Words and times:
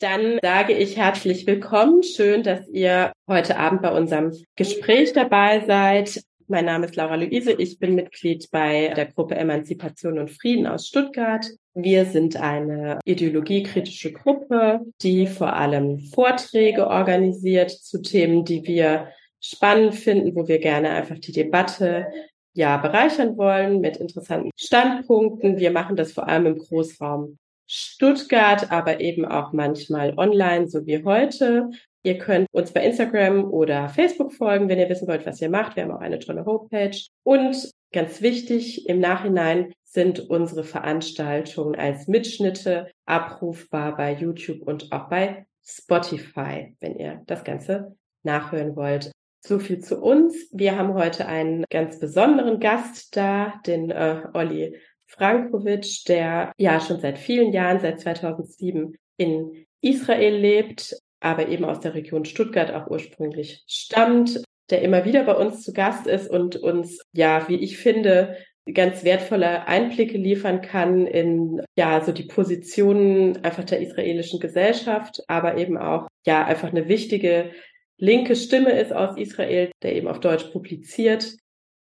Dann 0.00 0.38
sage 0.42 0.74
ich 0.74 0.96
herzlich 0.96 1.44
willkommen. 1.48 2.04
Schön, 2.04 2.44
dass 2.44 2.68
ihr 2.68 3.12
heute 3.26 3.58
Abend 3.58 3.82
bei 3.82 3.90
unserem 3.90 4.32
Gespräch 4.54 5.12
dabei 5.12 5.64
seid. 5.66 6.22
Mein 6.46 6.66
Name 6.66 6.86
ist 6.86 6.94
Laura 6.94 7.16
Luise. 7.16 7.52
Ich 7.52 7.80
bin 7.80 7.96
Mitglied 7.96 8.48
bei 8.52 8.92
der 8.94 9.06
Gruppe 9.06 9.34
Emanzipation 9.34 10.20
und 10.20 10.30
Frieden 10.30 10.68
aus 10.68 10.86
Stuttgart. 10.86 11.44
Wir 11.74 12.04
sind 12.04 12.36
eine 12.36 13.00
ideologiekritische 13.06 14.12
Gruppe, 14.12 14.82
die 15.02 15.26
vor 15.26 15.54
allem 15.54 15.98
Vorträge 15.98 16.86
organisiert 16.86 17.72
zu 17.72 18.00
Themen, 18.00 18.44
die 18.44 18.64
wir 18.64 19.08
spannend 19.40 19.96
finden, 19.96 20.36
wo 20.36 20.46
wir 20.46 20.60
gerne 20.60 20.90
einfach 20.90 21.18
die 21.18 21.32
Debatte 21.32 22.06
ja 22.52 22.76
bereichern 22.76 23.36
wollen 23.36 23.80
mit 23.80 23.96
interessanten 23.96 24.50
Standpunkten. 24.56 25.58
Wir 25.58 25.72
machen 25.72 25.96
das 25.96 26.12
vor 26.12 26.28
allem 26.28 26.46
im 26.46 26.58
Großraum 26.58 27.36
Stuttgart, 27.68 28.72
aber 28.72 29.00
eben 29.00 29.24
auch 29.24 29.52
manchmal 29.52 30.14
online, 30.16 30.68
so 30.68 30.86
wie 30.86 31.04
heute. 31.04 31.70
Ihr 32.02 32.16
könnt 32.18 32.46
uns 32.52 32.72
bei 32.72 32.84
Instagram 32.84 33.44
oder 33.44 33.88
Facebook 33.90 34.32
folgen, 34.32 34.68
wenn 34.68 34.78
ihr 34.78 34.88
wissen 34.88 35.06
wollt, 35.06 35.26
was 35.26 35.42
ihr 35.42 35.50
macht. 35.50 35.76
Wir 35.76 35.82
haben 35.82 35.92
auch 35.92 36.00
eine 36.00 36.18
tolle 36.18 36.46
Homepage. 36.46 36.96
Und 37.22 37.70
ganz 37.92 38.22
wichtig, 38.22 38.88
im 38.88 39.00
Nachhinein 39.00 39.72
sind 39.84 40.30
unsere 40.30 40.64
Veranstaltungen 40.64 41.74
als 41.74 42.08
Mitschnitte 42.08 42.90
abrufbar 43.04 43.96
bei 43.96 44.14
YouTube 44.14 44.62
und 44.62 44.90
auch 44.90 45.08
bei 45.08 45.46
Spotify, 45.62 46.74
wenn 46.80 46.96
ihr 46.96 47.22
das 47.26 47.44
Ganze 47.44 47.96
nachhören 48.22 48.74
wollt. 48.74 49.10
So 49.40 49.58
viel 49.58 49.78
zu 49.78 50.00
uns. 50.00 50.34
Wir 50.52 50.76
haben 50.76 50.94
heute 50.94 51.26
einen 51.26 51.64
ganz 51.70 52.00
besonderen 52.00 52.58
Gast 52.58 53.16
da, 53.16 53.60
den 53.66 53.90
äh, 53.90 54.22
Olli 54.34 54.76
Frankovic, 55.08 56.04
der 56.06 56.52
ja 56.58 56.80
schon 56.80 57.00
seit 57.00 57.18
vielen 57.18 57.52
Jahren, 57.52 57.80
seit 57.80 58.00
2007 58.00 58.94
in 59.16 59.66
Israel 59.80 60.36
lebt 60.36 60.94
aber 61.20 61.48
eben 61.48 61.64
aus 61.64 61.80
der 61.80 61.94
Region 61.94 62.24
Stuttgart 62.24 62.72
auch 62.72 62.88
ursprünglich 62.88 63.62
stammt, 63.66 64.42
der 64.70 64.82
immer 64.82 65.04
wieder 65.04 65.24
bei 65.24 65.34
uns 65.34 65.62
zu 65.62 65.72
Gast 65.72 66.06
ist 66.06 66.30
und 66.30 66.56
uns, 66.56 67.00
ja, 67.12 67.48
wie 67.48 67.56
ich 67.56 67.78
finde, 67.78 68.36
ganz 68.72 69.02
wertvolle 69.02 69.66
Einblicke 69.66 70.18
liefern 70.18 70.60
kann 70.60 71.06
in, 71.06 71.62
ja, 71.76 72.04
so 72.04 72.12
die 72.12 72.24
Positionen 72.24 73.42
einfach 73.42 73.64
der 73.64 73.80
israelischen 73.80 74.40
Gesellschaft, 74.40 75.22
aber 75.26 75.56
eben 75.56 75.78
auch, 75.78 76.06
ja, 76.26 76.44
einfach 76.44 76.68
eine 76.68 76.88
wichtige 76.88 77.50
linke 77.96 78.36
Stimme 78.36 78.78
ist 78.78 78.92
aus 78.92 79.16
Israel, 79.16 79.70
der 79.82 79.96
eben 79.96 80.06
auf 80.06 80.20
Deutsch 80.20 80.44
publiziert. 80.52 81.34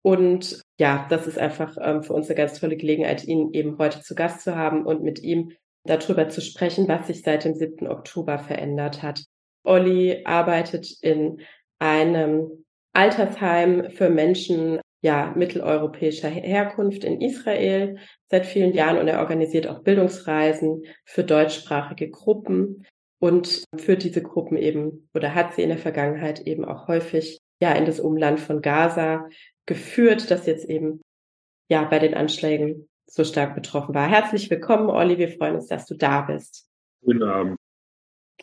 Und 0.04 0.62
ja, 0.80 1.06
das 1.10 1.28
ist 1.28 1.38
einfach 1.38 1.78
ähm, 1.80 2.04
für 2.04 2.14
uns 2.14 2.28
eine 2.28 2.36
ganz 2.36 2.60
tolle 2.60 2.78
Gelegenheit, 2.78 3.26
ihn 3.26 3.54
eben 3.54 3.78
heute 3.78 4.02
zu 4.02 4.16
Gast 4.16 4.42
zu 4.42 4.56
haben 4.56 4.86
und 4.86 5.04
mit 5.04 5.22
ihm 5.22 5.52
darüber 5.84 6.30
zu 6.30 6.42
sprechen, 6.42 6.88
was 6.88 7.08
sich 7.08 7.22
seit 7.22 7.46
dem 7.46 7.56
7. 7.56 7.88
Oktober 7.88 8.40
verändert 8.40 9.04
hat. 9.04 9.24
Olli 9.64 10.24
arbeitet 10.26 10.92
in 11.02 11.42
einem 11.80 12.66
Altersheim 12.94 13.92
für 13.92 14.10
Menschen 14.10 14.80
ja, 15.04 15.34
mitteleuropäischer 15.36 16.30
Herkunft 16.30 17.04
in 17.04 17.22
Israel 17.22 17.98
seit 18.30 18.46
vielen 18.46 18.74
Jahren 18.74 19.00
und 19.00 19.08
er 19.08 19.20
organisiert 19.20 19.68
auch 19.68 19.82
Bildungsreisen 19.82 20.84
für 21.06 21.24
deutschsprachige 21.24 22.10
Gruppen 22.12 22.86
und 23.20 23.64
führt 23.76 24.04
diese 24.04 24.22
Gruppen 24.22 24.58
eben 24.58 25.10
oder 25.16 25.34
hat 25.34 25.56
sie 25.56 25.64
in 25.64 25.70
der 25.70 25.80
Vergangenheit 25.80 26.42
eben 26.42 26.66
auch 26.66 26.88
häufig 26.88 27.40
ja 27.60 27.72
in 27.74 27.86
das 27.86 28.00
Umland 28.00 28.40
von 28.40 28.62
Gaza 28.62 29.28
geführt, 29.72 30.30
das 30.30 30.48
jetzt 30.48 30.66
eben 30.66 31.00
ja 31.70 31.86
bei 31.86 31.98
den 31.98 32.14
Anschlägen 32.14 32.90
so 33.10 33.24
stark 33.24 33.56
betroffen 33.56 33.96
war. 33.96 34.10
Herzlich 34.10 34.50
willkommen, 34.50 34.90
Olli. 34.90 35.18
Wir 35.18 35.30
freuen 35.30 35.56
uns, 35.56 35.68
dass 35.68 35.86
du 35.86 35.96
da 35.96 36.24
bist. 36.24 36.68
Guten 37.02 37.24
Abend. 37.24 37.56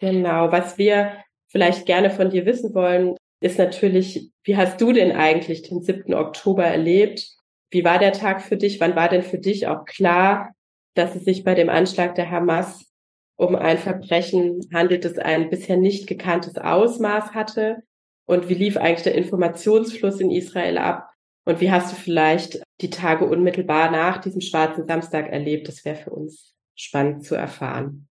Genau. 0.01 0.51
Was 0.51 0.79
wir 0.79 1.23
vielleicht 1.49 1.85
gerne 1.85 2.09
von 2.09 2.31
dir 2.31 2.47
wissen 2.47 2.75
wollen, 2.75 3.15
ist 3.43 3.59
natürlich, 3.59 4.31
wie 4.43 4.57
hast 4.57 4.81
du 4.81 4.91
denn 4.91 5.13
eigentlich 5.13 5.61
den 5.61 5.83
7. 5.83 6.15
Oktober 6.15 6.65
erlebt? 6.65 7.29
Wie 7.71 7.85
war 7.85 7.99
der 7.99 8.13
Tag 8.13 8.41
für 8.41 8.57
dich? 8.57 8.81
Wann 8.81 8.97
war 8.97 9.11
denn 9.11 9.23
für 9.23 9.39
dich 9.39 9.67
auch 9.67 9.85
klar, 9.85 10.55
dass 10.95 11.15
es 11.15 11.27
sich 11.27 11.45
bei 11.45 11.55
dem 11.55 11.69
Anschlag 11.69 12.15
der 12.15 12.31
Hamas 12.31 12.91
um 13.37 13.55
ein 13.55 13.77
Verbrechen 13.77 14.61
handelt, 14.73 15.05
das 15.05 15.19
ein 15.19 15.51
bisher 15.51 15.77
nicht 15.77 16.07
gekanntes 16.07 16.57
Ausmaß 16.57 17.35
hatte? 17.35 17.83
Und 18.25 18.49
wie 18.49 18.55
lief 18.55 18.79
eigentlich 18.79 19.03
der 19.03 19.15
Informationsfluss 19.15 20.21
in 20.21 20.31
Israel 20.31 20.79
ab? 20.79 21.11
Und 21.49 21.63
wie 21.63 21.71
hast 21.71 21.91
du 21.91 21.97
vielleicht 21.97 22.63
die 22.83 22.91
Tage 22.91 23.25
unmittelbar 23.25 23.91
nach 23.91 24.19
diesem 24.19 24.43
schwarzen 24.43 24.87
Samstag 24.87 25.33
erlebt? 25.33 25.67
Das 25.67 25.83
wäre 25.83 25.97
für 25.97 26.11
uns 26.11 26.55
spannend 26.75 27.25
zu 27.25 27.37
erfahren. 27.37 28.07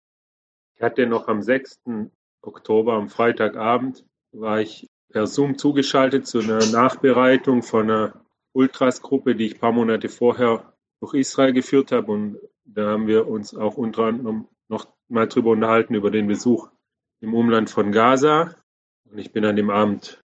Ich 0.75 0.81
hatte 0.81 1.05
noch 1.05 1.27
am 1.27 1.41
6. 1.41 1.81
Oktober, 2.41 2.93
am 2.93 3.09
Freitagabend, 3.09 4.05
war 4.31 4.61
ich 4.61 4.87
per 5.09 5.27
Zoom 5.27 5.57
zugeschaltet 5.57 6.25
zu 6.25 6.39
einer 6.39 6.65
Nachbereitung 6.67 7.61
von 7.61 7.91
einer 7.91 8.25
Ultras-Gruppe, 8.53 9.35
die 9.35 9.47
ich 9.47 9.55
ein 9.55 9.59
paar 9.59 9.73
Monate 9.73 10.07
vorher 10.07 10.71
durch 11.01 11.15
Israel 11.15 11.51
geführt 11.51 11.91
habe. 11.91 12.13
Und 12.13 12.39
da 12.63 12.91
haben 12.91 13.07
wir 13.07 13.27
uns 13.27 13.53
auch 13.53 13.75
unter 13.75 14.03
anderem 14.03 14.47
noch 14.69 14.87
mal 15.09 15.27
drüber 15.27 15.49
unterhalten, 15.49 15.93
über 15.93 16.09
den 16.09 16.27
Besuch 16.27 16.69
im 17.19 17.33
Umland 17.33 17.69
von 17.69 17.91
Gaza. 17.91 18.55
Und 19.11 19.17
ich 19.17 19.33
bin 19.33 19.43
an 19.43 19.57
dem 19.57 19.71
Abend 19.71 20.23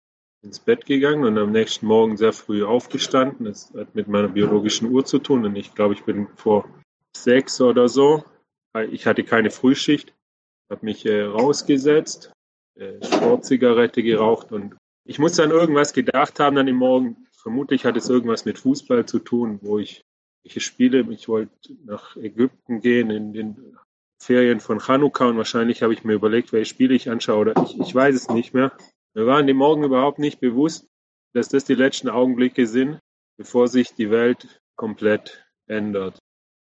ins 0.48 0.60
Bett 0.60 0.86
gegangen 0.86 1.26
und 1.26 1.38
am 1.38 1.52
nächsten 1.52 1.86
Morgen 1.86 2.16
sehr 2.16 2.32
früh 2.32 2.64
aufgestanden. 2.64 3.46
Das 3.46 3.74
hat 3.76 3.94
mit 3.96 4.08
meiner 4.08 4.30
biologischen 4.30 4.90
Uhr 4.90 5.04
zu 5.04 5.20
tun 5.20 5.46
und 5.46 5.56
ich 5.58 5.76
glaube, 5.76 5.94
ich 5.94 6.04
bin 6.06 6.28
vor 6.36 6.70
sechs 7.16 7.60
oder 7.60 7.90
so. 7.90 8.24
Ich 8.92 9.06
hatte 9.06 9.24
keine 9.24 9.52
Frühschicht, 9.52 10.14
habe 10.72 10.86
mich 10.86 11.06
äh, 11.06 11.24
rausgesetzt, 11.24 12.32
äh, 12.76 13.04
Sportzigarette 13.04 14.04
geraucht 14.04 14.52
und 14.54 14.76
ich 15.06 15.20
muss 15.20 15.34
dann 15.34 15.52
irgendwas 15.52 15.94
gedacht 15.94 16.40
haben 16.40 16.56
dann 16.56 16.68
im 16.68 16.78
Morgen. 16.78 17.28
Vermutlich 17.42 17.86
hat 17.86 17.98
es 17.98 18.10
irgendwas 18.10 18.46
mit 18.46 18.58
Fußball 18.58 19.06
zu 19.06 19.20
tun, 19.20 19.60
wo 19.62 19.80
ich 19.80 20.02
welche 20.44 20.62
Spiele. 20.62 21.06
Ich 21.12 21.28
wollte 21.28 21.52
nach 21.86 22.16
Ägypten 22.16 22.80
gehen 22.80 23.10
in 23.10 23.34
den 23.34 23.78
Ferien 24.22 24.62
von 24.62 24.80
Chanukka 24.80 25.28
und 25.28 25.38
wahrscheinlich 25.38 25.84
habe 25.84 25.94
ich 25.94 26.06
mir 26.06 26.14
überlegt, 26.14 26.54
welche 26.54 26.70
Spiele 26.70 26.94
ich 26.94 27.10
anschaue 27.10 27.40
oder 27.40 27.64
ich, 27.64 27.80
ich 27.80 27.94
weiß 27.94 28.16
es 28.16 28.30
nicht 28.30 28.54
mehr. 28.54 28.72
Wir 29.18 29.26
waren 29.26 29.48
dem 29.48 29.58
Morgen 29.58 29.84
überhaupt 29.84 30.20
nicht 30.20 30.40
bewusst, 30.40 30.88
dass 31.34 31.50
das 31.50 31.66
die 31.66 31.74
letzten 31.74 32.08
Augenblicke 32.08 32.68
sind, 32.68 33.00
bevor 33.36 33.68
sich 33.68 33.96
die 33.96 34.12
Welt 34.12 34.62
komplett 34.76 35.44
ändert. 35.66 36.20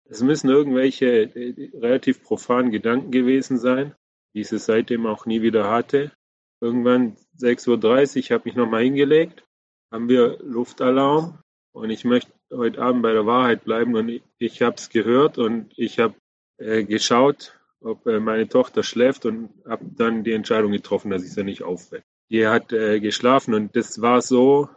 Es 0.05 0.23
müssen 0.23 0.51
irgendwelche 0.51 1.07
äh, 1.35 1.71
relativ 1.79 2.23
profanen 2.23 2.71
Gedanken 2.71 3.11
gewesen 3.11 3.57
sein, 3.57 3.95
die 4.35 4.43
ich 4.43 4.51
seitdem 4.51 5.07
auch 5.07 5.25
nie 5.25 5.41
wieder 5.41 5.71
hatte. 5.71 6.13
Irgendwann 6.61 7.17
6.30 7.39 8.31
Uhr 8.31 8.35
habe 8.35 8.49
ich 8.51 8.55
nochmal 8.55 8.83
hingelegt, 8.83 9.47
haben 9.91 10.11
wir 10.11 10.37
Luftalarm 10.43 11.39
und 11.73 11.89
ich 11.89 12.05
möchte 12.05 12.33
heute 12.53 12.83
Abend 12.83 13.03
bei 13.03 13.15
der 13.15 13.25
Wahrheit 13.25 13.65
bleiben 13.65 13.95
und 13.95 14.11
ich, 14.11 14.23
ich 14.37 14.61
habe 14.61 14.77
es 14.77 14.91
gehört 14.91 15.39
und 15.39 15.73
ich 15.79 15.99
habe 15.99 16.17
äh, 16.59 16.85
geschaut, 16.85 17.59
ob 17.81 18.07
äh, 18.07 18.21
meine 18.21 18.47
Tochter 18.47 18.83
schläft 18.83 19.25
und 19.25 19.49
habe 19.65 19.87
dann 19.97 20.23
die 20.23 20.33
Entscheidung 20.33 20.73
getroffen, 20.73 21.11
dass 21.11 21.25
ich 21.25 21.33
sie 21.33 21.45
nicht 21.45 21.63
aufwecke 21.63 22.05
die 22.33 22.47
hat 22.47 22.73
äh, 22.73 22.99
geschlafen 22.99 23.55
und 23.55 23.77
das 23.77 24.01
war 24.01 24.23
so, 24.23 24.69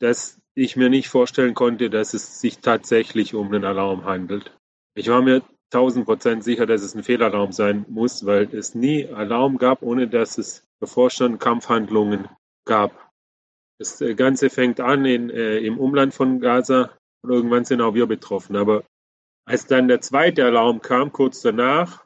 dass 0.00 0.38
ich 0.54 0.76
mir 0.76 0.90
nicht 0.90 1.08
vorstellen 1.08 1.54
konnte, 1.54 1.88
dass 1.88 2.12
es 2.12 2.40
sich 2.40 2.58
tatsächlich 2.58 3.34
um 3.34 3.46
einen 3.48 3.64
Alarm 3.64 4.04
handelt. 4.04 4.56
Ich 4.94 5.08
war 5.08 5.22
mir 5.22 5.42
tausend 5.70 6.04
Prozent 6.04 6.44
sicher, 6.44 6.66
dass 6.66 6.82
es 6.82 6.94
ein 6.94 7.02
Fehlalarm 7.02 7.52
sein 7.52 7.86
muss, 7.88 8.26
weil 8.26 8.54
es 8.54 8.74
nie 8.74 9.06
Alarm 9.08 9.56
gab, 9.56 9.82
ohne 9.82 10.08
dass 10.08 10.36
es 10.36 10.66
schon 11.08 11.38
Kampfhandlungen 11.38 12.28
gab. 12.66 13.10
Das 13.78 14.00
äh, 14.02 14.14
Ganze 14.14 14.50
fängt 14.50 14.80
an 14.80 15.04
in, 15.06 15.30
äh, 15.30 15.58
im 15.58 15.78
Umland 15.78 16.12
von 16.12 16.40
Gaza 16.40 16.90
und 17.22 17.30
irgendwann 17.30 17.64
sind 17.64 17.80
auch 17.80 17.94
wir 17.94 18.06
betroffen. 18.06 18.56
Aber 18.56 18.84
als 19.46 19.66
dann 19.66 19.88
der 19.88 20.02
zweite 20.02 20.44
Alarm 20.44 20.82
kam, 20.82 21.12
kurz 21.12 21.40
danach, 21.40 22.04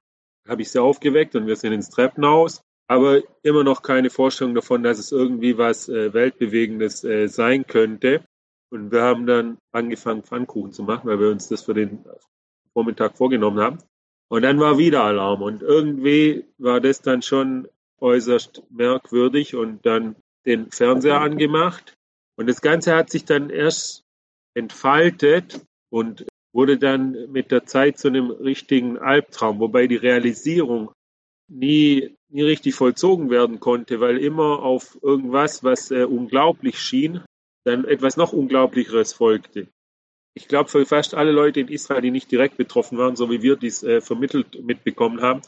habe 0.49 0.62
ich 0.62 0.71
sie 0.71 0.81
aufgeweckt 0.81 1.34
und 1.34 1.47
wir 1.47 1.56
sind 1.56 1.72
ins 1.72 1.91
Treppenhaus 1.91 2.62
aber 2.87 3.22
immer 3.43 3.64
noch 3.64 3.82
keine 3.82 4.11
Vorstellung 4.11 4.55
davon, 4.55 4.82
dass 4.82 4.99
es 4.99 5.12
irgendwie 5.12 5.56
was 5.59 5.88
äh, 5.88 6.12
Weltbewegendes 6.12 7.05
äh, 7.05 7.29
sein 7.29 7.67
könnte. 7.67 8.25
Und 8.70 8.93
wir 8.93 9.03
haben 9.03 9.26
dann 9.26 9.59
angefangen, 9.73 10.23
Pfannkuchen 10.23 10.73
zu 10.73 10.82
machen, 10.82 11.09
weil 11.09 11.20
wir 11.20 11.31
uns 11.31 11.49
das 11.49 11.62
für 11.62 11.75
den 11.75 12.05
Vormittag 12.73 13.17
vorgenommen 13.17 13.61
haben. 13.61 13.79
Und 14.29 14.43
dann 14.43 14.59
war 14.59 14.79
wieder 14.79 15.05
Alarm. 15.05 15.43
Und 15.43 15.62
irgendwie 15.62 16.44
war 16.59 16.81
das 16.81 17.00
dann 17.00 17.23
schon 17.23 17.69
äußerst 18.00 18.62
merkwürdig 18.70 19.55
und 19.55 19.87
dann 19.87 20.17
den 20.44 20.70
Fernseher 20.70 21.20
angemacht. 21.20 21.94
Und 22.37 22.49
das 22.49 22.61
Ganze 22.61 22.94
hat 22.94 23.11
sich 23.11 23.25
dann 23.25 23.50
erst 23.50 24.03
entfaltet 24.55 25.64
und 25.91 26.26
wurde 26.53 26.79
dann 26.79 27.31
mit 27.31 27.50
der 27.50 27.64
Zeit 27.64 27.99
zu 27.99 28.09
einem 28.09 28.31
richtigen 28.31 28.99
Albtraum, 28.99 29.59
wobei 29.59 29.87
die 29.87 29.97
Realisierung 29.97 30.93
nie, 31.49 32.17
nie 32.35 32.43
richtig 32.43 32.75
vollzogen 32.75 33.31
werden 33.31 33.61
konnte, 33.61 34.01
weil 34.01 34.19
immer 34.19 34.63
auf 34.63 34.99
irgendwas, 35.03 35.63
was 35.63 35.91
äh, 35.91 36.05
unglaublich 36.05 36.79
schien, 36.79 37.23
dann 37.65 37.85
etwas 37.85 38.17
noch 38.17 38.33
Unglaublicheres 38.33 39.13
folgte. 39.13 39.69
Ich 40.37 40.49
glaube, 40.49 40.69
für 40.69 40.85
fast 40.85 41.15
alle 41.15 41.31
Leute 41.31 41.61
in 41.61 41.69
Israel, 41.69 42.03
die 42.03 42.11
nicht 42.11 42.31
direkt 42.31 42.57
betroffen 42.57 42.99
waren, 42.99 43.15
so 43.15 43.31
wie 43.31 43.43
wir 43.43 43.55
dies 43.57 43.85
äh, 43.85 44.01
vermittelt 44.01 44.65
mitbekommen 44.65 45.23
haben, 45.23 45.43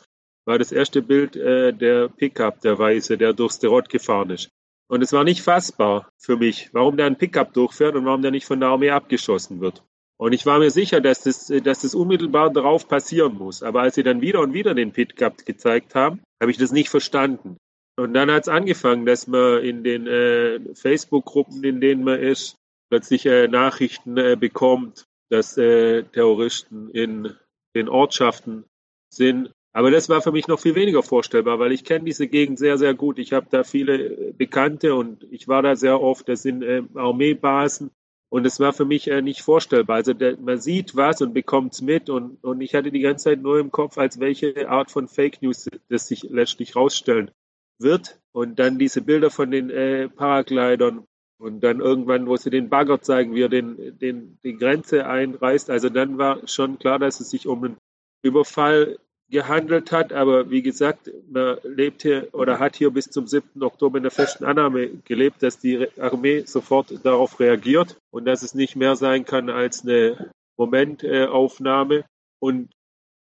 war 0.47 0.59
das 0.59 0.71
erste 0.71 1.03
Bild 1.03 1.35
äh, 1.35 1.73
der 1.73 2.09
Pickup, 2.09 2.61
der 2.61 2.79
Weiße, 2.79 3.19
der 3.19 3.33
durchs 3.33 3.59
Derot 3.59 3.88
gefahren 3.88 4.31
ist. 4.31 4.49
Und 4.88 5.03
es 5.03 5.12
war 5.12 5.25
nicht 5.25 5.43
fassbar 5.43 6.09
für 6.17 6.37
mich, 6.37 6.71
warum 6.73 6.97
der 6.97 7.06
ein 7.06 7.19
Pickup 7.19 7.53
durchfährt 7.53 7.97
und 7.97 8.05
warum 8.05 8.23
der 8.23 8.31
nicht 8.31 8.47
von 8.47 8.61
der 8.61 8.69
Armee 8.69 8.91
abgeschossen 8.91 9.61
wird. 9.61 9.83
Und 10.18 10.32
ich 10.32 10.46
war 10.46 10.58
mir 10.58 10.70
sicher, 10.70 11.00
dass 11.00 11.22
das, 11.22 11.52
dass 11.62 11.80
das 11.80 11.94
unmittelbar 11.94 12.50
darauf 12.50 12.88
passieren 12.88 13.36
muss. 13.36 13.62
Aber 13.62 13.82
als 13.82 13.96
sie 13.96 14.02
dann 14.02 14.22
wieder 14.22 14.40
und 14.40 14.54
wieder 14.54 14.74
den 14.74 14.92
Pickup 14.92 15.44
gezeigt 15.44 15.94
haben, 15.94 16.20
habe 16.40 16.50
ich 16.50 16.56
das 16.56 16.72
nicht 16.72 16.88
verstanden. 16.88 17.58
Und 17.98 18.14
dann 18.14 18.30
hat 18.30 18.42
es 18.42 18.48
angefangen, 18.48 19.06
dass 19.06 19.26
man 19.26 19.62
in 19.62 19.82
den 19.84 20.06
äh, 20.06 20.60
Facebook-Gruppen, 20.74 21.64
in 21.64 21.80
denen 21.80 22.04
man 22.04 22.20
ist, 22.20 22.56
plötzlich 22.90 23.26
äh, 23.26 23.48
Nachrichten 23.48 24.16
äh, 24.16 24.36
bekommt, 24.38 25.06
dass 25.30 25.56
äh, 25.58 26.04
Terroristen 26.04 26.90
in 26.90 27.34
den 27.74 27.88
Ortschaften 27.88 28.64
sind. 29.12 29.50
Aber 29.74 29.90
das 29.90 30.08
war 30.08 30.22
für 30.22 30.32
mich 30.32 30.48
noch 30.48 30.60
viel 30.60 30.74
weniger 30.74 31.02
vorstellbar, 31.02 31.58
weil 31.58 31.72
ich 31.72 31.84
kenne 31.84 32.04
diese 32.04 32.28
Gegend 32.28 32.58
sehr, 32.58 32.78
sehr 32.78 32.94
gut. 32.94 33.18
Ich 33.18 33.32
habe 33.32 33.46
da 33.50 33.64
viele 33.64 34.32
Bekannte 34.32 34.94
und 34.94 35.26
ich 35.30 35.48
war 35.48 35.62
da 35.62 35.76
sehr 35.76 36.00
oft. 36.00 36.28
Das 36.28 36.42
sind 36.42 36.62
äh, 36.62 36.82
Armeebasen 36.94 37.90
und 38.28 38.44
es 38.44 38.58
war 38.58 38.73
für 38.73 38.84
mich 38.84 39.08
äh, 39.08 39.23
nicht 39.23 39.43
vorstellbar. 39.43 39.96
Also 39.96 40.12
der, 40.12 40.37
man 40.38 40.61
sieht 40.61 40.96
was 40.96 41.20
und 41.23 41.32
bekommt 41.32 41.75
es 41.75 41.82
mit 41.82 42.11
und, 42.11 42.43
und 42.43 42.61
ich 42.61 42.75
hatte 42.75 42.90
die 42.90 43.00
ganze 43.00 43.25
Zeit 43.25 43.43
nur 43.43 43.58
im 43.58 43.70
Kopf, 43.70 43.99
als 43.99 44.19
welche 44.19 44.69
Art 44.69 44.90
von 44.90 45.08
Fake 45.08 45.43
News 45.43 45.69
das 45.88 46.08
sich 46.08 46.25
letztlich 46.25 46.75
rausstellen 46.75 47.31
wird. 47.78 48.20
Und 48.32 48.58
dann 48.58 48.78
diese 48.78 49.00
Bilder 49.00 49.31
von 49.31 49.50
den 49.50 49.70
äh, 49.70 50.08
Paraglidern 50.08 51.05
und 51.38 51.61
dann 51.61 51.81
irgendwann, 51.81 52.26
wo 52.26 52.37
sie 52.37 52.50
den 52.50 52.69
Bagger 52.69 53.00
zeigen, 53.00 53.34
wie 53.34 53.43
er 53.43 53.49
den, 53.49 53.99
den, 53.99 54.38
die 54.43 54.56
Grenze 54.56 55.06
einreißt. 55.06 55.70
Also 55.70 55.88
dann 55.88 56.19
war 56.19 56.46
schon 56.49 56.78
klar, 56.78 56.99
dass 56.99 57.20
es 57.20 57.31
sich 57.31 57.46
um 57.46 57.64
einen 57.64 57.76
Überfall 58.23 58.99
gehandelt 59.31 59.93
hat. 59.93 60.12
Aber 60.12 60.50
wie 60.50 60.62
gesagt, 60.62 61.11
man 61.28 61.58
lebt 61.62 62.02
hier 62.02 62.28
oder 62.32 62.58
hat 62.58 62.76
hier 62.76 62.90
bis 62.90 63.11
zum 63.11 63.26
7. 63.26 63.62
Oktober 63.62 63.99
in 63.99 64.05
der 64.05 64.12
festen 64.12 64.44
Annahme 64.44 64.88
gelebt, 65.05 65.43
dass 65.43 65.58
die 65.58 65.88
Armee 65.99 66.43
sofort 66.46 67.05
darauf 67.05 67.40
reagiert 67.40 67.96
und 68.11 68.25
dass 68.25 68.43
es 68.43 68.55
nicht 68.55 68.76
mehr 68.76 68.96
sein 68.96 69.25
kann 69.25 69.50
als 69.50 69.82
eine 69.82 70.31
Momentaufnahme. 70.56 72.05
Und 72.38 72.70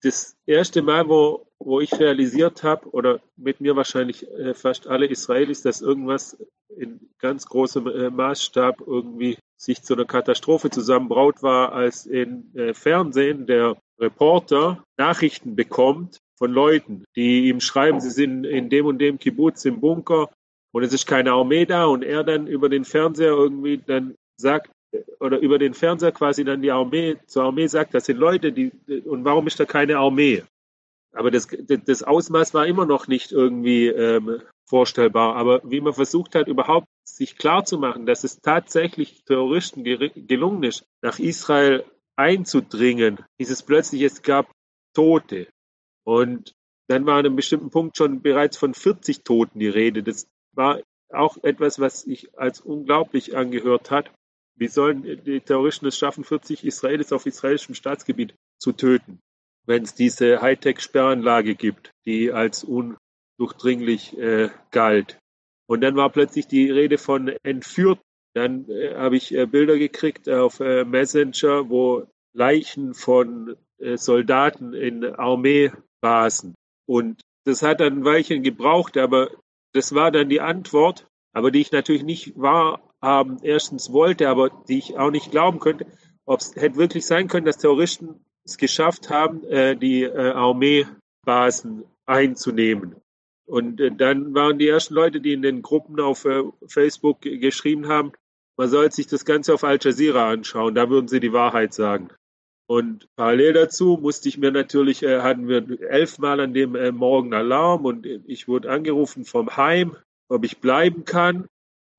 das 0.01 0.35
erste 0.45 0.81
Mal, 0.81 1.07
wo, 1.07 1.47
wo 1.59 1.79
ich 1.79 1.97
realisiert 1.97 2.63
habe, 2.63 2.89
oder 2.89 3.21
mit 3.37 3.61
mir 3.61 3.75
wahrscheinlich 3.75 4.29
äh, 4.31 4.53
fast 4.53 4.87
alle 4.87 5.05
Israelis, 5.05 5.61
dass 5.61 5.81
irgendwas 5.81 6.37
in 6.77 6.99
ganz 7.19 7.45
großem 7.45 7.87
äh, 7.87 8.09
Maßstab 8.09 8.81
irgendwie 8.85 9.37
sich 9.57 9.81
zu 9.81 9.93
einer 9.93 10.05
Katastrophe 10.05 10.69
zusammenbraut 10.69 11.41
war, 11.41 11.71
als 11.71 12.05
in 12.05 12.53
äh, 12.55 12.73
Fernsehen 12.73 13.45
der 13.45 13.77
Reporter 13.99 14.83
Nachrichten 14.97 15.55
bekommt 15.55 16.19
von 16.37 16.51
Leuten, 16.51 17.05
die 17.15 17.47
ihm 17.47 17.59
schreiben, 17.59 18.01
sie 18.01 18.09
sind 18.09 18.43
in 18.45 18.69
dem 18.69 18.85
und 18.85 18.99
dem 18.99 19.19
Kibbutz 19.19 19.65
im 19.65 19.79
Bunker 19.79 20.29
und 20.71 20.83
es 20.83 20.93
ist 20.93 21.05
keine 21.05 21.31
Armee 21.31 21.65
da 21.65 21.85
und 21.85 22.03
er 22.03 22.23
dann 22.23 22.47
über 22.47 22.69
den 22.69 22.85
Fernseher 22.85 23.31
irgendwie 23.31 23.77
dann 23.77 24.15
sagt, 24.37 24.71
oder 25.19 25.39
über 25.39 25.59
den 25.59 25.73
Fernseher 25.73 26.11
quasi 26.11 26.43
dann 26.43 26.61
die 26.61 26.71
Armee, 26.71 27.17
zur 27.27 27.43
Armee 27.43 27.67
sagt, 27.67 27.93
das 27.93 28.05
sind 28.05 28.17
Leute, 28.17 28.51
die, 28.51 28.71
und 29.05 29.25
warum 29.25 29.47
ist 29.47 29.59
da 29.59 29.65
keine 29.65 29.97
Armee? 29.97 30.43
Aber 31.13 31.29
das, 31.29 31.47
das 31.47 32.03
Ausmaß 32.03 32.53
war 32.53 32.65
immer 32.65 32.85
noch 32.85 33.07
nicht 33.07 33.31
irgendwie 33.31 33.87
ähm, 33.87 34.41
vorstellbar. 34.67 35.35
Aber 35.35 35.61
wie 35.63 35.81
man 35.81 35.93
versucht 35.93 36.33
hat, 36.33 36.47
überhaupt 36.47 36.87
sich 37.03 37.37
klarzumachen, 37.37 38.05
dass 38.05 38.23
es 38.23 38.41
tatsächlich 38.41 39.23
Terroristen 39.25 39.83
gelungen 39.83 40.63
ist, 40.63 40.85
nach 41.01 41.19
Israel 41.19 41.83
einzudringen, 42.15 43.19
hieß 43.37 43.49
es 43.49 43.63
plötzlich, 43.63 44.01
es 44.01 44.21
gab 44.21 44.51
Tote. 44.93 45.47
Und 46.05 46.53
dann 46.87 47.05
war 47.05 47.17
an 47.17 47.25
einem 47.25 47.35
bestimmten 47.35 47.69
Punkt 47.69 47.97
schon 47.97 48.21
bereits 48.21 48.57
von 48.57 48.73
40 48.73 49.23
Toten 49.23 49.59
die 49.59 49.67
Rede. 49.67 50.03
Das 50.03 50.27
war 50.53 50.81
auch 51.09 51.37
etwas, 51.43 51.79
was 51.79 52.01
sich 52.01 52.37
als 52.37 52.61
unglaublich 52.61 53.35
angehört 53.35 53.91
hat. 53.91 54.11
Wie 54.55 54.67
sollen 54.67 55.23
die 55.23 55.41
Terroristen 55.41 55.87
es 55.87 55.97
schaffen, 55.97 56.23
40 56.23 56.63
Israelis 56.63 57.11
auf 57.11 57.25
israelischem 57.25 57.75
Staatsgebiet 57.75 58.35
zu 58.59 58.71
töten, 58.73 59.19
wenn 59.65 59.83
es 59.83 59.95
diese 59.95 60.41
Hightech-Sperranlage 60.41 61.55
gibt, 61.55 61.91
die 62.05 62.31
als 62.31 62.63
undurchdringlich 62.63 64.17
äh, 64.17 64.49
galt? 64.71 65.17
Und 65.65 65.81
dann 65.81 65.95
war 65.95 66.11
plötzlich 66.11 66.47
die 66.47 66.69
Rede 66.69 66.97
von 66.97 67.29
entführt 67.43 67.99
dann 68.33 68.69
äh, 68.69 68.95
habe 68.95 69.15
ich 69.15 69.33
äh, 69.33 69.45
Bilder 69.45 69.77
gekriegt 69.77 70.29
auf 70.29 70.59
äh, 70.59 70.85
Messenger, 70.85 71.69
wo 71.69 72.07
Leichen 72.33 72.93
von 72.93 73.55
äh, 73.77 73.97
Soldaten 73.97 74.73
in 74.73 75.05
Armeebasen. 75.05 76.55
Und 76.87 77.21
das 77.45 77.61
hat 77.61 77.79
dann 77.79 77.99
ein 77.99 78.05
Weilchen 78.05 78.43
gebraucht, 78.43 78.97
aber 78.97 79.29
das 79.73 79.93
war 79.93 80.11
dann 80.11 80.29
die 80.29 80.41
Antwort, 80.41 81.07
aber 81.33 81.51
die 81.51 81.61
ich 81.61 81.71
natürlich 81.71 82.03
nicht 82.03 82.33
wahrhaben 82.35 83.39
erstens 83.41 83.91
wollte, 83.91 84.29
aber 84.29 84.49
die 84.67 84.79
ich 84.79 84.97
auch 84.97 85.11
nicht 85.11 85.31
glauben 85.31 85.59
könnte, 85.59 85.85
ob 86.25 86.39
es 86.39 86.55
hätte 86.55 86.77
wirklich 86.77 87.05
sein 87.05 87.27
können, 87.27 87.45
dass 87.45 87.57
Terroristen 87.57 88.23
es 88.45 88.57
geschafft 88.57 89.09
haben, 89.09 89.43
äh, 89.45 89.75
die 89.75 90.03
äh, 90.03 90.31
Armeebasen 90.31 91.83
einzunehmen. 92.05 92.95
Und 93.45 93.81
dann 93.97 94.33
waren 94.33 94.57
die 94.57 94.69
ersten 94.69 94.93
Leute, 94.93 95.19
die 95.19 95.33
in 95.33 95.41
den 95.41 95.61
Gruppen 95.61 95.99
auf 95.99 96.25
Facebook 96.65 97.21
geschrieben 97.21 97.89
haben, 97.89 98.13
man 98.57 98.69
soll 98.69 98.91
sich 98.91 99.07
das 99.07 99.25
Ganze 99.25 99.53
auf 99.53 99.63
Al 99.63 99.79
Jazeera 99.81 100.29
anschauen, 100.29 100.75
da 100.75 100.89
würden 100.89 101.07
sie 101.07 101.19
die 101.19 101.33
Wahrheit 101.33 101.73
sagen. 101.73 102.09
Und 102.67 103.07
parallel 103.15 103.53
dazu 103.53 103.99
musste 104.01 104.29
ich 104.29 104.37
mir 104.37 104.51
natürlich, 104.51 105.03
äh, 105.03 105.21
hatten 105.21 105.47
wir 105.47 105.81
elfmal 105.89 106.39
an 106.39 106.53
dem 106.53 106.75
äh, 106.75 106.91
Morgen 106.91 107.33
Alarm 107.33 107.85
und 107.85 108.05
ich 108.05 108.47
wurde 108.47 108.71
angerufen 108.71 109.25
vom 109.25 109.57
Heim, 109.57 109.97
ob 110.29 110.45
ich 110.45 110.59
bleiben 110.59 111.03
kann. 111.05 111.47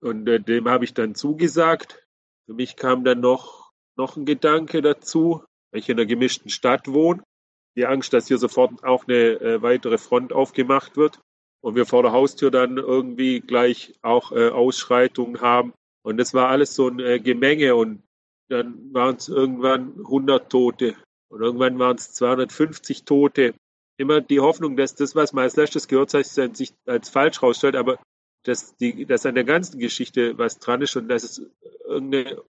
Und 0.00 0.28
äh, 0.28 0.40
dem 0.40 0.68
habe 0.68 0.84
ich 0.84 0.94
dann 0.94 1.14
zugesagt. 1.14 2.06
Für 2.46 2.54
mich 2.54 2.76
kam 2.76 3.04
dann 3.04 3.20
noch, 3.20 3.72
noch 3.96 4.16
ein 4.16 4.24
Gedanke 4.24 4.82
dazu, 4.82 5.44
weil 5.70 5.80
ich 5.80 5.88
in 5.88 5.98
einer 5.98 6.06
gemischten 6.06 6.50
Stadt 6.50 6.88
wohne. 6.88 7.22
Die 7.76 7.86
Angst, 7.86 8.12
dass 8.12 8.28
hier 8.28 8.38
sofort 8.38 8.84
auch 8.84 9.06
eine 9.06 9.40
äh, 9.40 9.62
weitere 9.62 9.98
Front 9.98 10.32
aufgemacht 10.32 10.96
wird 10.96 11.20
und 11.60 11.74
wir 11.74 11.86
vor 11.86 12.02
der 12.02 12.12
Haustür 12.12 12.50
dann 12.50 12.78
irgendwie 12.78 13.40
gleich 13.40 13.94
auch 14.02 14.32
äh, 14.32 14.48
Ausschreitungen 14.48 15.40
haben. 15.40 15.72
Und 16.04 16.18
das 16.18 16.34
war 16.34 16.48
alles 16.48 16.74
so 16.74 16.88
ein 16.88 17.00
äh, 17.00 17.18
Gemenge 17.18 17.74
und 17.74 18.02
dann 18.48 18.92
waren 18.92 19.16
es 19.16 19.28
irgendwann 19.28 19.94
100 19.96 20.50
Tote 20.50 20.94
und 21.28 21.40
irgendwann 21.40 21.78
waren 21.78 21.96
es 21.96 22.12
250 22.12 23.04
Tote. 23.04 23.54
Immer 23.96 24.20
die 24.20 24.40
Hoffnung, 24.40 24.76
dass 24.76 24.94
das, 24.94 25.14
was 25.16 25.32
man 25.32 25.44
als 25.44 25.56
letztes 25.56 25.88
gehört 25.88 26.12
hat, 26.12 26.26
sich 26.26 26.74
als 26.84 27.08
falsch 27.08 27.42
rausstellt, 27.42 27.74
aber 27.74 27.98
dass, 28.42 28.76
die, 28.76 29.06
dass 29.06 29.24
an 29.24 29.34
der 29.34 29.44
ganzen 29.44 29.78
Geschichte 29.78 30.36
was 30.36 30.58
dran 30.58 30.82
ist 30.82 30.94
und 30.96 31.08
dass 31.08 31.24
es 31.24 31.42
irgendeine 31.86 32.42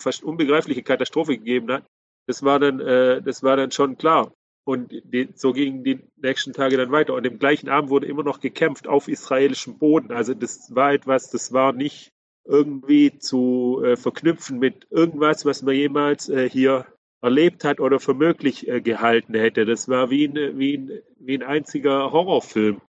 fast 0.00 0.22
unbegreifliche 0.22 0.82
Katastrophe 0.82 1.36
gegeben 1.36 1.70
hat, 1.70 1.84
das 2.26 2.42
war 2.42 2.58
dann, 2.58 2.80
äh, 2.80 3.20
das 3.20 3.42
war 3.42 3.56
dann 3.56 3.72
schon 3.72 3.98
klar. 3.98 4.32
Und 4.64 4.92
die, 4.92 5.28
so 5.34 5.52
gingen 5.52 5.82
die 5.84 6.00
nächsten 6.16 6.52
Tage 6.52 6.76
dann 6.76 6.92
weiter. 6.92 7.14
Und 7.14 7.26
im 7.26 7.38
gleichen 7.38 7.68
Abend 7.68 7.90
wurde 7.90 8.06
immer 8.06 8.22
noch 8.22 8.40
gekämpft 8.40 8.86
auf 8.86 9.08
israelischem 9.08 9.76
Boden. 9.76 10.12
Also 10.12 10.34
das 10.34 10.74
war 10.74 10.92
etwas, 10.92 11.30
das 11.30 11.52
war 11.52 11.72
nicht 11.72 12.11
irgendwie 12.44 13.18
zu 13.18 13.82
äh, 13.84 13.96
verknüpfen 13.96 14.58
mit 14.58 14.86
irgendwas, 14.90 15.44
was 15.44 15.62
man 15.62 15.74
jemals 15.74 16.28
äh, 16.28 16.48
hier 16.48 16.86
erlebt 17.22 17.64
hat 17.64 17.80
oder 17.80 18.00
für 18.00 18.14
möglich 18.14 18.68
äh, 18.68 18.80
gehalten 18.80 19.34
hätte. 19.34 19.64
Das 19.64 19.88
war 19.88 20.10
wie 20.10 20.26
ein, 20.26 20.58
wie, 20.58 20.76
ein, 20.76 21.02
wie 21.18 21.38
ein 21.38 21.42
einziger 21.42 22.12
Horrorfilm 22.12 22.80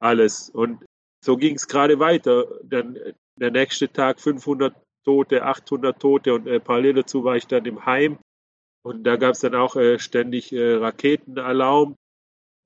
alles. 0.00 0.48
Und 0.50 0.84
so 1.24 1.36
ging 1.36 1.56
es 1.56 1.66
gerade 1.66 1.98
weiter. 1.98 2.46
Dann 2.62 2.96
äh, 2.96 3.14
der 3.36 3.50
nächste 3.50 3.92
Tag 3.92 4.20
500 4.20 4.74
Tote, 5.04 5.44
800 5.44 6.00
Tote 6.00 6.34
und 6.34 6.46
äh, 6.46 6.60
parallel 6.60 6.94
dazu 6.94 7.24
war 7.24 7.36
ich 7.36 7.46
dann 7.46 7.64
im 7.64 7.84
Heim. 7.84 8.18
Und 8.84 9.02
da 9.04 9.16
gab 9.16 9.32
es 9.32 9.40
dann 9.40 9.56
auch 9.56 9.74
äh, 9.74 9.98
ständig 9.98 10.54
Raketenalarm. 10.54 11.96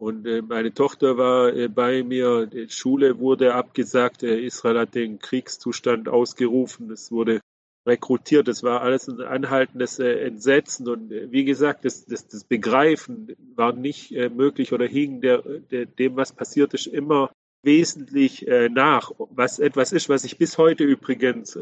Und 0.02 0.26
äh, 0.26 0.42
meine 0.42 0.74
Tochter 0.74 1.16
war 1.16 1.54
äh, 1.54 1.68
bei 1.68 2.02
mir, 2.02 2.46
die 2.46 2.68
Schule 2.68 3.20
wurde 3.20 3.54
abgesagt, 3.54 4.24
äh, 4.24 4.40
Israel 4.40 4.80
hat 4.80 4.96
den 4.96 5.20
Kriegszustand 5.20 6.08
ausgerufen, 6.08 6.90
es 6.90 7.12
wurde 7.12 7.40
rekrutiert, 7.86 8.48
es 8.48 8.64
war 8.64 8.80
alles 8.80 9.08
ein 9.08 9.20
anhaltendes 9.20 10.00
Entsetzen. 10.00 10.88
Und 10.88 11.10
wie 11.10 11.44
gesagt, 11.44 11.84
das, 11.84 12.04
das, 12.04 12.26
das 12.26 12.42
Begreifen 12.42 13.36
war 13.54 13.72
nicht 13.74 14.10
möglich 14.10 14.72
oder 14.72 14.86
hing 14.86 15.20
der, 15.20 15.42
der, 15.42 15.86
dem, 15.86 16.16
was 16.16 16.32
passiert 16.32 16.74
ist, 16.74 16.86
immer 16.86 17.32
wesentlich 17.64 18.46
nach, 18.70 19.10
was 19.18 19.58
etwas 19.58 19.90
ist, 19.90 20.08
was 20.08 20.22
sich 20.22 20.38
bis 20.38 20.58
heute 20.58 20.84
übrigens 20.84 21.58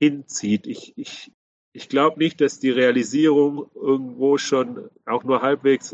hinzieht. 0.00 0.68
Ich, 0.68 0.92
ich, 0.96 1.32
ich 1.72 1.88
glaube 1.88 2.20
nicht, 2.20 2.40
dass 2.40 2.60
die 2.60 2.70
Realisierung 2.70 3.68
irgendwo 3.74 4.38
schon 4.38 4.88
auch 5.04 5.24
nur 5.24 5.42
halbwegs 5.42 5.92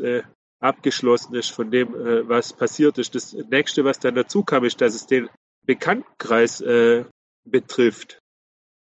abgeschlossen 0.61 1.35
ist 1.35 1.51
von 1.51 1.71
dem, 1.71 1.95
äh, 1.95 2.29
was 2.29 2.53
passiert 2.53 2.99
ist. 2.99 3.15
Das 3.15 3.33
nächste, 3.33 3.85
was 3.85 3.99
dann 3.99 4.15
dazu 4.15 4.43
kam, 4.43 4.65
ist, 4.65 4.81
dass 4.81 4.95
es 4.95 5.07
den 5.07 5.29
Bekanntenkreis 5.67 6.61
äh, 6.61 7.05
betrifft. 7.45 8.21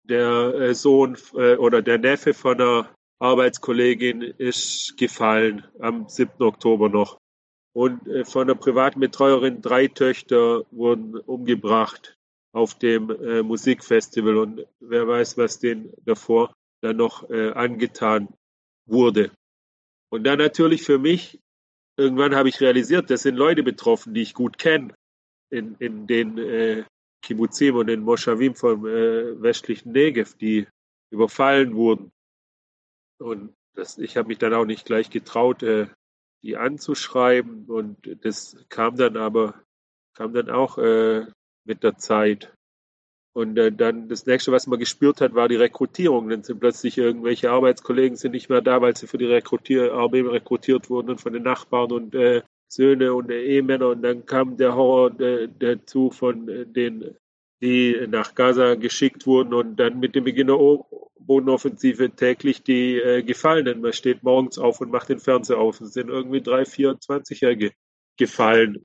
Der 0.04 0.54
äh, 0.54 0.74
Sohn 0.74 1.16
äh, 1.34 1.56
oder 1.56 1.82
der 1.82 1.98
Neffe 1.98 2.34
von 2.34 2.60
einer 2.60 2.94
Arbeitskollegin 3.20 4.22
ist 4.22 4.96
gefallen 4.96 5.64
am 5.78 6.08
7. 6.08 6.42
Oktober 6.42 6.88
noch. 6.88 7.18
Und 7.72 8.06
äh, 8.08 8.24
von 8.24 8.46
der 8.46 8.54
privaten 8.54 8.98
Betreuerin 8.98 9.62
drei 9.62 9.88
Töchter 9.88 10.64
wurden 10.70 11.16
umgebracht 11.16 12.16
auf 12.52 12.74
dem 12.74 13.10
äh, 13.10 13.42
Musikfestival. 13.42 14.38
Und 14.38 14.66
wer 14.80 15.06
weiß, 15.06 15.36
was 15.36 15.60
denen 15.60 15.92
davor 16.04 16.52
dann 16.82 16.96
noch 16.96 17.28
angetan 17.28 18.28
wurde. 18.86 19.30
Und 20.08 20.24
dann 20.24 20.38
natürlich 20.38 20.82
für 20.82 20.98
mich, 20.98 21.38
irgendwann 21.96 22.34
habe 22.34 22.48
ich 22.48 22.60
realisiert, 22.60 23.10
das 23.10 23.22
sind 23.22 23.36
Leute 23.36 23.62
betroffen, 23.62 24.14
die 24.14 24.22
ich 24.22 24.34
gut 24.34 24.58
kenne, 24.58 24.94
in, 25.50 25.74
in 25.78 26.06
den 26.06 26.38
äh, 26.38 26.84
Kibbuzim 27.22 27.76
und 27.76 27.88
den 27.88 28.00
Moschawim 28.00 28.54
vom 28.54 28.86
äh, 28.86 29.40
westlichen 29.40 29.92
Negev, 29.92 30.36
die 30.36 30.66
überfallen 31.10 31.74
wurden. 31.74 32.12
Und 33.18 33.54
das, 33.74 33.98
ich 33.98 34.16
habe 34.16 34.28
mich 34.28 34.38
dann 34.38 34.54
auch 34.54 34.64
nicht 34.64 34.86
gleich 34.86 35.10
getraut, 35.10 35.62
äh, 35.62 35.88
die 36.42 36.56
anzuschreiben. 36.56 37.66
Und 37.66 37.98
das 38.24 38.56
kam 38.68 38.96
dann 38.96 39.16
aber, 39.16 39.62
kam 40.14 40.32
dann 40.32 40.50
auch 40.50 40.78
äh, 40.78 41.26
mit 41.64 41.82
der 41.82 41.98
Zeit. 41.98 42.52
Und 43.32 43.56
äh, 43.58 43.70
dann 43.70 44.08
das 44.08 44.26
nächste, 44.26 44.50
was 44.50 44.66
man 44.66 44.78
gespürt 44.78 45.20
hat, 45.20 45.34
war 45.34 45.48
die 45.48 45.56
Rekrutierung. 45.56 46.28
Dann 46.28 46.42
sind 46.42 46.60
plötzlich 46.60 46.98
irgendwelche 46.98 47.50
Arbeitskollegen 47.50 48.16
sind 48.16 48.32
nicht 48.32 48.48
mehr 48.48 48.60
da, 48.60 48.80
weil 48.82 48.96
sie 48.96 49.06
für 49.06 49.18
die 49.18 49.26
Rekrutierarbeit 49.26 50.26
rekrutiert 50.26 50.90
wurden 50.90 51.10
und 51.10 51.20
von 51.20 51.32
den 51.32 51.44
Nachbarn 51.44 51.92
und 51.92 52.14
äh, 52.14 52.42
Söhne 52.68 53.14
und 53.14 53.30
äh, 53.30 53.42
Ehemänner. 53.42 53.88
Und 53.88 54.02
dann 54.02 54.26
kam 54.26 54.56
der 54.56 54.74
Horror 54.74 55.18
äh, 55.20 55.48
dazu 55.58 56.10
von 56.10 56.48
äh, 56.48 56.66
den, 56.66 57.16
die 57.62 58.06
nach 58.08 58.34
Gaza 58.34 58.74
geschickt 58.74 59.26
wurden 59.26 59.54
und 59.54 59.76
dann 59.76 60.00
mit 60.00 60.16
dem 60.16 60.24
Beginn 60.24 60.48
der 60.48 60.58
Bodenoffensive 61.20 62.10
täglich 62.10 62.64
die 62.64 62.96
äh, 62.96 63.22
Gefallenen. 63.22 63.80
Man 63.80 63.92
steht 63.92 64.24
morgens 64.24 64.58
auf 64.58 64.80
und 64.80 64.90
macht 64.90 65.08
den 65.08 65.20
Fernseher 65.20 65.58
auf. 65.58 65.80
Es 65.80 65.92
sind 65.92 66.08
irgendwie 66.08 66.40
drei, 66.40 66.62
24-Jährige 66.62 67.70
gefallen. 68.18 68.84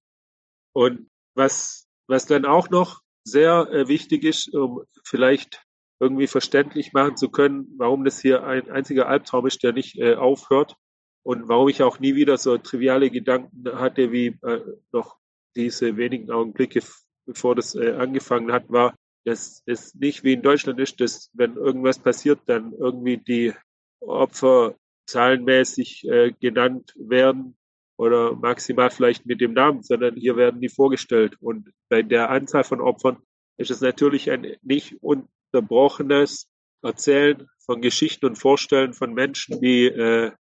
Und 0.74 1.10
was, 1.34 1.88
was 2.08 2.28
dann 2.28 2.46
auch 2.46 2.70
noch 2.70 3.02
sehr 3.26 3.68
äh, 3.72 3.88
wichtig 3.88 4.24
ist, 4.24 4.54
um 4.54 4.84
vielleicht 5.04 5.66
irgendwie 6.00 6.28
verständlich 6.28 6.94
machen 6.94 7.18
zu 7.18 7.30
können, 7.30 7.68
warum 7.78 8.06
das 8.06 8.22
hier 8.22 8.46
ein 8.46 8.70
einziger 8.70 9.08
Albtraum 9.08 9.48
ist, 9.48 9.64
der 9.64 9.74
nicht 9.74 9.98
äh, 9.98 10.16
aufhört 10.16 10.76
und 11.24 11.48
warum 11.48 11.70
ich 11.70 11.82
auch 11.82 12.00
nie 12.00 12.16
wieder 12.16 12.38
so 12.38 12.58
triviale 12.58 13.10
Gedanken 13.10 13.66
hatte 13.80 14.12
wie 14.12 14.38
äh, 14.44 14.62
noch 14.92 15.18
diese 15.56 15.98
wenigen 15.98 16.32
Augenblicke, 16.32 16.82
bevor 17.26 17.56
das 17.56 17.76
äh, 17.76 17.94
angefangen 17.94 18.52
hat, 18.52 18.70
war, 18.70 18.96
dass 19.26 19.64
es 19.66 19.96
nicht 19.96 20.24
wie 20.24 20.34
in 20.34 20.42
Deutschland 20.42 20.80
ist, 20.80 21.02
dass 21.02 21.32
wenn 21.34 21.56
irgendwas 21.56 21.98
passiert, 21.98 22.42
dann 22.46 22.74
irgendwie 22.74 23.18
die 23.18 23.54
Opfer 24.02 24.76
zahlenmäßig 25.08 26.08
äh, 26.08 26.32
genannt 26.40 26.94
werden 26.98 27.58
oder 27.98 28.36
maximal 28.36 28.90
vielleicht 28.90 29.26
mit 29.26 29.42
dem 29.42 29.54
Namen, 29.54 29.84
sondern 29.84 30.16
hier 30.16 30.36
werden 30.36 30.62
die 30.62 30.70
vorgestellt. 30.70 31.38
Und 31.40 31.72
bei 31.90 32.02
der 32.02 32.30
Anzahl 32.30 32.64
von 32.64 32.82
Opfern 32.82 33.18
ist 33.58 33.72
es 33.72 33.82
natürlich 33.82 34.32
ein 34.32 34.56
nicht 34.62 34.98
unterbrochenes 35.02 36.48
Erzählen 36.82 37.48
von 37.66 37.82
Geschichten 37.82 38.26
und 38.26 38.38
Vorstellen 38.38 38.94
von 38.94 39.14
Menschen, 39.14 39.60
die 39.62 39.86
äh, 39.86 40.32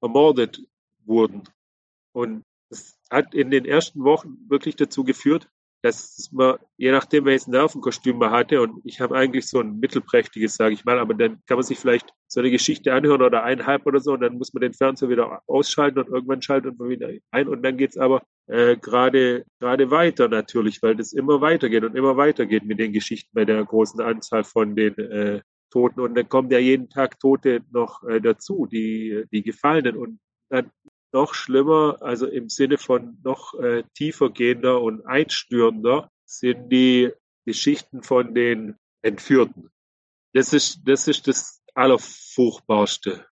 ermordet 0.00 0.60
wurden. 1.04 1.42
Und 2.12 2.44
es 2.70 2.98
hat 3.10 3.34
in 3.34 3.50
den 3.50 3.64
ersten 3.64 4.02
Wochen 4.04 4.38
wirklich 4.48 4.76
dazu 4.76 5.04
geführt, 5.04 5.48
dass 5.82 6.30
man, 6.32 6.58
je 6.76 6.92
nachdem, 6.92 7.24
welches 7.24 7.48
Nervenkostüm 7.48 8.16
man 8.18 8.30
hatte, 8.30 8.62
und 8.62 8.80
ich 8.84 9.00
habe 9.00 9.16
eigentlich 9.16 9.48
so 9.48 9.60
ein 9.60 9.80
mittelprächtiges, 9.80 10.54
sage 10.54 10.74
ich 10.74 10.84
mal, 10.84 10.98
aber 10.98 11.14
dann 11.14 11.42
kann 11.46 11.56
man 11.56 11.64
sich 11.64 11.78
vielleicht 11.78 12.12
so 12.32 12.40
eine 12.40 12.50
Geschichte 12.50 12.94
anhören 12.94 13.20
oder 13.20 13.44
eineinhalb 13.44 13.84
oder 13.84 14.00
so, 14.00 14.14
und 14.14 14.20
dann 14.20 14.38
muss 14.38 14.54
man 14.54 14.62
den 14.62 14.72
Fernseher 14.72 15.10
wieder 15.10 15.42
ausschalten 15.46 15.98
und 15.98 16.08
irgendwann 16.08 16.40
schaltet 16.40 16.78
man 16.78 16.88
wieder 16.88 17.10
ein 17.30 17.48
und 17.48 17.62
dann 17.62 17.76
geht's 17.76 17.98
aber 17.98 18.22
äh, 18.46 18.76
gerade 18.76 19.44
gerade 19.60 19.90
weiter 19.90 20.28
natürlich, 20.28 20.82
weil 20.82 20.96
das 20.96 21.12
immer 21.12 21.42
weitergeht 21.42 21.84
und 21.84 21.94
immer 21.94 22.16
weitergeht 22.16 22.64
mit 22.64 22.78
den 22.78 22.92
Geschichten 22.92 23.30
bei 23.34 23.44
der 23.44 23.62
großen 23.62 24.00
Anzahl 24.00 24.44
von 24.44 24.74
den 24.74 24.96
äh, 24.98 25.42
Toten. 25.70 26.00
Und 26.00 26.14
dann 26.14 26.28
kommen 26.28 26.50
ja 26.50 26.58
jeden 26.58 26.88
Tag 26.88 27.20
Tote 27.20 27.60
noch 27.70 28.02
äh, 28.04 28.20
dazu, 28.20 28.66
die, 28.66 29.24
die 29.30 29.42
Gefallenen. 29.42 29.96
Und 29.96 30.20
dann 30.48 30.70
noch 31.12 31.34
schlimmer, 31.34 31.98
also 32.00 32.26
im 32.26 32.48
Sinne 32.48 32.78
von 32.78 33.18
noch 33.22 33.54
äh, 33.60 33.82
tiefer 33.94 34.30
gehender 34.30 34.80
und 34.80 35.04
einstürender, 35.06 36.10
sind 36.24 36.70
die 36.70 37.10
Geschichten 37.44 38.02
von 38.02 38.34
den 38.34 38.76
Entführten. 39.02 39.70
Das 40.34 40.52
ist, 40.52 40.80
das 40.86 41.08
ist 41.08 41.28
das 41.28 41.61
Allerfurchtbarste. 41.74 43.26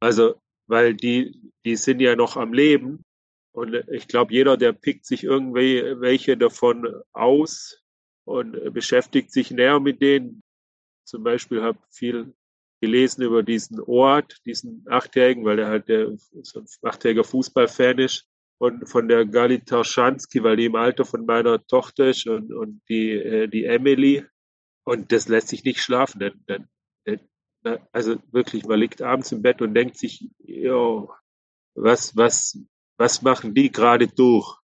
Also, 0.00 0.34
weil 0.66 0.94
die, 0.94 1.52
die 1.64 1.76
sind 1.76 2.00
ja 2.00 2.16
noch 2.16 2.36
am 2.36 2.52
Leben. 2.52 3.04
Und 3.54 3.74
ich 3.90 4.08
glaube, 4.08 4.32
jeder, 4.32 4.56
der 4.56 4.72
pickt 4.72 5.04
sich 5.04 5.24
irgendwie 5.24 5.82
welche 6.00 6.36
davon 6.36 6.88
aus 7.12 7.82
und 8.24 8.72
beschäftigt 8.72 9.30
sich 9.32 9.50
näher 9.50 9.80
mit 9.80 10.00
denen. 10.00 10.42
Zum 11.04 11.22
Beispiel 11.22 11.62
habe 11.62 11.78
viel 11.90 12.34
gelesen 12.80 13.22
über 13.22 13.42
diesen 13.42 13.80
Ort, 13.80 14.40
diesen 14.44 14.84
Achtjährigen, 14.88 15.44
weil 15.44 15.56
der 15.56 15.68
halt 15.68 15.88
der, 15.88 16.16
so 16.42 16.60
ein 16.60 16.66
achtjähriger 16.82 17.24
Fußballfan 17.24 17.98
ist. 17.98 18.26
Und 18.58 18.88
von 18.88 19.08
der 19.08 19.24
Gali 19.26 19.60
Tarschanski, 19.60 20.42
weil 20.42 20.56
die 20.56 20.66
im 20.66 20.76
Alter 20.76 21.04
von 21.04 21.26
meiner 21.26 21.64
Tochter 21.66 22.08
ist 22.08 22.26
und, 22.28 22.52
und 22.52 22.80
die, 22.88 23.10
äh, 23.10 23.48
die 23.48 23.64
Emily. 23.64 24.24
Und 24.84 25.10
das 25.12 25.28
lässt 25.28 25.48
sich 25.48 25.64
nicht 25.64 25.80
schlafen. 25.80 26.20
Denn, 26.20 26.44
denn, 26.48 26.68
also 27.92 28.16
wirklich, 28.30 28.64
man 28.64 28.78
liegt 28.78 29.02
abends 29.02 29.32
im 29.32 29.42
Bett 29.42 29.62
und 29.62 29.74
denkt 29.74 29.96
sich, 29.96 30.28
jo, 30.38 31.12
was, 31.74 32.16
was, 32.16 32.58
was 32.96 33.22
machen 33.22 33.54
die 33.54 33.70
gerade 33.70 34.08
durch? 34.08 34.58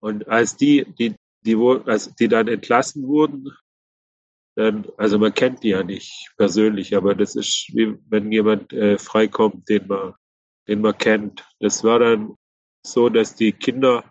Und 0.00 0.28
als 0.28 0.56
die, 0.56 0.84
die, 0.98 1.14
die, 1.44 1.56
als 1.86 2.14
die 2.14 2.28
dann 2.28 2.48
entlassen 2.48 3.06
wurden, 3.06 3.50
dann, 4.54 4.86
also 4.98 5.18
man 5.18 5.32
kennt 5.32 5.62
die 5.62 5.70
ja 5.70 5.82
nicht 5.82 6.32
persönlich, 6.36 6.94
aber 6.94 7.14
das 7.14 7.36
ist 7.36 7.70
wie 7.72 7.96
wenn 8.08 8.30
jemand 8.30 8.72
äh, 8.72 8.98
freikommt, 8.98 9.68
den 9.68 9.86
man, 9.86 10.14
den 10.68 10.80
man 10.80 10.96
kennt. 10.98 11.46
Das 11.58 11.84
war 11.84 11.98
dann 11.98 12.36
so, 12.84 13.08
dass 13.08 13.34
die 13.34 13.52
Kinder, 13.52 14.04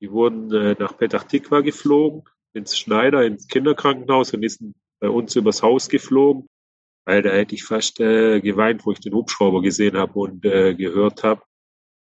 die 0.00 0.10
wurden 0.10 0.52
äh, 0.52 0.74
nach 0.78 0.96
Petach 0.96 1.24
Tikva 1.24 1.60
geflogen, 1.60 2.24
ins 2.52 2.76
Schneider, 2.76 3.24
ins 3.24 3.46
Kinderkrankenhaus 3.46 4.32
und 4.32 4.48
sind 4.48 4.74
bei 4.98 5.08
uns 5.08 5.36
übers 5.36 5.62
Haus 5.62 5.88
geflogen. 5.88 6.48
Weil 7.06 7.22
da 7.22 7.30
hätte 7.30 7.54
ich 7.54 7.64
fast 7.64 8.00
äh, 8.00 8.40
geweint, 8.40 8.84
wo 8.84 8.92
ich 8.92 9.00
den 9.00 9.14
Hubschrauber 9.14 9.62
gesehen 9.62 9.96
habe 9.96 10.18
und 10.18 10.44
äh, 10.44 10.74
gehört 10.74 11.22
habe. 11.22 11.42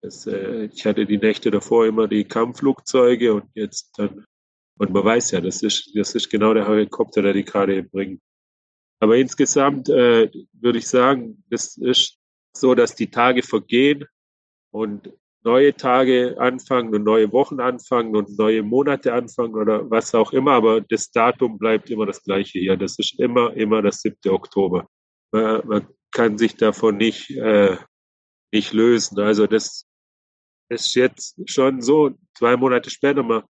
äh, 0.01 0.65
ich 0.65 0.85
hatte 0.85 1.05
die 1.05 1.17
Nächte 1.17 1.51
davor 1.51 1.85
immer 1.85 2.07
die 2.07 2.25
Kampfflugzeuge 2.25 3.33
und 3.33 3.45
jetzt 3.53 3.97
dann 3.97 4.25
und 4.77 4.91
man 4.91 5.03
weiß 5.03 5.31
ja, 5.31 5.41
das 5.41 5.63
ist, 5.63 5.91
das 5.95 6.13
ist 6.15 6.29
genau 6.29 6.53
der 6.53 6.67
Helikopter, 6.67 7.21
der 7.21 7.33
die 7.33 7.43
gerade 7.43 7.83
bringt. 7.83 8.21
Aber 8.99 9.17
insgesamt 9.17 9.89
äh, 9.89 10.31
würde 10.53 10.79
ich 10.79 10.87
sagen, 10.87 11.43
das 11.49 11.77
ist 11.77 12.17
so, 12.55 12.75
dass 12.75 12.95
die 12.95 13.09
Tage 13.09 13.43
vergehen 13.43 14.05
und 14.71 15.11
neue 15.43 15.73
Tage 15.75 16.35
anfangen 16.39 16.93
und 16.93 17.03
neue 17.03 17.31
Wochen 17.31 17.59
anfangen 17.59 18.15
und 18.15 18.37
neue 18.37 18.63
Monate 18.63 19.13
anfangen 19.13 19.55
oder 19.55 19.89
was 19.89 20.13
auch 20.13 20.33
immer, 20.33 20.51
aber 20.53 20.81
das 20.81 21.11
Datum 21.11 21.57
bleibt 21.57 21.89
immer 21.89 22.05
das 22.05 22.23
gleiche 22.23 22.59
hier. 22.59 22.77
Das 22.77 22.99
ist 22.99 23.19
immer, 23.19 23.53
immer 23.53 23.81
das 23.81 24.01
7. 24.01 24.17
Oktober. 24.29 24.87
Man, 25.31 25.67
man 25.67 25.87
kann 26.11 26.37
sich 26.37 26.55
davon 26.55 26.97
nicht, 26.97 27.29
äh, 27.31 27.77
nicht 28.51 28.73
lösen. 28.73 29.19
Also 29.19 29.47
das 29.47 29.85
ist 30.69 30.95
jetzt 30.95 31.39
schon 31.49 31.81
so, 31.81 32.11
zwei 32.37 32.57
Monate 32.57 32.89
später, 32.89 33.23
man 33.23 33.43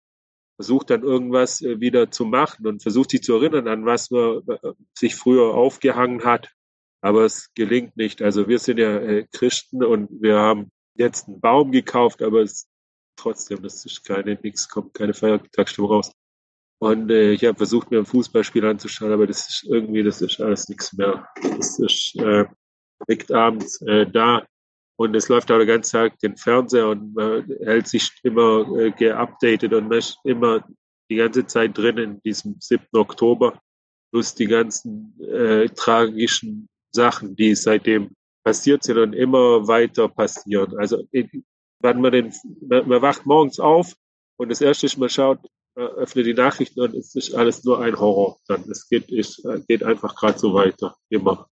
versucht 0.56 0.90
dann 0.90 1.02
irgendwas 1.02 1.62
äh, 1.62 1.80
wieder 1.80 2.10
zu 2.10 2.24
machen 2.24 2.66
und 2.66 2.82
versucht 2.82 3.10
sich 3.10 3.22
zu 3.22 3.34
erinnern, 3.34 3.68
an 3.68 3.84
was 3.84 4.10
man 4.10 4.42
äh, 4.48 4.72
sich 4.96 5.14
früher 5.14 5.54
aufgehangen 5.54 6.24
hat. 6.24 6.50
Aber 7.00 7.24
es 7.24 7.52
gelingt 7.54 7.96
nicht. 7.96 8.22
Also 8.22 8.48
wir 8.48 8.58
sind 8.58 8.78
ja 8.78 8.96
äh, 8.98 9.26
Christen 9.32 9.84
und 9.84 10.08
wir 10.22 10.38
haben 10.38 10.70
jetzt 10.94 11.28
einen 11.28 11.40
Baum 11.40 11.72
gekauft, 11.72 12.22
aber 12.22 12.42
es 12.42 12.68
trotzdem, 13.16 13.62
das 13.62 13.84
ist 13.84 14.04
keine, 14.04 14.38
nichts, 14.42 14.68
kommt 14.68 14.94
keine 14.94 15.14
Feiertagsstimmung 15.14 15.90
raus. 15.90 16.12
Und 16.80 17.10
äh, 17.10 17.32
ich 17.32 17.44
habe 17.44 17.56
versucht, 17.56 17.90
mir 17.90 17.98
ein 17.98 18.06
Fußballspiel 18.06 18.64
anzuschauen, 18.64 19.12
aber 19.12 19.26
das 19.26 19.48
ist 19.48 19.64
irgendwie, 19.64 20.02
das 20.02 20.20
ist 20.20 20.40
alles 20.40 20.68
nichts 20.68 20.92
mehr. 20.92 21.26
Das 21.56 21.78
ist 21.78 22.16
äh, 22.16 22.44
liegt 23.08 23.32
abends 23.32 23.80
äh, 23.82 24.06
da 24.06 24.46
und 24.96 25.14
es 25.14 25.28
läuft 25.28 25.50
auch 25.50 25.58
den 25.58 25.66
ganzen 25.66 25.92
Tag 25.92 26.18
den 26.20 26.36
Fernseher 26.36 26.88
und 26.88 27.14
man 27.14 27.46
hält 27.62 27.88
sich 27.88 28.10
immer 28.22 28.66
äh, 28.78 28.90
geupdatet 28.92 29.72
und 29.72 29.88
man 29.88 29.98
ist 29.98 30.18
immer 30.24 30.66
die 31.10 31.16
ganze 31.16 31.46
Zeit 31.46 31.76
drin 31.76 31.98
in 31.98 32.20
diesem 32.22 32.56
7. 32.60 32.86
Oktober, 32.92 33.60
plus 34.10 34.34
die 34.34 34.46
ganzen 34.46 35.18
äh, 35.20 35.68
tragischen 35.68 36.68
Sachen, 36.92 37.36
die 37.36 37.54
seitdem 37.54 38.14
passiert 38.44 38.84
sind 38.84 38.98
und 38.98 39.12
immer 39.14 39.66
weiter 39.66 40.08
passieren. 40.08 40.78
Also 40.78 41.02
wenn 41.80 42.00
man 42.00 42.12
den, 42.12 42.32
man, 42.60 42.88
man 42.88 43.02
wacht 43.02 43.26
morgens 43.26 43.58
auf 43.58 43.94
und 44.36 44.50
das 44.50 44.60
erste 44.60 44.86
ist, 44.86 44.98
man 44.98 45.08
schaut, 45.08 45.38
man 45.74 45.88
öffnet 45.88 46.26
die 46.26 46.34
Nachrichten 46.34 46.80
und 46.80 46.94
es 46.94 47.14
ist 47.14 47.34
alles 47.34 47.64
nur 47.64 47.80
ein 47.80 47.98
Horror. 47.98 48.38
Dann 48.46 48.62
es 48.70 48.88
geht, 48.88 49.10
es 49.10 49.42
geht 49.66 49.82
einfach 49.82 50.14
gerade 50.14 50.38
so 50.38 50.54
weiter, 50.54 50.94
immer. 51.08 51.48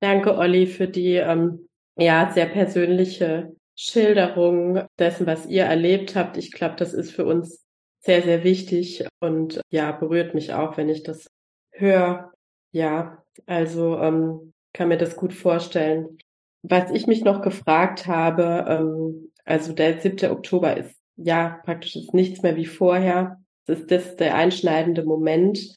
Danke, 0.00 0.36
Olli, 0.36 0.66
für 0.66 0.86
die 0.86 1.14
ähm, 1.14 1.66
ja, 1.96 2.30
sehr 2.32 2.46
persönliche 2.46 3.56
Schilderung 3.76 4.86
dessen, 4.98 5.26
was 5.26 5.46
ihr 5.46 5.64
erlebt 5.64 6.14
habt. 6.14 6.36
Ich 6.36 6.52
glaube, 6.52 6.76
das 6.76 6.92
ist 6.92 7.10
für 7.10 7.24
uns 7.24 7.64
sehr, 8.00 8.22
sehr 8.22 8.44
wichtig 8.44 9.06
und 9.20 9.60
ja, 9.70 9.92
berührt 9.92 10.34
mich 10.34 10.52
auch, 10.52 10.76
wenn 10.76 10.88
ich 10.88 11.02
das 11.02 11.26
höre. 11.72 12.32
Ja, 12.72 13.24
also 13.46 13.98
ähm, 13.98 14.53
kann 14.74 14.88
mir 14.88 14.98
das 14.98 15.16
gut 15.16 15.32
vorstellen. 15.32 16.18
Was 16.62 16.90
ich 16.90 17.06
mich 17.06 17.24
noch 17.24 17.40
gefragt 17.40 18.06
habe, 18.06 18.66
ähm, 18.68 19.32
also 19.44 19.72
der 19.72 20.00
7. 20.00 20.30
Oktober 20.30 20.76
ist 20.76 20.94
ja 21.16 21.60
praktisch 21.64 21.96
ist 21.96 22.12
nichts 22.12 22.42
mehr 22.42 22.56
wie 22.56 22.66
vorher. 22.66 23.38
Es 23.66 23.80
ist 23.80 23.90
das 23.90 24.16
der 24.16 24.34
einschneidende 24.34 25.04
Moment. 25.04 25.76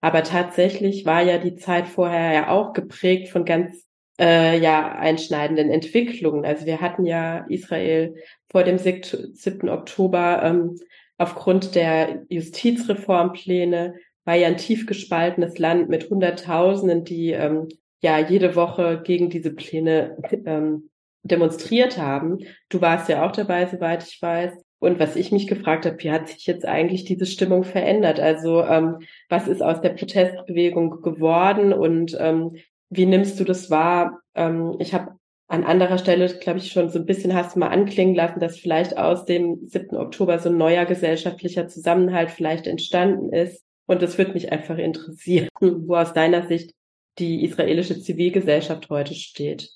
Aber 0.00 0.22
tatsächlich 0.22 1.06
war 1.06 1.22
ja 1.22 1.38
die 1.38 1.56
Zeit 1.56 1.88
vorher 1.88 2.32
ja 2.32 2.48
auch 2.50 2.74
geprägt 2.74 3.30
von 3.30 3.44
ganz 3.44 3.86
äh, 4.20 4.58
ja 4.58 4.92
einschneidenden 4.92 5.70
Entwicklungen. 5.70 6.44
Also 6.44 6.66
wir 6.66 6.80
hatten 6.80 7.06
ja 7.06 7.46
Israel 7.48 8.14
vor 8.50 8.64
dem 8.64 8.78
7. 8.78 9.68
Oktober 9.70 10.42
ähm, 10.44 10.76
aufgrund 11.16 11.74
der 11.74 12.24
Justizreformpläne 12.28 13.94
war 14.24 14.34
ja 14.34 14.48
ein 14.48 14.56
tief 14.56 14.86
gespaltenes 14.86 15.58
Land 15.58 15.88
mit 15.88 16.10
Hunderttausenden, 16.10 17.04
die 17.04 17.32
ähm, 17.32 17.68
ja 18.04 18.18
jede 18.18 18.54
Woche 18.54 19.00
gegen 19.02 19.30
diese 19.30 19.50
Pläne 19.50 20.16
ähm, 20.44 20.90
demonstriert 21.22 21.96
haben. 21.96 22.38
Du 22.68 22.82
warst 22.82 23.08
ja 23.08 23.26
auch 23.26 23.32
dabei, 23.32 23.66
soweit 23.66 24.06
ich 24.06 24.20
weiß. 24.20 24.52
Und 24.78 25.00
was 25.00 25.16
ich 25.16 25.32
mich 25.32 25.46
gefragt 25.46 25.86
habe, 25.86 25.96
wie 26.00 26.10
hat 26.10 26.28
sich 26.28 26.46
jetzt 26.46 26.66
eigentlich 26.66 27.04
diese 27.04 27.24
Stimmung 27.24 27.64
verändert? 27.64 28.20
Also 28.20 28.62
ähm, 28.62 28.98
was 29.30 29.48
ist 29.48 29.62
aus 29.62 29.80
der 29.80 29.90
Protestbewegung 29.90 31.00
geworden 31.00 31.72
und 31.72 32.14
ähm, 32.20 32.56
wie 32.90 33.06
nimmst 33.06 33.40
du 33.40 33.44
das 33.44 33.70
wahr? 33.70 34.20
Ähm, 34.34 34.76
ich 34.78 34.92
habe 34.92 35.12
an 35.48 35.64
anderer 35.64 35.96
Stelle, 35.96 36.28
glaube 36.28 36.58
ich, 36.58 36.72
schon 36.72 36.90
so 36.90 36.98
ein 36.98 37.06
bisschen 37.06 37.32
hast 37.32 37.56
du 37.56 37.60
mal 37.60 37.68
anklingen 37.68 38.14
lassen, 38.14 38.40
dass 38.40 38.58
vielleicht 38.58 38.98
aus 38.98 39.24
dem 39.24 39.60
7. 39.66 39.96
Oktober 39.96 40.38
so 40.38 40.50
ein 40.50 40.58
neuer 40.58 40.84
gesellschaftlicher 40.84 41.68
Zusammenhalt 41.68 42.30
vielleicht 42.30 42.66
entstanden 42.66 43.32
ist. 43.32 43.64
Und 43.86 44.02
das 44.02 44.18
würde 44.18 44.32
mich 44.32 44.52
einfach 44.52 44.76
interessieren, 44.76 45.48
wo 45.60 45.94
aus 45.94 46.12
deiner 46.12 46.46
Sicht 46.46 46.74
die 47.18 47.44
israelische 47.44 48.00
Zivilgesellschaft 48.00 48.88
heute 48.90 49.14
steht. 49.14 49.70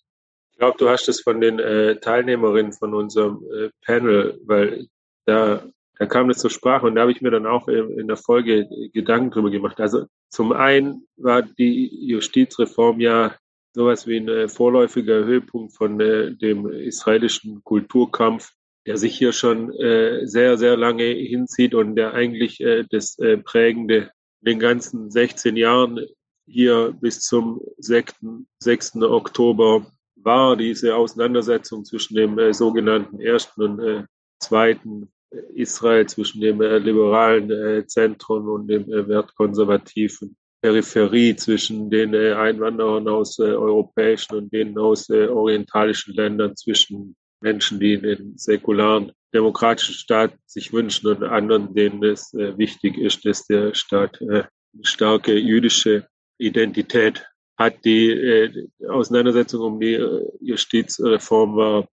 Ich 0.52 0.59
glaube, 0.59 0.78
du 0.78 0.88
hast 0.88 1.09
es 1.09 1.21
von 1.21 1.40
den 1.40 1.59
äh, 1.59 1.97
Teilnehmerinnen 2.00 2.73
von 2.73 2.95
unserem 2.95 3.45
äh, 3.52 3.71
Panel, 3.85 4.40
weil 4.45 4.88
da, 5.25 5.64
da 5.99 6.07
kam 6.07 6.28
das 6.28 6.38
zur 6.38 6.50
Sprache 6.50 6.87
und 6.87 6.97
da 6.97 7.02
habe 7.02 7.12
ich 7.12 7.21
mir 7.21 7.30
dann 7.30 7.47
auch 7.47 7.68
in, 7.68 7.99
in 7.99 8.09
der 8.09 8.16
Folge 8.16 8.66
Gedanken 8.92 9.30
drüber 9.30 9.50
gemacht. 9.50 9.80
Also 9.80 10.07
zum 10.30 10.52
einen 10.52 11.07
war 11.16 11.42
die 11.42 12.09
Justizreform 12.09 13.00
ja 13.00 13.37
sowas 13.73 14.07
wie 14.07 14.16
ein 14.16 14.28
äh, 14.28 14.49
vorläufiger 14.49 15.25
Höhepunkt 15.25 15.76
von 15.76 16.00
äh, 16.00 16.35
dem 16.35 16.68
israelischen 16.68 17.62
Kulturkampf, 17.62 18.52
der 18.87 18.97
sich 18.97 19.16
hier 19.16 19.33
schon 19.33 19.73
äh, 19.75 20.26
sehr, 20.26 20.59
sehr 20.59 20.76
lange 20.76 21.04
hinzieht 21.04 21.75
und 21.75 21.95
der 21.95 22.14
eigentlich 22.14 22.61
äh, 22.61 22.85
das 22.90 23.18
äh, 23.18 23.37
Prägende 23.37 24.11
in 24.40 24.52
den 24.52 24.59
ganzen 24.59 25.11
16 25.11 25.57
Jahren 25.57 26.04
hier 26.49 26.95
bis 27.00 27.21
zum 27.21 27.61
6. 27.78 28.14
6. 28.61 28.97
Oktober 29.02 29.87
war, 30.17 30.57
diese 30.57 30.97
Auseinandersetzung 30.97 31.85
zwischen 31.85 32.17
dem 32.17 32.38
äh, 32.38 32.52
sogenannten 32.52 33.21
ersten 33.21 33.62
und 33.62 33.81
äh, 33.81 34.05
zweiten 34.40 35.11
Israel, 35.55 36.07
zwischen 36.07 36.40
dem 36.40 36.61
äh, 36.61 36.78
liberalen 36.78 37.50
äh, 37.50 37.87
Zentrum 37.87 38.49
und 38.49 38.69
dem 38.69 38.90
äh, 38.90 39.07
wertkonservativen 39.07 40.37
Peripherie 40.62 41.37
zwischen 41.37 41.90
den 41.90 42.14
äh, 42.14 42.33
Einwanderern 42.33 43.07
aus 43.09 43.38
europäischen 43.38 44.37
und 44.37 44.52
denen 44.52 44.76
aus 44.78 45.09
orientalischen 45.11 46.14
Ländern, 46.14 46.57
zwischen 46.57 47.14
Menschen, 47.40 47.78
die 47.78 48.00
den 48.00 48.37
säkularen 48.37 49.12
demokratischen 49.33 49.95
Staat 49.95 50.33
sich 50.47 50.73
wünschen 50.73 51.09
und 51.09 51.23
anderen, 51.23 51.73
denen 51.75 52.02
es 52.02 52.33
wichtig 52.33 52.99
ist, 52.99 53.25
dass 53.25 53.47
der 53.47 53.75
Staat 53.75 54.21
eine 54.21 54.49
starke 54.83 55.38
jüdische 55.38 56.09
Identität 56.38 57.26
hat. 57.56 57.84
Die 57.84 58.10
äh, 58.10 58.69
Auseinandersetzung 58.89 59.60
um 59.60 59.80
die 59.80 59.95
äh, 59.95 60.26
Justizreform 60.41 61.56
war 61.56 61.89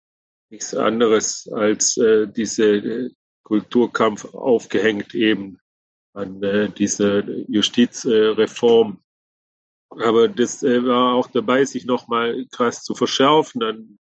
nichts 0.49 0.75
anderes 0.75 1.49
als 1.51 1.97
äh, 1.97 2.27
diese 2.27 2.75
äh, 2.75 3.09
Kulturkampf 3.43 4.33
aufgehängt 4.33 5.15
eben 5.15 5.59
an 6.13 6.41
äh, 6.43 6.69
diese 6.69 7.23
Justizreform. 7.47 8.99
Aber 9.89 10.27
das 10.27 10.63
äh, 10.63 10.85
war 10.85 11.13
auch 11.15 11.27
dabei, 11.27 11.65
sich 11.65 11.85
nochmal 11.85 12.45
krass 12.51 12.83
zu 12.83 12.95
verschärfen 12.95 13.63
an, 13.63 13.99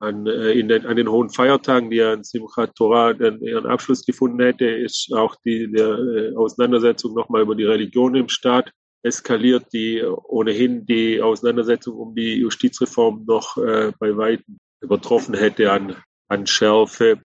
an, 0.00 0.26
äh, 0.26 0.52
in 0.52 0.68
den, 0.68 0.86
an 0.86 0.96
den 0.96 1.08
hohen 1.10 1.30
Feiertagen, 1.30 1.90
die 1.90 1.96
ja 1.96 2.12
in 2.12 2.24
Simchat 2.24 2.74
Torah 2.74 3.12
dann 3.12 3.40
ihren 3.40 3.66
Abschluss 3.66 4.04
gefunden 4.04 4.40
hätte, 4.40 4.66
ist 4.66 5.12
auch 5.12 5.36
die 5.44 5.70
der 5.70 5.88
äh, 5.88 6.36
Auseinandersetzung 6.36 7.14
nochmal 7.14 7.42
über 7.42 7.54
die 7.54 7.64
Religion 7.64 8.14
im 8.14 8.28
Staat 8.28 8.72
eskaliert, 9.02 9.72
die 9.72 10.02
ohnehin 10.02 10.86
die 10.86 11.22
Auseinandersetzung 11.22 11.96
um 11.96 12.14
die 12.14 12.36
Justizreform 12.36 13.24
noch 13.26 13.56
äh, 13.56 13.92
bei 13.98 14.16
weitem 14.16 14.58
übertroffen 14.80 15.34
hätte 15.34 15.72
an, 15.72 15.96
an 16.28 16.46
Schärfe. 16.46 17.20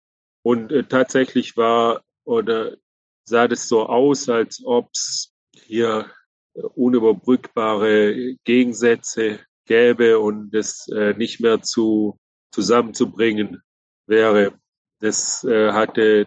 Und 0.43 0.73
äh, 0.73 0.85
tatsächlich 0.85 1.57
war 1.57 2.03
oder 2.25 2.77
sah 3.25 3.49
das 3.49 3.69
so 3.69 3.87
aus, 3.87 4.29
als 4.29 4.63
ob 4.65 4.91
es 4.93 5.33
hier 5.55 6.11
unüberbrückbare 6.55 8.37
Gegensätze 8.45 9.41
gäbe 9.67 10.19
und 10.19 10.55
es 10.55 10.89
äh, 10.89 11.15
nicht 11.15 11.41
mehr 11.41 11.63
zu 11.63 12.19
zusammenzubringen 12.53 13.63
wäre. 14.07 14.55
Das 15.01 15.45
äh, 15.45 15.73
hatte 15.73 16.27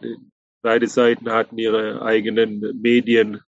beide 0.61 0.87
Seiten 0.87 1.29
hatten 1.29 1.57
ihre 1.57 2.01
eigenen 2.01 2.79
Medien, 2.81 3.41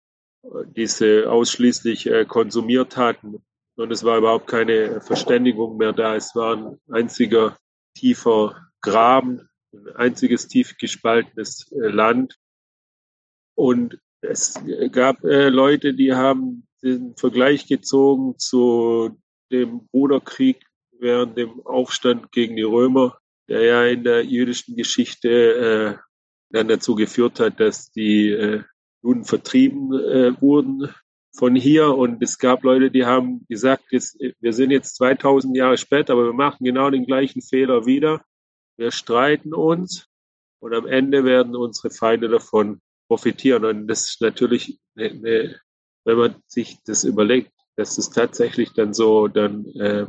die 0.76 0.88
sie 0.88 1.28
ausschließlich 1.28 2.08
äh, 2.08 2.26
konsumiert 2.26 2.98
hatten. 2.98 3.44
Und 3.76 3.92
es 3.92 4.04
war 4.04 4.18
überhaupt 4.18 4.48
keine 4.48 5.02
Verständigung 5.02 5.78
mehr 5.78 5.94
da. 5.94 6.16
Es 6.16 6.36
war 6.36 6.56
ein 6.56 6.80
einziger 6.92 7.58
tiefer 7.96 8.56
Graben, 8.82 9.50
ein 9.74 9.96
einziges 9.96 10.48
tief 10.48 10.78
gespaltenes 10.78 11.72
äh, 11.72 11.88
Land. 11.88 12.38
Und 13.56 14.00
es 14.22 14.60
gab 14.92 15.24
äh, 15.24 15.50
Leute, 15.50 15.94
die 15.94 16.14
haben 16.14 16.68
den 16.84 17.16
Vergleich 17.18 17.68
gezogen 17.68 18.38
zu 18.38 19.18
dem 19.52 19.88
Bruderkrieg 19.88 20.66
während 21.00 21.38
dem 21.38 21.66
Aufstand 21.66 22.32
gegen 22.32 22.56
die 22.56 22.64
Römer, 22.64 23.18
der 23.48 23.64
ja 23.64 23.86
in 23.86 24.04
der 24.04 24.24
jüdischen 24.24 24.76
Geschichte 24.76 25.30
äh, 25.30 25.98
dann 26.52 26.68
dazu 26.68 26.96
geführt 26.96 27.40
hat, 27.40 27.60
dass 27.60 27.92
die 27.92 28.30
äh, 28.30 28.64
Juden 29.06 29.24
vertrieben 29.24 29.94
äh, 29.94 30.42
wurden 30.42 30.90
von 31.38 31.56
hier. 31.56 31.96
Und 31.96 32.22
es 32.24 32.40
gab 32.40 32.64
Leute, 32.64 32.90
die 32.90 33.06
haben 33.06 33.46
gesagt, 33.48 33.86
jetzt, 33.92 34.18
wir 34.20 34.54
sind 34.54 34.72
jetzt 34.72 34.96
2000 34.96 35.56
Jahre 35.56 35.78
später, 35.78 36.14
aber 36.14 36.26
wir 36.26 36.34
machen 36.34 36.66
genau 36.66 36.90
den 36.90 37.06
gleichen 37.06 37.42
Fehler 37.42 37.86
wieder. 37.86 38.26
Wir 38.78 38.92
streiten 38.92 39.54
uns 39.54 40.08
und 40.60 40.74
am 40.74 40.88
Ende 40.88 41.24
werden 41.24 41.56
unsere 41.56 41.92
Feinde 41.92 42.30
davon 42.30 42.82
profitieren. 43.08 43.64
Und 43.64 43.88
das 43.88 44.10
ist 44.10 44.22
natürlich, 44.22 44.80
eine, 44.98 45.60
wenn 46.04 46.18
man 46.18 46.36
sich 46.48 46.80
das 46.86 47.04
überlegt, 47.04 47.52
dass 47.76 47.98
es 47.98 48.10
tatsächlich 48.10 48.74
dann 48.74 48.94
so 48.94 49.28
dann 49.28 49.66
äh, 49.76 50.08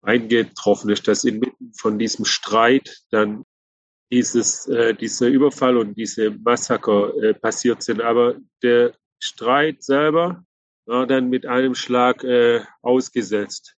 eingetroffen 0.00 0.90
ist, 0.90 1.06
dass 1.06 1.24
inmitten 1.24 1.72
von 1.74 1.98
diesem 1.98 2.24
Streit 2.24 3.02
dann 3.10 3.44
dieses, 4.12 4.68
äh, 4.68 4.94
dieser 4.94 5.28
Überfall 5.28 5.78
und 5.78 5.94
diese 5.94 6.30
Massaker 6.30 7.16
äh, 7.16 7.32
passiert 7.32 7.82
sind. 7.82 8.02
Aber 8.02 8.36
der 8.62 8.92
Streit 9.18 9.82
selber 9.82 10.44
war 10.84 11.06
dann 11.06 11.30
mit 11.30 11.46
einem 11.46 11.74
Schlag 11.74 12.22
äh, 12.22 12.60
ausgesetzt. 12.82 13.74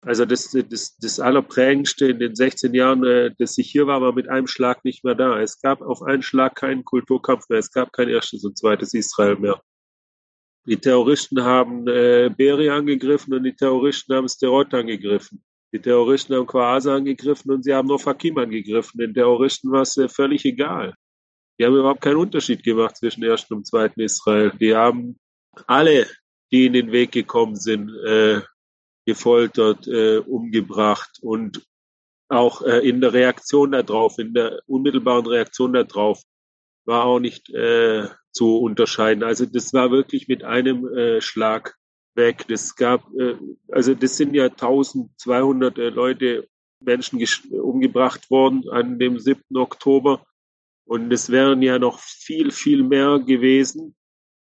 Also 0.00 0.24
das, 0.24 0.50
das, 0.70 0.96
das 0.96 1.20
Allerprägendste 1.20 2.08
in 2.08 2.18
den 2.18 2.34
16 2.34 2.72
Jahren, 2.72 3.04
äh, 3.04 3.34
dass 3.38 3.58
ich 3.58 3.70
hier 3.70 3.86
war, 3.86 4.00
war 4.00 4.14
mit 4.14 4.28
einem 4.28 4.46
Schlag 4.46 4.82
nicht 4.82 5.04
mehr 5.04 5.14
da. 5.14 5.38
Es 5.38 5.60
gab 5.60 5.82
auf 5.82 6.02
einen 6.02 6.22
Schlag 6.22 6.54
keinen 6.54 6.84
Kulturkampf 6.84 7.48
mehr. 7.50 7.58
Es 7.58 7.70
gab 7.70 7.92
kein 7.92 8.08
erstes 8.08 8.44
und 8.44 8.56
zweites 8.56 8.94
Israel 8.94 9.36
mehr. 9.36 9.60
Die 10.66 10.78
Terroristen 10.78 11.42
haben 11.42 11.86
äh, 11.86 12.30
Beri 12.34 12.70
angegriffen 12.70 13.34
und 13.34 13.44
die 13.44 13.54
Terroristen 13.54 14.14
haben 14.14 14.28
Sterot 14.28 14.72
angegriffen. 14.72 15.44
Die 15.74 15.80
Terroristen 15.80 16.36
haben 16.36 16.46
Quasa 16.46 16.94
angegriffen 16.94 17.50
und 17.50 17.64
sie 17.64 17.74
haben 17.74 17.88
noch 17.88 18.06
Hakim 18.06 18.38
angegriffen. 18.38 18.96
Den 18.96 19.12
Terroristen 19.12 19.72
war 19.72 19.82
es 19.82 20.00
völlig 20.06 20.44
egal. 20.44 20.94
Die 21.58 21.66
haben 21.66 21.74
überhaupt 21.74 22.00
keinen 22.00 22.18
Unterschied 22.18 22.62
gemacht 22.62 22.96
zwischen 22.96 23.24
ersten 23.24 23.54
und 23.54 23.66
zweiten 23.66 24.00
Israel. 24.00 24.52
Die 24.60 24.76
haben 24.76 25.18
alle, 25.66 26.06
die 26.52 26.66
in 26.66 26.74
den 26.74 26.92
Weg 26.92 27.10
gekommen 27.10 27.56
sind, 27.56 27.90
äh, 28.06 28.40
gefoltert, 29.04 29.88
äh, 29.88 30.18
umgebracht 30.18 31.18
und 31.22 31.66
auch 32.28 32.62
äh, 32.62 32.88
in 32.88 33.00
der 33.00 33.12
Reaktion 33.12 33.72
darauf, 33.72 34.20
in 34.20 34.32
der 34.32 34.60
unmittelbaren 34.68 35.26
Reaktion 35.26 35.72
darauf, 35.72 36.22
war 36.84 37.04
auch 37.04 37.18
nicht 37.18 37.50
äh, 37.50 38.06
zu 38.30 38.58
unterscheiden. 38.58 39.24
Also 39.24 39.44
das 39.44 39.74
war 39.74 39.90
wirklich 39.90 40.28
mit 40.28 40.44
einem 40.44 40.86
äh, 40.86 41.20
Schlag 41.20 41.74
weg. 42.16 42.46
Das 42.48 42.76
gab, 42.76 43.02
äh, 43.14 43.36
also 43.70 43.94
das 43.94 44.16
sind 44.16 44.34
ja 44.34 44.44
1200 44.44 45.78
äh, 45.78 45.88
Leute 45.90 46.48
Menschen 46.80 47.24
umgebracht 47.50 48.30
worden 48.30 48.68
an 48.70 48.98
dem 48.98 49.18
7. 49.18 49.42
Oktober. 49.56 50.24
Und 50.86 51.12
es 51.12 51.30
wären 51.30 51.62
ja 51.62 51.78
noch 51.78 51.98
viel, 51.98 52.50
viel 52.50 52.82
mehr 52.82 53.18
gewesen. 53.18 53.94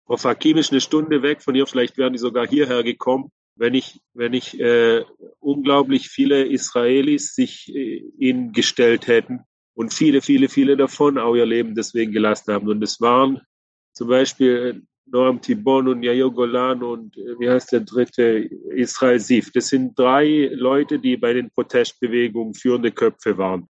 Frau 0.05 0.17
Hakim 0.23 0.57
ist 0.57 0.71
eine 0.71 0.81
Stunde 0.81 1.21
weg 1.21 1.41
von 1.41 1.55
hier, 1.55 1.67
vielleicht 1.67 1.97
wären 1.97 2.13
die 2.13 2.19
sogar 2.19 2.47
hierher 2.47 2.83
gekommen, 2.83 3.31
wenn 3.55 3.73
ich, 3.73 3.99
wenn 4.13 4.33
ich 4.33 4.57
äh, 4.59 5.03
unglaublich 5.39 6.09
viele 6.09 6.45
Israelis 6.45 7.35
sich 7.35 7.73
äh, 7.75 8.03
ihnen 8.17 8.53
gestellt 8.53 9.07
hätten 9.07 9.41
und 9.73 9.93
viele, 9.93 10.21
viele, 10.21 10.47
viele 10.47 10.77
davon 10.77 11.17
auch 11.17 11.35
ihr 11.35 11.45
Leben 11.45 11.75
deswegen 11.75 12.13
gelassen 12.13 12.53
haben. 12.53 12.69
Und 12.69 12.81
es 12.83 13.01
waren 13.01 13.41
zum 13.91 14.07
Beispiel 14.07 14.83
Noam 15.11 15.41
Tibon 15.41 15.87
und 15.87 16.03
Yair 16.03 16.29
Golan 16.29 16.83
und 16.83 17.17
äh, 17.17 17.39
wie 17.39 17.49
heißt 17.49 17.71
der 17.71 17.81
dritte, 17.81 18.23
Israel 18.71 19.19
Sif. 19.19 19.51
Das 19.51 19.67
sind 19.67 19.97
drei 19.97 20.49
Leute, 20.53 20.99
die 20.99 21.17
bei 21.17 21.33
den 21.33 21.49
Protestbewegungen 21.49 22.53
führende 22.53 22.91
Köpfe 22.91 23.37
waren. 23.37 23.67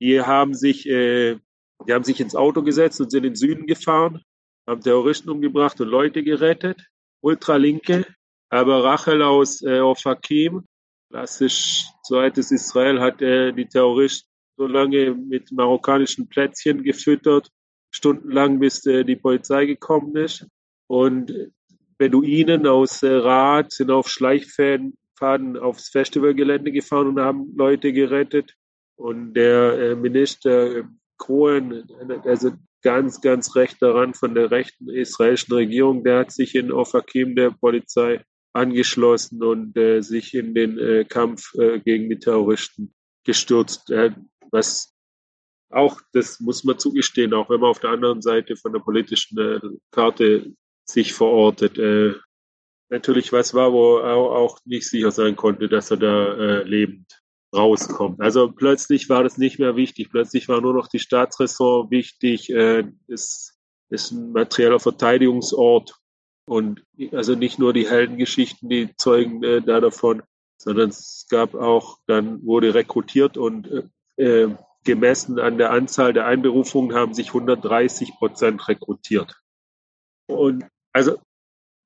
Die 0.00 0.20
haben 0.20 0.54
sich, 0.54 0.88
äh, 0.88 1.38
die 1.86 1.92
haben 1.92 2.04
sich 2.04 2.20
ins 2.20 2.34
Auto 2.34 2.62
gesetzt 2.62 3.00
und 3.00 3.10
sind 3.10 3.24
in 3.24 3.32
den 3.32 3.36
Süden 3.36 3.66
gefahren, 3.66 4.22
haben 4.66 4.80
Terroristen 4.80 5.30
umgebracht 5.30 5.80
und 5.80 5.88
Leute 5.88 6.22
gerettet. 6.22 6.80
Ultralinke, 7.22 8.06
aber 8.48 8.82
Rachel 8.82 9.22
aus 9.22 9.62
äh, 9.62 9.80
Ofakim, 9.80 10.64
klassisch 11.10 11.84
zweites 12.02 12.50
Israel, 12.50 13.00
hat 13.00 13.20
äh, 13.20 13.52
die 13.52 13.66
Terroristen 13.66 14.28
so 14.56 14.66
lange 14.66 15.14
mit 15.14 15.52
marokkanischen 15.52 16.28
Plätzchen 16.28 16.82
gefüttert, 16.82 17.50
stundenlang, 17.90 18.58
bis 18.58 18.84
äh, 18.86 19.04
die 19.04 19.16
Polizei 19.16 19.66
gekommen 19.66 20.16
ist. 20.16 20.46
Und 20.90 21.52
Beduinen 21.98 22.66
aus 22.66 23.04
äh, 23.04 23.12
Rad 23.12 23.70
sind 23.70 23.92
auf 23.92 24.08
Schleichpfaden 24.08 25.56
aufs 25.56 25.88
Festivalgelände 25.90 26.72
gefahren 26.72 27.06
und 27.06 27.20
haben 27.20 27.54
Leute 27.56 27.92
gerettet. 27.92 28.56
Und 28.96 29.34
der 29.34 29.78
äh, 29.78 29.94
Minister 29.94 30.88
Cohen, 31.16 31.86
also 32.24 32.50
ganz, 32.82 33.20
ganz 33.20 33.54
rechter 33.54 33.94
Rand 33.94 34.16
von 34.16 34.34
der 34.34 34.50
rechten 34.50 34.90
israelischen 34.90 35.54
Regierung, 35.54 36.02
der 36.02 36.18
hat 36.18 36.32
sich 36.32 36.56
in 36.56 36.72
Ofakim 36.72 37.36
der 37.36 37.52
Polizei 37.52 38.24
angeschlossen 38.52 39.44
und 39.44 39.76
äh, 39.76 40.00
sich 40.00 40.34
in 40.34 40.54
den 40.54 40.76
äh, 40.76 41.04
Kampf 41.04 41.54
äh, 41.54 41.78
gegen 41.78 42.10
die 42.10 42.18
Terroristen 42.18 42.92
gestürzt. 43.24 43.92
Äh, 43.92 44.10
was 44.50 44.92
auch, 45.70 46.00
das 46.12 46.40
muss 46.40 46.64
man 46.64 46.80
zugestehen, 46.80 47.32
auch 47.32 47.48
wenn 47.48 47.60
man 47.60 47.70
auf 47.70 47.78
der 47.78 47.90
anderen 47.90 48.22
Seite 48.22 48.56
von 48.56 48.72
der 48.72 48.80
politischen 48.80 49.38
äh, 49.38 49.60
Karte 49.92 50.52
sich 50.92 51.12
verortet. 51.12 51.78
Äh, 51.78 52.14
natürlich 52.88 53.32
was 53.32 53.54
war, 53.54 53.72
wo 53.72 53.98
er 53.98 54.16
auch 54.16 54.58
nicht 54.64 54.88
sicher 54.88 55.10
sein 55.10 55.36
konnte, 55.36 55.68
dass 55.68 55.90
er 55.90 55.96
da 55.96 56.34
äh, 56.34 56.62
lebend 56.64 57.20
rauskommt. 57.54 58.20
Also 58.20 58.50
plötzlich 58.50 59.08
war 59.08 59.22
das 59.22 59.38
nicht 59.38 59.58
mehr 59.58 59.76
wichtig. 59.76 60.10
Plötzlich 60.10 60.48
war 60.48 60.60
nur 60.60 60.74
noch 60.74 60.86
die 60.88 60.98
Staatsressort 60.98 61.90
wichtig. 61.90 62.50
Äh, 62.50 62.84
es 63.08 63.58
ist 63.88 64.12
ein 64.12 64.32
materieller 64.32 64.80
Verteidigungsort 64.80 65.96
und 66.46 66.84
also 67.12 67.34
nicht 67.34 67.58
nur 67.58 67.72
die 67.72 67.88
Heldengeschichten, 67.88 68.68
die 68.68 68.94
zeugen 68.96 69.42
äh, 69.42 69.62
da 69.62 69.80
davon, 69.80 70.22
sondern 70.56 70.90
es 70.90 71.26
gab 71.28 71.54
auch, 71.54 71.98
dann 72.06 72.44
wurde 72.44 72.74
rekrutiert 72.74 73.36
und 73.36 73.68
äh, 74.16 74.22
äh 74.22 74.56
gemessen 74.82 75.38
an 75.38 75.58
der 75.58 75.72
Anzahl 75.72 76.14
der 76.14 76.24
Einberufungen 76.24 76.96
haben 76.96 77.12
sich 77.12 77.28
130 77.28 78.14
Prozent 78.18 78.66
rekrutiert. 78.66 79.38
Und 80.26 80.64
also 80.92 81.18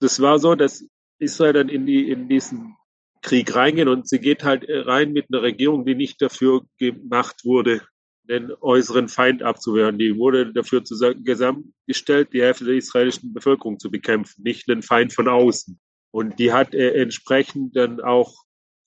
das 0.00 0.20
war 0.20 0.38
so, 0.38 0.54
dass 0.54 0.86
Israel 1.18 1.52
dann 1.52 1.68
in, 1.68 1.86
die, 1.86 2.10
in 2.10 2.28
diesen 2.28 2.76
Krieg 3.22 3.54
reingehen 3.54 3.88
und 3.88 4.08
sie 4.08 4.18
geht 4.18 4.44
halt 4.44 4.66
rein 4.68 5.12
mit 5.12 5.26
einer 5.30 5.42
Regierung, 5.42 5.86
die 5.86 5.94
nicht 5.94 6.20
dafür 6.20 6.62
gemacht 6.78 7.44
wurde, 7.44 7.82
den 8.28 8.52
äußeren 8.60 9.08
Feind 9.08 9.42
abzuwehren. 9.42 9.98
Die 9.98 10.16
wurde 10.16 10.52
dafür 10.52 10.84
zusammengestellt, 10.84 12.32
die 12.32 12.42
Hälfte 12.42 12.64
der 12.64 12.74
israelischen 12.74 13.32
Bevölkerung 13.32 13.78
zu 13.78 13.90
bekämpfen, 13.90 14.42
nicht 14.42 14.68
den 14.68 14.82
Feind 14.82 15.12
von 15.12 15.28
außen. 15.28 15.78
Und 16.10 16.38
die 16.38 16.52
hat 16.52 16.74
äh, 16.74 17.00
entsprechend 17.00 17.76
dann 17.76 18.00
auch, 18.00 18.44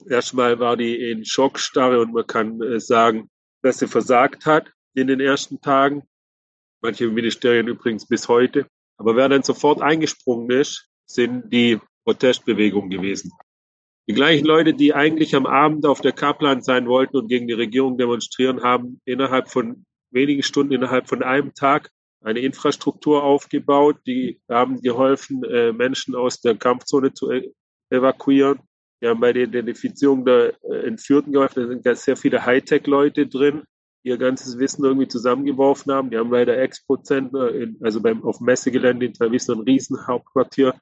erstmal 0.08 0.60
war 0.60 0.78
die 0.78 0.96
in 0.96 1.26
Schockstarre 1.26 2.00
und 2.00 2.14
man 2.14 2.26
kann 2.26 2.62
äh, 2.62 2.80
sagen, 2.80 3.30
dass 3.64 3.80
sie 3.80 3.88
versagt 3.88 4.46
hat 4.46 4.72
in 4.94 5.08
den 5.08 5.20
ersten 5.20 5.62
Tagen. 5.62 6.04
Manche 6.82 7.08
Ministerien 7.08 7.68
übrigens 7.68 8.08
bis 8.08 8.28
heute. 8.28 8.68
Aber 8.98 9.16
wer 9.16 9.30
dann 9.30 9.44
sofort 9.44 9.82
eingesprungen 9.82 10.50
ist, 10.52 10.90
sind 11.06 11.52
die 11.54 11.80
Protestbewegungen 12.04 12.90
gewesen. 12.90 13.32
Die 14.10 14.14
gleichen 14.14 14.46
Leute, 14.46 14.74
die 14.74 14.94
eigentlich 14.94 15.36
am 15.36 15.46
Abend 15.46 15.86
auf 15.86 16.02
der 16.02 16.14
Kaplan 16.14 16.62
sein 16.62 16.88
wollten 16.88 17.18
und 17.18 17.28
gegen 17.28 17.48
die 17.48 17.54
Regierung 17.54 17.98
demonstrieren, 17.98 18.64
haben 18.64 19.02
innerhalb 19.06 19.50
von 19.50 19.86
wenigen 20.12 20.44
Stunden, 20.44 20.74
innerhalb 20.74 21.10
von 21.10 21.24
einem 21.24 21.54
Tag 21.54 21.90
eine 22.24 22.40
Infrastruktur 22.40 23.24
aufgebaut. 23.24 23.98
Die 24.06 24.40
haben 24.50 24.82
geholfen, 24.82 25.44
äh, 25.44 25.74
Menschen 25.74 26.16
aus 26.16 26.40
der 26.40 26.56
Kampfzone 26.56 27.14
zu 27.14 27.32
e-, 27.32 27.52
evakuieren. 27.90 28.60
Die 29.02 29.08
haben 29.08 29.20
bei 29.20 29.34
der 29.34 29.44
Identifizierung 29.44 30.26
der 30.26 30.54
äh, 30.64 30.88
Entführten 30.88 31.34
geholfen. 31.34 31.64
Da 31.64 31.68
sind 31.68 31.84
ganz 31.84 32.04
sehr 32.04 32.18
viele 32.18 32.46
Hightech-Leute 32.46 33.28
drin, 33.28 33.64
ihr 34.08 34.18
ganzes 34.18 34.58
Wissen 34.58 34.84
irgendwie 34.86 35.08
zusammengeworfen 35.08 35.92
haben. 35.94 36.10
Die 36.10 36.18
haben 36.18 36.32
leider 36.32 36.58
Expo-Zentner, 36.58 37.52
also 37.82 38.02
beim, 38.02 38.24
auf 38.24 38.40
Messegelände 38.40 39.06
in 39.06 39.14
Tel 39.14 39.28
Aviv 39.28 39.42
so 39.42 39.54
ein 39.54 39.62
Riesenhauptquartier 39.62 40.74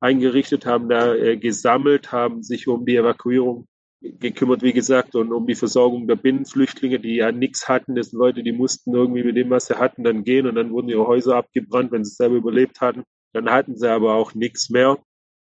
eingerichtet, 0.00 0.66
haben 0.66 0.88
da 0.88 1.14
äh, 1.14 1.36
gesammelt, 1.36 2.10
haben 2.12 2.42
sich 2.42 2.66
um 2.66 2.84
die 2.84 2.96
Evakuierung 2.96 3.68
gekümmert, 4.00 4.62
wie 4.62 4.72
gesagt, 4.72 5.14
und 5.14 5.32
um 5.32 5.46
die 5.46 5.54
Versorgung 5.54 6.08
der 6.08 6.16
Binnenflüchtlinge, 6.16 6.98
die 6.98 7.16
ja 7.16 7.30
nichts 7.30 7.68
hatten. 7.68 7.94
Das 7.94 8.10
sind 8.10 8.18
Leute, 8.18 8.42
die 8.42 8.50
mussten 8.50 8.92
irgendwie 8.92 9.22
mit 9.22 9.36
dem, 9.36 9.50
was 9.50 9.66
sie 9.66 9.78
hatten, 9.78 10.02
dann 10.02 10.24
gehen 10.24 10.46
und 10.48 10.56
dann 10.56 10.72
wurden 10.72 10.88
ihre 10.88 11.06
Häuser 11.06 11.36
abgebrannt, 11.36 11.92
wenn 11.92 12.04
sie 12.04 12.14
selber 12.14 12.34
überlebt 12.34 12.80
hatten. 12.80 13.04
Dann 13.32 13.48
hatten 13.48 13.76
sie 13.76 13.88
aber 13.88 14.14
auch 14.14 14.34
nichts 14.34 14.70
mehr 14.70 14.98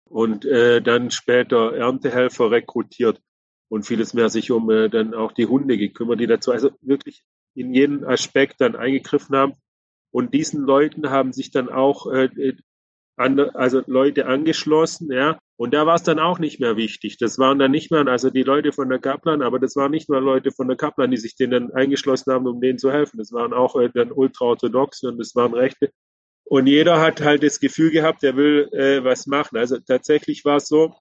und 0.10 0.46
äh, 0.46 0.82
dann 0.82 1.10
später 1.10 1.74
Erntehelfer 1.74 2.52
rekrutiert 2.52 3.22
und 3.74 3.88
vieles 3.88 4.14
mehr 4.14 4.30
sich 4.30 4.52
um 4.52 4.70
äh, 4.70 4.88
dann 4.88 5.16
auch 5.16 5.32
die 5.32 5.48
Hunde 5.48 5.80
gekümmert, 5.80 6.20
die 6.20 6.28
dazu 6.28 6.52
also 6.52 6.70
wirklich 6.82 7.24
in 7.56 7.74
jeden 7.74 8.06
Aspekt 8.06 8.62
dann 8.62 8.76
eingegriffen 8.76 9.36
haben. 9.36 9.54
Und 10.12 10.36
diesen 10.36 10.62
Leuten 10.62 11.10
haben 11.10 11.34
sich 11.34 11.50
dann 11.50 11.70
auch 11.70 12.06
äh, 12.12 12.30
andere, 13.16 13.56
also 13.56 13.82
Leute 13.88 14.28
angeschlossen, 14.28 15.12
ja. 15.12 15.40
Und 15.56 15.74
da 15.74 15.88
war 15.88 15.96
es 15.96 16.04
dann 16.04 16.20
auch 16.20 16.38
nicht 16.38 16.60
mehr 16.60 16.78
wichtig. 16.78 17.18
Das 17.18 17.40
waren 17.40 17.58
dann 17.58 17.72
nicht 17.72 17.90
mehr, 17.90 18.06
also 18.06 18.30
die 18.30 18.44
Leute 18.44 18.74
von 18.74 18.90
der 18.90 19.00
Kaplan, 19.00 19.42
aber 19.42 19.58
das 19.58 19.76
waren 19.76 19.90
nicht 19.90 20.08
nur 20.08 20.22
Leute 20.22 20.52
von 20.52 20.68
der 20.68 20.78
Kaplan, 20.78 21.10
die 21.10 21.18
sich 21.18 21.36
denen 21.36 21.74
eingeschlossen 21.74 22.32
haben, 22.32 22.46
um 22.46 22.62
denen 22.62 22.78
zu 22.78 22.92
helfen. 22.92 23.18
Das 23.18 23.32
waren 23.32 23.54
auch 23.54 23.76
äh, 23.76 23.90
dann 23.92 24.12
ultraorthodoxe 24.12 25.08
und 25.08 25.18
das 25.18 25.34
waren 25.34 25.56
Rechte. 25.56 25.90
Und 26.44 26.68
jeder 26.68 27.02
hat 27.02 27.22
halt 27.22 27.42
das 27.42 27.60
Gefühl 27.60 27.90
gehabt, 27.90 28.24
er 28.24 28.36
will 28.36 28.70
äh, 28.72 29.04
was 29.04 29.26
machen. 29.26 29.58
Also 29.58 29.80
tatsächlich 29.80 30.46
war 30.46 30.58
es 30.58 30.68
so, 30.68 30.94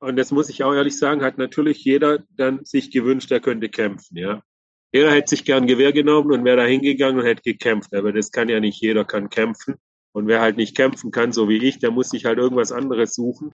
und 0.00 0.16
das 0.16 0.30
muss 0.30 0.48
ich 0.48 0.62
auch 0.64 0.74
ehrlich 0.74 0.96
sagen, 0.98 1.22
hat 1.22 1.38
natürlich 1.38 1.84
jeder 1.84 2.24
dann 2.36 2.64
sich 2.64 2.90
gewünscht, 2.90 3.30
er 3.32 3.40
könnte 3.40 3.68
kämpfen, 3.68 4.16
ja. 4.16 4.42
Jeder 4.92 5.10
hätte 5.12 5.30
sich 5.30 5.44
gern 5.44 5.66
Gewehr 5.66 5.92
genommen 5.92 6.32
und 6.32 6.44
wäre 6.44 6.56
da 6.56 6.64
hingegangen 6.64 7.20
und 7.20 7.26
hätte 7.26 7.42
gekämpft. 7.42 7.94
Aber 7.94 8.12
das 8.12 8.32
kann 8.32 8.48
ja 8.48 8.58
nicht 8.58 8.80
jeder 8.80 9.04
kann 9.04 9.28
kämpfen. 9.28 9.74
Und 10.12 10.26
wer 10.26 10.40
halt 10.40 10.56
nicht 10.56 10.74
kämpfen 10.74 11.10
kann, 11.10 11.32
so 11.32 11.48
wie 11.48 11.62
ich, 11.62 11.78
der 11.78 11.90
muss 11.90 12.08
sich 12.08 12.24
halt 12.24 12.38
irgendwas 12.38 12.72
anderes 12.72 13.14
suchen. 13.14 13.52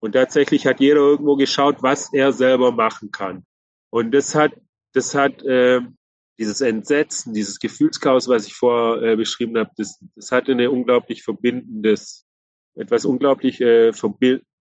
Und 0.00 0.12
tatsächlich 0.12 0.66
hat 0.66 0.80
jeder 0.80 1.00
irgendwo 1.00 1.36
geschaut, 1.36 1.82
was 1.82 2.12
er 2.12 2.32
selber 2.32 2.72
machen 2.72 3.10
kann. 3.10 3.46
Und 3.90 4.12
das 4.12 4.34
hat, 4.34 4.52
das 4.92 5.14
hat 5.14 5.42
äh, 5.44 5.80
dieses 6.38 6.60
Entsetzen, 6.60 7.32
dieses 7.32 7.58
Gefühlschaos, 7.58 8.28
was 8.28 8.46
ich 8.46 8.54
vorher 8.54 9.12
äh, 9.12 9.16
beschrieben 9.16 9.56
habe, 9.56 9.70
das, 9.78 9.98
das 10.14 10.30
hatte 10.30 10.52
eine 10.52 10.70
unglaublich 10.70 11.22
verbindendes, 11.22 12.26
etwas 12.74 13.06
unglaublich 13.06 13.60
äh, 13.62 13.94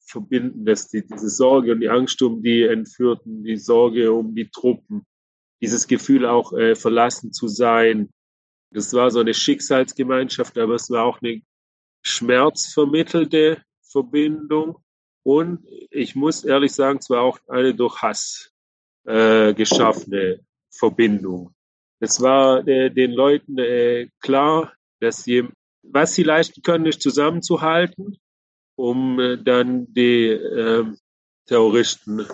verbindendes, 0.05 0.89
die, 0.89 1.05
diese 1.05 1.29
Sorge 1.29 1.71
und 1.71 1.81
die 1.81 1.89
Angst 1.89 2.21
um 2.21 2.41
die 2.41 2.63
Entführten, 2.63 3.43
die 3.43 3.57
Sorge 3.57 4.11
um 4.11 4.35
die 4.35 4.49
Truppen, 4.49 5.05
dieses 5.61 5.87
Gefühl 5.87 6.25
auch 6.25 6.53
äh, 6.53 6.75
verlassen 6.75 7.31
zu 7.31 7.47
sein. 7.47 8.09
Das 8.71 8.93
war 8.93 9.11
so 9.11 9.19
eine 9.19 9.33
Schicksalsgemeinschaft, 9.33 10.57
aber 10.57 10.75
es 10.75 10.89
war 10.89 11.05
auch 11.05 11.21
eine 11.21 11.41
schmerzvermittelte 12.03 13.61
Verbindung. 13.81 14.77
Und 15.23 15.65
ich 15.89 16.15
muss 16.15 16.43
ehrlich 16.43 16.73
sagen, 16.73 16.99
es 16.99 17.09
war 17.09 17.21
auch 17.21 17.39
eine 17.47 17.73
durch 17.73 18.01
Hass 18.01 18.51
äh, 19.05 19.53
geschaffene 19.53 20.41
Verbindung. 20.69 21.53
Es 21.99 22.19
war 22.19 22.67
äh, 22.67 22.89
den 22.89 23.11
Leuten 23.11 23.57
äh, 23.57 24.09
klar, 24.19 24.73
dass 24.99 25.23
sie, 25.23 25.47
was 25.81 26.15
sie 26.15 26.23
leisten 26.23 26.61
können, 26.61 26.85
ist 26.85 27.01
zusammenzuhalten, 27.01 28.17
um 28.75 29.19
äh, 29.19 29.37
dann 29.37 29.91
die 29.93 30.27
äh, 30.27 30.85
Terroristen, 31.45 32.25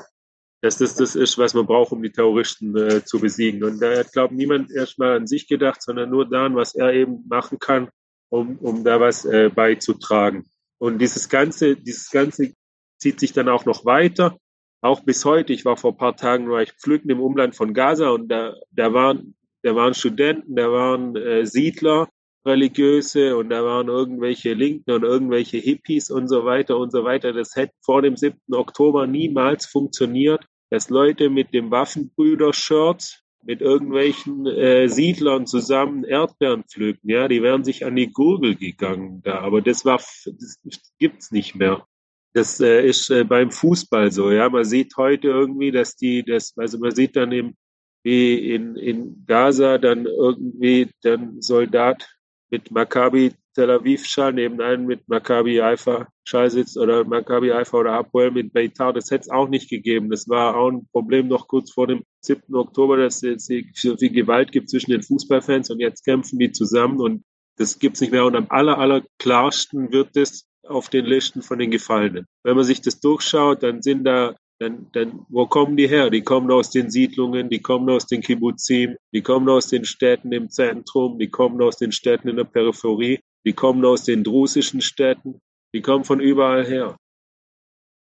dass 0.61 0.77
das 0.77 0.95
das 0.95 1.15
ist, 1.15 1.37
was 1.37 1.53
man 1.53 1.65
braucht, 1.65 1.91
um 1.91 2.01
die 2.01 2.11
Terroristen 2.11 2.75
äh, 2.77 3.03
zu 3.03 3.19
besiegen. 3.19 3.63
Und 3.63 3.81
da 3.81 3.97
hat, 3.97 4.11
glaube 4.11 4.35
niemand 4.35 4.71
erstmal 4.71 5.17
an 5.17 5.27
sich 5.27 5.47
gedacht, 5.47 5.81
sondern 5.81 6.09
nur 6.09 6.29
daran, 6.29 6.55
was 6.55 6.75
er 6.75 6.93
eben 6.93 7.25
machen 7.27 7.59
kann, 7.59 7.89
um, 8.29 8.57
um 8.59 8.83
da 8.83 8.99
was 8.99 9.25
äh, 9.25 9.49
beizutragen. 9.49 10.45
Und 10.77 10.99
dieses 10.99 11.29
Ganze, 11.29 11.75
dieses 11.75 12.09
Ganze 12.09 12.53
zieht 12.99 13.19
sich 13.19 13.33
dann 13.33 13.49
auch 13.49 13.65
noch 13.65 13.85
weiter. 13.85 14.37
auch 14.81 15.01
bis 15.01 15.25
heute, 15.25 15.51
ich 15.51 15.65
war 15.65 15.75
vor 15.75 15.91
ein 15.91 15.97
paar 15.97 16.15
Tagen, 16.15 16.49
war 16.49 16.61
ich 16.61 16.71
pflücken 16.73 17.09
im 17.09 17.19
Umland 17.19 17.55
von 17.55 17.73
Gaza 17.73 18.09
und 18.09 18.29
da, 18.29 18.55
da 18.71 18.93
waren, 18.93 19.35
da 19.61 19.75
waren 19.75 19.93
Studenten, 19.93 20.55
da 20.55 20.71
waren 20.71 21.15
äh, 21.15 21.45
Siedler, 21.45 22.07
religiöse 22.45 23.35
und 23.37 23.49
da 23.49 23.63
waren 23.63 23.87
irgendwelche 23.87 24.53
Linken 24.53 24.91
und 24.91 25.03
irgendwelche 25.03 25.57
Hippies 25.57 26.09
und 26.09 26.27
so 26.27 26.45
weiter 26.45 26.77
und 26.77 26.91
so 26.91 27.03
weiter. 27.03 27.33
Das 27.33 27.55
hätte 27.55 27.73
vor 27.81 28.01
dem 28.01 28.15
7. 28.15 28.37
Oktober 28.53 29.07
niemals 29.07 29.65
funktioniert, 29.65 30.45
dass 30.69 30.89
Leute 30.89 31.29
mit 31.29 31.53
dem 31.53 31.71
Waffenbrüder-Shirt 31.71 33.21
mit 33.43 33.61
irgendwelchen 33.61 34.45
äh, 34.45 34.87
Siedlern 34.87 35.47
zusammen 35.47 36.03
Erdbeeren 36.03 36.63
pflücken. 36.63 37.09
Ja, 37.09 37.27
die 37.27 37.41
wären 37.41 37.63
sich 37.63 37.85
an 37.85 37.95
die 37.95 38.11
Gurgel 38.11 38.55
gegangen 38.55 39.21
da, 39.23 39.39
aber 39.39 39.61
das 39.61 39.85
war, 39.85 39.97
das 39.97 40.59
gibt's 40.99 41.31
nicht 41.31 41.55
mehr. 41.55 41.85
Das 42.33 42.59
äh, 42.59 42.85
ist 42.85 43.09
äh, 43.09 43.23
beim 43.23 43.51
Fußball 43.51 44.11
so. 44.11 44.31
Ja, 44.31 44.49
man 44.49 44.65
sieht 44.65 44.95
heute 44.97 45.29
irgendwie, 45.29 45.71
dass 45.71 45.95
die, 45.95 46.23
das, 46.23 46.53
also 46.57 46.77
man 46.77 46.93
sieht 46.93 47.15
dann 47.15 47.31
eben, 47.31 47.57
wie 48.03 48.53
in, 48.53 48.75
in 48.75 49.25
Gaza 49.25 49.77
dann 49.77 50.05
irgendwie 50.05 50.89
dann 51.01 51.41
Soldat 51.41 52.07
mit 52.49 52.71
Maccabi 52.71 53.33
Tel 53.55 53.71
Aviv 53.71 54.05
Schal 54.05 54.33
neben 54.33 54.61
einem 54.61 54.85
mit 54.85 55.07
Maccabi 55.07 55.57
Haifa 55.57 56.07
Schal 56.23 56.49
sitzt 56.49 56.77
oder 56.77 57.03
Maccabi 57.03 57.49
Haifa 57.49 57.77
oder 57.77 57.93
Hapoel 57.93 58.31
mit 58.31 58.53
Beitar. 58.53 58.93
Das 58.93 59.11
hätte 59.11 59.23
es 59.23 59.29
auch 59.29 59.49
nicht 59.49 59.69
gegeben. 59.69 60.09
Das 60.09 60.29
war 60.29 60.55
auch 60.55 60.69
ein 60.69 60.87
Problem 60.91 61.27
noch 61.27 61.47
kurz 61.47 61.71
vor 61.71 61.87
dem 61.87 62.03
7. 62.21 62.55
Oktober, 62.55 62.97
dass 62.97 63.23
es 63.23 63.49
so 63.73 63.97
viel 63.97 64.11
Gewalt 64.11 64.51
gibt 64.51 64.69
zwischen 64.69 64.91
den 64.91 65.03
Fußballfans 65.03 65.69
und 65.69 65.79
jetzt 65.79 66.05
kämpfen 66.05 66.39
die 66.39 66.51
zusammen 66.51 66.99
und 66.99 67.23
das 67.57 67.79
gibt's 67.79 68.01
nicht 68.01 68.11
mehr. 68.11 68.25
Und 68.25 68.35
am 68.35 68.47
aller, 68.49 68.77
aller 68.77 69.03
klarsten 69.17 69.91
wird 69.91 70.15
es 70.15 70.47
auf 70.63 70.89
den 70.89 71.05
Listen 71.05 71.41
von 71.41 71.59
den 71.59 71.71
Gefallenen. 71.71 72.25
Wenn 72.43 72.55
man 72.55 72.63
sich 72.63 72.81
das 72.81 72.99
durchschaut, 72.99 73.63
dann 73.63 73.81
sind 73.81 74.05
da 74.05 74.35
dann, 74.59 74.87
dann, 74.91 75.25
wo 75.29 75.47
kommen 75.47 75.77
die 75.77 75.87
her? 75.87 76.09
Die 76.09 76.21
kommen 76.21 76.51
aus 76.51 76.69
den 76.69 76.91
Siedlungen, 76.91 77.49
die 77.49 77.61
kommen 77.61 77.89
aus 77.89 78.05
den 78.05 78.21
Kibbuzim, 78.21 78.97
die 79.13 79.21
kommen 79.21 79.47
aus 79.49 79.67
den 79.67 79.85
Städten 79.85 80.31
im 80.33 80.49
Zentrum, 80.49 81.17
die 81.17 81.29
kommen 81.29 81.61
aus 81.61 81.77
den 81.77 81.91
Städten 81.91 82.27
in 82.27 82.35
der 82.35 82.43
Peripherie, 82.43 83.21
die 83.45 83.53
kommen 83.53 83.85
aus 83.85 84.03
den 84.03 84.23
drusischen 84.23 84.81
Städten, 84.81 85.39
die 85.73 85.81
kommen 85.81 86.03
von 86.03 86.19
überall 86.19 86.65
her. 86.65 86.97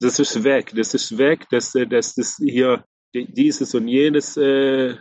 Das 0.02 0.20
ist 0.20 0.44
weg, 0.44 0.74
das 0.76 0.94
ist 0.94 1.18
weg, 1.18 1.48
dass, 1.50 1.72
dass 1.72 2.16
das 2.16 2.36
hier 2.36 2.84
dieses 3.14 3.74
und 3.74 3.88
jenes 3.88 4.36
äh, 4.36 4.98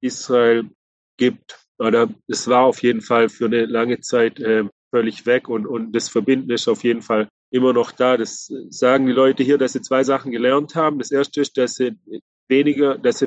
Israel 0.00 0.70
gibt. 1.18 1.58
Oder 1.78 2.08
es 2.26 2.48
war 2.48 2.64
auf 2.64 2.82
jeden 2.82 3.02
Fall 3.02 3.28
für 3.28 3.46
eine 3.46 3.66
lange 3.66 4.00
Zeit 4.00 4.40
äh, 4.40 4.64
völlig 4.90 5.26
weg 5.26 5.50
und, 5.50 5.66
und 5.66 5.92
das 5.92 6.08
Verbinden 6.08 6.50
ist 6.50 6.68
auf 6.68 6.84
jeden 6.84 7.02
Fall 7.02 7.28
immer 7.56 7.72
noch 7.72 7.92
da. 7.92 8.16
Das 8.16 8.52
sagen 8.70 9.06
die 9.06 9.12
Leute 9.12 9.42
hier, 9.42 9.58
dass 9.58 9.72
sie 9.72 9.82
zwei 9.82 10.04
Sachen 10.04 10.30
gelernt 10.30 10.74
haben. 10.74 10.98
Das 10.98 11.10
erste 11.10 11.40
ist, 11.40 11.56
dass 11.56 11.74
sie 11.74 11.96
weniger, 12.48 12.98
dass 12.98 13.18
sie 13.18 13.26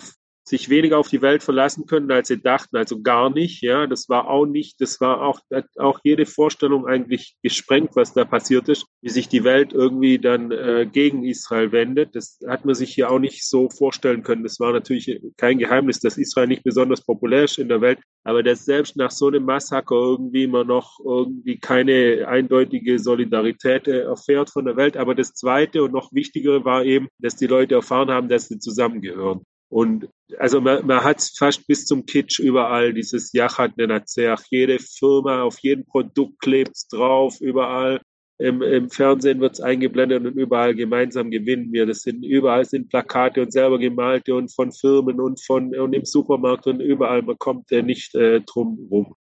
sich 0.50 0.70
weniger 0.70 0.98
auf 0.98 1.08
die 1.08 1.22
Welt 1.22 1.44
verlassen 1.44 1.86
können, 1.86 2.12
als 2.12 2.28
sie 2.28 2.42
dachten, 2.42 2.76
also 2.76 3.02
gar 3.02 3.30
nicht. 3.30 3.62
Ja, 3.62 3.86
das 3.86 4.10
war 4.10 4.28
auch 4.28 4.46
nicht, 4.46 4.82
das 4.82 5.00
war 5.00 5.22
auch, 5.22 5.40
auch 5.78 6.00
jede 6.04 6.26
Vorstellung 6.26 6.88
eigentlich 6.88 7.36
gesprengt, 7.44 7.92
was 7.96 8.14
da 8.14 8.26
passiert 8.26 8.68
ist, 8.68 8.88
wie 9.02 9.10
sich 9.10 9.30
die 9.30 9.44
Welt 9.44 9.74
irgendwie 9.74 10.18
dann 10.18 10.52
äh, 10.52 10.88
gegen 10.92 11.24
Israel 11.24 11.72
wendet. 11.72 12.16
Das 12.16 12.40
hat 12.48 12.66
man 12.66 12.74
sich 12.74 12.94
hier 12.94 13.12
auch 13.12 13.20
nicht 13.20 13.48
so 13.48 13.70
vorstellen 13.70 14.24
können. 14.24 14.44
Das 14.44 14.60
war 14.60 14.74
natürlich 14.74 15.22
kein 15.38 15.60
Geheimnis, 15.60 16.00
dass 16.00 16.18
Israel 16.18 16.48
nicht 16.48 16.64
besonders 16.64 17.06
populär 17.06 17.44
ist 17.44 17.60
in 17.60 17.70
der 17.70 17.82
Welt, 17.82 18.00
aber 18.24 18.42
dass 18.42 18.66
selbst 18.66 18.96
nach 18.98 19.12
so 19.12 19.28
einem 19.28 19.46
Massaker 19.46 19.96
irgendwie 19.96 20.48
man 20.48 20.68
noch 20.68 21.00
irgendwie 21.06 21.60
keine 21.60 22.28
eindeutige 22.28 22.98
Solidarität 22.98 23.88
äh, 23.88 24.02
erfährt 24.02 24.50
von 24.50 24.66
der 24.66 24.78
Welt. 24.78 24.98
Aber 24.98 25.14
das 25.14 25.34
Zweite 25.34 25.84
und 25.84 25.94
noch 25.94 26.12
Wichtigere 26.12 26.66
war 26.66 26.84
eben, 26.84 27.08
dass 27.20 27.36
die 27.36 27.48
Leute 27.48 27.76
erfahren 27.76 28.10
haben, 28.10 28.30
dass 28.30 28.48
sie 28.48 28.58
zusammengehören. 28.58 29.44
Und 29.70 30.10
also 30.38 30.62
man, 30.62 30.86
man 30.86 31.04
hat 31.04 31.22
fast 31.38 31.66
bis 31.68 31.86
zum 31.86 32.06
Kitsch 32.06 32.40
überall 32.40 32.94
dieses 32.94 33.32
Yachat 33.34 33.78
Nenazach. 33.78 34.44
Jede 34.50 34.80
Firma, 34.80 35.44
auf 35.44 35.60
jedem 35.60 35.86
Produkt 35.86 36.40
klebt's 36.40 36.88
drauf, 36.88 37.40
überall. 37.40 38.02
Im, 38.42 38.62
im 38.62 38.90
Fernsehen 38.90 39.42
wird's 39.42 39.60
eingeblendet 39.60 40.26
und 40.26 40.38
überall 40.38 40.74
gemeinsam 40.74 41.30
gewinnen 41.30 41.74
wir. 41.74 41.86
Das 41.86 42.02
sind 42.02 42.24
überall 42.24 42.64
sind 42.64 42.90
Plakate 42.90 43.42
und 43.42 43.52
selber 43.52 43.78
gemalte 43.78 44.34
und 44.34 44.54
von 44.54 44.72
Firmen 44.72 45.20
und 45.20 45.44
von 45.44 45.76
und 45.76 45.94
im 45.94 46.06
Supermarkt 46.06 46.66
und 46.66 46.80
überall. 46.80 47.22
Man 47.22 47.38
kommt 47.38 47.70
äh, 47.72 47.82
nicht 47.82 48.16
äh, 48.16 48.40
drum 48.42 48.88
rum. 48.90 49.14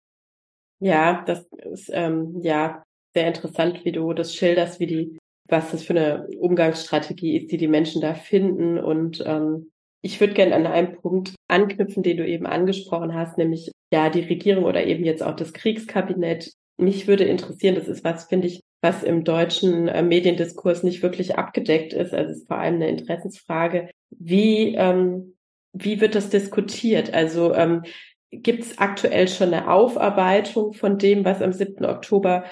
Ja, 0.79 1.23
das 1.25 1.47
ist 1.71 1.89
ähm, 1.91 2.39
ja 2.43 2.83
sehr 3.15 3.27
interessant, 3.27 3.83
wie 3.83 3.91
du 3.91 4.13
das 4.13 4.35
schilderst, 4.35 4.79
wie 4.79 4.85
die, 4.85 5.17
was 5.49 5.71
das 5.71 5.83
für 5.83 5.93
eine 5.93 6.27
Umgangsstrategie 6.37 7.37
ist, 7.37 7.51
die 7.51 7.57
die 7.57 7.67
Menschen 7.67 8.01
da 8.01 8.13
finden 8.13 8.77
und 8.77 9.23
ähm, 9.25 9.71
ich 10.01 10.19
würde 10.19 10.33
gerne 10.33 10.55
an 10.55 10.67
einem 10.67 10.95
Punkt 11.01 11.35
anknüpfen, 11.47 12.03
den 12.03 12.17
du 12.17 12.27
eben 12.27 12.45
angesprochen 12.45 13.13
hast, 13.13 13.37
nämlich 13.37 13.71
ja 13.91 14.09
die 14.09 14.21
Regierung 14.21 14.65
oder 14.65 14.85
eben 14.85 15.03
jetzt 15.03 15.23
auch 15.23 15.35
das 15.35 15.53
Kriegskabinett. 15.53 16.53
Mich 16.77 17.07
würde 17.07 17.23
interessieren, 17.23 17.75
das 17.75 17.87
ist 17.87 18.03
was, 18.03 18.25
finde 18.25 18.47
ich, 18.47 18.61
was 18.81 19.03
im 19.03 19.23
deutschen 19.23 19.87
äh, 19.87 20.03
Mediendiskurs 20.03 20.83
nicht 20.83 21.01
wirklich 21.01 21.37
abgedeckt 21.37 21.93
ist. 21.93 22.13
Also 22.13 22.31
es 22.31 22.37
ist 22.39 22.47
vor 22.47 22.59
allem 22.59 22.75
eine 22.75 22.89
Interessensfrage. 22.89 23.89
Wie, 24.11 24.75
ähm, 24.75 25.35
wie 25.73 25.99
wird 25.99 26.15
das 26.15 26.29
diskutiert? 26.29 27.13
Also 27.13 27.53
ähm, 27.55 27.83
gibt 28.31 28.63
es 28.63 28.77
aktuell 28.77 29.27
schon 29.27 29.53
eine 29.53 29.71
Aufarbeitung 29.71 30.73
von 30.73 30.97
dem, 30.97 31.25
was 31.25 31.41
am 31.41 31.53
7. 31.53 31.85
Oktober 31.85 32.45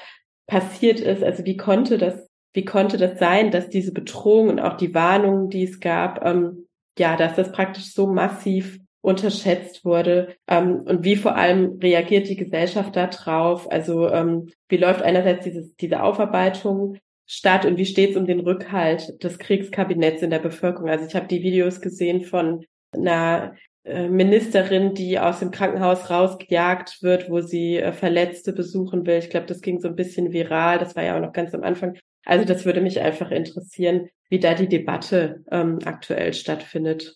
passiert 0.48 1.00
ist? 1.00 1.24
Also 1.24 1.46
wie 1.46 1.58
konnte 1.58 1.98
das, 1.98 2.28
wie 2.54 2.66
konnte 2.66 2.98
das 2.98 3.20
sein, 3.20 3.52
dass 3.52 3.70
diese 3.70 3.92
Bedrohung 3.92 4.50
und 4.50 4.60
auch 4.60 4.78
die 4.78 4.94
Warnungen, 4.94 5.50
die 5.50 5.64
es 5.64 5.80
gab, 5.80 6.26
ähm, 6.26 6.65
ja, 6.98 7.16
dass 7.16 7.36
das 7.36 7.52
praktisch 7.52 7.94
so 7.94 8.08
massiv 8.08 8.80
unterschätzt 9.02 9.86
wurde 9.86 10.36
ähm, 10.48 10.82
und 10.86 11.04
wie 11.04 11.16
vor 11.16 11.36
allem 11.36 11.78
reagiert 11.80 12.28
die 12.28 12.36
Gesellschaft 12.36 12.96
da 12.96 13.08
drauf? 13.08 13.72
Also 13.72 14.10
ähm, 14.10 14.50
wie 14.68 14.78
läuft 14.78 15.04
einerseits 15.04 15.44
dieses, 15.44 15.76
diese 15.76 16.02
Aufarbeitung 16.02 16.98
statt 17.28 17.66
und 17.66 17.78
wie 17.78 17.86
steht 17.86 18.12
es 18.12 18.18
um 18.18 18.26
den 18.26 18.40
Rückhalt 18.40 19.24
des 19.24 19.38
Kriegskabinetts 19.38 20.24
in 20.24 20.32
der 20.32 20.40
Bevölkerung? 20.40 20.90
Also 20.90 21.06
ich 21.06 21.16
habe 21.16 21.28
die 21.28 21.44
Videos 21.44 21.82
gesehen 21.82 22.24
von 22.24 22.66
einer 22.92 23.54
äh, 23.84 24.10
Ministerin, 24.10 24.96
die 24.96 25.20
aus 25.20 25.40
dem 25.40 25.52
Krankenhaus 25.52 26.10
rausgejagt 26.10 27.04
wird, 27.04 27.30
wo 27.30 27.42
sie 27.42 27.78
äh, 27.78 27.94
Verletzte 27.94 28.54
besuchen 28.54 29.06
will. 29.06 29.20
Ich 29.20 29.30
glaube, 29.30 29.46
das 29.46 29.62
ging 29.62 29.80
so 29.80 29.88
ein 29.88 29.96
bisschen 29.96 30.34
viral. 30.34 30.80
Das 30.80 30.96
war 30.96 31.04
ja 31.04 31.16
auch 31.16 31.22
noch 31.22 31.34
ganz 31.34 31.54
am 31.54 31.64
Anfang. 31.64 31.96
Also 32.26 32.46
das 32.46 32.66
würde 32.66 32.82
mich 32.82 33.00
einfach 33.00 33.32
interessieren, 33.32 34.10
wie 34.30 34.40
da 34.40 34.56
die 34.56 34.68
Debatte 34.68 35.44
ähm, 35.52 35.80
aktuell 35.86 36.34
stattfindet. 36.34 37.16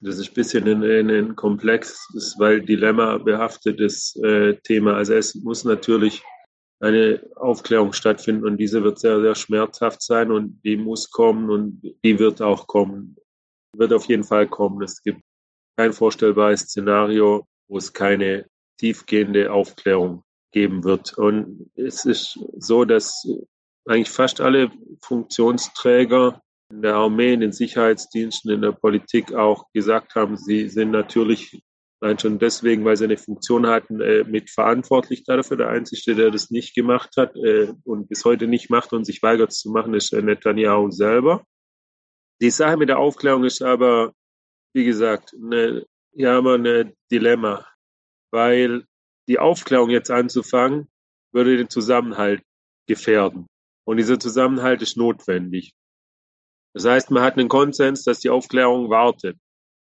Das 0.00 0.18
ist 0.18 0.28
ein 0.28 0.34
bisschen 0.34 0.68
ein, 0.68 0.82
ein, 0.82 1.10
ein 1.10 1.36
komplexes, 1.36 2.34
weil 2.38 2.60
Dilemma 2.60 3.16
behaftetes 3.18 4.16
äh, 4.22 4.54
Thema. 4.64 4.96
Also 4.96 5.14
es 5.14 5.34
muss 5.36 5.64
natürlich 5.64 6.22
eine 6.80 7.22
Aufklärung 7.36 7.92
stattfinden 7.92 8.44
und 8.44 8.58
diese 8.58 8.82
wird 8.82 8.98
sehr, 8.98 9.20
sehr 9.20 9.34
schmerzhaft 9.34 10.02
sein 10.02 10.30
und 10.30 10.60
die 10.64 10.76
muss 10.76 11.10
kommen 11.10 11.48
und 11.48 11.80
die 12.04 12.18
wird 12.18 12.42
auch 12.42 12.66
kommen. 12.66 13.16
Wird 13.76 13.92
auf 13.92 14.06
jeden 14.06 14.24
Fall 14.24 14.46
kommen. 14.48 14.82
Es 14.82 15.02
gibt 15.02 15.22
kein 15.76 15.92
vorstellbares 15.92 16.62
Szenario, 16.62 17.46
wo 17.68 17.78
es 17.78 17.92
keine 17.92 18.46
tiefgehende 18.78 19.52
Aufklärung 19.52 20.24
geben 20.52 20.84
wird. 20.84 21.16
Und 21.16 21.70
es 21.74 22.04
ist 22.04 22.38
so, 22.58 22.84
dass 22.84 23.26
eigentlich 23.86 24.10
fast 24.10 24.40
alle 24.40 24.70
Funktionsträger 25.02 26.40
in 26.70 26.82
der 26.82 26.94
Armee, 26.94 27.34
in 27.34 27.40
den 27.40 27.52
Sicherheitsdiensten, 27.52 28.50
in 28.50 28.62
der 28.62 28.72
Politik 28.72 29.32
auch 29.34 29.64
gesagt 29.72 30.14
haben, 30.14 30.36
sie 30.36 30.68
sind 30.68 30.90
natürlich 30.90 31.62
allein 32.00 32.18
schon 32.18 32.38
deswegen, 32.38 32.84
weil 32.84 32.96
sie 32.96 33.04
eine 33.04 33.16
Funktion 33.16 33.66
hatten, 33.66 34.00
äh, 34.00 34.24
mit 34.24 34.50
verantwortlich 34.50 35.24
dafür. 35.24 35.56
Der 35.56 35.68
Einzige, 35.68 36.14
der 36.14 36.30
das 36.30 36.50
nicht 36.50 36.74
gemacht 36.74 37.10
hat 37.16 37.34
äh, 37.36 37.72
und 37.84 38.08
bis 38.08 38.24
heute 38.24 38.46
nicht 38.46 38.70
macht 38.70 38.92
und 38.92 39.04
sich 39.04 39.22
weigert 39.22 39.52
zu 39.52 39.70
machen, 39.70 39.94
ist 39.94 40.12
äh, 40.12 40.20
Netanyahu 40.20 40.90
selber. 40.90 41.44
Die 42.42 42.50
Sache 42.50 42.76
mit 42.76 42.88
der 42.88 42.98
Aufklärung 42.98 43.44
ist 43.44 43.62
aber, 43.62 44.12
wie 44.74 44.84
gesagt, 44.84 45.34
eine, 45.34 45.86
hier 46.12 46.32
haben 46.32 46.44
wir 46.44 46.54
ein 46.58 46.92
Dilemma, 47.10 47.66
weil 48.30 48.84
die 49.28 49.38
Aufklärung 49.38 49.90
jetzt 49.90 50.10
anzufangen, 50.10 50.88
würde 51.32 51.56
den 51.56 51.70
Zusammenhalt 51.70 52.42
gefährden. 52.86 53.46
Und 53.84 53.98
dieser 53.98 54.18
Zusammenhalt 54.18 54.82
ist 54.82 54.96
notwendig. 54.96 55.74
Das 56.74 56.84
heißt, 56.84 57.10
man 57.10 57.22
hat 57.22 57.38
einen 57.38 57.48
Konsens, 57.48 58.02
dass 58.02 58.20
die 58.20 58.30
Aufklärung 58.30 58.90
wartet, 58.90 59.38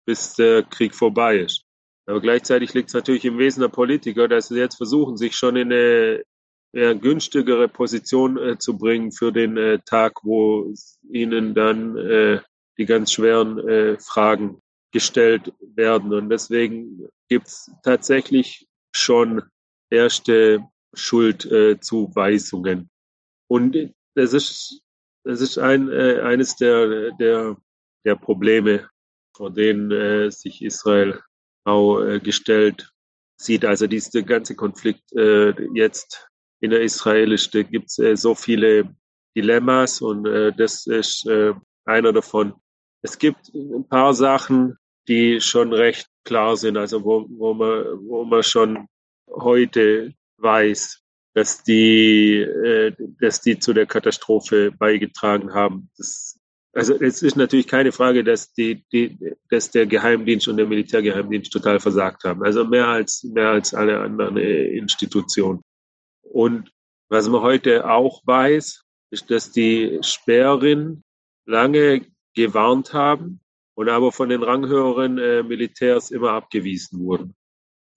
bis 0.07 0.35
der 0.35 0.63
Krieg 0.65 0.95
vorbei 0.95 1.39
ist. 1.39 1.65
Aber 2.07 2.21
gleichzeitig 2.21 2.75
liegt 2.75 2.89
es 2.89 2.95
natürlich 2.95 3.25
im 3.25 3.39
Wesen 3.39 3.63
der 3.63 3.69
Politiker, 3.69 4.29
dass 4.29 4.49
sie 4.49 4.59
jetzt 4.59 4.77
versuchen, 4.77 5.17
sich 5.17 5.35
schon 5.35 5.57
in 5.57 5.73
eine 5.73 6.23
eher 6.73 6.95
günstigere 6.95 7.69
Position 7.69 8.37
äh, 8.37 8.59
zu 8.59 8.77
bringen 8.77 9.13
für 9.13 9.33
den 9.33 9.57
äh, 9.57 9.79
Tag, 9.87 10.25
wo 10.25 10.75
ihnen 11.09 11.55
dann 11.55 11.97
äh, 11.97 12.41
die 12.77 12.85
ganz 12.85 13.13
schweren 13.13 13.59
äh, 13.67 13.99
Fragen 13.99 14.61
gestellt 14.93 15.53
werden. 15.61 16.13
Und 16.13 16.29
deswegen 16.29 17.09
gibt 17.29 17.47
es 17.47 17.71
tatsächlich 17.83 18.67
schon 18.93 19.43
erste 19.91 20.65
Schuldzuweisungen. 20.95 22.91
Und 23.49 23.95
das 24.15 24.33
ist, 24.33 24.83
das 25.25 25.41
ist 25.41 25.59
ein, 25.59 25.91
äh, 25.91 26.21
eines 26.21 26.57
der, 26.57 27.13
der 27.13 27.57
der 28.05 28.17
Probleme, 28.17 28.89
vor 29.37 29.51
denen 29.51 29.91
äh, 29.91 30.31
sich 30.31 30.63
Israel 30.63 31.21
auch 31.65 32.01
äh, 32.01 32.21
gestellt 32.21 32.91
sieht. 33.37 33.65
Also 33.65 33.87
dieser 33.87 34.23
ganze 34.23 34.55
Konflikt 34.55 35.13
äh, 35.13 35.55
jetzt 35.75 36.29
in 36.61 36.71
der 36.71 36.83
israelischen, 36.83 37.69
gibt 37.71 37.91
es 37.91 37.99
äh, 37.99 38.17
so 38.17 38.35
viele 38.35 38.95
Dilemmas 39.37 40.01
und 40.01 40.27
äh, 40.27 40.53
das 40.53 40.87
ist 40.87 41.27
äh, 41.27 41.55
einer 41.85 42.13
davon. 42.13 42.55
Es 43.03 43.19
gibt 43.19 43.53
ein 43.55 43.89
paar 43.89 44.15
Sachen, 44.15 44.77
die 45.09 45.41
schon 45.41 45.73
recht 45.73 46.09
klar 46.25 46.57
sind, 46.57 46.77
also 46.77 47.05
wo, 47.05 47.27
wo 47.29 47.53
man, 47.53 47.85
wo 48.07 48.25
man 48.25 48.43
schon 48.43 48.87
heute 49.29 50.15
weiß, 50.39 51.03
dass 51.35 51.63
die, 51.63 52.37
äh, 52.39 52.93
dass 53.21 53.41
die 53.41 53.59
zu 53.59 53.73
der 53.73 53.87
Katastrophe 53.87 54.73
beigetragen 54.73 55.53
haben. 55.53 55.91
Das, 55.99 56.39
also 56.73 56.95
es 56.95 57.23
ist 57.23 57.37
natürlich 57.37 57.67
keine 57.67 57.93
Frage, 57.93 58.25
dass 58.25 58.53
die, 58.53 58.85
die, 58.93 59.19
dass 59.51 59.71
der 59.71 59.87
Geheimdienst 59.87 60.49
und 60.49 60.57
der 60.57 60.67
Militärgeheimdienst 60.67 61.53
total 61.53 61.81
versagt 61.81 62.25
haben. 62.25 62.45
Also 62.45 62.65
mehr 62.65 62.89
als 62.89 63.25
mehr 63.25 63.51
als 63.51 63.75
alle 63.75 64.01
anderen 64.01 64.37
äh, 64.37 64.67
Institutionen. 64.77 65.61
Und 66.23 66.71
was 67.09 67.29
man 67.29 67.43
heute 67.43 67.89
auch 67.89 68.23
weiß, 68.27 68.83
ist, 69.11 69.31
dass 69.31 69.53
die 69.53 69.99
Sperrin 70.03 71.05
lange 71.47 72.07
gewarnt 72.35 72.93
haben 72.93 73.41
und 73.75 73.89
aber 73.89 74.13
von 74.13 74.29
den 74.29 74.43
ranghöheren 74.43 75.19
äh, 75.19 75.43
Militärs 75.43 76.11
immer 76.11 76.33
abgewiesen 76.33 77.01
wurden. 77.01 77.35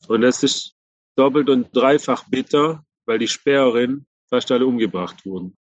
Und 0.07 0.21
das 0.21 0.43
ist 0.43 0.75
doppelt 1.15 1.49
und 1.49 1.75
dreifach 1.75 2.27
bitter, 2.29 2.83
weil 3.07 3.19
die 3.19 3.27
Sperrerin 3.27 4.05
fast 4.29 4.51
alle 4.51 4.65
umgebracht 4.65 5.25
wurden. 5.25 5.55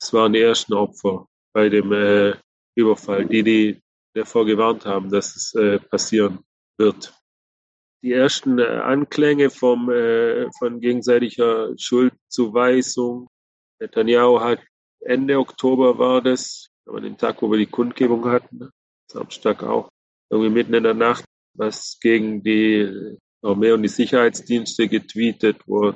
Das 0.00 0.12
waren 0.12 0.32
die 0.32 0.40
ersten 0.40 0.72
Opfer 0.74 1.26
bei 1.52 1.68
dem 1.68 1.92
äh, 1.92 2.34
Überfall, 2.74 3.26
die, 3.26 3.42
die 3.42 3.80
davor 4.14 4.46
gewarnt 4.46 4.86
haben, 4.86 5.10
dass 5.10 5.36
es 5.36 5.54
äh, 5.54 5.78
passieren 5.78 6.40
wird. 6.78 7.14
Die 8.02 8.12
ersten 8.12 8.58
äh, 8.58 8.64
Anklänge 8.64 9.50
vom, 9.50 9.90
äh, 9.90 10.50
von 10.58 10.80
gegenseitiger 10.80 11.72
Schuldzuweisung. 11.78 13.28
Netanyahu 13.80 14.40
hat 14.40 14.60
Ende 15.00 15.38
Oktober 15.38 15.98
war 15.98 16.22
das, 16.22 16.68
aber 16.86 17.00
den 17.00 17.16
Tag, 17.16 17.42
wo 17.42 17.50
wir 17.50 17.58
die 17.58 17.66
Kundgebung 17.66 18.26
hatten, 18.26 18.58
ne? 18.58 18.70
Samstag 19.10 19.62
auch, 19.62 19.88
irgendwie 20.30 20.50
mitten 20.50 20.74
in 20.74 20.82
der 20.82 20.94
Nacht, 20.94 21.24
was 21.54 21.98
gegen 22.00 22.42
die 22.42 23.16
Armee 23.42 23.72
und 23.72 23.82
die 23.82 23.88
Sicherheitsdienste 23.88 24.88
getweetet, 24.88 25.62
wo 25.66 25.94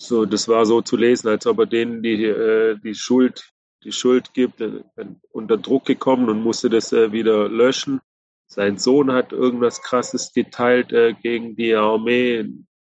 so, 0.00 0.24
das 0.24 0.48
war 0.48 0.64
so 0.64 0.80
zu 0.80 0.96
lesen, 0.96 1.28
als 1.28 1.46
ob 1.46 1.58
er 1.58 1.66
denen 1.66 2.02
die, 2.02 2.24
äh, 2.24 2.76
die 2.82 2.94
Schuld, 2.94 3.52
die 3.84 3.92
Schuld 3.92 4.32
gibt, 4.32 4.60
äh, 4.60 4.82
unter 5.30 5.58
Druck 5.58 5.84
gekommen 5.84 6.30
und 6.30 6.42
musste 6.42 6.70
das 6.70 6.92
äh, 6.92 7.12
wieder 7.12 7.48
löschen. 7.48 8.00
Sein 8.46 8.78
Sohn 8.78 9.12
hat 9.12 9.32
irgendwas 9.32 9.82
Krasses 9.82 10.32
geteilt 10.32 10.92
äh, 10.92 11.12
gegen 11.12 11.54
die 11.54 11.74
Armee. 11.74 12.40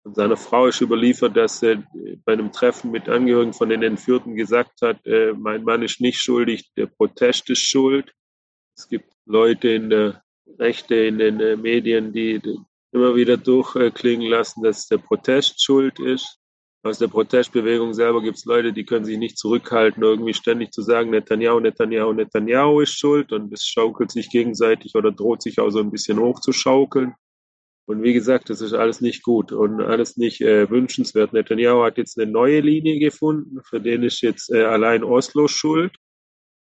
Und 0.03 0.15
seine 0.15 0.37
Frau 0.37 0.67
ist 0.67 0.81
überliefert, 0.81 1.35
dass 1.35 1.61
er 1.61 1.83
bei 2.25 2.33
einem 2.33 2.51
Treffen 2.53 2.91
mit 2.91 3.09
Angehörigen 3.09 3.53
von 3.53 3.69
den 3.69 3.83
Entführten 3.83 4.35
gesagt 4.35 4.81
hat, 4.81 5.05
äh, 5.05 5.33
mein 5.33 5.63
Mann 5.63 5.83
ist 5.83 5.99
nicht 5.99 6.19
schuldig, 6.19 6.71
der 6.77 6.87
Protest 6.87 7.49
ist 7.49 7.61
schuld. 7.61 8.13
Es 8.77 8.87
gibt 8.87 9.11
Leute 9.25 9.69
in 9.69 9.89
der 9.89 10.23
Rechte, 10.57 10.95
in 10.95 11.17
den 11.17 11.39
äh, 11.41 11.57
Medien, 11.57 12.13
die 12.13 12.41
immer 12.91 13.15
wieder 13.15 13.35
durchklingen 13.35 14.29
lassen, 14.29 14.63
dass 14.63 14.87
der 14.87 14.99
Protest 14.99 15.61
schuld 15.61 15.99
ist. 15.99 16.39
Aus 16.85 16.99
der 16.99 17.07
Protestbewegung 17.07 17.93
selber 17.93 18.21
gibt 18.21 18.37
es 18.37 18.43
Leute, 18.43 18.73
die 18.73 18.83
können 18.83 19.05
sich 19.05 19.17
nicht 19.17 19.37
zurückhalten, 19.37 20.03
irgendwie 20.03 20.33
ständig 20.33 20.73
zu 20.73 20.81
sagen, 20.81 21.11
Netanyahu, 21.11 21.61
Netanyahu, 21.61 22.11
Netanyahu 22.11 22.81
ist 22.81 22.99
schuld 22.99 23.31
und 23.31 23.53
es 23.53 23.65
schaukelt 23.65 24.11
sich 24.11 24.29
gegenseitig 24.29 24.93
oder 24.93 25.13
droht 25.13 25.41
sich 25.41 25.61
auch 25.61 25.69
so 25.69 25.79
ein 25.79 25.91
bisschen 25.91 26.19
hochzuschaukeln. 26.19 27.15
Und 27.85 28.03
wie 28.03 28.11
gesagt, 28.11 28.49
das 28.49 28.59
ist 28.59 28.73
alles 28.73 28.99
nicht 28.99 29.23
gut 29.23 29.53
und 29.53 29.79
alles 29.79 30.17
nicht 30.17 30.41
äh, 30.41 30.69
wünschenswert. 30.69 31.31
Netanyahu 31.31 31.83
hat 31.83 31.97
jetzt 31.97 32.19
eine 32.19 32.29
neue 32.29 32.59
Linie 32.59 32.99
gefunden, 32.99 33.61
für 33.63 33.79
den 33.79 34.03
ist 34.03 34.19
jetzt 34.19 34.51
äh, 34.51 34.65
allein 34.65 35.05
Oslo 35.05 35.47
schuld. 35.47 35.95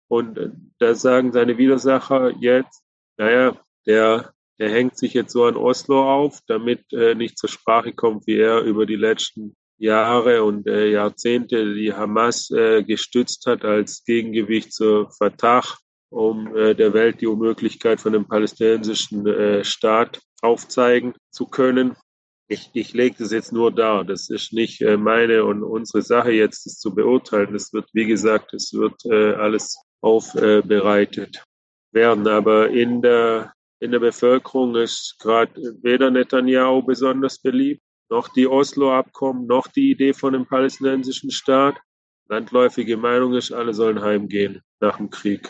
Und 0.09 0.37
äh, 0.37 0.51
da 0.79 0.95
sagen 0.95 1.33
seine 1.33 1.57
Widersacher 1.57 2.35
jetzt, 2.41 2.83
naja, 3.17 3.59
der, 3.87 4.35
der 4.59 4.71
hängt 4.71 4.99
sich 4.99 5.15
jetzt 5.15 5.33
so 5.33 5.45
an 5.45 5.57
Oslo 5.57 6.03
auf, 6.03 6.41
damit 6.47 6.93
äh, 6.93 7.15
nicht 7.15 7.39
zur 7.39 7.49
Sprache 7.49 7.95
kommt, 7.95 8.27
wie 8.27 8.37
er 8.37 8.61
über 8.61 8.85
die 8.85 8.97
letzten 8.97 9.57
Jahre 9.81 10.45
und 10.45 10.67
äh, 10.67 10.91
Jahrzehnte 10.91 11.75
die 11.75 11.93
Hamas 11.93 12.51
äh, 12.51 12.85
gestützt 12.85 13.47
hat 13.47 13.65
als 13.65 14.05
Gegengewicht 14.05 14.73
zur 14.75 15.11
Fatah, 15.11 15.63
um 16.11 16.55
äh, 16.55 16.75
der 16.75 16.93
Welt 16.93 17.23
die 17.23 17.27
Unmöglichkeit 17.27 17.99
von 17.99 18.15
einem 18.15 18.29
palästinensischen 18.29 19.27
äh, 19.27 19.65
Staat 19.65 20.21
aufzeigen 20.43 21.15
zu 21.31 21.47
können. 21.47 21.97
Ich, 22.47 22.71
ich 22.75 22.93
lege 22.93 23.17
das 23.19 23.33
jetzt 23.33 23.53
nur 23.53 23.73
dar. 23.73 24.05
Das 24.05 24.29
ist 24.29 24.53
nicht 24.53 24.83
äh, 24.83 24.99
meine 24.99 25.45
und 25.45 25.63
unsere 25.63 26.03
Sache 26.03 26.33
jetzt, 26.33 26.67
das 26.67 26.79
zu 26.79 26.95
beurteilen. 26.95 27.55
Es 27.55 27.73
wird, 27.73 27.89
wie 27.95 28.07
gesagt, 28.07 28.53
es 28.53 28.75
wird 28.75 29.03
äh, 29.07 29.33
alles 29.33 29.81
aufbereitet 30.03 31.43
werden. 31.91 32.29
Aber 32.29 32.69
in 32.69 33.01
der, 33.01 33.55
in 33.79 33.93
der 33.93 34.01
Bevölkerung 34.01 34.77
ist 34.77 35.17
gerade 35.21 35.53
weder 35.81 36.11
Netanyahu 36.11 36.83
besonders 36.83 37.39
beliebt, 37.39 37.83
noch 38.11 38.29
die 38.29 38.47
Oslo-Abkommen, 38.47 39.47
noch 39.47 39.69
die 39.69 39.93
Idee 39.93 40.13
von 40.13 40.35
einem 40.35 40.47
palästinensischen 40.47 41.31
Staat. 41.31 41.81
Landläufige 42.29 42.97
Meinung 42.97 43.35
ist, 43.35 43.53
alle 43.53 43.73
sollen 43.75 44.03
heimgehen 44.03 44.63
nach 44.81 44.99
dem 44.99 45.11
Krieg. 45.11 45.49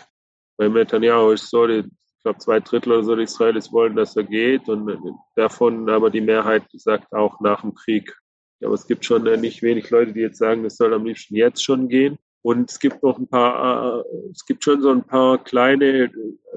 Bei 0.57 0.69
Netanyahu 0.69 1.31
ist 1.31 1.51
so, 1.51 1.67
die 1.67 1.85
ich 2.21 2.23
glaube, 2.23 2.39
zwei 2.39 2.61
Drittel 2.61 2.93
oder 2.93 3.03
so 3.03 3.15
der 3.15 3.25
Israelis 3.25 3.73
wollen, 3.73 3.97
dass 3.97 4.15
er 4.15 4.25
geht 4.25 4.69
und 4.69 5.01
davon 5.37 5.89
aber 5.89 6.11
die 6.11 6.21
Mehrheit 6.21 6.65
sagt 6.75 7.11
auch 7.15 7.41
nach 7.41 7.63
dem 7.63 7.75
Krieg. 7.75 8.15
Aber 8.63 8.75
es 8.75 8.87
gibt 8.87 9.07
schon 9.07 9.23
nicht 9.41 9.63
wenig 9.63 9.89
Leute, 9.89 10.13
die 10.13 10.21
jetzt 10.21 10.37
sagen, 10.37 10.67
es 10.67 10.77
soll 10.77 10.93
am 10.93 11.07
liebsten 11.07 11.35
jetzt 11.35 11.65
schon 11.65 11.89
gehen. 11.89 12.19
Und 12.43 12.71
es 12.71 12.79
gibt 12.79 13.03
noch 13.03 13.19
ein 13.19 13.27
paar, 13.27 14.01
äh, 14.01 14.31
es 14.33 14.45
gibt 14.45 14.63
schon 14.63 14.83
so 14.83 14.91
ein 14.91 15.03
paar 15.03 15.43
kleine, 15.43 16.13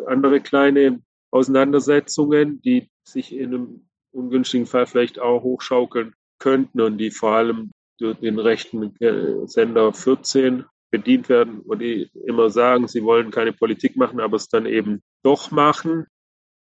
andere 0.07 0.41
kleine 0.41 1.01
Auseinandersetzungen, 1.31 2.61
die 2.61 2.89
sich 3.05 3.33
in 3.33 3.53
einem 3.53 3.89
ungünstigen 4.13 4.67
Fall 4.67 4.85
vielleicht 4.85 5.19
auch 5.19 5.43
hochschaukeln 5.43 6.13
könnten 6.39 6.81
und 6.81 6.97
die 6.97 7.11
vor 7.11 7.31
allem 7.31 7.71
durch 7.99 8.19
den 8.19 8.39
rechten 8.39 8.95
äh, 8.99 9.47
Sender 9.47 9.93
14 9.93 10.65
bedient 10.91 11.29
werden, 11.29 11.61
wo 11.65 11.75
die 11.75 12.09
immer 12.27 12.49
sagen, 12.49 12.87
sie 12.87 13.03
wollen 13.03 13.31
keine 13.31 13.53
Politik 13.53 13.95
machen, 13.95 14.19
aber 14.19 14.35
es 14.35 14.49
dann 14.49 14.65
eben 14.65 15.01
doch 15.23 15.51
machen. 15.51 16.05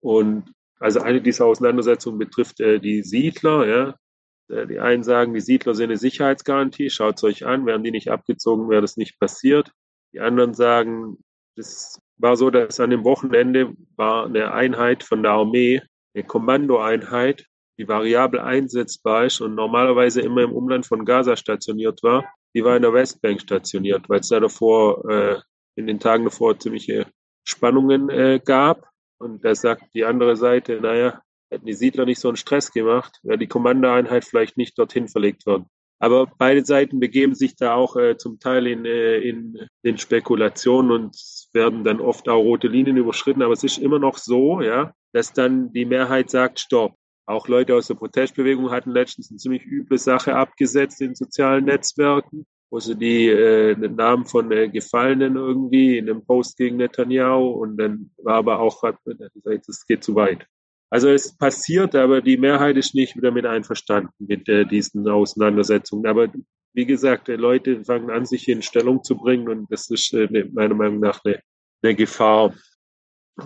Und 0.01 0.53
also 0.81 1.01
eine 1.01 1.21
dieser 1.21 1.47
Auseinandersetzungen 1.47 2.19
betrifft 2.19 2.61
äh, 2.61 2.81
die 2.81 3.03
Siedler. 3.03 3.67
Ja. 3.67 3.97
Äh, 4.49 4.67
die 4.67 4.81
einen 4.81 5.05
sagen, 5.05 5.35
die 5.35 5.41
Siedler 5.41 5.75
sind 5.75 5.91
eine 5.91 5.97
Sicherheitsgarantie, 5.97 6.91
schaut 6.91 7.17
es 7.17 7.25
euch 7.25 7.47
an, 7.47 7.67
wären 7.67 7.85
die 7.85 7.91
nicht 7.91 8.11
abgezogen, 8.11 8.69
wäre 8.69 8.83
das 8.83 8.97
nicht 8.97 9.19
passiert. 9.21 9.71
Die 10.13 10.21
anderen 10.21 10.55
sagen, 10.55 11.19
es 11.57 12.01
war 12.19 12.37
so, 12.37 12.51
dass 12.51 12.81
an 12.81 12.91
dem 12.91 13.05
Wochenende 13.05 13.75
war 13.97 14.27
eine 14.27 14.53
Einheit 14.53 15.05
von 15.05 15.23
der 15.23 15.33
Armee, 15.33 15.83
eine 16.17 16.25
Kommandoeinheit, 16.25 17.47
die 17.79 17.87
variabel 17.87 18.41
einsetzbar 18.41 19.27
ist 19.27 19.41
und 19.41 19.55
normalerweise 19.55 20.23
immer 20.23 20.43
im 20.43 20.53
Umland 20.53 20.87
von 20.87 21.05
Gaza 21.05 21.37
stationiert 21.37 22.03
war, 22.03 22.25
die 22.55 22.65
war 22.65 22.75
in 22.75 22.83
der 22.83 22.95
Westbank 22.95 23.41
stationiert, 23.41 24.09
weil 24.09 24.21
es 24.21 24.29
da 24.29 24.41
davor, 24.41 25.09
äh, 25.11 25.37
in 25.77 25.87
den 25.87 26.01
Tagen 26.01 26.25
davor 26.25 26.59
ziemliche 26.59 27.07
Spannungen 27.45 28.09
äh, 28.09 28.41
gab. 28.43 28.89
Und 29.19 29.45
da 29.45 29.55
sagt 29.55 29.95
die 29.95 30.07
andere 30.07 30.37
Seite, 30.37 30.81
naja, 30.81 31.21
hätten 31.51 31.67
die 31.67 31.75
Siedler 31.75 32.07
nicht 32.07 32.19
so 32.19 32.29
einen 32.29 32.39
Stress 32.39 32.73
gemacht, 32.73 33.21
wäre 33.23 33.39
die 33.39 33.47
Kommandoeinheit 33.47 34.25
vielleicht 34.25 34.57
nicht 34.57 34.79
dorthin 34.79 35.09
verlegt 35.09 35.45
worden. 35.45 35.67
Aber 35.99 36.27
beide 36.39 36.65
Seiten 36.65 36.99
begeben 36.99 37.35
sich 37.35 37.57
da 37.57 37.75
auch 37.75 37.97
äh, 37.97 38.17
zum 38.17 38.39
Teil 38.39 38.67
in, 38.67 38.85
äh, 38.85 39.19
in, 39.19 39.59
in 39.83 39.99
Spekulationen 39.99 40.91
und 40.91 41.17
werden 41.53 41.85
dann 41.85 42.01
oft 42.01 42.29
auch 42.29 42.43
rote 42.43 42.69
Linien 42.69 42.97
überschritten. 42.97 43.43
Aber 43.43 43.53
es 43.53 43.65
ist 43.65 43.79
immer 43.79 43.99
noch 43.99 44.19
so, 44.19 44.61
ja, 44.61 44.93
dass 45.17 45.33
dann 45.33 45.73
die 45.73 45.87
Mehrheit 45.87 46.29
sagt, 46.29 46.61
stopp. 46.61 46.95
Auch 47.25 47.49
Leute 47.49 47.75
aus 47.75 47.87
der 47.87 47.95
Protestbewegung 47.95 48.71
hatten 48.71 48.91
letztens 48.91 49.31
eine 49.31 49.39
ziemlich 49.39 49.65
üble 49.65 49.97
Sache 49.97 50.37
abgesetzt 50.37 51.01
in 51.01 51.15
sozialen 51.15 51.65
Netzwerken, 51.65 52.45
wo 52.71 52.81
sie 52.81 52.95
die 52.97 53.29
äh, 53.29 53.75
den 53.75 53.97
Namen 53.97 54.27
von 54.27 54.53
äh, 54.53 54.69
Gefallenen 54.69 55.37
irgendwie 55.37 55.97
in 55.97 56.11
einem 56.11 56.23
Post 56.23 56.59
gegen 56.59 56.77
Netanyahu 56.77 57.49
und 57.49 57.79
dann 57.79 58.11
war 58.19 58.35
aber 58.35 58.61
auch, 58.61 58.83
das 59.07 59.87
geht 59.87 60.05
zu 60.05 60.15
weit. 60.15 60.47
Also 60.91 61.09
es 61.09 61.35
passiert, 61.35 61.95
aber 61.95 62.21
die 62.21 62.37
Mehrheit 62.37 62.77
ist 62.77 62.95
nicht 62.95 63.17
damit 63.23 63.47
einverstanden 63.47 64.13
mit 64.19 64.47
äh, 64.51 64.67
diesen 64.67 65.09
Auseinandersetzungen. 65.09 66.07
Aber 66.07 66.29
wie 66.75 66.85
gesagt, 66.85 67.29
Leute 67.29 67.83
fangen 67.87 68.11
an, 68.11 68.27
sich 68.27 68.49
in 68.49 68.61
Stellung 68.61 69.03
zu 69.03 69.17
bringen 69.17 69.49
und 69.49 69.67
das 69.73 69.89
ist 69.89 70.13
äh, 70.13 70.29
ne, 70.31 70.45
meiner 70.53 70.75
Meinung 70.75 71.01
nach 71.01 71.25
eine, 71.25 71.41
eine 71.83 71.95
Gefahr. 71.95 72.55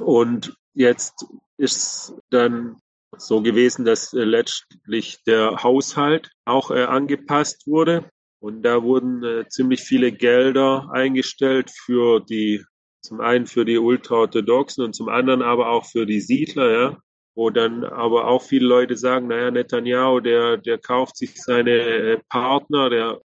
Und 0.01 0.53
jetzt 0.75 1.27
ist 1.61 2.15
dann 2.31 2.77
so 3.17 3.43
gewesen, 3.43 3.85
dass 3.85 4.15
äh, 4.15 4.25
letztlich 4.25 5.23
der 5.25 5.63
Haushalt 5.63 6.31
auch 6.45 6.71
äh, 6.71 6.85
angepasst 6.85 7.67
wurde. 7.67 8.09
Und 8.41 8.63
da 8.63 8.83
wurden 8.83 9.23
äh, 9.23 9.49
ziemlich 9.49 9.83
viele 9.83 10.13
Gelder 10.13 10.89
eingestellt 10.93 11.71
für 11.71 12.21
die 12.21 12.65
Zum 13.03 13.21
einen 13.21 13.47
für 13.47 13.65
die 13.65 13.79
Ultraorthodoxen 13.79 14.85
und 14.85 14.95
zum 14.95 15.09
anderen 15.09 15.43
aber 15.43 15.71
auch 15.71 15.87
für 15.87 16.07
die 16.07 16.21
Siedler, 16.21 16.71
ja, 16.71 16.99
wo 17.35 17.51
dann 17.51 17.85
aber 17.85 18.27
auch 18.27 18.43
viele 18.43 18.67
Leute 18.67 18.97
sagen, 18.97 19.29
naja, 19.29 19.51
Netanyahu, 19.51 20.21
der, 20.21 20.59
der 20.59 20.79
kauft 20.79 21.17
sich 21.17 21.43
seine 21.43 22.21
Partner, 22.29 22.91
der 22.91 23.21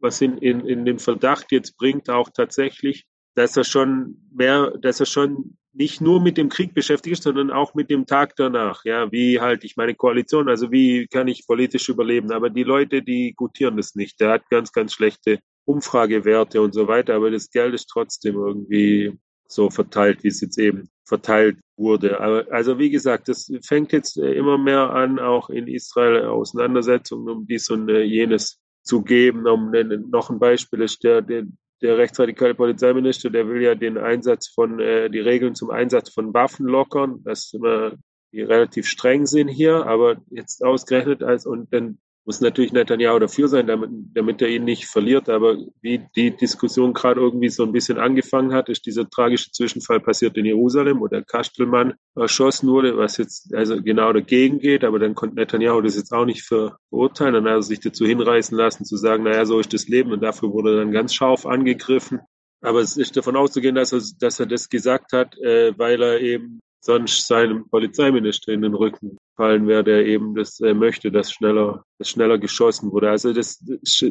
was 0.00 0.20
in, 0.20 0.38
in, 0.38 0.66
in 0.66 0.84
den 0.84 0.98
Verdacht 0.98 1.52
jetzt 1.52 1.76
bringt, 1.76 2.10
auch 2.10 2.30
tatsächlich, 2.30 3.04
dass 3.36 3.56
er 3.56 3.64
schon 3.64 4.16
mehr, 4.32 4.72
dass 4.78 4.98
er 4.98 5.06
schon 5.06 5.58
nicht 5.72 6.00
nur 6.00 6.20
mit 6.20 6.36
dem 6.36 6.48
Krieg 6.48 6.74
beschäftigt 6.74 7.18
ist, 7.18 7.22
sondern 7.22 7.50
auch 7.50 7.74
mit 7.74 7.90
dem 7.90 8.06
Tag 8.06 8.34
danach. 8.36 8.84
Ja, 8.84 9.10
wie 9.12 9.40
halte 9.40 9.66
ich 9.66 9.76
meine 9.76 9.94
Koalition? 9.94 10.48
Also 10.48 10.72
wie 10.72 11.06
kann 11.06 11.28
ich 11.28 11.46
politisch 11.46 11.88
überleben? 11.88 12.32
Aber 12.32 12.50
die 12.50 12.64
Leute, 12.64 13.02
die 13.02 13.34
gutieren 13.34 13.76
das 13.76 13.94
nicht. 13.94 14.20
Der 14.20 14.30
hat 14.30 14.50
ganz, 14.50 14.72
ganz 14.72 14.92
schlechte 14.92 15.38
Umfragewerte 15.64 16.60
und 16.60 16.74
so 16.74 16.88
weiter. 16.88 17.14
Aber 17.14 17.30
das 17.30 17.50
Geld 17.50 17.74
ist 17.74 17.86
trotzdem 17.86 18.34
irgendwie 18.34 19.16
so 19.46 19.70
verteilt, 19.70 20.22
wie 20.24 20.28
es 20.28 20.40
jetzt 20.40 20.58
eben 20.58 20.88
verteilt 21.04 21.58
wurde. 21.76 22.20
Aber, 22.20 22.46
also 22.50 22.78
wie 22.78 22.90
gesagt, 22.90 23.28
das 23.28 23.50
fängt 23.64 23.92
jetzt 23.92 24.16
immer 24.16 24.58
mehr 24.58 24.90
an, 24.90 25.18
auch 25.18 25.50
in 25.50 25.66
Israel 25.66 26.24
Auseinandersetzungen 26.26 27.28
um 27.28 27.46
dies 27.46 27.68
und 27.70 27.88
jenes 27.88 28.60
zu 28.82 29.02
geben. 29.02 29.46
Um 29.46 29.72
noch 30.10 30.30
ein 30.30 30.38
Beispiel 30.38 30.82
ist 30.82 31.02
der, 31.04 31.22
der, 31.22 31.44
der 31.82 31.98
rechtsradikale 31.98 32.54
Polizeiminister, 32.54 33.30
der 33.30 33.48
will 33.48 33.62
ja 33.62 33.74
den 33.74 33.98
Einsatz 33.98 34.48
von, 34.48 34.80
äh, 34.80 35.10
die 35.10 35.20
Regeln 35.20 35.54
zum 35.54 35.70
Einsatz 35.70 36.10
von 36.10 36.34
Waffen 36.34 36.66
lockern, 36.66 37.22
das 37.24 37.52
immer 37.52 37.92
die 38.32 38.42
relativ 38.42 38.86
streng 38.86 39.26
sind 39.26 39.48
hier, 39.48 39.86
aber 39.86 40.16
jetzt 40.30 40.64
ausgerechnet 40.64 41.22
als, 41.22 41.46
und 41.46 41.72
dann 41.72 41.98
muss 42.30 42.40
natürlich 42.40 42.72
Netanyahu 42.72 43.18
dafür 43.18 43.48
sein, 43.48 43.66
damit, 43.66 43.90
damit 44.14 44.40
er 44.40 44.46
ihn 44.46 44.62
nicht 44.62 44.86
verliert. 44.86 45.28
Aber 45.28 45.56
wie 45.82 46.00
die 46.14 46.30
Diskussion 46.30 46.92
gerade 46.92 47.20
irgendwie 47.20 47.48
so 47.48 47.64
ein 47.64 47.72
bisschen 47.72 47.98
angefangen 47.98 48.52
hat, 48.52 48.68
ist 48.68 48.86
dieser 48.86 49.10
tragische 49.10 49.50
Zwischenfall 49.50 49.98
passiert 49.98 50.36
in 50.36 50.44
Jerusalem, 50.44 51.00
wo 51.00 51.08
der 51.08 51.24
Kastelmann 51.24 51.94
erschossen 52.14 52.68
wurde, 52.68 52.96
was 52.96 53.16
jetzt 53.16 53.52
also 53.52 53.82
genau 53.82 54.12
dagegen 54.12 54.60
geht. 54.60 54.84
Aber 54.84 55.00
dann 55.00 55.16
konnte 55.16 55.34
Netanyahu 55.34 55.80
das 55.80 55.96
jetzt 55.96 56.12
auch 56.12 56.24
nicht 56.24 56.44
verurteilen. 56.44 57.34
Dann 57.34 57.46
hat 57.46 57.54
er 57.54 57.62
sich 57.62 57.80
dazu 57.80 58.06
hinreißen 58.06 58.56
lassen, 58.56 58.84
zu 58.84 58.96
sagen, 58.96 59.24
naja, 59.24 59.44
so 59.44 59.58
ist 59.58 59.72
das 59.72 59.88
Leben. 59.88 60.12
Und 60.12 60.22
dafür 60.22 60.52
wurde 60.52 60.70
er 60.70 60.84
dann 60.84 60.92
ganz 60.92 61.12
scharf 61.12 61.46
angegriffen. 61.46 62.20
Aber 62.60 62.80
es 62.80 62.96
ist 62.96 63.16
davon 63.16 63.34
auszugehen, 63.34 63.74
dass 63.74 63.92
er, 63.92 64.02
dass 64.20 64.38
er 64.38 64.46
das 64.46 64.68
gesagt 64.68 65.12
hat, 65.12 65.36
äh, 65.38 65.76
weil 65.76 66.00
er 66.00 66.20
eben 66.20 66.60
sonst 66.80 67.26
seinem 67.26 67.68
Polizeiminister 67.68 68.52
in 68.52 68.62
den 68.62 68.74
Rücken 68.74 69.18
fallen 69.40 69.66
wäre, 69.66 69.82
der 69.82 70.04
eben 70.04 70.34
das 70.34 70.60
äh, 70.60 70.74
möchte, 70.74 71.10
dass 71.10 71.32
schneller, 71.32 71.82
dass 71.98 72.10
schneller 72.10 72.36
geschossen 72.36 72.92
wurde. 72.92 73.08
Also 73.08 73.32
das, 73.32 73.58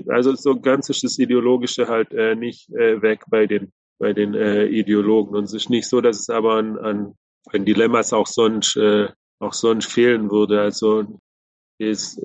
also 0.07 0.33
so 0.33 0.59
ganz 0.59 0.89
ist 0.89 1.03
das 1.03 1.19
Ideologische 1.19 1.87
halt 1.87 2.11
äh, 2.13 2.35
nicht 2.35 2.67
äh, 2.71 2.99
weg 2.99 3.21
bei 3.29 3.45
den 3.45 3.71
bei 3.99 4.11
den 4.11 4.33
äh, 4.33 4.65
Ideologen. 4.65 5.35
Und 5.35 5.43
es 5.43 5.53
ist 5.53 5.69
nicht 5.69 5.87
so, 5.87 6.01
dass 6.01 6.19
es 6.19 6.29
aber 6.31 6.55
an, 6.55 6.79
an, 6.79 7.13
an 7.53 7.63
Dilemmas 7.63 8.11
auch 8.11 8.25
sonst 8.25 8.75
äh, 8.77 9.09
auch 9.39 9.53
sonst 9.53 9.91
fehlen 9.91 10.31
würde. 10.31 10.61
Also 10.61 11.05
ist 11.77 12.19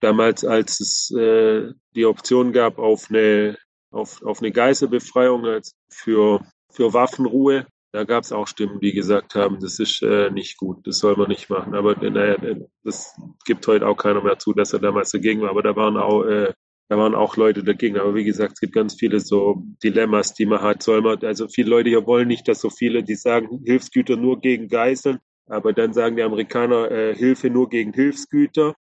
damals, 0.00 0.44
als 0.44 0.80
es 0.80 1.10
äh, 1.16 1.72
die 1.94 2.04
Option 2.04 2.52
gab 2.52 2.78
auf 2.78 3.06
eine 3.08 3.56
auf, 3.90 4.22
auf 4.22 4.40
eine 4.40 4.52
Geiselbefreiung 4.52 5.46
als 5.46 5.72
für 5.88 6.40
für 6.70 6.92
Waffenruhe, 6.92 7.66
da 7.92 8.04
gab 8.04 8.22
es 8.22 8.32
auch 8.32 8.46
Stimmen, 8.46 8.80
die 8.80 8.92
gesagt 8.92 9.34
haben, 9.34 9.58
das 9.60 9.78
ist 9.78 10.02
äh, 10.02 10.30
nicht 10.30 10.58
gut, 10.58 10.86
das 10.86 10.98
soll 10.98 11.16
man 11.16 11.28
nicht 11.28 11.50
machen. 11.50 11.74
Aber 11.74 12.00
äh, 12.00 12.10
naja, 12.10 12.36
das 12.84 13.14
gibt 13.44 13.66
heute 13.66 13.86
auch 13.86 13.96
keiner 13.96 14.22
mehr 14.22 14.38
zu, 14.38 14.52
dass 14.52 14.72
er 14.72 14.78
damals 14.78 15.10
dagegen 15.10 15.40
war. 15.40 15.50
Aber 15.50 15.62
da 15.62 15.74
waren 15.74 15.96
auch, 15.96 16.24
äh, 16.24 16.52
da 16.88 16.98
waren 16.98 17.14
auch 17.14 17.36
Leute 17.36 17.64
dagegen. 17.64 17.98
Aber 17.98 18.14
wie 18.14 18.24
gesagt, 18.24 18.54
es 18.54 18.60
gibt 18.60 18.74
ganz 18.74 18.94
viele 18.94 19.18
so 19.18 19.64
Dilemmas, 19.82 20.34
die 20.34 20.46
man 20.46 20.62
hat. 20.62 20.82
Soll 20.82 21.02
man, 21.02 21.18
also 21.24 21.48
viele 21.48 21.70
Leute 21.70 21.88
hier 21.88 22.06
wollen 22.06 22.28
nicht, 22.28 22.46
dass 22.46 22.60
so 22.60 22.70
viele, 22.70 23.02
die 23.02 23.16
sagen, 23.16 23.62
Hilfsgüter 23.64 24.16
nur 24.16 24.40
gegen 24.40 24.68
Geiseln, 24.68 25.18
aber 25.46 25.72
dann 25.72 25.92
sagen 25.92 26.16
die 26.16 26.22
Amerikaner 26.22 26.90
äh, 26.90 27.14
Hilfe 27.14 27.50
nur 27.50 27.68
gegen 27.68 27.92
Hilfsgüter. 27.92 28.76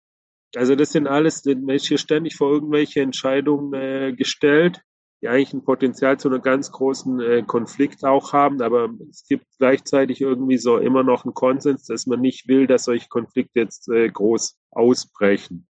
Also 0.56 0.76
das 0.76 0.92
sind 0.92 1.08
alles, 1.08 1.46
man 1.46 1.76
ist 1.76 1.88
hier 1.88 1.98
ständig 1.98 2.36
vor 2.36 2.52
irgendwelche 2.52 3.02
Entscheidungen 3.02 3.74
äh, 3.74 4.14
gestellt 4.14 4.82
die 5.22 5.28
eigentlich 5.28 5.54
ein 5.54 5.64
Potenzial 5.64 6.18
zu 6.18 6.30
einem 6.30 6.42
ganz 6.42 6.72
großen 6.72 7.20
äh, 7.20 7.44
Konflikt 7.46 8.04
auch 8.06 8.32
haben, 8.32 8.62
aber 8.62 8.90
es 9.10 9.26
gibt 9.28 9.46
gleichzeitig 9.58 10.22
irgendwie 10.22 10.58
so 10.58 10.78
immer 10.78 11.04
noch 11.04 11.26
einen 11.26 11.34
Konsens, 11.34 11.86
dass 11.86 12.06
man 12.08 12.22
nicht 12.22 12.48
will, 12.48 12.68
dass 12.68 12.86
solche 12.86 13.10
Konflikte 13.10 13.60
jetzt 13.60 13.90
äh, 13.90 14.08
groß 14.10 14.58
ausbrechen. 14.72 15.68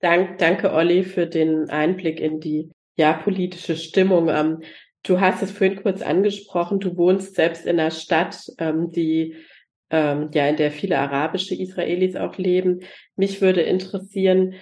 Dank, 0.00 0.38
danke, 0.38 0.72
Olli, 0.72 1.04
für 1.04 1.26
den 1.26 1.68
Einblick 1.70 2.20
in 2.20 2.40
die 2.40 2.70
ja, 2.96 3.12
politische 3.12 3.76
Stimmung. 3.76 4.28
Ähm, 4.28 4.62
du 5.02 5.20
hast 5.20 5.42
es 5.42 5.50
vorhin 5.50 5.82
kurz 5.82 6.00
angesprochen, 6.00 6.78
du 6.78 6.96
wohnst 6.96 7.34
selbst 7.34 7.66
in 7.66 7.80
einer 7.80 7.90
Stadt, 7.90 8.40
ähm, 8.58 8.90
die 8.90 9.36
ähm, 9.90 10.30
ja, 10.32 10.46
in 10.46 10.56
der 10.56 10.70
viele 10.70 10.98
arabische 10.98 11.54
Israelis 11.54 12.14
auch 12.14 12.36
leben. 12.38 12.80
Mich 13.16 13.40
würde 13.40 13.62
interessieren, 13.62 14.54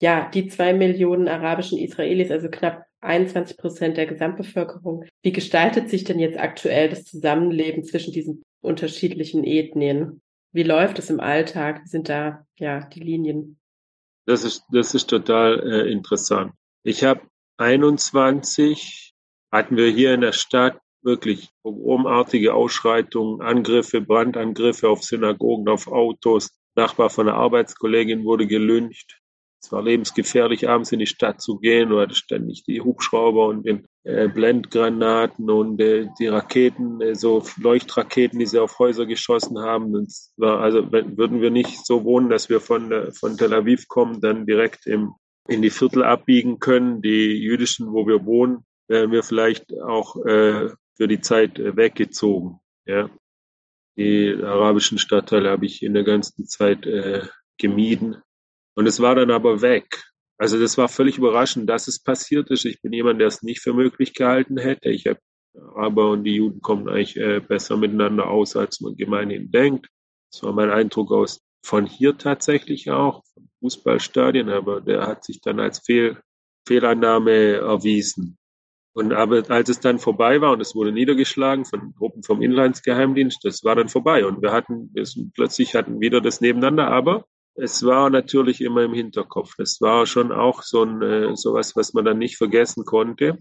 ja, 0.00 0.28
die 0.28 0.48
zwei 0.48 0.74
Millionen 0.74 1.28
arabischen 1.28 1.78
Israelis, 1.78 2.32
also 2.32 2.48
knapp 2.50 2.84
21 3.02 3.56
Prozent 3.56 3.96
der 3.96 4.06
Gesamtbevölkerung. 4.06 5.04
Wie 5.22 5.32
gestaltet 5.32 5.90
sich 5.90 6.04
denn 6.04 6.18
jetzt 6.18 6.38
aktuell 6.38 6.88
das 6.88 7.04
Zusammenleben 7.04 7.84
zwischen 7.84 8.12
diesen 8.12 8.42
unterschiedlichen 8.60 9.44
Ethnien? 9.44 10.22
Wie 10.52 10.62
läuft 10.62 10.98
es 10.98 11.10
im 11.10 11.20
Alltag? 11.20 11.82
Wie 11.84 11.88
sind 11.88 12.08
da 12.08 12.46
ja 12.58 12.80
die 12.80 13.00
Linien? 13.00 13.58
Das 14.26 14.44
ist, 14.44 14.64
das 14.70 14.94
ist 14.94 15.10
total 15.10 15.60
äh, 15.60 15.90
interessant. 15.90 16.52
Ich 16.84 17.02
habe 17.02 17.22
21 17.58 19.14
hatten 19.50 19.76
wir 19.76 19.90
hier 19.90 20.14
in 20.14 20.20
der 20.20 20.32
Stadt 20.32 20.78
wirklich 21.02 21.50
pogromartige 21.62 22.54
Ausschreitungen, 22.54 23.42
Angriffe, 23.42 24.00
Brandangriffe 24.00 24.88
auf 24.88 25.02
Synagogen, 25.02 25.68
auf 25.68 25.88
Autos. 25.88 26.50
Nachbar 26.74 27.10
von 27.10 27.28
einer 27.28 27.36
Arbeitskollegin 27.36 28.24
wurde 28.24 28.46
gelyncht. 28.46 29.21
Es 29.64 29.70
war 29.70 29.82
lebensgefährlich, 29.82 30.68
abends 30.68 30.90
in 30.90 30.98
die 30.98 31.06
Stadt 31.06 31.40
zu 31.40 31.58
gehen. 31.58 31.90
Du 31.90 32.00
hattest 32.00 32.24
ständig 32.24 32.64
die 32.64 32.80
Hubschrauber 32.80 33.46
und 33.46 33.64
den 33.64 33.86
äh, 34.02 34.26
Blendgranaten 34.26 35.48
und 35.48 35.80
äh, 35.80 36.08
die 36.18 36.26
Raketen, 36.26 37.00
äh, 37.00 37.14
so 37.14 37.44
Leuchtraketen, 37.58 38.40
die 38.40 38.46
sie 38.46 38.60
auf 38.60 38.80
Häuser 38.80 39.06
geschossen 39.06 39.60
haben. 39.60 39.94
Und 39.94 40.12
war, 40.36 40.60
also 40.60 40.90
wenn, 40.90 41.16
würden 41.16 41.40
wir 41.40 41.52
nicht 41.52 41.86
so 41.86 42.02
wohnen, 42.02 42.28
dass 42.28 42.48
wir 42.48 42.60
von, 42.60 42.90
äh, 42.90 43.12
von 43.12 43.36
Tel 43.36 43.54
Aviv 43.54 43.86
kommen, 43.86 44.20
dann 44.20 44.46
direkt 44.46 44.86
im, 44.86 45.12
in 45.46 45.62
die 45.62 45.70
Viertel 45.70 46.02
abbiegen 46.02 46.58
können, 46.58 47.00
die 47.00 47.32
jüdischen, 47.32 47.92
wo 47.92 48.04
wir 48.08 48.26
wohnen, 48.26 48.64
wären 48.88 49.12
wir 49.12 49.22
vielleicht 49.22 49.72
auch 49.80 50.16
äh, 50.26 50.70
für 50.96 51.06
die 51.06 51.20
Zeit 51.20 51.60
äh, 51.60 51.76
weggezogen. 51.76 52.58
Ja. 52.84 53.10
Die 53.96 54.34
arabischen 54.42 54.98
Stadtteile 54.98 55.50
habe 55.50 55.66
ich 55.66 55.84
in 55.84 55.94
der 55.94 56.02
ganzen 56.02 56.46
Zeit 56.46 56.88
gemieden. 57.58 58.16
Und 58.74 58.86
es 58.86 59.00
war 59.00 59.14
dann 59.14 59.30
aber 59.30 59.60
weg. 59.62 60.02
Also 60.38 60.58
das 60.58 60.76
war 60.78 60.88
völlig 60.88 61.18
überraschend, 61.18 61.68
dass 61.68 61.88
es 61.88 62.02
passiert 62.02 62.50
ist. 62.50 62.64
Ich 62.64 62.80
bin 62.82 62.92
jemand, 62.92 63.20
der 63.20 63.28
es 63.28 63.42
nicht 63.42 63.60
für 63.60 63.74
möglich 63.74 64.14
gehalten 64.14 64.58
hätte. 64.58 64.88
Ich 64.90 65.06
habe 65.06 65.20
aber 65.76 66.10
und 66.10 66.24
die 66.24 66.36
Juden 66.36 66.60
kommen 66.60 66.88
eigentlich 66.88 67.16
äh, 67.16 67.40
besser 67.40 67.76
miteinander 67.76 68.28
aus, 68.28 68.56
als 68.56 68.80
man 68.80 68.96
gemeinhin 68.96 69.50
denkt. 69.50 69.88
Das 70.30 70.42
war 70.42 70.52
mein 70.52 70.70
Eindruck 70.70 71.12
aus 71.12 71.40
von 71.64 71.86
hier 71.86 72.18
tatsächlich 72.18 72.90
auch, 72.90 73.22
von 73.34 73.48
Fußballstadien, 73.60 74.48
aber 74.48 74.80
der 74.80 75.06
hat 75.06 75.24
sich 75.24 75.40
dann 75.40 75.60
als 75.60 75.80
Fehl, 75.80 76.18
Fehlannahme 76.66 77.54
erwiesen. 77.54 78.38
Und 78.94 79.12
aber 79.12 79.48
als 79.50 79.68
es 79.68 79.80
dann 79.80 79.98
vorbei 79.98 80.40
war 80.40 80.52
und 80.52 80.60
es 80.60 80.74
wurde 80.74 80.92
niedergeschlagen 80.92 81.64
von 81.64 81.94
Gruppen 81.94 82.22
vom 82.22 82.42
Inlandsgeheimdienst, 82.42 83.42
das 83.44 83.64
war 83.64 83.74
dann 83.74 83.88
vorbei 83.88 84.26
und 84.26 84.42
wir 84.42 84.52
hatten, 84.52 84.90
wir 84.92 85.04
plötzlich 85.34 85.74
hatten 85.74 86.00
wieder 86.00 86.20
das 86.20 86.40
nebeneinander, 86.40 86.88
aber 86.88 87.24
es 87.54 87.84
war 87.84 88.10
natürlich 88.10 88.60
immer 88.60 88.82
im 88.82 88.94
Hinterkopf. 88.94 89.58
Es 89.58 89.80
war 89.80 90.06
schon 90.06 90.32
auch 90.32 90.62
so 90.62 90.82
ein 90.84 91.02
äh, 91.02 91.36
sowas, 91.36 91.76
was 91.76 91.92
man 91.92 92.04
dann 92.04 92.18
nicht 92.18 92.36
vergessen 92.36 92.84
konnte. 92.84 93.38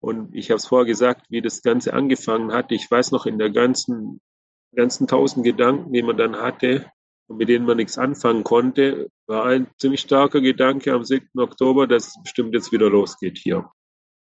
Und 0.00 0.34
ich 0.34 0.50
habe 0.50 0.58
es 0.58 0.66
vorher 0.66 0.86
gesagt, 0.86 1.26
wie 1.30 1.40
das 1.40 1.62
Ganze 1.62 1.94
angefangen 1.94 2.52
hat. 2.52 2.72
Ich 2.72 2.90
weiß 2.90 3.10
noch 3.12 3.26
in 3.26 3.38
der 3.38 3.50
ganzen 3.50 4.20
ganzen 4.74 5.06
tausend 5.06 5.44
Gedanken, 5.44 5.92
die 5.92 6.02
man 6.02 6.16
dann 6.16 6.36
hatte 6.36 6.90
und 7.26 7.38
mit 7.38 7.48
denen 7.48 7.64
man 7.64 7.76
nichts 7.76 7.96
anfangen 7.96 8.44
konnte, 8.44 9.08
war 9.26 9.46
ein 9.46 9.68
ziemlich 9.78 10.00
starker 10.00 10.40
Gedanke 10.40 10.92
am 10.92 11.04
7. 11.04 11.28
Oktober, 11.38 11.86
dass 11.86 12.08
es 12.08 12.22
bestimmt 12.22 12.54
jetzt 12.54 12.72
wieder 12.72 12.90
losgeht 12.90 13.38
hier. 13.38 13.70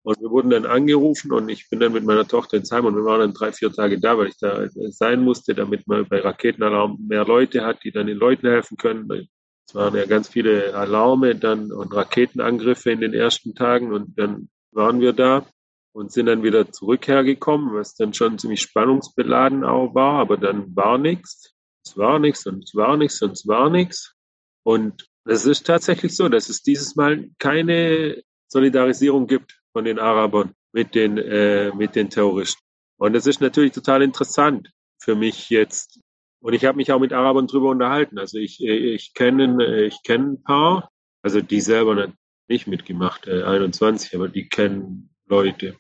Und 0.08 0.22
wir 0.22 0.30
wurden 0.32 0.52
dann 0.52 0.66
angerufen 0.66 1.34
und 1.34 1.50
ich 1.50 1.70
bin 1.70 1.82
dann 1.82 1.92
mit 1.92 2.06
meiner 2.06 2.26
Tochter 2.26 2.56
ins 2.56 2.72
Heim 2.72 2.86
und 2.86 2.96
wir 2.96 3.04
waren 3.04 3.20
dann 3.20 3.34
drei, 3.34 3.52
vier 3.52 3.74
Tage 3.74 4.00
da, 4.00 4.18
weil 4.18 4.30
ich 4.30 4.38
da 4.38 4.66
sein 4.90 5.22
musste, 5.22 5.54
damit 5.54 5.86
man 5.86 6.08
bei 6.08 6.22
Raketenalarm 6.22 6.98
mehr 7.10 7.26
Leute 7.26 7.66
hat, 7.66 7.84
die 7.84 7.92
dann 7.92 8.08
den 8.08 8.16
Leuten 8.16 8.48
helfen 8.48 8.78
können. 8.78 9.28
Es 9.68 9.76
waren 9.76 9.94
ja 9.98 10.06
ganz 10.06 10.30
viele 10.30 10.74
Alarme 10.74 11.36
dann 11.36 11.74
und 11.74 11.94
Raketenangriffe 11.94 12.90
in 12.90 13.02
den 13.02 13.14
ersten 13.14 13.54
Tagen 13.54 13.92
und 13.92 14.18
dann 14.18 14.48
waren 14.72 15.02
wir 15.02 15.12
da 15.12 15.46
und 15.92 16.14
sind 16.14 16.28
dann 16.28 16.42
wieder 16.42 16.72
zurück 16.72 17.06
hergekommen, 17.10 17.74
was 17.74 17.94
dann 17.96 18.14
schon 18.14 18.40
ziemlich 18.40 18.62
spannungsbeladen 18.62 19.66
auch 19.66 19.94
war, 19.94 20.22
aber 20.22 20.38
dann 20.38 20.74
war 20.74 20.98
nichts. 20.98 21.54
Es 21.86 21.98
war 21.98 22.18
nichts 22.18 22.48
und 22.48 22.64
es 22.64 22.74
war 22.76 22.96
nichts 22.96 23.22
und 23.22 23.32
es 23.32 23.46
war 23.46 23.70
nichts. 23.70 24.16
Und 24.64 25.06
es 25.26 25.46
ist 25.46 25.68
tatsächlich 25.68 26.16
so, 26.16 26.30
dass 26.30 26.48
es 26.48 26.64
dieses 26.64 26.96
Mal 26.96 27.30
keine 27.40 28.24
Solidarisierung 28.48 29.28
gibt 29.28 29.58
von 29.78 29.86
den 29.86 30.00
Arabern 30.00 30.56
mit 30.72 30.96
den, 30.96 31.20
äh, 31.20 31.72
mit 31.76 31.96
den 31.96 32.10
Terroristen. 32.10 32.64
Und 32.98 33.14
das 33.14 33.28
ist 33.28 33.42
natürlich 33.42 33.74
total 33.74 34.02
interessant 34.02 34.72
für 34.98 35.14
mich 35.14 35.52
jetzt. 35.52 36.00
Und 36.40 36.54
ich 36.54 36.66
habe 36.66 36.78
mich 36.78 36.92
auch 36.92 37.00
mit 37.00 37.14
Arabern 37.14 37.46
drüber 37.46 37.70
unterhalten. 37.70 38.18
Also 38.18 38.40
ich, 38.40 38.60
ich 38.60 39.14
kenne 39.14 39.86
ich 39.86 40.02
kenne 40.02 40.32
ein 40.32 40.42
paar, 40.42 40.90
also 41.22 41.42
die 41.42 41.62
selber 41.62 42.12
nicht 42.48 42.66
mitgemacht, 42.66 43.28
äh, 43.28 43.44
21, 43.44 44.16
aber 44.16 44.30
die 44.30 44.50
kennen 44.50 45.12
Leute. 45.28 45.78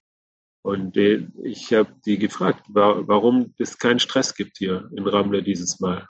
Und 0.61 0.95
die, 0.95 1.27
ich 1.41 1.73
habe 1.73 1.91
die 2.05 2.19
gefragt, 2.19 2.67
warum 2.69 3.55
es 3.57 3.79
keinen 3.79 3.99
Stress 3.99 4.35
gibt 4.35 4.59
hier 4.59 4.91
in 4.95 5.07
Ramle 5.07 5.41
dieses 5.41 5.79
Mal. 5.79 6.07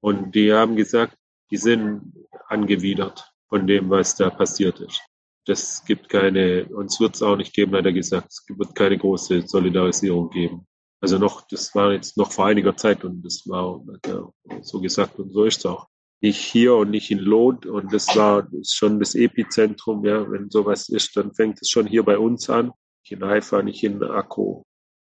Und 0.00 0.36
die 0.36 0.52
haben 0.52 0.76
gesagt, 0.76 1.16
die 1.50 1.56
sind 1.56 2.12
angewidert 2.46 3.28
von 3.48 3.66
dem, 3.66 3.90
was 3.90 4.14
da 4.14 4.30
passiert 4.30 4.78
ist. 4.78 5.02
Das 5.46 5.84
gibt 5.84 6.08
keine, 6.08 6.66
uns 6.66 7.00
wird 7.00 7.14
es 7.14 7.22
auch 7.22 7.36
nicht 7.36 7.54
geben, 7.54 7.74
hat 7.76 7.86
er 7.86 7.92
gesagt. 7.92 8.28
Es 8.30 8.44
wird 8.48 8.74
keine 8.74 8.98
große 8.98 9.46
Solidarisierung 9.46 10.30
geben. 10.30 10.66
Also 11.00 11.18
noch, 11.18 11.46
das 11.48 11.74
war 11.74 11.92
jetzt 11.92 12.16
noch 12.16 12.32
vor 12.32 12.46
einiger 12.46 12.76
Zeit 12.76 13.04
und 13.04 13.22
das 13.22 13.46
war 13.46 13.80
so 14.62 14.80
gesagt 14.80 15.18
und 15.18 15.32
so 15.32 15.44
ist 15.44 15.58
es 15.58 15.66
auch. 15.66 15.86
Nicht 16.22 16.38
hier 16.38 16.74
und 16.74 16.90
nicht 16.90 17.10
in 17.10 17.18
Lot 17.18 17.66
und 17.66 17.92
das 17.92 18.16
war 18.16 18.48
ist 18.52 18.74
schon 18.74 18.98
das 18.98 19.14
Epizentrum, 19.14 20.04
ja. 20.04 20.28
Wenn 20.30 20.50
sowas 20.50 20.88
ist, 20.88 21.16
dann 21.16 21.34
fängt 21.34 21.60
es 21.60 21.68
schon 21.68 21.86
hier 21.86 22.02
bei 22.02 22.18
uns 22.18 22.48
an. 22.50 22.72
Nicht 23.02 23.12
in 23.12 23.24
Haifa, 23.24 23.62
nicht 23.62 23.84
in 23.84 24.02
Akko. 24.02 24.64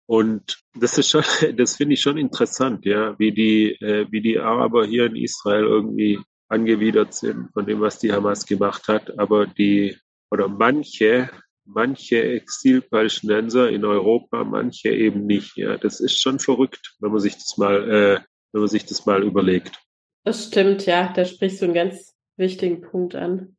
Und 0.07 0.61
das 0.75 0.99
ist 0.99 1.09
schon, 1.09 1.23
das 1.57 1.77
finde 1.77 1.95
ich 1.95 2.01
schon 2.03 2.19
interessant, 2.19 2.85
ja, 2.85 3.19
wie 3.19 3.33
die, 3.33 3.73
äh, 3.81 4.07
wie 4.11 4.21
die 4.21 4.39
Araber 4.39 4.85
hier 4.85 5.07
in 5.07 5.17
Israel 5.17 5.65
irgendwie 5.65 6.21
angewidert 6.49 7.15
sind 7.15 7.49
von 7.53 7.65
dem, 7.65 7.81
was 7.81 7.99
die 7.99 8.13
Hamas 8.13 8.45
gemacht 8.45 8.89
hat. 8.89 9.19
Aber 9.19 9.47
die, 9.47 9.97
oder 10.31 10.49
manche, 10.49 11.31
manche 11.65 12.23
Exilpalästinenser 12.23 13.71
in 13.71 13.85
Europa, 13.85 14.45
manche 14.45 14.91
eben 14.91 15.27
nicht. 15.27 15.57
Ja, 15.57 15.77
das 15.77 16.01
ist 16.01 16.21
schon 16.21 16.39
verrückt, 16.39 16.97
wenn 17.01 17.11
man 17.11 17.21
sich 17.21 17.35
das 17.35 17.57
mal, 17.57 17.91
äh, 17.91 18.21
wenn 18.53 18.61
man 18.61 18.69
sich 18.69 18.87
das 18.87 19.07
mal 19.07 19.23
überlegt. 19.23 19.81
Das 20.25 20.47
stimmt, 20.47 20.87
ja, 20.87 21.13
da 21.13 21.25
sprichst 21.25 21.61
du 21.61 21.67
einen 21.67 21.75
ganz 21.75 22.15
wichtigen 22.37 22.81
Punkt 22.81 23.15
an. 23.15 23.57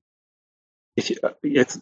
Ich, 0.95 1.23
äh, 1.23 1.33
jetzt, 1.43 1.81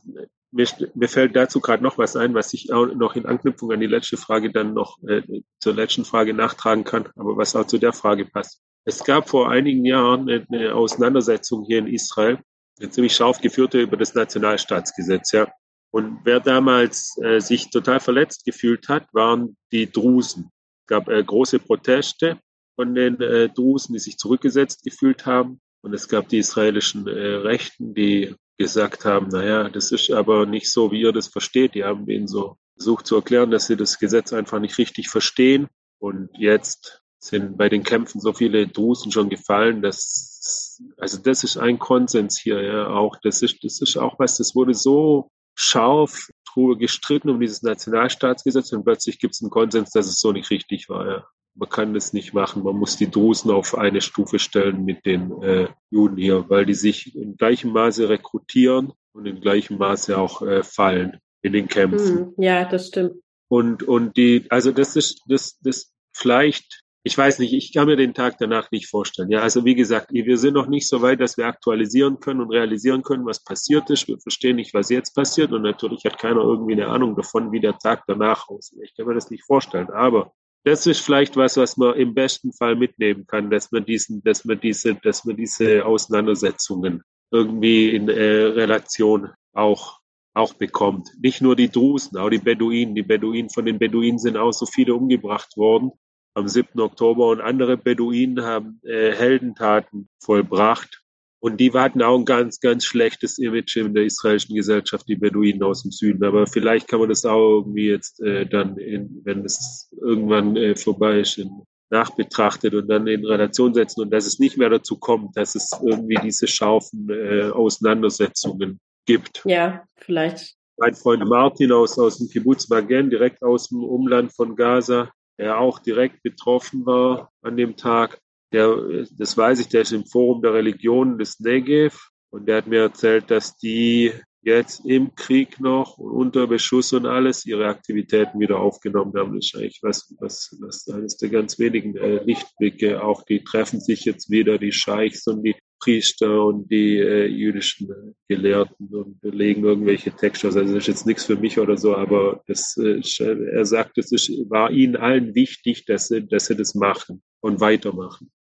mir, 0.52 0.68
mir 0.96 1.10
fällt 1.10 1.36
dazu 1.36 1.60
gerade 1.60 1.84
noch 1.84 1.98
was 1.98 2.16
ein, 2.16 2.34
was 2.34 2.54
ich 2.54 2.72
auch 2.72 2.88
noch 2.88 3.16
in 3.16 3.26
Anknüpfung 3.26 3.72
an 3.72 3.80
die 3.80 3.88
letzte 3.88 4.18
Frage 4.18 4.52
dann 4.52 4.74
noch 4.74 5.02
äh, 5.04 5.22
zur 5.60 5.74
letzten 5.74 6.06
Frage 6.06 6.34
nachtragen 6.34 6.84
kann, 6.84 7.10
aber 7.16 7.38
was 7.38 7.56
auch 7.56 7.66
zu 7.66 7.78
der 7.78 7.94
Frage 7.94 8.26
passt. 8.26 8.62
Es 8.86 9.04
gab 9.04 9.30
vor 9.30 9.50
einigen 9.50 9.86
Jahren 9.86 10.30
eine 10.30 10.74
Auseinandersetzung 10.74 11.66
hier 11.66 11.80
in 11.80 11.88
Israel, 11.88 12.40
ziemlich 12.88 13.16
scharf 13.16 13.42
geführte 13.42 13.82
über 13.82 13.98
das 13.98 14.14
Nationalstaatsgesetz, 14.14 15.32
ja. 15.32 15.52
Und 15.92 16.20
wer 16.24 16.40
damals 16.40 17.18
äh, 17.22 17.40
sich 17.40 17.72
total 17.72 18.00
verletzt 18.00 18.46
gefühlt 18.46 18.90
hat, 18.90 19.08
waren 19.14 19.58
die 19.72 19.92
Drusen. 19.92 20.52
Es 20.82 20.88
gab 20.88 21.10
äh, 21.10 21.24
große 21.24 21.60
Proteste 21.60 22.40
von 22.76 22.94
den 22.94 23.20
äh, 23.20 23.50
Drusen, 23.50 23.94
die 23.94 24.00
sich 24.00 24.18
zurückgesetzt 24.18 24.84
gefühlt 24.84 25.26
haben. 25.26 25.60
Und 25.82 25.94
es 25.94 26.08
gab 26.08 26.30
die 26.30 26.38
israelischen 26.38 27.08
äh, 27.08 27.12
Rechten, 27.12 27.94
die 27.94 28.36
gesagt 28.58 29.06
haben, 29.06 29.30
naja, 29.30 29.70
das 29.70 29.92
ist 29.92 30.12
aber 30.12 30.46
nicht 30.46 30.72
so, 30.72 30.92
wie 30.92 31.02
ihr 31.02 31.14
das 31.14 31.28
versteht. 31.28 31.74
Die 31.74 31.86
haben 31.86 32.08
ihnen 32.08 32.28
so 32.28 32.58
versucht 32.76 33.08
zu 33.08 33.16
erklären, 33.16 33.52
dass 33.52 33.68
sie 33.68 33.78
das 33.78 33.98
Gesetz 33.98 34.32
einfach 34.32 34.60
nicht 34.60 34.78
richtig 34.78 35.10
verstehen. 35.10 35.68
Und 35.98 36.30
jetzt 36.38 37.02
sind 37.20 37.58
bei 37.58 37.70
den 37.70 37.84
Kämpfen 37.84 38.22
so 38.22 38.34
viele 38.34 38.68
Drusen 38.68 39.12
schon 39.12 39.30
gefallen, 39.30 39.82
dass, 39.82 40.82
also 40.98 41.18
das 41.18 41.44
ist 41.44 41.58
ein 41.58 41.78
Konsens 41.78 42.40
hier, 42.40 42.62
ja, 42.62 42.88
auch, 42.88 43.18
das 43.22 43.42
ist, 43.42 43.64
das 43.64 43.82
ist 43.82 43.98
auch 43.98 44.18
was, 44.20 44.38
das 44.38 44.56
wurde 44.56 44.74
so 44.74 45.30
scharf 45.56 46.30
drüber 46.52 46.78
gestritten 46.78 47.30
um 47.30 47.40
dieses 47.40 47.62
Nationalstaatsgesetz 47.62 48.72
und 48.72 48.86
plötzlich 48.86 49.20
gibt 49.20 49.36
es 49.36 49.42
einen 49.42 49.52
Konsens, 49.52 49.92
dass 49.92 50.08
es 50.08 50.20
so 50.20 50.32
nicht 50.32 50.50
richtig 50.50 50.90
war, 50.90 51.08
ja. 51.08 51.28
Man 51.56 51.68
kann 51.68 51.94
das 51.94 52.14
nicht 52.14 52.34
machen. 52.34 52.64
Man 52.64 52.78
muss 52.78 52.96
die 52.96 53.10
Drusen 53.12 53.52
auf 53.52 53.78
eine 53.78 54.00
Stufe 54.00 54.40
stellen 54.40 54.86
mit 54.86 55.06
den 55.06 55.42
äh, 55.42 55.68
Juden 55.90 56.16
hier, 56.16 56.50
weil 56.50 56.66
die 56.66 56.76
sich 56.76 57.14
in 57.16 57.36
gleichem 57.36 57.74
Maße 57.74 58.08
rekrutieren 58.08 58.94
und 59.12 59.26
in 59.26 59.42
gleichem 59.42 59.78
Maße 59.78 60.18
auch 60.18 60.42
äh, 60.42 60.64
fallen 60.64 61.20
in 61.42 61.52
den 61.52 61.68
Kämpfen. 61.68 62.18
Hm, 62.18 62.34
ja, 62.38 62.64
das 62.64 62.88
stimmt. 62.88 63.16
Und, 63.50 63.84
und 63.84 64.16
die, 64.16 64.46
also 64.50 64.72
das 64.72 64.96
ist, 64.96 65.24
das, 65.28 65.58
das 65.60 65.92
vielleicht 66.14 66.84
ich 67.04 67.18
weiß 67.18 67.40
nicht, 67.40 67.54
ich 67.54 67.74
kann 67.74 67.88
mir 67.88 67.96
den 67.96 68.14
Tag 68.14 68.38
danach 68.40 68.72
nicht 68.72 68.88
vorstellen. 68.88 69.32
Ja, 69.32 69.40
also 69.40 69.64
wie 69.64 69.76
gesagt, 69.76 70.12
wir 70.12 70.38
sind 70.38 70.54
noch 70.54 70.68
nicht 70.68 70.88
so 70.88 71.02
weit, 71.02 71.22
dass 71.22 71.38
wir 71.38 71.48
aktualisieren 71.48 72.20
können 72.20 72.42
und 72.42 72.52
realisieren 72.52 73.04
können, 73.04 73.26
was 73.26 73.44
passiert 73.44 73.90
ist. 73.90 74.08
Wir 74.08 74.20
verstehen 74.20 74.58
nicht, 74.58 74.74
was 74.74 74.90
jetzt 74.90 75.16
passiert 75.16 75.54
und 75.54 75.62
natürlich 75.62 76.04
hat 76.04 76.20
keiner 76.20 76.42
irgendwie 76.42 76.74
eine 76.74 76.88
Ahnung 76.88 77.16
davon, 77.16 77.52
wie 77.54 77.62
der 77.62 77.78
Tag 77.78 78.04
danach 78.08 78.50
aussieht. 78.50 78.80
Ich 78.84 78.96
kann 78.96 79.08
mir 79.08 79.14
das 79.14 79.30
nicht 79.30 79.46
vorstellen, 79.46 79.90
aber 79.92 80.34
das 80.66 80.88
ist 80.88 81.00
vielleicht 81.00 81.38
was, 81.38 81.56
was 81.56 81.78
man 81.78 81.96
im 81.96 82.14
besten 82.14 82.52
Fall 82.52 82.76
mitnehmen 82.76 83.26
kann, 83.26 83.50
dass 83.50 83.72
man 83.72 83.86
diesen, 83.86 84.22
dass 84.24 84.44
man 84.44 84.60
diese, 84.60 84.96
dass 84.96 85.24
man 85.24 85.38
diese 85.38 85.86
Auseinandersetzungen 85.86 87.02
irgendwie 87.32 87.96
in 87.96 88.10
äh, 88.10 88.22
Relation 88.22 89.30
auch 89.54 90.00
auch 90.36 90.54
bekommt. 90.54 91.10
Nicht 91.22 91.42
nur 91.42 91.56
die 91.56 91.70
Drusen, 91.70 92.18
auch 92.18 92.30
die 92.30 92.38
Beduinen. 92.38 92.94
Die 92.94 93.04
Beduinen, 93.04 93.50
von 93.50 93.66
den 93.66 93.80
Beduinen 93.80 94.20
sind 94.20 94.38
auch 94.38 94.52
so 94.52 94.66
viele 94.66 94.94
umgebracht 94.94 95.58
worden 95.58 95.92
am 96.40 96.48
7. 96.48 96.80
Oktober 96.80 97.28
und 97.28 97.42
andere 97.42 97.78
Beduinen 97.78 98.44
haben 98.44 98.82
äh, 98.84 99.12
Heldentaten 99.12 100.10
vollbracht. 100.24 101.04
Und 101.42 101.60
die 101.60 101.72
hatten 101.72 102.02
auch 102.02 102.18
ein 102.18 102.26
ganz, 102.26 102.60
ganz 102.60 102.84
schlechtes 102.84 103.38
Image 103.38 103.78
in 103.78 103.94
der 103.94 104.04
israelischen 104.04 104.56
Gesellschaft, 104.56 105.08
die 105.08 105.16
Beduinen 105.16 105.64
aus 105.64 105.84
dem 105.84 105.92
Süden. 105.92 106.24
Aber 106.26 106.48
vielleicht 106.48 106.90
kann 106.90 107.00
man 107.00 107.08
das 107.08 107.26
auch 107.26 107.60
irgendwie 107.60 107.90
jetzt 107.90 108.22
äh, 108.22 108.46
dann, 108.46 108.78
in, 108.78 109.22
wenn 109.24 109.46
es 109.46 109.90
irgendwann 110.02 110.58
äh, 110.58 110.76
vorbei 110.76 111.22
ist, 111.22 111.38
in, 111.38 111.50
nachbetrachtet 111.90 112.74
und 112.74 112.88
dann 112.88 113.08
in 113.08 113.26
Relation 113.26 113.74
setzen 113.74 114.02
und 114.02 114.12
dass 114.12 114.26
es 114.26 114.40
nicht 114.40 114.58
mehr 114.58 114.70
dazu 114.70 114.98
kommt, 114.98 115.36
dass 115.36 115.56
es 115.56 115.72
irgendwie 115.82 116.18
diese 116.22 116.48
scharfen 116.48 117.10
äh, 117.10 117.50
Auseinandersetzungen 117.50 118.80
gibt. 119.06 119.42
Ja, 119.46 119.86
vielleicht. 119.98 120.56
Mein 120.78 120.94
Freund 120.94 121.28
Martin 121.28 121.72
aus, 121.72 121.98
aus 121.98 122.20
dem 122.20 122.30
Kibbutz 122.30 122.70
Magen, 122.70 123.10
direkt 123.10 123.42
aus 123.42 123.70
dem 123.70 123.84
Umland 123.84 124.34
von 124.34 124.56
Gaza, 124.56 125.12
der 125.40 125.60
auch 125.60 125.80
direkt 125.80 126.22
betroffen 126.22 126.86
war 126.86 127.32
an 127.42 127.58
dem 127.58 127.76
Tag. 127.78 128.20
Der, 128.52 129.06
das 129.18 129.38
weiß 129.38 129.60
ich, 129.60 129.70
der 129.70 129.82
ist 129.82 129.94
im 129.94 130.06
Forum 130.06 130.42
der 130.42 130.54
Religionen 130.54 131.18
des 131.18 131.40
Negev 131.40 132.10
und 132.30 132.48
der 132.48 132.58
hat 132.58 132.68
mir 132.68 132.82
erzählt, 132.82 133.32
dass 133.32 133.58
die 133.58 134.12
jetzt 134.42 134.86
im 134.86 135.16
Krieg 135.16 135.60
noch 135.60 135.98
unter 135.98 136.48
Beschuss 136.48 136.94
und 136.94 137.06
alles 137.06 137.46
ihre 137.46 137.68
Aktivitäten 137.68 138.40
wieder 138.40 138.60
aufgenommen 138.60 139.14
haben. 139.16 139.36
Das 139.36 139.48
ist 139.48 139.56
eigentlich 139.56 139.80
was, 139.82 140.16
was, 140.20 140.58
was 140.62 140.88
eines 140.90 141.18
der 141.18 141.30
ganz 141.30 141.60
wenigen 141.60 141.96
äh, 141.98 142.24
Lichtblicke. 142.24 143.04
Auch 143.04 143.24
die 143.24 143.44
treffen 143.44 143.80
sich 143.80 144.06
jetzt 144.06 144.30
wieder, 144.30 144.58
die 144.58 144.72
Scheichs 144.72 145.28
und 145.28 145.44
die 145.44 145.56
Priester 145.80 146.46
und 146.46 146.70
die 146.70 146.98
äh, 146.98 147.26
jüdischen 147.26 147.90
äh, 147.90 148.14
Gelehrten 148.28 148.88
und 148.94 149.20
legen 149.24 149.64
irgendwelche 149.64 150.12
Texte 150.12 150.48
aus. 150.48 150.58
Also 150.58 150.74
das 150.74 150.84
ist 150.84 150.88
jetzt 150.88 151.08
nichts 151.08 151.26
für 151.26 151.38
mich 151.38 151.60
oder 151.60 151.78
so, 151.78 151.96
aber 151.96 152.44
das, 152.48 152.78
äh, 152.78 153.02
er 153.20 153.66
sagt, 153.66 153.98
es 153.98 154.12
ist, 154.12 154.30
war 154.50 154.72
ihnen 154.72 154.96
allen 154.96 155.36
wichtig, 155.36 155.86
dass 155.86 156.08
sie, 156.08 156.28
dass 156.28 156.48
sie 156.48 156.56
das 156.56 156.76
machen 156.76 157.22
und 157.40 157.60
weitermachen. 157.60 158.32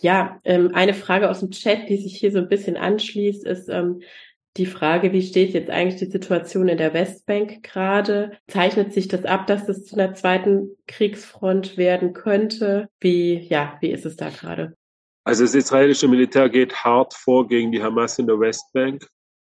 Ja, 0.00 0.40
ähm, 0.44 0.70
eine 0.74 0.94
Frage 0.94 1.28
aus 1.28 1.40
dem 1.40 1.50
Chat, 1.50 1.88
die 1.88 1.96
sich 1.96 2.16
hier 2.16 2.30
so 2.30 2.38
ein 2.38 2.48
bisschen 2.48 2.76
anschließt, 2.76 3.44
ist 3.44 3.68
ähm, 3.68 4.00
die 4.56 4.66
Frage, 4.66 5.12
wie 5.12 5.22
steht 5.22 5.52
jetzt 5.52 5.70
eigentlich 5.70 6.00
die 6.00 6.10
Situation 6.10 6.68
in 6.68 6.78
der 6.78 6.94
Westbank 6.94 7.62
gerade? 7.62 8.32
Zeichnet 8.48 8.92
sich 8.92 9.08
das 9.08 9.24
ab, 9.24 9.46
dass 9.46 9.68
es 9.68 9.84
zu 9.84 9.96
einer 9.96 10.14
zweiten 10.14 10.76
Kriegsfront 10.86 11.76
werden 11.76 12.12
könnte? 12.12 12.88
Wie, 13.00 13.38
ja, 13.38 13.76
wie 13.80 13.90
ist 13.90 14.06
es 14.06 14.16
da 14.16 14.30
gerade? 14.30 14.77
Also 15.28 15.44
das 15.44 15.54
israelische 15.54 16.08
Militär 16.08 16.48
geht 16.48 16.74
hart 16.84 17.12
vor 17.12 17.46
gegen 17.48 17.70
die 17.70 17.82
Hamas 17.82 18.18
in 18.18 18.26
der 18.26 18.40
Westbank 18.40 19.06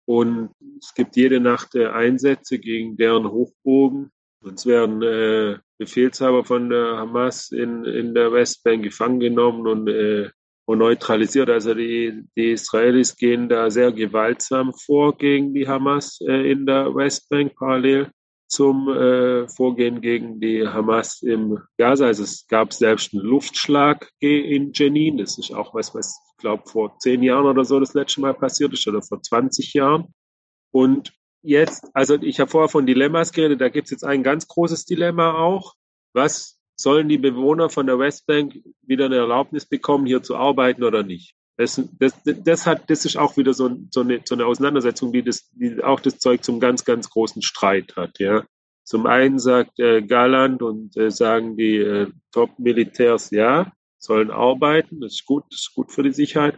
und 0.05 0.49
es 0.81 0.91
gibt 0.95 1.15
jede 1.15 1.39
Nacht 1.39 1.75
äh, 1.75 1.85
Einsätze 1.85 2.57
gegen 2.57 2.97
deren 2.97 3.29
Hochbogen. 3.29 4.09
Es 4.51 4.65
werden 4.65 5.03
äh, 5.03 5.59
Befehlshaber 5.77 6.43
von 6.45 6.71
der 6.71 6.97
Hamas 6.97 7.51
in, 7.51 7.85
in 7.85 8.15
der 8.15 8.33
Westbank 8.33 8.81
gefangen 8.81 9.19
genommen 9.19 9.67
und, 9.67 9.87
äh, 9.87 10.31
und 10.65 10.79
neutralisiert. 10.79 11.51
Also 11.51 11.75
die, 11.75 12.23
die 12.35 12.53
Israelis 12.53 13.15
gehen 13.15 13.47
da 13.47 13.69
sehr 13.69 13.91
gewaltsam 13.91 14.73
vor 14.73 15.15
gegen 15.15 15.53
die 15.53 15.67
Hamas 15.67 16.17
äh, 16.21 16.51
in 16.51 16.65
der 16.65 16.95
Westbank 16.95 17.53
parallel 17.55 18.09
zum 18.47 18.87
äh, 18.89 19.47
Vorgehen 19.49 20.01
gegen 20.01 20.39
die 20.39 20.67
Hamas 20.67 21.21
im 21.21 21.59
Gaza. 21.77 22.05
Also 22.05 22.23
es 22.23 22.47
gab 22.47 22.73
selbst 22.73 23.13
einen 23.13 23.23
Luftschlag 23.23 24.09
in 24.19 24.71
Jenin. 24.73 25.17
Das 25.17 25.37
ist 25.37 25.53
auch 25.53 25.73
was, 25.73 25.93
was 25.93 26.19
ich 26.31 26.37
glaube 26.37 26.63
vor 26.65 26.97
zehn 26.99 27.23
Jahren 27.23 27.45
oder 27.45 27.65
so 27.65 27.79
das 27.79 27.93
letzte 27.93 28.21
Mal 28.21 28.33
passiert 28.33 28.73
ist 28.73 28.87
oder 28.87 29.01
vor 29.01 29.21
20 29.21 29.73
Jahren. 29.73 30.13
Und 30.71 31.13
jetzt, 31.41 31.89
also 31.93 32.15
ich 32.15 32.39
habe 32.39 32.51
vorher 32.51 32.69
von 32.69 32.85
Dilemmas 32.85 33.31
geredet, 33.31 33.61
da 33.61 33.69
gibt 33.69 33.85
es 33.85 33.91
jetzt 33.91 34.03
ein 34.03 34.23
ganz 34.23 34.47
großes 34.47 34.85
Dilemma 34.85 35.33
auch. 35.33 35.75
Was 36.13 36.59
sollen 36.75 37.09
die 37.09 37.17
Bewohner 37.17 37.69
von 37.69 37.87
der 37.87 37.99
Westbank 37.99 38.59
wieder 38.81 39.05
eine 39.05 39.17
Erlaubnis 39.17 39.65
bekommen, 39.65 40.05
hier 40.05 40.23
zu 40.23 40.35
arbeiten 40.35 40.83
oder 40.83 41.03
nicht? 41.03 41.36
Das, 41.57 41.81
das, 41.99 42.13
das, 42.23 42.67
hat, 42.67 42.89
das 42.89 43.05
ist 43.05 43.17
auch 43.17 43.35
wieder 43.35 43.53
so, 43.53 43.75
so, 43.89 44.01
eine, 44.01 44.21
so 44.23 44.35
eine 44.35 44.45
Auseinandersetzung, 44.45 45.11
die, 45.11 45.23
das, 45.23 45.49
die 45.51 45.83
auch 45.83 45.99
das 45.99 46.19
Zeug 46.19 46.43
zum 46.43 46.59
ganz, 46.59 46.85
ganz 46.85 47.09
großen 47.09 47.41
Streit 47.41 47.95
hat. 47.95 48.19
Ja. 48.19 48.45
Zum 48.83 49.07
einen 49.07 49.39
sagt 49.39 49.79
äh, 49.79 50.03
Galland 50.03 50.61
und 50.61 50.95
äh, 50.95 51.09
sagen 51.09 51.57
die 51.57 51.77
äh, 51.77 52.07
Top-Militärs, 52.31 53.31
ja, 53.31 53.71
sollen 53.97 54.31
arbeiten, 54.31 55.01
das 55.01 55.13
ist 55.13 55.25
gut, 55.25 55.45
das 55.49 55.61
ist 55.61 55.73
gut 55.73 55.91
für 55.91 56.03
die 56.03 56.13
Sicherheit. 56.13 56.57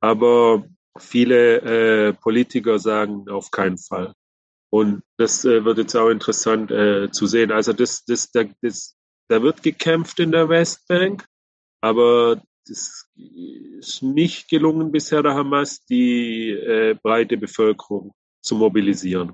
Aber 0.00 0.64
viele 0.98 2.08
äh, 2.08 2.12
Politiker 2.14 2.78
sagen 2.78 3.28
auf 3.28 3.50
keinen 3.50 3.78
Fall. 3.78 4.14
Und 4.70 5.02
das 5.18 5.44
äh, 5.44 5.64
wird 5.64 5.78
jetzt 5.78 5.96
auch 5.96 6.08
interessant 6.08 6.70
äh, 6.70 7.10
zu 7.10 7.26
sehen. 7.26 7.52
Also 7.52 7.72
das, 7.72 8.04
das, 8.04 8.30
da, 8.30 8.44
das, 8.62 8.96
da 9.28 9.42
wird 9.42 9.62
gekämpft 9.62 10.18
in 10.20 10.32
der 10.32 10.48
Westbank, 10.48 11.24
aber 11.80 12.42
es 12.68 13.08
ist 13.14 14.02
nicht 14.02 14.48
gelungen 14.48 14.90
bisher 14.92 15.22
der 15.22 15.34
Hamas, 15.34 15.84
die 15.84 16.50
äh, 16.50 16.96
breite 17.02 17.36
Bevölkerung 17.36 18.12
zu 18.42 18.56
mobilisieren. 18.56 19.32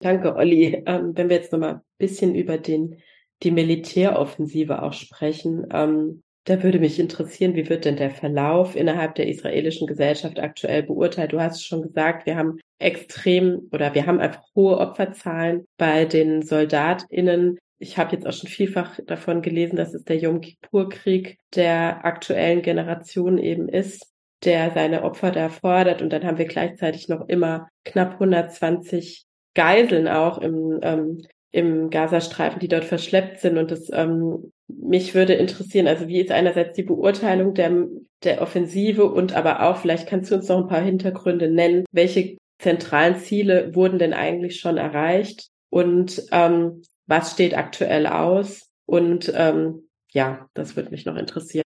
Danke, 0.00 0.36
Olli. 0.36 0.82
Ähm, 0.86 1.16
wenn 1.16 1.28
wir 1.28 1.36
jetzt 1.36 1.52
noch 1.52 1.58
mal 1.58 1.74
ein 1.74 1.80
bisschen 1.98 2.34
über 2.34 2.58
den, 2.58 3.00
die 3.42 3.50
Militäroffensive 3.50 4.82
auch 4.82 4.92
sprechen, 4.92 5.66
ähm, 5.72 6.22
da 6.44 6.62
würde 6.62 6.78
mich 6.78 6.98
interessieren, 6.98 7.54
wie 7.56 7.68
wird 7.68 7.84
denn 7.84 7.96
der 7.96 8.10
Verlauf 8.10 8.74
innerhalb 8.74 9.16
der 9.16 9.28
israelischen 9.28 9.86
Gesellschaft 9.86 10.40
aktuell 10.40 10.82
beurteilt? 10.82 11.32
Du 11.32 11.40
hast 11.40 11.62
schon 11.62 11.82
gesagt, 11.82 12.24
wir 12.24 12.36
haben 12.36 12.58
extrem 12.78 13.68
oder 13.70 13.94
wir 13.94 14.06
haben 14.06 14.18
einfach 14.18 14.42
hohe 14.54 14.78
Opferzahlen 14.78 15.66
bei 15.76 16.06
den 16.06 16.42
SoldatInnen. 16.42 17.58
Ich 17.78 17.96
habe 17.96 18.14
jetzt 18.14 18.26
auch 18.26 18.32
schon 18.32 18.48
vielfach 18.48 18.98
davon 19.06 19.42
gelesen, 19.42 19.76
dass 19.76 19.94
es 19.94 20.04
der 20.04 20.16
Yom 20.16 20.40
Kippur-Krieg 20.40 21.38
der 21.54 22.04
aktuellen 22.04 22.62
Generation 22.62 23.38
eben 23.38 23.68
ist, 23.68 24.12
der 24.44 24.72
seine 24.72 25.04
Opfer 25.04 25.30
da 25.30 25.48
fordert. 25.48 26.02
Und 26.02 26.12
dann 26.12 26.24
haben 26.24 26.38
wir 26.38 26.46
gleichzeitig 26.46 27.08
noch 27.08 27.28
immer 27.28 27.68
knapp 27.84 28.14
120 28.14 29.24
Geiseln 29.54 30.08
auch 30.08 30.38
im, 30.38 30.80
ähm, 30.82 31.22
im 31.50 31.90
Gazastreifen, 31.90 32.60
die 32.60 32.68
dort 32.68 32.84
verschleppt 32.84 33.40
sind. 33.40 33.58
Und 33.58 33.70
das 33.70 33.88
ähm, 33.92 34.52
mich 34.68 35.14
würde 35.14 35.34
interessieren, 35.34 35.88
also 35.88 36.08
wie 36.08 36.20
ist 36.20 36.30
einerseits 36.30 36.74
die 36.76 36.82
Beurteilung 36.82 37.54
der, 37.54 37.86
der 38.22 38.42
Offensive 38.42 39.04
und 39.04 39.34
aber 39.34 39.62
auch, 39.62 39.78
vielleicht 39.78 40.08
kannst 40.08 40.30
du 40.30 40.36
uns 40.36 40.48
noch 40.48 40.58
ein 40.58 40.68
paar 40.68 40.82
Hintergründe 40.82 41.50
nennen, 41.50 41.84
welche 41.90 42.36
zentralen 42.58 43.16
Ziele 43.16 43.74
wurden 43.74 43.98
denn 43.98 44.12
eigentlich 44.12 44.60
schon 44.60 44.76
erreicht 44.76 45.48
und 45.70 46.22
ähm, 46.32 46.82
was 47.08 47.32
steht 47.32 47.56
aktuell 47.56 48.06
aus? 48.06 48.70
Und 48.86 49.32
ähm, 49.34 49.88
ja, 50.12 50.48
das 50.54 50.76
würde 50.76 50.90
mich 50.90 51.04
noch 51.04 51.16
interessieren. 51.16 51.64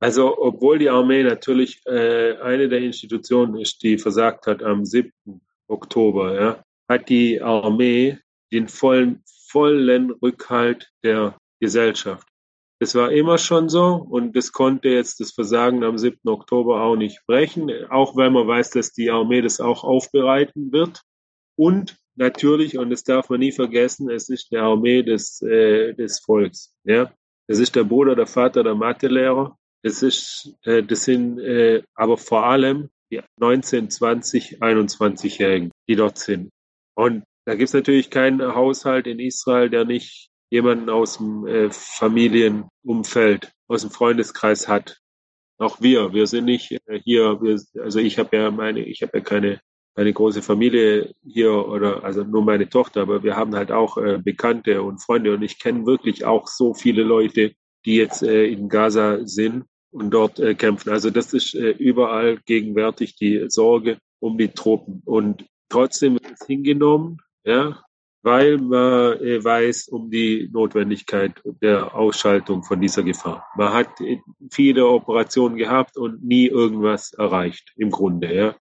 Also, 0.00 0.36
obwohl 0.38 0.78
die 0.78 0.90
Armee 0.90 1.22
natürlich 1.22 1.80
äh, 1.86 2.36
eine 2.38 2.68
der 2.68 2.80
Institutionen 2.80 3.56
ist, 3.56 3.82
die 3.82 3.96
versagt 3.96 4.46
hat 4.46 4.62
am 4.62 4.84
7. 4.84 5.10
Oktober, 5.68 6.40
ja, 6.40 6.64
hat 6.88 7.08
die 7.08 7.40
Armee 7.40 8.18
den 8.52 8.68
vollen, 8.68 9.22
vollen 9.48 10.10
Rückhalt 10.10 10.90
der 11.02 11.38
Gesellschaft. 11.60 12.28
Das 12.78 12.94
war 12.94 13.10
immer 13.10 13.38
schon 13.38 13.70
so 13.70 13.94
und 13.94 14.36
das 14.36 14.52
konnte 14.52 14.90
jetzt 14.90 15.18
das 15.20 15.32
Versagen 15.32 15.82
am 15.82 15.96
7. 15.96 16.18
Oktober 16.28 16.82
auch 16.82 16.96
nicht 16.96 17.20
brechen, 17.26 17.70
auch 17.88 18.16
weil 18.16 18.30
man 18.30 18.46
weiß, 18.46 18.70
dass 18.70 18.92
die 18.92 19.10
Armee 19.10 19.40
das 19.40 19.60
auch 19.60 19.82
aufbereiten 19.82 20.72
wird. 20.72 21.00
Und 21.56 21.96
natürlich, 22.16 22.78
und 22.78 22.90
das 22.90 23.04
darf 23.04 23.28
man 23.28 23.40
nie 23.40 23.52
vergessen, 23.52 24.10
es 24.10 24.28
ist 24.28 24.50
die 24.50 24.56
Armee 24.56 25.02
des, 25.02 25.40
äh, 25.42 25.94
des 25.94 26.18
Volks. 26.20 26.74
Ja? 26.84 27.12
Das 27.46 27.58
ist 27.58 27.76
der 27.76 27.84
Bruder, 27.84 28.16
der 28.16 28.26
Vater, 28.26 28.64
der 28.64 28.74
Mathelehrer. 28.74 29.56
Das, 29.82 30.02
ist, 30.02 30.54
äh, 30.62 30.82
das 30.82 31.04
sind 31.04 31.38
äh, 31.38 31.82
aber 31.94 32.16
vor 32.16 32.44
allem 32.44 32.88
die 33.10 33.20
19, 33.38 33.90
20, 33.90 34.62
21-Jährigen, 34.62 35.70
die 35.88 35.96
dort 35.96 36.18
sind. 36.18 36.50
Und 36.94 37.24
da 37.44 37.54
gibt 37.54 37.68
es 37.68 37.74
natürlich 37.74 38.10
keinen 38.10 38.54
Haushalt 38.54 39.06
in 39.06 39.20
Israel, 39.20 39.70
der 39.70 39.84
nicht 39.84 40.30
jemanden 40.50 40.90
aus 40.90 41.18
dem 41.18 41.46
äh, 41.46 41.70
Familienumfeld, 41.70 43.52
aus 43.68 43.82
dem 43.82 43.90
Freundeskreis 43.90 44.66
hat. 44.68 44.98
Auch 45.58 45.80
wir, 45.80 46.12
wir 46.12 46.26
sind 46.26 46.46
nicht 46.46 46.72
äh, 46.72 47.00
hier, 47.04 47.40
wir, 47.40 47.60
also 47.82 47.98
ich 47.98 48.18
habe 48.18 48.36
ja 48.36 48.50
meine, 48.50 48.80
ich 48.80 49.02
habe 49.02 49.18
ja 49.18 49.24
keine, 49.24 49.60
keine 49.96 50.12
große 50.12 50.42
Familie 50.42 51.14
hier 51.24 51.52
oder 51.52 52.04
also 52.04 52.22
nur 52.22 52.44
meine 52.44 52.68
Tochter, 52.68 53.00
aber 53.00 53.22
wir 53.22 53.34
haben 53.34 53.56
halt 53.56 53.72
auch 53.72 53.96
äh, 53.96 54.18
Bekannte 54.22 54.82
und 54.82 55.02
Freunde 55.02 55.32
und 55.32 55.42
ich 55.42 55.58
kenne 55.58 55.86
wirklich 55.86 56.26
auch 56.26 56.48
so 56.48 56.74
viele 56.74 57.02
Leute, 57.02 57.52
die 57.86 57.96
jetzt 57.96 58.22
äh, 58.22 58.44
in 58.44 58.68
Gaza 58.68 59.20
sind 59.24 59.64
und 59.90 60.10
dort 60.10 60.38
äh, 60.38 60.54
kämpfen. 60.54 60.90
Also 60.90 61.08
das 61.08 61.32
ist 61.32 61.54
äh, 61.54 61.70
überall 61.70 62.38
gegenwärtig 62.44 63.16
die 63.16 63.46
Sorge 63.48 63.96
um 64.20 64.36
die 64.36 64.48
Truppen 64.48 65.00
und 65.06 65.46
trotzdem 65.70 66.14
wird 66.14 66.30
es 66.38 66.46
hingenommen, 66.46 67.22
ja, 67.44 67.80
weil 68.22 68.58
man 68.58 69.18
äh, 69.20 69.42
weiß 69.42 69.88
um 69.88 70.10
die 70.10 70.50
Notwendigkeit 70.52 71.40
der 71.62 71.94
Ausschaltung 71.94 72.64
von 72.64 72.82
dieser 72.82 73.02
Gefahr. 73.02 73.46
Man 73.56 73.72
hat 73.72 73.98
äh, 74.02 74.18
viele 74.50 74.86
Operationen 74.86 75.56
gehabt 75.56 75.96
und 75.96 76.22
nie 76.22 76.48
irgendwas 76.48 77.14
erreicht, 77.14 77.72
im 77.76 77.90
Grunde. 77.90 78.34
Ja. 78.34 78.56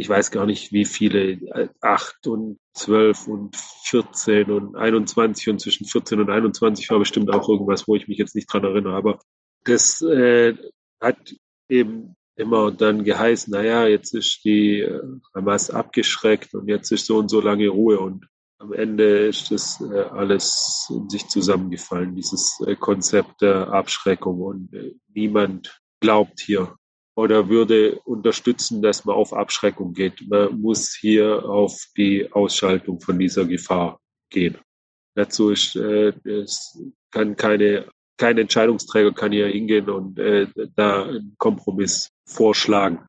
Ich 0.00 0.08
weiß 0.08 0.30
gar 0.30 0.46
nicht, 0.46 0.72
wie 0.72 0.84
viele, 0.84 1.32
äh, 1.32 1.68
acht 1.80 2.26
und 2.26 2.58
zwölf 2.74 3.28
und 3.28 3.56
14 3.84 4.50
und 4.50 4.76
21 4.76 5.50
und 5.50 5.60
zwischen 5.60 5.86
14 5.86 6.20
und 6.20 6.30
21 6.30 6.88
war 6.90 6.98
bestimmt 6.98 7.32
auch 7.32 7.48
irgendwas, 7.48 7.86
wo 7.86 7.96
ich 7.96 8.08
mich 8.08 8.18
jetzt 8.18 8.34
nicht 8.34 8.52
dran 8.52 8.64
erinnere. 8.64 8.94
Aber 8.94 9.18
das 9.64 10.00
äh, 10.02 10.54
hat 11.00 11.34
eben 11.68 12.16
immer 12.36 12.72
dann 12.72 13.04
geheißen, 13.04 13.52
naja, 13.52 13.86
jetzt 13.86 14.14
ist 14.14 14.44
die 14.44 14.88
Hamas 15.34 15.70
abgeschreckt 15.70 16.54
und 16.54 16.68
jetzt 16.68 16.90
ist 16.90 17.04
so 17.06 17.18
und 17.18 17.28
so 17.28 17.40
lange 17.40 17.68
Ruhe 17.68 18.00
und 18.00 18.26
am 18.60 18.72
Ende 18.74 19.26
ist 19.26 19.50
das 19.50 19.80
äh, 19.80 20.00
alles 20.00 20.86
in 20.90 21.08
sich 21.08 21.26
zusammengefallen, 21.28 22.14
dieses 22.14 22.60
äh, 22.66 22.76
Konzept 22.76 23.40
der 23.40 23.72
Abschreckung. 23.72 24.40
Und 24.40 24.74
äh, 24.74 24.94
niemand 25.14 25.80
glaubt 26.00 26.40
hier 26.40 26.76
oder 27.20 27.48
würde 27.48 28.00
unterstützen, 28.04 28.82
dass 28.82 29.04
man 29.04 29.14
auf 29.14 29.32
Abschreckung 29.32 29.92
geht. 29.92 30.28
Man 30.28 30.60
muss 30.60 30.96
hier 30.98 31.44
auf 31.44 31.86
die 31.96 32.32
Ausschaltung 32.32 33.00
von 33.00 33.18
dieser 33.18 33.44
Gefahr 33.44 34.00
gehen. 34.30 34.56
Dazu 35.14 35.50
ist, 35.50 35.76
es 35.76 36.80
kann 37.10 37.36
keine, 37.36 37.88
kein 38.16 38.38
Entscheidungsträger 38.38 39.12
kann 39.12 39.32
hier 39.32 39.48
hingehen 39.48 39.90
und 39.90 40.18
da 40.76 41.04
einen 41.04 41.34
Kompromiss 41.36 42.10
vorschlagen. 42.24 43.06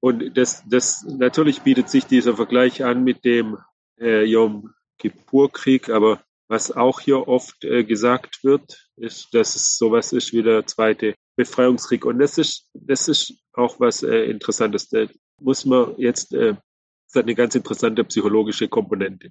Und 0.00 0.36
das, 0.36 0.62
das 0.68 1.04
natürlich 1.04 1.62
bietet 1.62 1.88
sich 1.88 2.06
dieser 2.06 2.36
Vergleich 2.36 2.84
an 2.84 3.02
mit 3.02 3.24
dem 3.24 3.58
äh, 4.00 4.24
Yom 4.24 4.72
Kippur-Krieg, 4.98 5.88
aber 5.90 6.22
was 6.48 6.70
auch 6.70 7.00
hier 7.00 7.26
oft 7.26 7.64
äh, 7.64 7.84
gesagt 7.84 8.44
wird, 8.44 8.88
ist, 8.96 9.34
dass 9.34 9.54
es 9.56 9.76
sowas 9.76 10.12
ist 10.12 10.32
wie 10.32 10.42
der 10.42 10.66
zweite 10.66 11.14
Befreiungskrieg. 11.38 12.04
Und 12.04 12.18
das 12.18 12.36
ist, 12.36 12.68
das 12.74 13.08
ist 13.08 13.34
auch 13.52 13.78
was 13.80 14.02
äh, 14.02 14.24
Interessantes. 14.24 14.88
Da 14.88 15.06
muss 15.40 15.64
man 15.64 15.94
jetzt, 15.96 16.34
äh, 16.34 16.54
das 17.06 17.14
hat 17.14 17.24
eine 17.24 17.34
ganz 17.34 17.54
interessante 17.54 18.04
psychologische 18.04 18.68
Komponente. 18.68 19.30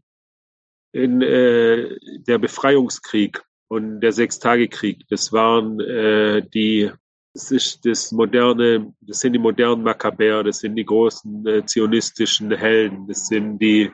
In 0.93 1.21
äh, 1.21 1.97
der 2.25 2.37
Befreiungskrieg 2.39 3.43
und 3.67 3.99
der 3.99 4.13
Sechstagekrieg, 4.13 5.05
das 5.09 5.33
waren 5.33 5.81
äh, 5.81 6.41
die, 6.47 6.89
das 7.33 7.51
ist 7.51 7.85
das 7.85 8.13
moderne, 8.13 8.93
das 9.01 9.19
sind 9.19 9.33
die 9.33 9.39
modernen 9.39 9.83
Makkabäer, 9.83 10.43
das 10.43 10.59
sind 10.59 10.75
die 10.77 10.85
großen 10.85 11.45
äh, 11.45 11.65
zionistischen 11.65 12.51
Helden, 12.51 13.05
das 13.07 13.27
sind 13.27 13.59
die, 13.59 13.91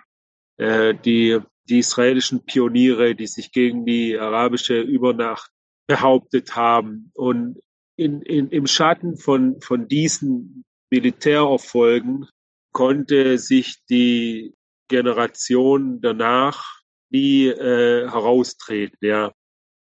äh, 0.57 0.93
die 0.93 1.41
die 1.70 1.80
israelischen 1.80 2.45
Pioniere, 2.45 3.16
die 3.16 3.28
sich 3.28 3.51
gegen 3.51 3.86
die 3.86 4.18
arabische 4.18 4.80
Übernacht 4.82 5.49
behauptet 5.88 6.55
haben. 6.55 7.11
Und 7.14 7.59
in, 7.95 8.21
in, 8.21 8.49
im 8.49 8.67
Schatten 8.67 9.17
von, 9.17 9.61
von 9.61 9.87
diesen 9.87 10.63
Militärerfolgen 10.91 12.27
konnte 12.71 13.37
sich 13.37 13.83
die 13.89 14.55
Generation 14.89 16.01
danach 16.01 16.81
nie 17.09 17.47
äh, 17.47 18.09
heraustreten. 18.09 18.97
Ja. 19.01 19.31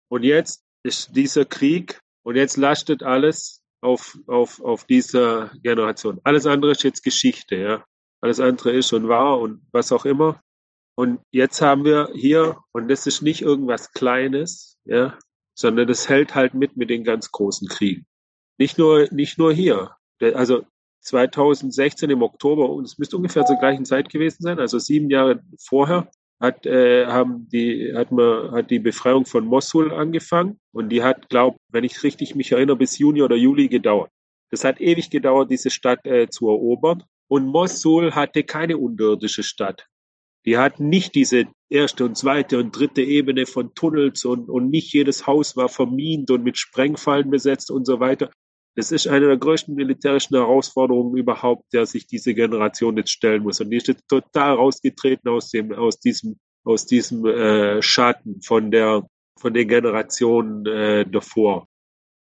Und 0.10 0.24
jetzt 0.24 0.64
ist 0.84 1.16
dieser 1.16 1.46
Krieg 1.46 2.00
und 2.24 2.36
jetzt 2.36 2.58
lastet 2.58 3.04
alles 3.04 3.62
auf, 3.82 4.18
auf, 4.28 4.62
auf 4.62 4.86
dieser 4.86 5.52
Generation. 5.64 6.20
Alles 6.24 6.46
andere 6.46 6.72
ist 6.72 6.84
jetzt 6.84 7.04
Geschichte. 7.04 7.56
Ja. 7.56 7.86
Alles 8.22 8.40
andere 8.40 8.72
ist 8.74 8.90
schon 8.90 9.08
wahr 9.08 9.40
und 9.40 9.62
was 9.72 9.92
auch 9.92 10.06
immer. 10.06 10.42
Und 10.96 11.22
jetzt 11.32 11.62
haben 11.62 11.86
wir 11.86 12.10
hier, 12.14 12.58
und 12.74 12.90
das 12.90 13.08
ist 13.08 13.22
nicht 13.22 13.42
irgendwas 13.42 13.92
Kleines, 13.92 14.78
ja, 14.86 15.18
sondern 15.62 15.88
das 15.88 16.10
hält 16.10 16.36
halt 16.36 16.54
mit 16.54 16.76
mit 16.78 16.90
den 16.90 17.04
ganz 17.04 17.32
großen 17.32 17.68
Kriegen. 17.68 18.06
Nicht 18.58 18.78
nur, 18.78 19.08
nicht 19.12 19.38
nur 19.38 19.54
hier. 19.54 19.92
Also 20.20 20.64
2016 21.02 22.10
im 22.10 22.22
Oktober, 22.22 22.70
und 22.70 22.84
es 22.86 22.98
müsste 22.98 23.18
ungefähr 23.18 23.46
zur 23.46 23.58
gleichen 23.58 23.86
Zeit 23.86 24.10
gewesen 24.10 24.44
sein, 24.44 24.60
also 24.60 24.78
sieben 24.78 25.10
Jahre 25.10 25.42
vorher, 25.60 26.12
hat, 26.40 26.66
äh, 26.66 27.06
haben 27.06 27.48
die, 27.50 27.94
hat, 27.96 28.12
man, 28.12 28.52
hat 28.52 28.72
die 28.72 28.80
Befreiung 28.80 29.26
von 29.26 29.46
Mosul 29.46 29.94
angefangen 29.94 30.60
und 30.74 30.90
die 30.90 31.04
hat, 31.04 31.30
glaub, 31.30 31.58
wenn 31.70 31.84
ich 31.84 32.04
richtig 32.04 32.36
mich 32.36 32.52
erinnere, 32.52 32.78
bis 32.78 32.98
Juni 32.98 33.22
oder 33.22 33.36
Juli 33.36 33.68
gedauert. 33.68 34.10
Das 34.50 34.64
hat 34.64 34.82
ewig 34.82 35.10
gedauert, 35.10 35.52
diese 35.52 35.70
Stadt 35.70 36.06
äh, 36.06 36.30
zu 36.30 36.50
erobern. 36.50 37.04
Und 37.28 37.46
Mosul 37.46 38.14
hatte 38.14 38.44
keine 38.44 38.78
unterirdische 38.78 39.44
Stadt. 39.44 39.88
Die 40.46 40.58
hatten 40.58 40.90
nicht 40.90 41.16
diese 41.16 41.46
erste 41.70 42.06
und 42.06 42.18
zweite 42.18 42.58
und 42.58 42.72
dritte 42.72 43.02
Ebene 43.02 43.46
von 43.46 43.74
Tunnels 43.76 44.26
und, 44.26 44.50
und 44.50 44.70
nicht 44.70 44.94
jedes 44.94 45.28
Haus 45.28 45.56
war 45.56 45.70
vermint 45.70 46.32
und 46.32 46.44
mit 46.44 46.58
Sprengfallen 46.58 47.30
besetzt 47.30 47.72
und 47.72 47.86
so 47.86 48.00
weiter. 48.00 48.30
Das 48.76 48.92
ist 48.92 49.08
eine 49.08 49.28
der 49.28 49.38
größten 49.38 49.76
militärischen 49.76 50.36
Herausforderungen 50.36 51.18
überhaupt, 51.18 51.74
der 51.74 51.86
sich 51.86 52.08
diese 52.08 52.34
Generation 52.34 52.98
jetzt 52.98 53.12
stellen 53.12 53.44
muss. 53.44 53.60
Und 53.60 53.70
die 53.70 53.78
ist 53.78 53.88
jetzt 53.88 54.08
total 54.08 54.56
rausgetreten 54.56 55.30
aus 55.30 55.50
dem, 55.50 55.74
aus 55.74 56.00
diesem, 56.00 56.40
aus 56.64 56.86
diesem 56.86 57.26
äh, 57.26 57.82
Schatten 57.82 58.42
von 58.42 58.72
der, 58.72 59.06
von 59.38 59.54
den 59.54 59.68
Generationen 59.68 60.66
äh, 60.66 61.06
davor. 61.06 61.68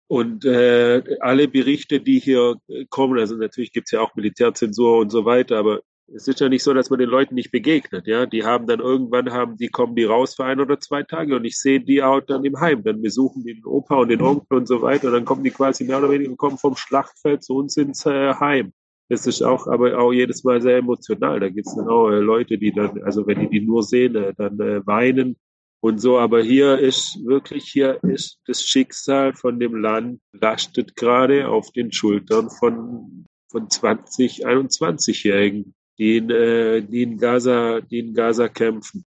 Und 0.08 0.44
äh, 0.44 1.02
alle 1.20 1.48
Berichte, 1.48 2.00
die 2.00 2.20
hier 2.20 2.56
kommen, 2.90 3.18
also 3.18 3.34
natürlich 3.36 3.72
gibt's 3.72 3.90
ja 3.90 4.00
auch 4.00 4.14
Militärzensur 4.14 4.98
und 4.98 5.10
so 5.10 5.24
weiter, 5.24 5.58
aber 5.58 5.80
es 6.14 6.28
ist 6.28 6.40
ja 6.40 6.48
nicht 6.48 6.62
so, 6.62 6.72
dass 6.72 6.90
man 6.90 7.00
den 7.00 7.08
Leuten 7.08 7.34
nicht 7.34 7.50
begegnet, 7.50 8.06
ja. 8.06 8.26
Die 8.26 8.44
haben 8.44 8.66
dann 8.66 8.80
irgendwann 8.80 9.32
haben, 9.32 9.56
die 9.56 9.68
kommen 9.68 9.96
die 9.96 10.04
raus 10.04 10.36
für 10.36 10.44
ein 10.44 10.60
oder 10.60 10.78
zwei 10.78 11.02
Tage 11.02 11.34
und 11.34 11.44
ich 11.44 11.58
sehe 11.58 11.80
die 11.80 12.02
auch 12.02 12.20
dann 12.20 12.44
im 12.44 12.60
Heim. 12.60 12.84
Dann 12.84 13.02
besuchen 13.02 13.44
die 13.44 13.54
den 13.54 13.66
Opa 13.66 13.96
und 13.96 14.08
den 14.08 14.22
Onkel 14.22 14.58
und 14.58 14.68
so 14.68 14.82
weiter. 14.82 15.08
Und 15.08 15.14
dann 15.14 15.24
kommen 15.24 15.42
die 15.42 15.50
quasi 15.50 15.84
mehr 15.84 15.98
oder 15.98 16.10
weniger 16.10 16.36
kommen 16.36 16.58
vom 16.58 16.76
Schlachtfeld 16.76 17.42
zu 17.42 17.56
uns 17.56 17.76
ins 17.76 18.06
äh, 18.06 18.34
Heim. 18.34 18.72
Das 19.08 19.26
ist 19.26 19.42
auch, 19.42 19.66
aber 19.66 19.98
auch 19.98 20.12
jedes 20.12 20.44
Mal 20.44 20.60
sehr 20.60 20.78
emotional. 20.78 21.40
Da 21.40 21.48
gibt's 21.48 21.74
dann 21.74 21.88
auch 21.88 22.10
äh, 22.10 22.18
Leute, 22.18 22.58
die 22.58 22.72
dann, 22.72 23.02
also 23.02 23.26
wenn 23.26 23.40
die 23.40 23.48
die 23.48 23.60
nur 23.60 23.82
sehen, 23.82 24.14
äh, 24.14 24.32
dann 24.36 24.60
äh, 24.60 24.86
weinen 24.86 25.36
und 25.80 26.00
so. 26.00 26.18
Aber 26.18 26.40
hier 26.40 26.78
ist 26.78 27.18
wirklich, 27.24 27.64
hier 27.64 28.02
ist 28.04 28.40
das 28.46 28.62
Schicksal 28.62 29.32
von 29.34 29.58
dem 29.58 29.74
Land 29.76 30.20
lastet 30.32 30.94
gerade 30.94 31.48
auf 31.48 31.72
den 31.72 31.90
Schultern 31.90 32.48
von, 32.50 33.26
von 33.50 33.68
20, 33.68 34.46
21-Jährigen 34.46 35.74
die 35.98 36.18
in, 36.18 36.30
äh, 36.30 36.82
die 36.82 37.02
in 37.02 37.18
Gaza, 37.18 37.80
die 37.80 38.00
in 38.00 38.14
Gaza 38.14 38.48
kämpfen. 38.48 39.04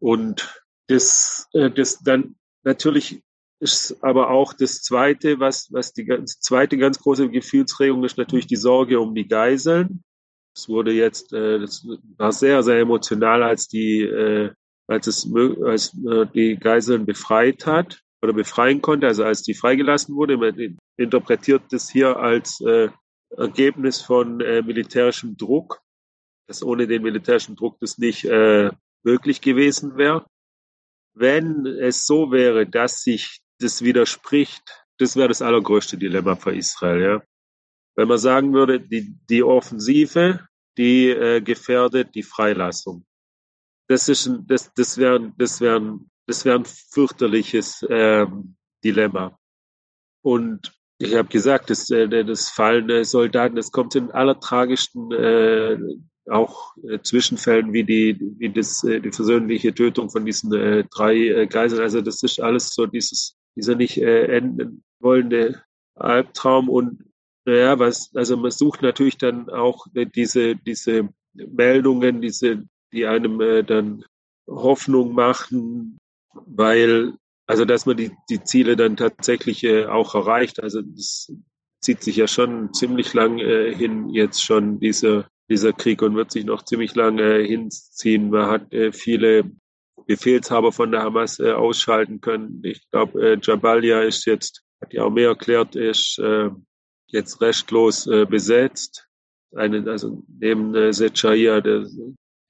Und 0.00 0.62
das, 0.86 1.48
äh, 1.52 1.70
das 1.70 1.98
dann 2.02 2.36
natürlich 2.62 3.22
ist 3.60 3.96
aber 4.02 4.30
auch 4.30 4.52
das 4.52 4.82
zweite, 4.82 5.40
was, 5.40 5.72
was 5.72 5.92
die 5.92 6.04
ganz, 6.04 6.38
zweite 6.40 6.78
ganz 6.78 7.00
große 7.00 7.28
Gefühlsregung 7.28 8.04
ist 8.04 8.16
natürlich 8.16 8.46
die 8.46 8.56
Sorge 8.56 9.00
um 9.00 9.14
die 9.14 9.26
Geiseln. 9.26 10.04
Es 10.54 10.68
wurde 10.68 10.92
jetzt, 10.92 11.32
äh, 11.32 11.58
das 11.58 11.86
war 12.16 12.32
sehr, 12.32 12.62
sehr 12.62 12.78
emotional, 12.78 13.42
als 13.42 13.68
die, 13.68 14.02
äh, 14.02 14.52
als 14.86 15.06
es, 15.06 15.28
als 15.64 15.94
äh, 16.08 16.26
die 16.32 16.56
Geiseln 16.56 17.04
befreit 17.04 17.66
hat 17.66 18.00
oder 18.22 18.32
befreien 18.32 18.80
konnte, 18.80 19.08
also 19.08 19.24
als 19.24 19.42
die 19.42 19.54
freigelassen 19.54 20.14
wurde. 20.14 20.36
Man 20.36 20.78
interpretiert 20.96 21.62
das 21.70 21.90
hier 21.90 22.16
als 22.16 22.60
äh, 22.60 22.88
Ergebnis 23.36 24.00
von 24.00 24.40
äh, 24.40 24.62
militärischem 24.62 25.36
Druck 25.36 25.80
dass 26.48 26.62
ohne 26.62 26.86
den 26.86 27.02
militärischen 27.02 27.54
Druck 27.54 27.78
das 27.80 27.98
nicht 27.98 28.24
äh, 28.24 28.70
möglich 29.04 29.40
gewesen 29.40 29.96
wäre. 29.96 30.26
Wenn 31.14 31.66
es 31.66 32.06
so 32.06 32.32
wäre, 32.32 32.66
dass 32.66 33.02
sich 33.02 33.40
das 33.60 33.82
widerspricht, 33.82 34.62
das 34.98 35.14
wäre 35.14 35.28
das 35.28 35.42
allergrößte 35.42 35.98
Dilemma 35.98 36.36
für 36.36 36.54
Israel. 36.54 37.02
Ja? 37.02 37.22
Wenn 37.96 38.08
man 38.08 38.18
sagen 38.18 38.52
würde, 38.54 38.80
die, 38.80 39.14
die 39.28 39.42
Offensive, 39.42 40.48
die 40.76 41.10
äh, 41.10 41.40
gefährdet 41.40 42.14
die 42.14 42.22
Freilassung. 42.22 43.04
Das 43.88 44.08
ist 44.08 44.26
ein, 44.26 44.46
das, 44.46 44.72
das 44.74 44.96
wäre 44.96 45.32
das 45.36 45.60
wäre 45.60 45.98
das 46.26 46.44
wäre 46.44 46.58
ein 46.58 46.64
fürchterliches 46.64 47.84
ähm, 47.88 48.56
Dilemma. 48.84 49.38
Und 50.22 50.72
ich 50.98 51.14
habe 51.14 51.28
gesagt, 51.28 51.70
das, 51.70 51.88
äh, 51.90 52.24
das 52.24 52.50
Fallen 52.50 53.04
Soldaten, 53.04 53.56
das 53.56 53.72
kommt 53.72 53.94
in 53.94 54.10
allertragischsten 54.10 55.12
äh, 55.12 55.78
auch 56.30 56.76
äh, 56.88 56.98
Zwischenfällen 57.02 57.72
wie 57.72 57.84
die, 57.84 58.18
wie 58.38 58.50
das, 58.50 58.84
äh, 58.84 59.00
die 59.00 59.12
versöhnliche 59.12 59.74
Tötung 59.74 60.10
von 60.10 60.24
diesen 60.24 60.52
äh, 60.52 60.84
drei 60.90 61.16
äh, 61.16 61.46
Geiseln. 61.46 61.82
Also 61.82 62.00
das 62.00 62.22
ist 62.22 62.40
alles 62.40 62.74
so 62.74 62.86
dieses, 62.86 63.36
dieser 63.56 63.74
nicht 63.74 63.98
äh, 63.98 64.26
enden 64.36 64.82
wollende 65.00 65.62
Albtraum 65.94 66.68
und 66.68 67.04
naja, 67.44 67.78
was, 67.78 68.10
also 68.14 68.36
man 68.36 68.50
sucht 68.50 68.82
natürlich 68.82 69.16
dann 69.16 69.48
auch 69.48 69.86
äh, 69.94 70.06
diese, 70.06 70.56
diese 70.56 71.08
Meldungen, 71.34 72.20
diese, 72.20 72.64
die 72.92 73.06
einem 73.06 73.64
dann 73.66 74.04
Hoffnung 74.46 75.14
machen, 75.14 75.98
weil, 76.34 77.14
also 77.46 77.64
dass 77.64 77.86
man 77.86 77.96
die, 77.96 78.10
die 78.28 78.42
Ziele 78.42 78.76
dann 78.76 78.96
tatsächlich 78.96 79.68
auch 79.86 80.14
erreicht. 80.14 80.60
Also 80.62 80.82
das 80.82 81.32
zieht 81.80 82.02
sich 82.02 82.16
ja 82.16 82.26
schon 82.26 82.72
ziemlich 82.72 83.12
lang 83.14 83.38
hin, 83.38 84.08
jetzt 84.08 84.42
schon 84.42 84.80
diese 84.80 85.26
dieser 85.48 85.72
Krieg 85.72 86.02
und 86.02 86.14
wird 86.14 86.30
sich 86.30 86.44
noch 86.44 86.62
ziemlich 86.62 86.94
lange 86.94 87.38
hinziehen. 87.38 88.30
Man 88.30 88.50
hat 88.50 88.72
äh, 88.72 88.92
viele 88.92 89.50
Befehlshaber 90.06 90.72
von 90.72 90.90
der 90.90 91.02
Hamas 91.02 91.38
äh, 91.38 91.52
ausschalten 91.52 92.20
können. 92.20 92.60
Ich 92.64 92.88
glaube, 92.90 93.20
äh, 93.20 93.38
Jabalia 93.40 94.02
ist 94.02 94.26
jetzt, 94.26 94.62
hat 94.80 94.92
die 94.92 95.00
Armee 95.00 95.24
erklärt, 95.24 95.76
ist 95.76 96.20
jetzt 97.10 97.40
restlos 97.40 98.04
besetzt. 98.28 99.08
Eine, 99.54 99.90
also 99.90 100.22
neben 100.28 100.74
äh, 100.74 100.92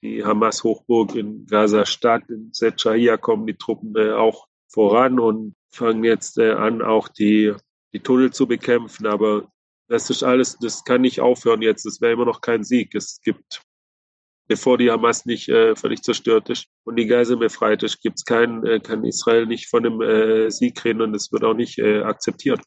die 0.01 0.23
Hamas-Hochburg 0.23 1.15
in 1.15 1.45
Gaza-Stadt, 1.45 2.29
in 2.29 2.49
Secahia 2.53 3.17
kommen 3.17 3.47
die 3.47 3.55
Truppen 3.55 3.97
auch 4.11 4.47
voran 4.67 5.19
und 5.19 5.55
fangen 5.71 6.03
jetzt 6.03 6.39
an, 6.39 6.81
auch 6.81 7.07
die, 7.07 7.53
die 7.93 7.99
Tunnel 7.99 8.31
zu 8.31 8.47
bekämpfen. 8.47 9.07
Aber 9.07 9.49
das 9.89 10.09
ist 10.09 10.23
alles, 10.23 10.57
das 10.59 10.83
kann 10.85 11.01
nicht 11.01 11.19
aufhören 11.19 11.61
jetzt. 11.61 11.85
Das 11.85 11.99
wäre 11.99 12.13
immer 12.13 12.25
noch 12.25 12.41
kein 12.41 12.63
Sieg. 12.63 12.93
Es 12.93 13.19
gibt, 13.21 13.61
bevor 14.47 14.77
die 14.77 14.91
Hamas 14.91 15.25
nicht 15.25 15.49
äh, 15.49 15.75
völlig 15.75 16.03
zerstört 16.03 16.49
ist 16.49 16.67
und 16.85 16.95
die 16.95 17.07
Geiseln 17.07 17.39
befreit 17.39 17.81
ist, 17.83 18.01
gibt's 18.01 18.23
kein, 18.23 18.65
äh, 18.65 18.79
kann 18.79 19.03
Israel 19.03 19.47
nicht 19.47 19.67
von 19.67 19.85
einem 19.85 20.01
äh, 20.01 20.51
Sieg 20.51 20.83
reden 20.85 21.01
und 21.01 21.15
es 21.15 21.31
wird 21.31 21.43
auch 21.43 21.55
nicht 21.55 21.79
äh, 21.79 22.01
akzeptiert. 22.01 22.61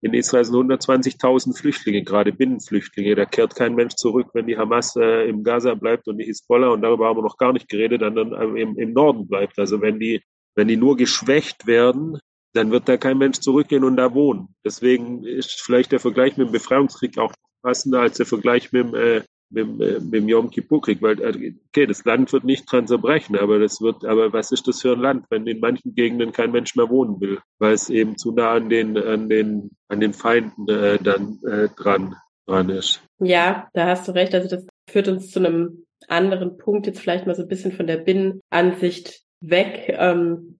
In 0.00 0.14
Israel 0.14 0.44
sind 0.44 0.54
120.000 0.54 1.58
Flüchtlinge, 1.58 2.04
gerade 2.04 2.32
Binnenflüchtlinge. 2.32 3.16
Da 3.16 3.24
kehrt 3.24 3.56
kein 3.56 3.74
Mensch 3.74 3.96
zurück, 3.96 4.28
wenn 4.32 4.46
die 4.46 4.56
Hamas 4.56 4.94
äh, 4.94 5.28
im 5.28 5.42
Gaza 5.42 5.74
bleibt 5.74 6.06
und 6.06 6.18
die 6.18 6.24
Hisbollah, 6.24 6.68
und 6.68 6.82
darüber 6.82 7.08
haben 7.08 7.18
wir 7.18 7.22
noch 7.22 7.36
gar 7.36 7.52
nicht 7.52 7.68
geredet, 7.68 8.02
dann, 8.02 8.14
dann 8.14 8.32
ähm, 8.32 8.56
im, 8.56 8.78
im 8.78 8.92
Norden 8.92 9.26
bleibt. 9.26 9.58
Also 9.58 9.80
wenn 9.80 9.98
die, 9.98 10.22
wenn 10.54 10.68
die 10.68 10.76
nur 10.76 10.96
geschwächt 10.96 11.66
werden, 11.66 12.20
dann 12.58 12.70
wird 12.70 12.88
da 12.88 12.96
kein 12.96 13.18
Mensch 13.18 13.38
zurückgehen 13.38 13.84
und 13.84 13.96
da 13.96 14.12
wohnen. 14.14 14.48
Deswegen 14.64 15.24
ist 15.24 15.62
vielleicht 15.62 15.92
der 15.92 16.00
Vergleich 16.00 16.36
mit 16.36 16.48
dem 16.48 16.52
Befreiungskrieg 16.52 17.16
auch 17.18 17.32
passender 17.62 18.00
als 18.00 18.16
der 18.16 18.26
Vergleich 18.26 18.72
mit 18.72 18.86
dem, 18.86 18.94
äh, 18.94 19.22
mit, 19.50 19.80
äh, 19.80 20.00
mit 20.00 20.12
dem 20.12 20.28
Yom 20.28 20.50
Kippur-Krieg, 20.50 21.00
weil 21.00 21.20
äh, 21.20 21.54
okay, 21.68 21.86
das 21.86 22.04
Land 22.04 22.32
wird 22.32 22.44
nicht 22.44 22.70
dran 22.70 22.86
zerbrechen, 22.86 23.36
aber 23.36 23.58
das 23.58 23.80
wird, 23.80 24.04
aber 24.04 24.32
was 24.32 24.52
ist 24.52 24.68
das 24.68 24.82
für 24.82 24.92
ein 24.92 25.00
Land, 25.00 25.26
wenn 25.30 25.46
in 25.46 25.60
manchen 25.60 25.94
Gegenden 25.94 26.32
kein 26.32 26.52
Mensch 26.52 26.74
mehr 26.76 26.90
wohnen 26.90 27.20
will, 27.20 27.38
weil 27.58 27.72
es 27.72 27.88
eben 27.88 28.18
zu 28.18 28.32
nah 28.32 28.52
an 28.52 28.68
den 28.68 28.98
an 28.98 29.28
den 29.28 29.70
an 29.88 30.00
den 30.00 30.12
Feinden 30.12 30.68
äh, 30.68 30.98
dann 30.98 31.38
äh, 31.48 31.68
dran 31.76 32.16
dran 32.46 32.68
ist. 32.70 33.02
Ja, 33.20 33.68
da 33.72 33.86
hast 33.86 34.08
du 34.08 34.12
recht. 34.12 34.34
Also 34.34 34.48
das 34.48 34.66
führt 34.90 35.08
uns 35.08 35.30
zu 35.30 35.38
einem 35.38 35.84
anderen 36.08 36.56
Punkt 36.56 36.86
jetzt 36.86 37.00
vielleicht 37.00 37.26
mal 37.26 37.34
so 37.34 37.42
ein 37.42 37.48
bisschen 37.48 37.72
von 37.72 37.86
der 37.86 37.98
Binnenansicht 37.98 39.22
weg. 39.40 39.94
Ähm, 39.98 40.57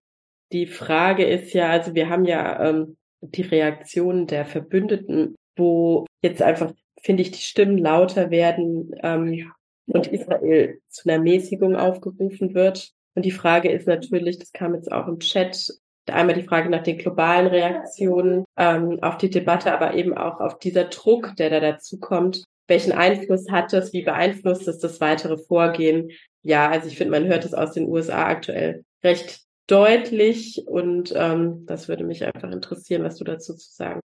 die 0.53 0.67
Frage 0.67 1.25
ist 1.25 1.53
ja, 1.53 1.71
also 1.71 1.95
wir 1.95 2.09
haben 2.09 2.25
ja 2.25 2.69
ähm, 2.69 2.97
die 3.21 3.43
Reaktion 3.43 4.27
der 4.27 4.45
Verbündeten, 4.45 5.35
wo 5.57 6.07
jetzt 6.23 6.43
einfach, 6.43 6.73
finde 7.03 7.23
ich, 7.23 7.33
die 7.33 7.43
Stimmen 7.43 7.79
lauter 7.79 8.31
werden 8.31 8.95
ähm, 9.03 9.53
und 9.87 10.07
Israel 10.09 10.81
zu 10.89 11.09
einer 11.09 11.23
Mäßigung 11.23 11.77
aufgerufen 11.77 12.55
wird. 12.55 12.93
Und 13.15 13.25
die 13.25 13.31
Frage 13.31 13.71
ist 13.71 13.87
natürlich, 13.87 14.39
das 14.39 14.53
kam 14.53 14.75
jetzt 14.75 14.93
auch 14.93 15.09
im 15.09 15.19
Chat, 15.19 15.69
einmal 16.07 16.35
die 16.35 16.45
Frage 16.45 16.71
nach 16.71 16.83
den 16.83 16.99
globalen 16.99 17.49
Reaktionen 17.49 18.45
ähm, 18.57 18.99
auf 19.03 19.19
die 19.19 19.31
Debatte, 19.31 19.73
aber 19.73 19.95
eben 19.95 20.17
auch 20.17 20.41
auf 20.41 20.59
dieser 20.59 20.85
Druck, 20.85 21.35
der 21.37 21.51
da 21.51 21.61
dazu 21.61 21.99
kommt. 21.99 22.45
Welchen 22.67 22.93
Einfluss 22.93 23.51
hat 23.51 23.73
das? 23.73 23.93
Wie 23.93 24.03
beeinflusst 24.03 24.69
es 24.69 24.79
das 24.79 25.01
weitere 25.01 25.37
Vorgehen? 25.37 26.11
Ja, 26.43 26.71
also 26.71 26.87
ich 26.87 26.97
finde, 26.97 27.13
man 27.13 27.27
hört 27.27 27.45
es 27.45 27.55
aus 27.55 27.73
den 27.73 27.89
USA 27.89 28.27
aktuell 28.27 28.85
recht 29.03 29.48
deutlich 29.69 30.67
und 30.67 31.13
ähm, 31.15 31.67
das 31.67 31.89
würde 31.89 32.05
mich 32.05 32.25
einfach 32.25 32.51
interessieren, 32.51 33.05
was 33.05 33.17
du 33.17 33.25
dazu 33.25 33.55
zu 33.55 33.71
sagen. 33.71 34.01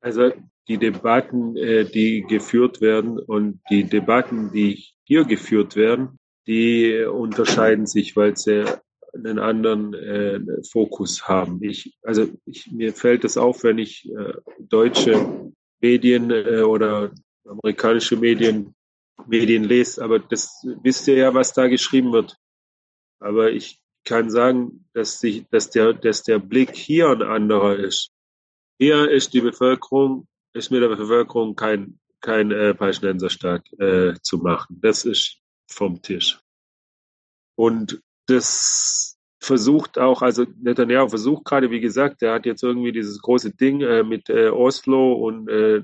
Also 0.00 0.32
die 0.68 0.78
Debatten, 0.78 1.56
äh, 1.56 1.84
die 1.84 2.22
geführt 2.22 2.80
werden 2.80 3.18
und 3.18 3.60
die 3.70 3.84
Debatten, 3.84 4.50
die 4.52 4.84
hier 5.04 5.24
geführt 5.24 5.76
werden, 5.76 6.18
die 6.46 7.04
unterscheiden 7.04 7.86
sich, 7.86 8.16
weil 8.16 8.36
sie 8.36 8.64
einen 9.12 9.38
anderen 9.38 9.94
äh, 9.94 10.40
Fokus 10.70 11.28
haben. 11.28 11.62
Ich, 11.62 11.96
also 12.02 12.28
ich, 12.44 12.70
mir 12.70 12.92
fällt 12.92 13.24
es 13.24 13.36
auf, 13.36 13.64
wenn 13.64 13.78
ich 13.78 14.08
äh, 14.10 14.34
deutsche 14.58 15.52
Medien 15.80 16.30
äh, 16.30 16.62
oder 16.62 17.12
amerikanische 17.46 18.16
Medien 18.16 18.74
Medien 19.26 19.64
lese, 19.64 20.02
aber 20.04 20.18
das 20.18 20.64
wisst 20.82 21.08
ihr 21.08 21.16
ja, 21.16 21.34
was 21.34 21.52
da 21.52 21.68
geschrieben 21.68 22.12
wird. 22.12 22.36
Aber 23.18 23.50
ich 23.50 23.80
kann 24.06 24.30
sagen, 24.30 24.86
dass, 24.94 25.20
sich, 25.20 25.46
dass, 25.50 25.68
der, 25.68 25.92
dass 25.92 26.22
der 26.22 26.38
Blick 26.38 26.74
hier 26.74 27.10
ein 27.10 27.22
anderer 27.22 27.76
ist. 27.76 28.10
Hier 28.78 29.10
ist 29.10 29.34
die 29.34 29.42
Bevölkerung, 29.42 30.26
ist 30.54 30.70
mit 30.70 30.82
der 30.82 30.88
Bevölkerung 30.88 31.54
kein, 31.56 31.98
kein 32.20 32.50
äh, 32.50 32.72
Palästinenserstaat 32.72 33.70
äh, 33.78 34.14
zu 34.22 34.38
machen. 34.38 34.78
Das 34.80 35.04
ist 35.04 35.38
vom 35.68 36.00
Tisch. 36.00 36.40
Und 37.56 38.00
das 38.26 39.18
versucht 39.40 39.98
auch, 39.98 40.22
also 40.22 40.46
Netanyahu 40.60 41.08
versucht 41.08 41.44
gerade, 41.44 41.70
wie 41.70 41.80
gesagt, 41.80 42.22
er 42.22 42.34
hat 42.34 42.46
jetzt 42.46 42.62
irgendwie 42.62 42.92
dieses 42.92 43.20
große 43.20 43.52
Ding 43.54 43.80
äh, 43.80 44.02
mit 44.02 44.28
äh, 44.28 44.48
Oslo 44.48 45.14
und 45.14 45.48
äh, 45.48 45.82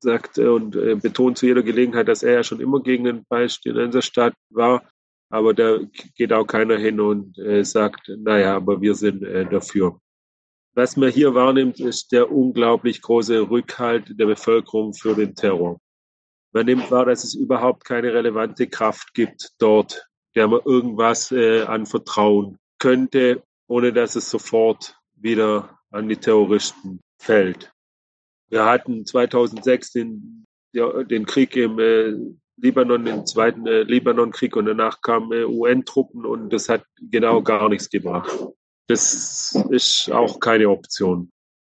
sagt 0.00 0.38
und 0.38 0.76
äh, 0.76 0.94
betont 0.94 1.38
zu 1.38 1.46
jeder 1.46 1.62
Gelegenheit, 1.62 2.08
dass 2.08 2.22
er 2.22 2.34
ja 2.34 2.42
schon 2.42 2.60
immer 2.60 2.80
gegen 2.82 3.04
den 3.04 3.24
Palästinenserstaat 3.24 4.34
war. 4.50 4.82
Aber 5.28 5.54
da 5.54 5.78
geht 6.16 6.32
auch 6.32 6.46
keiner 6.46 6.78
hin 6.78 7.00
und 7.00 7.38
äh, 7.38 7.64
sagt, 7.64 8.08
naja, 8.16 8.56
aber 8.56 8.80
wir 8.80 8.94
sind 8.94 9.22
äh, 9.22 9.44
dafür. 9.44 10.00
Was 10.74 10.96
man 10.96 11.10
hier 11.10 11.34
wahrnimmt, 11.34 11.80
ist 11.80 12.12
der 12.12 12.30
unglaublich 12.30 13.00
große 13.00 13.48
Rückhalt 13.50 14.18
der 14.18 14.26
Bevölkerung 14.26 14.92
für 14.92 15.14
den 15.14 15.34
Terror. 15.34 15.80
Man 16.52 16.66
nimmt 16.66 16.90
wahr, 16.90 17.06
dass 17.06 17.24
es 17.24 17.34
überhaupt 17.34 17.84
keine 17.84 18.12
relevante 18.12 18.66
Kraft 18.66 19.14
gibt 19.14 19.52
dort, 19.58 20.06
der 20.34 20.48
man 20.48 20.60
irgendwas 20.64 21.32
äh, 21.32 21.62
anvertrauen 21.62 22.58
könnte, 22.78 23.42
ohne 23.68 23.92
dass 23.92 24.16
es 24.16 24.30
sofort 24.30 24.96
wieder 25.14 25.78
an 25.90 26.08
die 26.08 26.16
Terroristen 26.16 27.00
fällt. 27.18 27.72
Wir 28.48 28.64
hatten 28.64 29.04
2006 29.04 29.92
den, 29.92 30.44
den 30.74 31.26
Krieg 31.26 31.56
im 31.56 31.78
äh, 31.78 32.14
Libanon, 32.56 33.04
den 33.04 33.26
zweiten 33.26 33.66
äh, 33.66 33.82
Libanonkrieg 33.82 34.56
und 34.56 34.66
danach 34.66 35.00
kamen 35.02 35.32
äh, 35.32 35.44
UN-Truppen 35.44 36.24
und 36.24 36.52
das 36.52 36.68
hat 36.68 36.84
genau 37.00 37.42
gar 37.42 37.68
nichts 37.68 37.90
gebracht. 37.90 38.30
Das 38.88 39.54
ist 39.70 40.10
auch 40.10 40.40
keine 40.40 40.70
Option. 40.70 41.30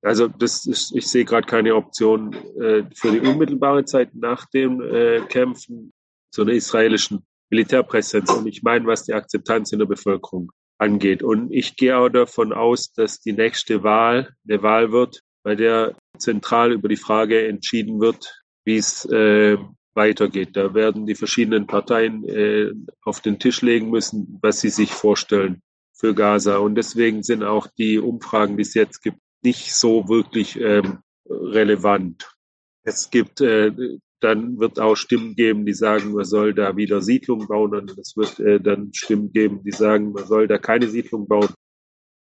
Also 0.03 0.29
das 0.29 0.66
ist, 0.66 0.95
ich 0.95 1.09
sehe 1.09 1.24
gerade 1.24 1.47
keine 1.47 1.74
Option 1.74 2.33
äh, 2.33 2.85
für 2.95 3.11
die 3.11 3.20
unmittelbare 3.20 3.85
Zeit 3.85 4.14
nach 4.14 4.47
dem 4.47 4.81
äh, 4.81 5.20
Kämpfen 5.29 5.93
zu 6.31 6.43
einer 6.43 6.53
israelischen 6.53 7.24
Militärpräsenz. 7.51 8.31
Und 8.31 8.47
ich 8.47 8.62
meine, 8.62 8.87
was 8.87 9.05
die 9.05 9.14
Akzeptanz 9.14 9.72
in 9.72 9.81
der 9.81 9.87
Bevölkerung 9.87 10.53
angeht. 10.79 11.22
Und 11.22 11.53
ich 11.53 11.76
gehe 11.76 11.97
auch 11.99 12.09
davon 12.09 12.53
aus, 12.53 12.93
dass 12.93 13.20
die 13.20 13.33
nächste 13.33 13.83
Wahl 13.83 14.35
eine 14.49 14.62
Wahl 14.62 14.93
wird, 14.93 15.22
bei 15.43 15.57
der 15.57 15.97
zentral 16.18 16.72
über 16.72 16.89
die 16.89 16.97
Frage 16.97 17.49
entschieden 17.49 18.01
wird, 18.01 18.43
wie 18.64 18.76
es 18.76 19.05
äh, 19.07 19.57
weitergeht. 19.99 20.57
Da 20.57 20.72
werden 20.72 21.05
die 21.05 21.14
verschiedenen 21.14 21.66
Parteien 21.66 22.24
äh, 22.26 22.72
auf 23.03 23.20
den 23.20 23.38
Tisch 23.38 23.61
legen 23.61 23.90
müssen, 23.90 24.38
was 24.40 24.61
sie 24.62 24.70
sich 24.70 24.92
vorstellen 24.92 25.61
für 25.92 26.14
Gaza. 26.14 26.57
Und 26.57 26.76
deswegen 26.76 27.22
sind 27.22 27.42
auch 27.42 27.66
die 27.66 27.99
Umfragen, 27.99 28.57
die 28.57 28.62
es 28.62 28.72
jetzt 28.72 29.03
gibt, 29.03 29.18
nicht 29.42 29.74
so 29.74 30.09
wirklich 30.09 30.59
ähm, 30.59 31.01
relevant. 31.28 32.30
Es 32.84 33.11
gibt, 33.11 33.42
äh, 33.42 33.72
dann 34.20 34.59
wird 34.59 34.80
auch 34.80 34.96
Stimmen 34.96 35.34
geben, 35.34 35.66
die 35.66 35.74
sagen, 35.74 36.12
man 36.12 36.24
soll 36.24 36.55
da 36.55 36.76
wieder 36.76 37.03
Siedlungen 37.03 37.46
bauen 37.46 37.74
und 37.74 37.99
es 37.99 38.16
wird 38.16 38.40
äh, 38.40 38.61
dann 38.61 38.92
Stimmen 38.94 39.32
geben, 39.32 39.62
die 39.62 39.72
sagen, 39.72 40.12
man 40.12 40.26
soll 40.26 40.49
da 40.49 40.59
keine 40.59 40.88
Siedlung 40.88 41.28
bauen. 41.28 41.51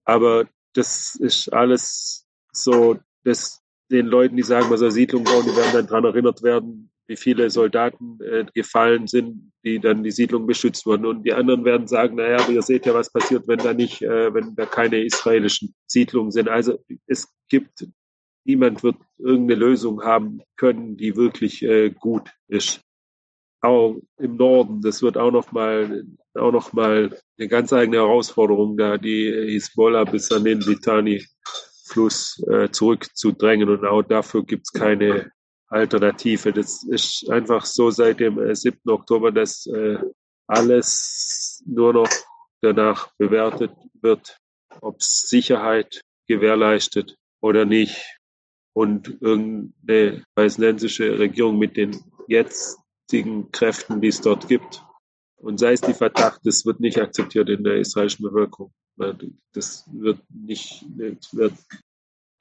Aber 0.05 0.47
das 0.73 1.15
ist 1.15 1.51
alles 1.51 2.27
so, 2.51 2.99
dass 3.23 3.61
den 3.89 4.07
Leuten, 4.07 4.37
die 4.37 4.43
sagen, 4.43 4.69
man 4.69 4.77
soll 4.77 4.91
Siedlungen 4.91 5.25
bauen, 5.25 5.45
die 5.45 5.55
werden 5.55 5.73
dann 5.73 5.87
daran 5.87 6.05
erinnert 6.05 6.43
werden, 6.43 6.90
wie 7.11 7.17
viele 7.17 7.49
Soldaten 7.49 8.19
äh, 8.21 8.45
gefallen 8.53 9.05
sind, 9.05 9.51
die 9.65 9.79
dann 9.79 10.01
die 10.01 10.11
Siedlung 10.11 10.47
beschützt 10.47 10.85
wurden. 10.85 11.05
Und 11.05 11.23
die 11.23 11.33
anderen 11.33 11.65
werden 11.65 11.85
sagen, 11.85 12.15
naja, 12.15 12.37
aber 12.37 12.53
ihr 12.53 12.61
seht 12.61 12.85
ja, 12.85 12.93
was 12.93 13.11
passiert, 13.11 13.49
wenn 13.49 13.59
da 13.59 13.73
nicht, 13.73 14.01
äh, 14.01 14.33
wenn 14.33 14.55
da 14.55 14.65
keine 14.65 15.03
israelischen 15.03 15.75
Siedlungen 15.87 16.31
sind. 16.31 16.47
Also 16.47 16.79
es 17.07 17.27
gibt, 17.49 17.85
niemand 18.45 18.81
wird 18.81 18.95
irgendeine 19.17 19.59
Lösung 19.59 20.03
haben 20.03 20.41
können, 20.55 20.95
die 20.95 21.17
wirklich 21.17 21.63
äh, 21.63 21.89
gut 21.89 22.31
ist. 22.47 22.79
Auch 23.59 23.97
im 24.17 24.37
Norden, 24.37 24.81
das 24.81 25.01
wird 25.01 25.17
auch 25.17 25.31
noch 25.31 25.51
mal, 25.51 26.05
auch 26.35 26.53
noch 26.53 26.71
mal 26.71 27.19
eine 27.37 27.47
ganz 27.49 27.73
eigene 27.73 27.97
Herausforderung, 27.97 28.77
da 28.77 28.97
die 28.97 29.29
Hisbollah 29.49 30.05
bis 30.05 30.31
an 30.31 30.45
den 30.45 30.61
Litani-Fluss 30.61 32.41
äh, 32.49 32.69
zurückzudrängen. 32.71 33.67
Und 33.67 33.85
auch 33.85 34.01
dafür 34.01 34.45
gibt 34.45 34.67
es 34.67 34.71
keine 34.71 35.29
Alternative. 35.71 36.53
Das 36.53 36.83
ist 36.83 37.29
einfach 37.29 37.65
so 37.65 37.89
seit 37.89 38.19
dem 38.19 38.39
äh, 38.39 38.55
7. 38.55 38.79
Oktober, 38.87 39.31
dass 39.31 39.65
äh, 39.67 39.97
alles 40.47 41.63
nur 41.65 41.93
noch 41.93 42.09
danach 42.61 43.11
bewertet 43.17 43.71
wird, 44.01 44.37
ob 44.81 45.01
Sicherheit 45.01 46.01
gewährleistet 46.27 47.15
oder 47.41 47.65
nicht. 47.65 48.17
Und 48.73 49.17
irgendeine 49.21 50.23
palästinensische 50.35 51.19
Regierung 51.19 51.57
mit 51.57 51.75
den 51.75 51.99
jetzigen 52.27 53.51
Kräften, 53.51 53.99
die 53.99 54.07
es 54.07 54.21
dort 54.21 54.47
gibt, 54.47 54.81
und 55.41 55.57
sei 55.57 55.73
es 55.73 55.81
die 55.81 55.93
Verdacht, 55.93 56.41
das 56.43 56.65
wird 56.65 56.79
nicht 56.79 56.99
akzeptiert 56.99 57.49
in 57.49 57.63
der 57.63 57.77
israelischen 57.77 58.23
Bevölkerung. 58.23 58.71
Das 59.53 59.89
wird 59.91 60.19
nicht, 60.29 60.85
das 60.87 61.35
wird 61.35 61.53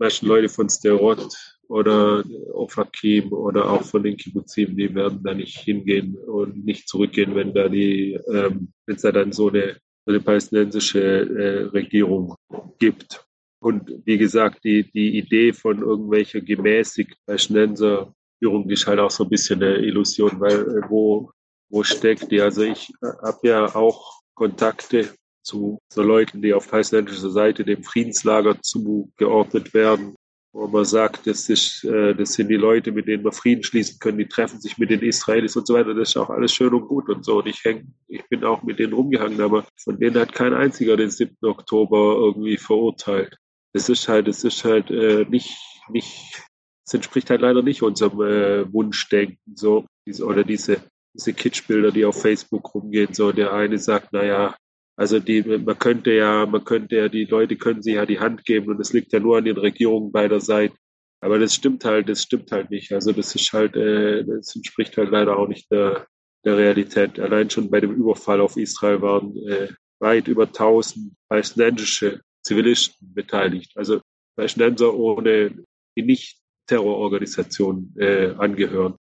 meisten 0.01 0.26
Leute 0.26 0.48
von 0.48 0.68
Sterot 0.68 1.28
oder 1.68 2.24
Ofakim 2.53 3.32
oder 3.32 3.70
auch 3.70 3.84
von 3.84 4.03
den 4.03 4.16
Kibbuzim, 4.16 4.76
die 4.76 4.92
werden 4.92 5.22
da 5.22 5.32
nicht 5.34 5.59
hingehen 5.59 6.16
und 6.16 6.64
nicht 6.64 6.88
zurückgehen, 6.88 7.36
wenn 7.36 7.55
da 7.55 7.68
die, 7.68 8.18
ähm, 8.32 8.72
wenn 8.86 8.96
es 8.96 9.03
da 9.03 9.12
dann 9.12 9.32
so 9.32 9.48
eine, 9.48 9.76
so 10.05 10.12
eine 10.12 10.20
palästinensische 10.20 11.01
äh, 11.01 11.62
Regierung 11.66 12.34
gibt. 12.78 13.24
Und 13.62 13.92
wie 14.05 14.18
gesagt, 14.18 14.64
die, 14.64 14.90
die 14.90 15.18
Idee 15.18 15.53
von 15.53 15.78
irgendwelcher 15.78 16.40
gemäßigt 16.40 17.14
Palästinenser 17.26 18.12
Führung 18.40 18.68
ist 18.70 18.86
halt 18.86 18.98
auch 18.98 19.11
so 19.11 19.24
ein 19.24 19.30
bisschen 19.30 19.62
eine 19.62 19.76
Illusion, 19.76 20.40
weil 20.40 20.61
äh, 20.61 20.82
wo, 20.88 21.30
wo 21.68 21.84
steckt 21.84 22.30
die? 22.32 22.40
Also 22.40 22.62
ich 22.62 22.90
äh, 23.03 23.07
habe 23.22 23.48
ja 23.48 23.74
auch 23.76 24.22
Kontakte 24.34 25.11
zu 25.43 25.78
so 25.93 26.03
Leuten, 26.03 26.43
die 26.43 26.55
auf 26.55 26.68
palästinensischer 26.68 27.30
Seite 27.30 27.64
dem 27.64 27.82
Friedenslager 27.82 28.61
zugeordnet 28.62 29.74
werden 29.74 30.16
wo 30.53 30.66
man 30.66 30.84
sagt, 30.84 31.26
das, 31.26 31.49
ist, 31.49 31.84
äh, 31.84 32.14
das 32.14 32.32
sind 32.32 32.49
die 32.49 32.57
Leute, 32.57 32.91
mit 32.91 33.07
denen 33.07 33.24
wir 33.24 33.32
Frieden 33.32 33.62
schließen 33.62 33.99
können, 34.01 34.18
die 34.18 34.26
treffen 34.26 34.61
sich 34.61 34.78
mit 34.78 34.91
den 34.91 35.01
Israelis 35.01 35.57
und 35.57 35.66
so 35.66 35.74
weiter. 35.74 35.95
Das 35.95 36.11
ist 36.11 36.16
auch 36.16 36.30
alles 36.30 36.53
schön 36.53 36.74
und 36.74 36.88
gut 36.88 37.09
und 37.09 37.24
so. 37.24 37.38
Und 37.38 37.47
ich, 37.47 37.64
häng, 37.64 37.95
ich 38.09 38.28
bin 38.28 38.45
auch 38.45 38.62
mit 38.62 38.78
denen 38.78 38.93
rumgehangen, 38.93 39.41
aber 39.41 39.64
von 39.76 39.99
denen 39.99 40.18
hat 40.18 40.32
kein 40.32 40.53
einziger 40.53 40.97
den 40.97 41.11
7. 41.11 41.36
Oktober 41.43 42.16
irgendwie 42.16 42.57
verurteilt. 42.57 43.36
Das 43.72 43.88
ist 43.88 44.09
halt, 44.09 44.26
das 44.26 44.43
ist 44.43 44.64
halt 44.64 44.91
äh, 44.91 45.24
nicht, 45.28 45.57
nicht, 45.88 46.43
das 46.84 46.95
entspricht 46.95 47.30
halt 47.30 47.43
leider 47.43 47.62
nicht 47.62 47.82
unserem 47.82 48.20
äh, 48.20 48.72
Wunschdenken, 48.72 49.55
so, 49.55 49.86
diese, 50.05 50.24
oder 50.24 50.43
diese, 50.43 50.82
diese 51.14 51.32
Kitschbilder, 51.32 51.93
die 51.93 52.05
auf 52.05 52.20
Facebook 52.20 52.74
rumgehen, 52.74 53.14
so, 53.14 53.30
der 53.30 53.53
eine 53.53 53.78
sagt, 53.78 54.09
na 54.11 54.24
ja, 54.24 54.57
also 55.01 55.18
die, 55.18 55.42
man 55.42 55.78
könnte 55.78 56.12
ja, 56.12 56.44
man 56.44 56.62
könnte 56.62 56.96
ja, 56.96 57.09
die 57.09 57.24
Leute 57.24 57.57
können 57.57 57.80
sich 57.80 57.94
ja 57.94 58.05
die 58.05 58.20
Hand 58.20 58.44
geben 58.44 58.68
und 58.68 58.78
es 58.82 58.92
liegt 58.92 59.14
ja 59.14 59.18
nur 59.18 59.38
an 59.38 59.46
den 59.46 59.57
Regierungen 59.57 60.12
beider 60.12 60.40
Seiten. 60.42 60.76
Aber 61.22 61.38
das 61.38 61.55
stimmt 61.55 61.86
halt, 61.86 62.11
das 62.11 62.22
stimmt 62.22 62.53
halt 62.53 62.70
nicht. 62.70 62.92
Also 62.92 63.12
das 63.12 63.34
ist 63.34 63.51
halt, 63.55 63.76
äh, 63.76 64.24
das 64.26 64.55
entspricht 64.55 64.98
halt 64.98 65.11
leider 65.11 65.38
auch 65.38 65.48
nicht 65.48 65.70
der, 65.70 66.07
der 66.44 66.59
Realität. 66.59 67.18
Allein 67.18 67.48
schon 67.48 67.70
bei 67.70 67.80
dem 67.80 67.94
Überfall 67.94 68.42
auf 68.42 68.59
Israel 68.59 69.01
waren 69.01 69.34
äh, 69.48 69.68
weit 70.01 70.28
über 70.28 70.44
1000 70.44 71.14
palästinensische 71.30 72.20
Zivilisten 72.42 73.14
beteiligt. 73.14 73.72
Also 73.76 74.03
Palästinenser 74.36 74.92
ohne 74.94 75.64
die 75.96 76.03
nicht 76.03 76.36
Terrororganisationen 76.66 77.94
äh, 77.98 78.34
angehören. 78.36 78.96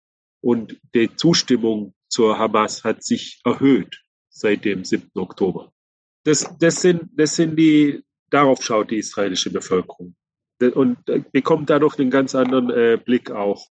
Und 0.43 0.77
die 0.93 1.15
Zustimmung 1.15 1.93
zur 2.09 2.37
Hamas 2.37 2.83
hat 2.83 3.01
sich 3.01 3.39
erhöht 3.45 3.97
seit 4.29 4.65
dem 4.65 4.83
7. 4.83 5.09
Oktober 5.15 5.71
das, 6.25 6.57
das, 6.59 6.81
sind, 6.81 7.09
das 7.15 7.35
sind 7.35 7.55
die, 7.55 8.03
darauf 8.29 8.61
schaut 8.63 8.91
die 8.91 8.97
israelische 8.97 9.51
Bevölkerung 9.51 10.15
und 10.73 10.97
bekommt 11.31 11.69
dadurch 11.69 11.99
einen 11.99 12.09
ganz 12.09 12.33
anderen 12.33 12.69
äh, 12.69 12.97
Blick 13.03 13.29
auch 13.31 13.67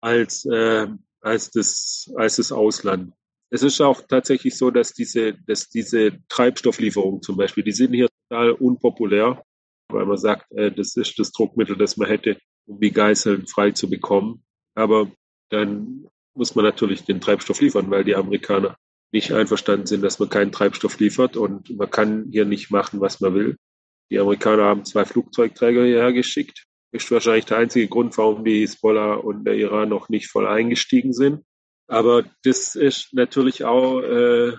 als, 0.00 0.44
äh, 0.46 0.88
als, 1.20 1.50
das, 1.50 2.10
als 2.16 2.36
das 2.36 2.50
Ausland. 2.50 3.12
Es 3.50 3.62
ist 3.62 3.80
auch 3.80 4.00
tatsächlich 4.08 4.56
so, 4.56 4.70
dass 4.70 4.92
diese, 4.92 5.34
dass 5.46 5.68
diese 5.68 6.18
Treibstofflieferungen 6.28 7.22
zum 7.22 7.36
Beispiel, 7.36 7.62
die 7.62 7.72
sind 7.72 7.94
hier 7.94 8.08
total 8.28 8.52
unpopulär, 8.52 9.44
weil 9.88 10.06
man 10.06 10.16
sagt, 10.16 10.50
äh, 10.52 10.72
das 10.72 10.96
ist 10.96 11.18
das 11.18 11.30
Druckmittel, 11.30 11.76
das 11.76 11.96
man 11.96 12.08
hätte, 12.08 12.38
um 12.66 12.80
die 12.80 12.92
Geiseln 12.92 13.46
frei 13.46 13.70
zu 13.70 13.88
bekommen. 13.88 14.44
Aber 14.74 15.10
dann 15.50 16.08
muss 16.34 16.56
man 16.56 16.64
natürlich 16.64 17.04
den 17.04 17.20
Treibstoff 17.20 17.60
liefern, 17.60 17.90
weil 17.90 18.02
die 18.02 18.16
Amerikaner 18.16 18.76
nicht 19.14 19.30
einverstanden 19.32 19.86
sind, 19.86 20.02
dass 20.02 20.18
man 20.18 20.28
keinen 20.28 20.50
Treibstoff 20.50 20.98
liefert 20.98 21.36
und 21.36 21.70
man 21.70 21.88
kann 21.88 22.26
hier 22.32 22.44
nicht 22.44 22.72
machen, 22.72 23.00
was 23.00 23.20
man 23.20 23.32
will. 23.32 23.56
Die 24.10 24.18
Amerikaner 24.18 24.64
haben 24.64 24.84
zwei 24.84 25.04
Flugzeugträger 25.04 25.84
hierher 25.84 26.12
geschickt. 26.12 26.66
Ist 26.90 27.10
wahrscheinlich 27.12 27.44
der 27.44 27.58
einzige 27.58 27.86
Grund, 27.86 28.18
warum 28.18 28.44
die 28.44 28.60
Hisbollah 28.60 29.14
und 29.14 29.44
der 29.44 29.54
Iran 29.54 29.88
noch 29.88 30.08
nicht 30.08 30.28
voll 30.28 30.48
eingestiegen 30.48 31.12
sind. 31.12 31.44
Aber 31.86 32.24
das 32.42 32.74
ist 32.74 33.14
natürlich 33.14 33.64
auch, 33.64 34.00
äh, 34.00 34.56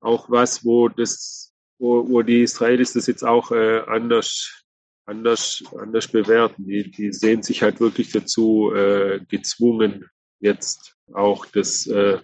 auch 0.00 0.30
was, 0.30 0.64
wo 0.64 0.88
das, 0.88 1.52
wo, 1.78 2.08
wo 2.08 2.22
die 2.22 2.42
Israelis 2.42 2.92
das 2.92 3.08
jetzt 3.08 3.24
auch 3.24 3.50
äh, 3.50 3.80
anders, 3.88 4.62
anders, 5.04 5.64
anders 5.76 6.06
bewerten. 6.06 6.64
Die, 6.64 6.92
die 6.92 7.12
sehen 7.12 7.42
sich 7.42 7.62
halt 7.62 7.80
wirklich 7.80 8.12
dazu 8.12 8.72
äh, 8.72 9.18
gezwungen, 9.28 10.08
jetzt 10.38 10.94
auch 11.12 11.44
das 11.46 11.88
äh, 11.88 12.20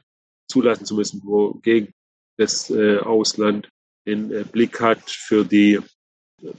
zulassen 0.52 0.86
zu 0.86 0.94
müssen, 0.94 1.22
wogegen 1.24 1.92
das 2.36 2.70
äh, 2.70 2.98
Ausland 2.98 3.68
den 4.06 4.28
Blick 4.46 4.80
hat 4.80 5.10
für 5.10 5.44
die 5.44 5.78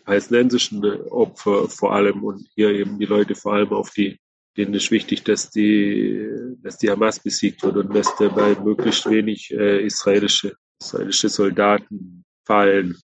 palästinensischen 0.05 0.83
Opfer 1.09 1.69
vor 1.69 1.93
allem 1.93 2.23
und 2.23 2.47
hier 2.55 2.69
eben 2.69 2.97
die 2.99 3.05
Leute 3.05 3.35
vor 3.35 3.53
allem 3.53 3.71
auf 3.73 3.91
die, 3.91 4.17
denen 4.55 4.73
ist 4.73 4.91
wichtig, 4.91 5.23
dass 5.23 5.49
die, 5.49 6.29
dass 6.61 6.77
die 6.77 6.89
Hamas 6.89 7.19
besiegt 7.19 7.63
wird 7.63 7.75
und 7.77 7.93
dass 7.93 8.15
dabei 8.15 8.55
möglichst 8.55 9.09
wenig 9.09 9.51
äh, 9.51 9.85
israelische, 9.85 10.55
israelische 10.79 11.29
Soldaten 11.29 12.23
fallen. 12.45 12.97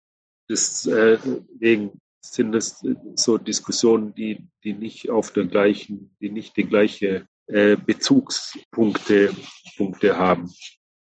Deswegen 0.49 1.89
äh, 1.89 1.91
sind 2.21 2.53
das 2.53 2.85
so 3.15 3.39
Diskussionen, 3.39 4.15
die, 4.15 4.47
die 4.65 4.75
nicht 4.75 5.11
auf 5.11 5.33
der 5.33 5.45
gleichen, 5.45 6.15
die 6.21 6.31
nicht 6.31 6.57
die 6.57 6.65
gleiche 6.65 7.27
äh, 7.47 7.77
Bezugspunkte 7.77 9.35
Punkte 9.77 10.17
haben. 10.17 10.51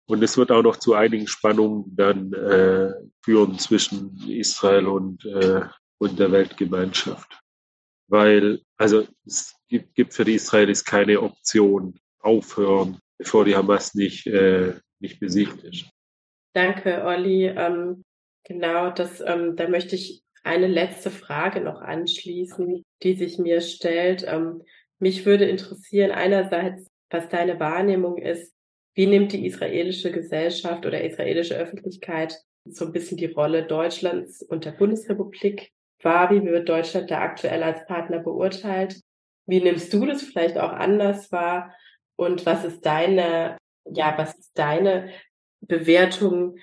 Und 0.07 0.23
es 0.23 0.37
wird 0.39 0.51
auch 0.51 0.63
noch 0.63 0.77
zu 0.77 0.95
einigen 0.95 1.27
Spannungen 1.27 1.95
dann 1.95 2.33
äh, 2.33 2.93
führen 3.23 3.59
zwischen 3.59 4.17
Israel 4.29 4.87
und, 4.87 5.25
äh, 5.27 5.63
und 5.99 6.19
der 6.19 6.33
Weltgemeinschaft. 6.33 7.41
Weil, 8.07 8.63
also 8.79 9.07
es 9.27 9.55
gibt, 9.69 9.95
gibt 9.95 10.15
für 10.15 10.25
die 10.25 10.35
Israelis 10.35 10.85
keine 10.85 11.21
Option 11.21 11.99
aufhören, 12.21 12.99
bevor 13.19 13.45
die 13.45 13.55
Hamas 13.55 13.95
nicht, 13.95 14.27
äh, 14.27 14.75
nicht 14.99 15.21
besiegt 15.21 15.63
ist. 15.65 15.87
Danke, 16.55 17.05
Olli. 17.05 17.47
Ähm, 17.47 18.05
genau, 18.45 18.91
das, 18.91 19.21
ähm, 19.21 19.57
da 19.57 19.69
möchte 19.69 19.95
ich 19.95 20.23
eine 20.43 20.69
letzte 20.69 21.11
Frage 21.11 21.61
noch 21.61 21.83
anschließen, 21.83 22.83
die 23.03 23.15
sich 23.15 23.39
mir 23.39 23.61
stellt. 23.61 24.25
Ähm, 24.27 24.63
mich 24.99 25.27
würde 25.27 25.45
interessieren, 25.45 26.11
einerseits, 26.11 26.91
was 27.11 27.29
deine 27.29 27.59
Wahrnehmung 27.61 28.19
ist, 28.19 28.55
wie 28.95 29.07
nimmt 29.07 29.33
die 29.33 29.47
israelische 29.47 30.11
Gesellschaft 30.11 30.85
oder 30.85 31.03
israelische 31.03 31.57
Öffentlichkeit 31.57 32.37
so 32.65 32.87
ein 32.87 32.93
bisschen 32.93 33.17
die 33.17 33.27
Rolle 33.27 33.65
Deutschlands 33.65 34.43
und 34.43 34.65
der 34.65 34.73
Bundesrepublik 34.73 35.71
wahr? 36.03 36.31
Wie 36.31 36.43
wird 36.43 36.69
Deutschland 36.69 37.11
da 37.11 37.21
aktuell 37.21 37.63
als 37.63 37.87
Partner 37.87 38.19
beurteilt? 38.19 39.01
Wie 39.47 39.61
nimmst 39.61 39.93
du 39.93 40.05
das 40.05 40.23
vielleicht 40.23 40.59
auch 40.59 40.73
anders 40.73 41.31
wahr? 41.33 41.75
Und 42.17 42.45
was 42.45 42.65
ist 42.65 42.85
deine, 42.85 43.57
ja, 43.85 44.15
was 44.19 44.35
ist 44.37 44.59
deine 44.59 45.11
Bewertung 45.61 46.57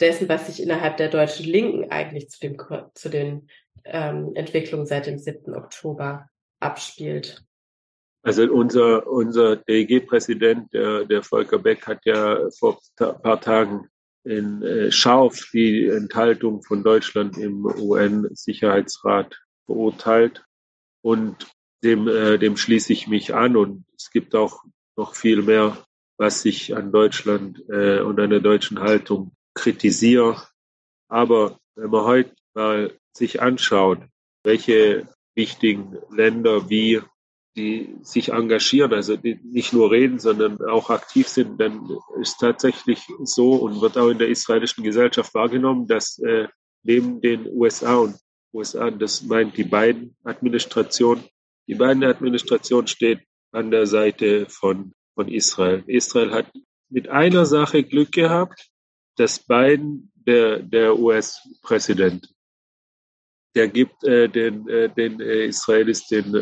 dessen, 0.00 0.28
was 0.28 0.46
sich 0.46 0.62
innerhalb 0.62 0.96
der 0.96 1.08
deutschen 1.08 1.46
Linken 1.46 1.90
eigentlich 1.90 2.28
zu, 2.30 2.40
dem, 2.40 2.56
zu 2.94 3.08
den 3.08 3.48
ähm, 3.84 4.32
Entwicklungen 4.34 4.86
seit 4.86 5.06
dem 5.06 5.18
7. 5.18 5.54
Oktober 5.54 6.28
abspielt? 6.60 7.44
Also 8.22 8.44
unser, 8.44 9.06
unser 9.06 9.56
DEG-Präsident, 9.56 10.72
der, 10.72 11.04
der 11.04 11.22
Volker 11.22 11.58
Beck, 11.58 11.86
hat 11.86 12.04
ja 12.04 12.48
vor 12.58 12.78
ein 13.00 13.20
paar 13.20 13.40
Tagen 13.40 13.88
in 14.24 14.62
äh, 14.62 14.92
scharf 14.92 15.50
die 15.52 15.88
Enthaltung 15.88 16.62
von 16.62 16.84
Deutschland 16.84 17.36
im 17.36 17.64
UN-Sicherheitsrat 17.64 19.40
verurteilt. 19.66 20.44
Und 21.02 21.48
dem, 21.82 22.06
äh, 22.06 22.38
dem 22.38 22.56
schließe 22.56 22.92
ich 22.92 23.08
mich 23.08 23.34
an. 23.34 23.56
Und 23.56 23.84
es 23.96 24.10
gibt 24.10 24.36
auch 24.36 24.62
noch 24.96 25.16
viel 25.16 25.42
mehr, 25.42 25.76
was 26.16 26.44
ich 26.44 26.76
an 26.76 26.92
Deutschland 26.92 27.60
äh, 27.68 28.00
und 28.00 28.20
an 28.20 28.30
der 28.30 28.40
deutschen 28.40 28.78
Haltung 28.78 29.32
kritisiere. 29.54 30.40
Aber 31.08 31.58
wenn 31.74 31.90
man 31.90 32.04
heute 32.04 32.34
mal 32.54 32.92
sich 33.12 33.42
anschaut, 33.42 33.98
welche 34.44 35.08
wichtigen 35.34 35.96
Länder 36.10 36.68
wie 36.70 37.00
die 37.56 37.96
sich 38.02 38.30
engagieren, 38.30 38.94
also 38.94 39.16
die 39.16 39.38
nicht 39.42 39.72
nur 39.72 39.90
reden, 39.90 40.18
sondern 40.18 40.60
auch 40.62 40.88
aktiv 40.88 41.28
sind, 41.28 41.60
dann 41.60 41.88
ist 42.20 42.38
tatsächlich 42.38 43.00
so 43.24 43.54
und 43.54 43.80
wird 43.80 43.98
auch 43.98 44.08
in 44.08 44.18
der 44.18 44.28
israelischen 44.28 44.84
Gesellschaft 44.84 45.34
wahrgenommen, 45.34 45.86
dass 45.86 46.18
äh, 46.20 46.48
neben 46.82 47.20
den 47.20 47.46
USA 47.52 47.96
und 47.96 48.16
USA, 48.54 48.90
das 48.90 49.22
meint 49.22 49.56
die 49.56 49.64
beiden 49.64 50.16
Administrationen, 50.24 51.24
die 51.66 51.74
beiden 51.74 52.04
Administrationen 52.04 52.86
steht 52.86 53.20
an 53.52 53.70
der 53.70 53.86
Seite 53.86 54.46
von, 54.48 54.92
von 55.14 55.28
Israel. 55.28 55.84
Israel 55.86 56.32
hat 56.32 56.50
mit 56.88 57.08
einer 57.08 57.46
Sache 57.46 57.82
Glück 57.82 58.12
gehabt, 58.12 58.68
dass 59.16 59.38
Biden 59.38 60.10
der, 60.14 60.60
der 60.60 60.98
US-Präsident, 60.98 62.28
der 63.54 63.68
gibt 63.68 64.04
äh, 64.04 64.28
den, 64.28 64.68
äh, 64.68 64.88
den 64.88 65.20
äh, 65.20 65.46
Israelis 65.46 66.06
den 66.06 66.34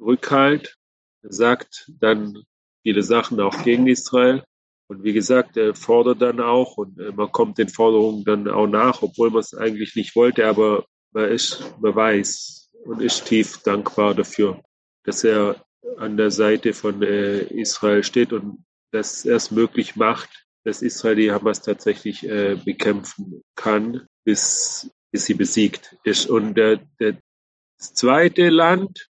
äh, 0.00 0.04
Rückhalt, 0.04 0.76
sagt 1.22 1.90
dann 2.00 2.42
viele 2.82 3.02
Sachen 3.02 3.40
auch 3.40 3.62
gegen 3.62 3.86
Israel. 3.86 4.42
Und 4.88 5.04
wie 5.04 5.12
gesagt, 5.12 5.56
er 5.56 5.74
fordert 5.74 6.20
dann 6.20 6.40
auch 6.40 6.76
und 6.76 6.98
äh, 6.98 7.12
man 7.12 7.30
kommt 7.30 7.58
den 7.58 7.68
Forderungen 7.68 8.24
dann 8.24 8.48
auch 8.48 8.66
nach, 8.66 9.02
obwohl 9.02 9.30
man 9.30 9.40
es 9.40 9.54
eigentlich 9.54 9.94
nicht 9.94 10.16
wollte, 10.16 10.46
aber 10.46 10.84
man 11.12 11.28
ist, 11.28 11.62
man 11.80 11.94
weiß 11.94 12.70
und 12.84 13.00
ist 13.00 13.24
tief 13.26 13.58
dankbar 13.62 14.14
dafür, 14.14 14.60
dass 15.04 15.22
er 15.22 15.64
an 15.96 16.16
der 16.16 16.30
Seite 16.30 16.72
von 16.72 17.02
äh, 17.02 17.42
Israel 17.42 18.02
steht 18.02 18.32
und 18.32 18.64
dass 18.90 19.24
er 19.24 19.36
es 19.36 19.50
möglich 19.50 19.96
macht, 19.96 20.28
dass 20.64 20.82
Israel 20.82 21.16
die 21.16 21.30
Hamas 21.30 21.62
tatsächlich 21.62 22.28
äh, 22.28 22.56
bekämpfen 22.56 23.42
kann, 23.54 24.06
bis, 24.24 24.90
bis 25.10 25.24
sie 25.24 25.34
besiegt 25.34 25.96
ist. 26.04 26.28
Und 26.28 26.54
der, 26.54 26.80
das 26.98 27.94
zweite 27.94 28.48
Land, 28.50 29.09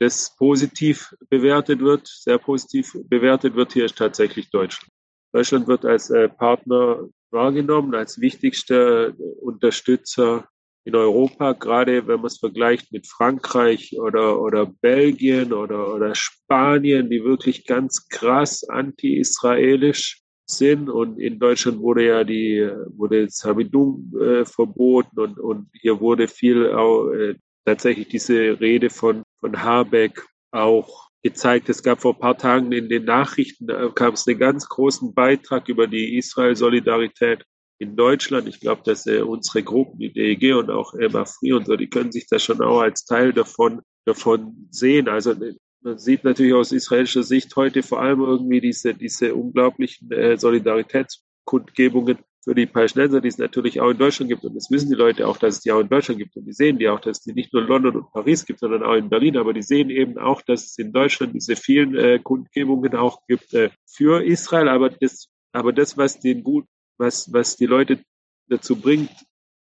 das 0.00 0.34
positiv 0.36 1.14
bewertet 1.28 1.80
wird, 1.80 2.08
sehr 2.08 2.38
positiv 2.38 2.96
bewertet 3.04 3.54
wird, 3.54 3.74
hier 3.74 3.84
ist 3.84 3.98
tatsächlich 3.98 4.50
Deutschland. 4.50 4.90
Deutschland 5.32 5.68
wird 5.68 5.84
als 5.84 6.10
äh, 6.10 6.28
Partner 6.28 7.08
wahrgenommen, 7.30 7.94
als 7.94 8.20
wichtigster 8.20 9.12
Unterstützer 9.40 10.48
in 10.84 10.96
Europa, 10.96 11.52
gerade 11.52 12.06
wenn 12.06 12.16
man 12.16 12.26
es 12.26 12.38
vergleicht 12.38 12.92
mit 12.92 13.06
Frankreich 13.06 13.94
oder, 14.00 14.40
oder 14.40 14.66
Belgien 14.66 15.52
oder, 15.52 15.94
oder 15.94 16.14
Spanien, 16.14 17.10
die 17.10 17.22
wirklich 17.22 17.66
ganz 17.66 18.08
krass 18.08 18.64
anti-israelisch 18.64 20.22
sind. 20.46 20.88
Und 20.88 21.20
in 21.20 21.38
Deutschland 21.38 21.80
wurde 21.80 22.06
ja 22.06 22.24
die, 22.24 22.68
wurde 22.96 23.26
das 23.26 23.44
Hamidum 23.44 24.12
äh, 24.18 24.44
verboten 24.46 25.20
und, 25.20 25.38
und 25.38 25.68
hier 25.74 26.00
wurde 26.00 26.26
viel 26.26 26.72
auch, 26.72 27.10
äh, 27.10 27.36
tatsächlich 27.64 28.08
diese 28.08 28.60
Rede 28.60 28.90
von 28.90 29.22
von 29.40 29.62
Habeck 29.62 30.26
auch 30.52 31.08
gezeigt. 31.22 31.68
Es 31.68 31.82
gab 31.82 32.00
vor 32.00 32.14
ein 32.14 32.20
paar 32.20 32.38
Tagen 32.38 32.72
in 32.72 32.88
den 32.88 33.04
Nachrichten, 33.04 33.66
da 33.66 33.88
gab 33.88 34.14
es 34.14 34.26
einen 34.26 34.38
ganz 34.38 34.68
großen 34.68 35.14
Beitrag 35.14 35.68
über 35.68 35.86
die 35.86 36.16
Israel-Solidarität 36.16 37.44
in 37.78 37.96
Deutschland. 37.96 38.48
Ich 38.48 38.60
glaube, 38.60 38.82
dass 38.84 39.06
äh, 39.06 39.20
unsere 39.20 39.62
Gruppen, 39.62 39.98
die 39.98 40.12
DEG 40.12 40.54
und 40.54 40.70
auch 40.70 40.94
Emma 40.94 41.24
Free 41.24 41.52
und 41.52 41.66
so, 41.66 41.76
die 41.76 41.88
können 41.88 42.12
sich 42.12 42.26
das 42.26 42.42
schon 42.42 42.60
auch 42.60 42.80
als 42.80 43.04
Teil 43.04 43.32
davon, 43.32 43.80
davon 44.04 44.68
sehen. 44.70 45.08
Also 45.08 45.32
äh, 45.32 45.54
man 45.82 45.98
sieht 45.98 46.24
natürlich 46.24 46.54
aus 46.54 46.72
israelischer 46.72 47.22
Sicht 47.22 47.54
heute 47.56 47.82
vor 47.82 48.00
allem 48.00 48.20
irgendwie 48.20 48.60
diese, 48.60 48.94
diese 48.94 49.34
unglaublichen 49.34 50.10
äh, 50.12 50.36
Solidaritätskundgebungen 50.36 52.18
für 52.42 52.54
die 52.54 52.66
Palästinenser, 52.66 53.20
die 53.20 53.28
es 53.28 53.38
natürlich 53.38 53.80
auch 53.80 53.90
in 53.90 53.98
Deutschland 53.98 54.30
gibt. 54.30 54.44
Und 54.44 54.54
das 54.54 54.70
wissen 54.70 54.88
die 54.88 54.96
Leute 54.96 55.28
auch, 55.28 55.36
dass 55.36 55.56
es 55.56 55.60
die 55.60 55.72
auch 55.72 55.80
in 55.80 55.88
Deutschland 55.88 56.18
gibt. 56.18 56.36
Und 56.36 56.46
die 56.46 56.52
sehen 56.52 56.78
die 56.78 56.88
auch, 56.88 57.00
dass 57.00 57.18
es 57.18 57.24
die 57.24 57.34
nicht 57.34 57.52
nur 57.52 57.62
in 57.62 57.68
London 57.68 57.96
und 57.96 58.12
Paris 58.12 58.46
gibt, 58.46 58.60
sondern 58.60 58.82
auch 58.82 58.94
in 58.94 59.10
Berlin. 59.10 59.36
Aber 59.36 59.52
die 59.52 59.62
sehen 59.62 59.90
eben 59.90 60.18
auch, 60.18 60.40
dass 60.42 60.64
es 60.64 60.78
in 60.78 60.92
Deutschland 60.92 61.34
diese 61.34 61.54
vielen 61.56 61.94
äh, 61.96 62.18
Kundgebungen 62.18 62.94
auch 62.94 63.26
gibt 63.26 63.52
äh, 63.52 63.70
für 63.86 64.24
Israel. 64.24 64.68
Aber 64.68 64.88
das, 64.88 65.28
aber 65.52 65.72
das, 65.72 65.98
was 65.98 66.18
den 66.20 66.42
gut, 66.42 66.64
was, 66.96 67.30
was 67.32 67.56
die 67.56 67.66
Leute 67.66 68.00
dazu 68.48 68.76
bringt, 68.76 69.10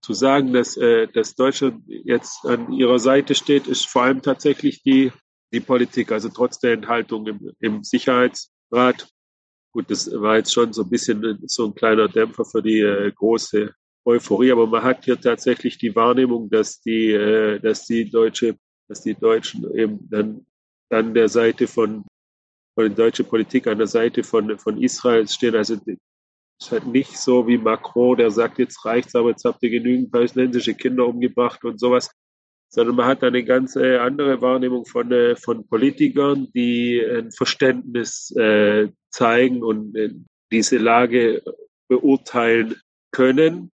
zu 0.01 0.13
sagen, 0.13 0.53
dass, 0.53 0.77
äh, 0.77 1.07
dass 1.07 1.35
Deutschland 1.35 1.83
jetzt 1.87 2.45
an 2.45 2.71
ihrer 2.71 2.99
Seite 2.99 3.33
steht, 3.33 3.67
ist 3.67 3.87
vor 3.87 4.03
allem 4.03 4.21
tatsächlich 4.21 4.83
die, 4.83 5.11
die 5.51 5.59
Politik. 5.59 6.11
Also 6.11 6.29
trotz 6.29 6.59
der 6.59 6.73
Enthaltung 6.73 7.25
im, 7.25 7.51
im 7.59 7.83
Sicherheitsrat 7.83 9.09
Gut, 9.77 9.91
das 9.91 10.11
war 10.11 10.37
jetzt 10.37 10.51
schon 10.51 10.73
so 10.73 10.81
ein 10.81 10.89
bisschen 10.89 11.37
so 11.45 11.67
ein 11.67 11.75
kleiner 11.75 12.07
Dämpfer 12.07 12.43
für 12.43 12.63
die 12.63 12.79
äh, 12.79 13.11
große 13.11 13.75
Euphorie, 14.05 14.51
aber 14.51 14.65
man 14.65 14.81
hat 14.81 15.05
hier 15.05 15.21
tatsächlich 15.21 15.77
die 15.77 15.95
Wahrnehmung, 15.95 16.49
dass 16.49 16.81
die, 16.81 17.11
äh, 17.11 17.59
dass 17.59 17.85
die 17.85 18.09
deutsche, 18.09 18.57
dass 18.87 19.03
die 19.03 19.13
Deutschen 19.13 19.71
eben 19.75 19.99
dann 20.09 20.47
an 20.89 21.13
der 21.13 21.29
Seite 21.29 21.67
von, 21.67 22.03
von 22.73 22.85
der 22.87 22.89
deutschen 22.89 23.27
Politik 23.27 23.67
an 23.67 23.77
der 23.77 23.85
Seite 23.85 24.23
von, 24.23 24.57
von 24.57 24.81
Israel 24.81 25.27
stehen. 25.27 25.55
Also 25.55 25.75
es 25.75 25.97
ist 26.59 26.71
halt 26.71 26.87
nicht 26.87 27.15
so 27.15 27.47
wie 27.47 27.59
Macron, 27.59 28.17
der 28.17 28.31
sagt, 28.31 28.57
jetzt 28.57 28.83
reicht's, 28.83 29.13
aber 29.13 29.29
jetzt 29.29 29.45
habt 29.45 29.61
ihr 29.61 29.69
genügend 29.69 30.11
palästinensische 30.11 30.73
Kinder 30.73 31.05
umgebracht 31.05 31.63
und 31.63 31.79
sowas 31.79 32.09
sondern 32.69 32.95
man 32.95 33.05
hat 33.05 33.23
eine 33.23 33.43
ganz 33.43 33.75
äh, 33.75 33.97
andere 33.97 34.41
Wahrnehmung 34.41 34.85
von, 34.85 35.11
äh, 35.11 35.35
von 35.35 35.67
Politikern, 35.67 36.47
die 36.53 37.01
ein 37.01 37.31
Verständnis 37.31 38.31
äh, 38.35 38.89
zeigen 39.09 39.63
und 39.63 39.97
diese 40.51 40.77
Lage 40.77 41.41
beurteilen 41.87 42.75
können 43.11 43.71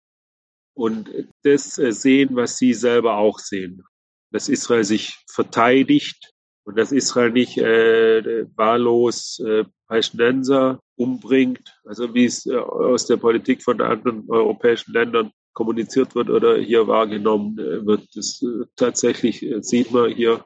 und 0.75 1.09
das 1.43 1.75
sehen, 1.75 2.35
was 2.35 2.57
sie 2.57 2.73
selber 2.73 3.17
auch 3.17 3.39
sehen. 3.39 3.83
Dass 4.31 4.47
Israel 4.47 4.83
sich 4.83 5.17
verteidigt 5.29 6.31
und 6.65 6.77
dass 6.77 6.91
Israel 6.91 7.31
nicht 7.31 7.57
äh, 7.57 8.45
wahllos 8.55 9.39
äh, 9.39 9.65
Palästinenser 9.87 10.79
umbringt, 10.95 11.77
also 11.83 12.13
wie 12.13 12.25
es 12.25 12.47
aus 12.47 13.05
der 13.05 13.17
Politik 13.17 13.63
von 13.63 13.81
anderen 13.81 14.29
europäischen 14.29 14.93
Ländern 14.93 15.31
kommuniziert 15.53 16.15
wird 16.15 16.29
oder 16.29 16.57
hier 16.57 16.87
wahrgenommen 16.87 17.57
wird. 17.57 18.15
Das 18.15 18.43
tatsächlich 18.75 19.45
sieht 19.61 19.91
man 19.91 20.11
hier 20.11 20.43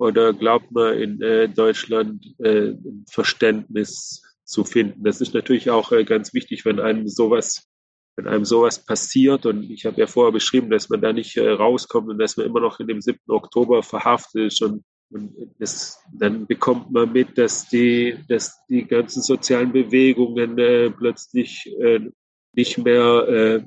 oder 0.00 0.32
glaubt 0.32 0.72
man 0.72 0.96
in 0.96 1.20
äh, 1.20 1.46
Deutschland 1.46 2.24
äh, 2.38 2.72
Verständnis 3.10 4.22
zu 4.44 4.64
finden. 4.64 5.04
Das 5.04 5.20
ist 5.20 5.34
natürlich 5.34 5.68
auch 5.68 5.92
äh, 5.92 6.04
ganz 6.04 6.32
wichtig, 6.32 6.64
wenn 6.64 6.80
einem 6.80 7.06
sowas, 7.06 7.68
wenn 8.16 8.26
einem 8.26 8.46
sowas 8.46 8.82
passiert. 8.84 9.44
Und 9.44 9.70
ich 9.70 9.84
habe 9.84 10.00
ja 10.00 10.06
vorher 10.06 10.32
beschrieben, 10.32 10.70
dass 10.70 10.88
man 10.88 11.02
da 11.02 11.12
nicht 11.12 11.36
äh, 11.36 11.50
rauskommt 11.50 12.08
und 12.08 12.18
dass 12.18 12.38
man 12.38 12.46
immer 12.46 12.60
noch 12.60 12.80
in 12.80 12.88
dem 12.88 13.02
7. 13.02 13.18
Oktober 13.28 13.82
verhaftet 13.82 14.46
ist 14.52 14.62
und 14.62 14.84
und 15.12 15.34
das, 15.58 16.00
dann 16.12 16.46
bekommt 16.46 16.92
man 16.92 17.12
mit, 17.12 17.36
dass 17.36 17.68
die, 17.68 18.16
dass 18.28 18.64
die 18.68 18.84
ganzen 18.84 19.22
sozialen 19.22 19.72
Bewegungen 19.72 20.56
äh, 20.56 20.88
plötzlich 20.88 21.68
äh, 21.80 22.12
nicht 22.52 22.78
mehr 22.78 23.26
äh, 23.28 23.62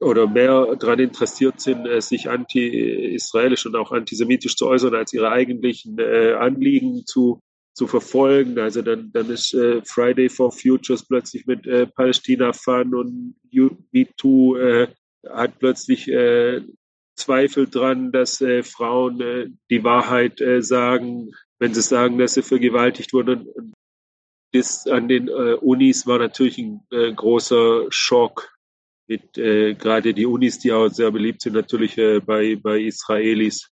oder 0.00 0.26
mehr 0.26 0.76
daran 0.76 0.98
interessiert 0.98 1.60
sind, 1.60 1.86
äh, 1.86 2.00
sich 2.00 2.28
anti-israelisch 2.28 3.66
und 3.66 3.76
auch 3.76 3.92
antisemitisch 3.92 4.56
zu 4.56 4.66
äußern, 4.66 4.94
als 4.94 5.12
ihre 5.12 5.30
eigentlichen 5.30 5.98
äh, 5.98 6.34
Anliegen 6.34 7.06
zu, 7.06 7.40
zu 7.74 7.86
verfolgen. 7.86 8.58
Also 8.58 8.82
dann, 8.82 9.10
dann 9.12 9.30
ist 9.30 9.54
äh, 9.54 9.80
Friday 9.84 10.28
for 10.28 10.52
Futures 10.52 11.06
plötzlich 11.06 11.46
mit 11.46 11.66
äh, 11.66 11.86
Palästina 11.86 12.52
Fun 12.52 12.94
und 12.94 13.36
U2 13.52 14.58
äh, 14.58 14.88
hat 15.28 15.58
plötzlich 15.58 16.08
äh, 16.08 16.62
Zweifel 17.16 17.66
dran, 17.66 18.12
dass 18.12 18.40
äh, 18.42 18.62
Frauen 18.62 19.20
äh, 19.20 19.48
die 19.70 19.82
Wahrheit 19.82 20.40
äh, 20.40 20.62
sagen, 20.62 21.32
wenn 21.58 21.72
sie 21.72 21.80
sagen, 21.80 22.18
dass 22.18 22.34
sie 22.34 22.42
vergewaltigt 22.42 23.14
wurden. 23.14 23.72
Das 24.52 24.86
an 24.86 25.08
den 25.08 25.28
äh, 25.28 25.54
Unis 25.54 26.06
war 26.06 26.18
natürlich 26.18 26.58
ein 26.58 26.82
äh, 26.90 27.12
großer 27.12 27.86
Schock 27.88 28.55
mit 29.08 29.38
äh, 29.38 29.74
gerade 29.74 30.12
die 30.14 30.26
Unis, 30.26 30.58
die 30.58 30.72
auch 30.72 30.88
sehr 30.88 31.10
beliebt 31.10 31.42
sind, 31.42 31.54
natürlich 31.54 31.96
äh, 31.98 32.20
bei, 32.20 32.56
bei 32.56 32.80
Israelis. 32.80 33.70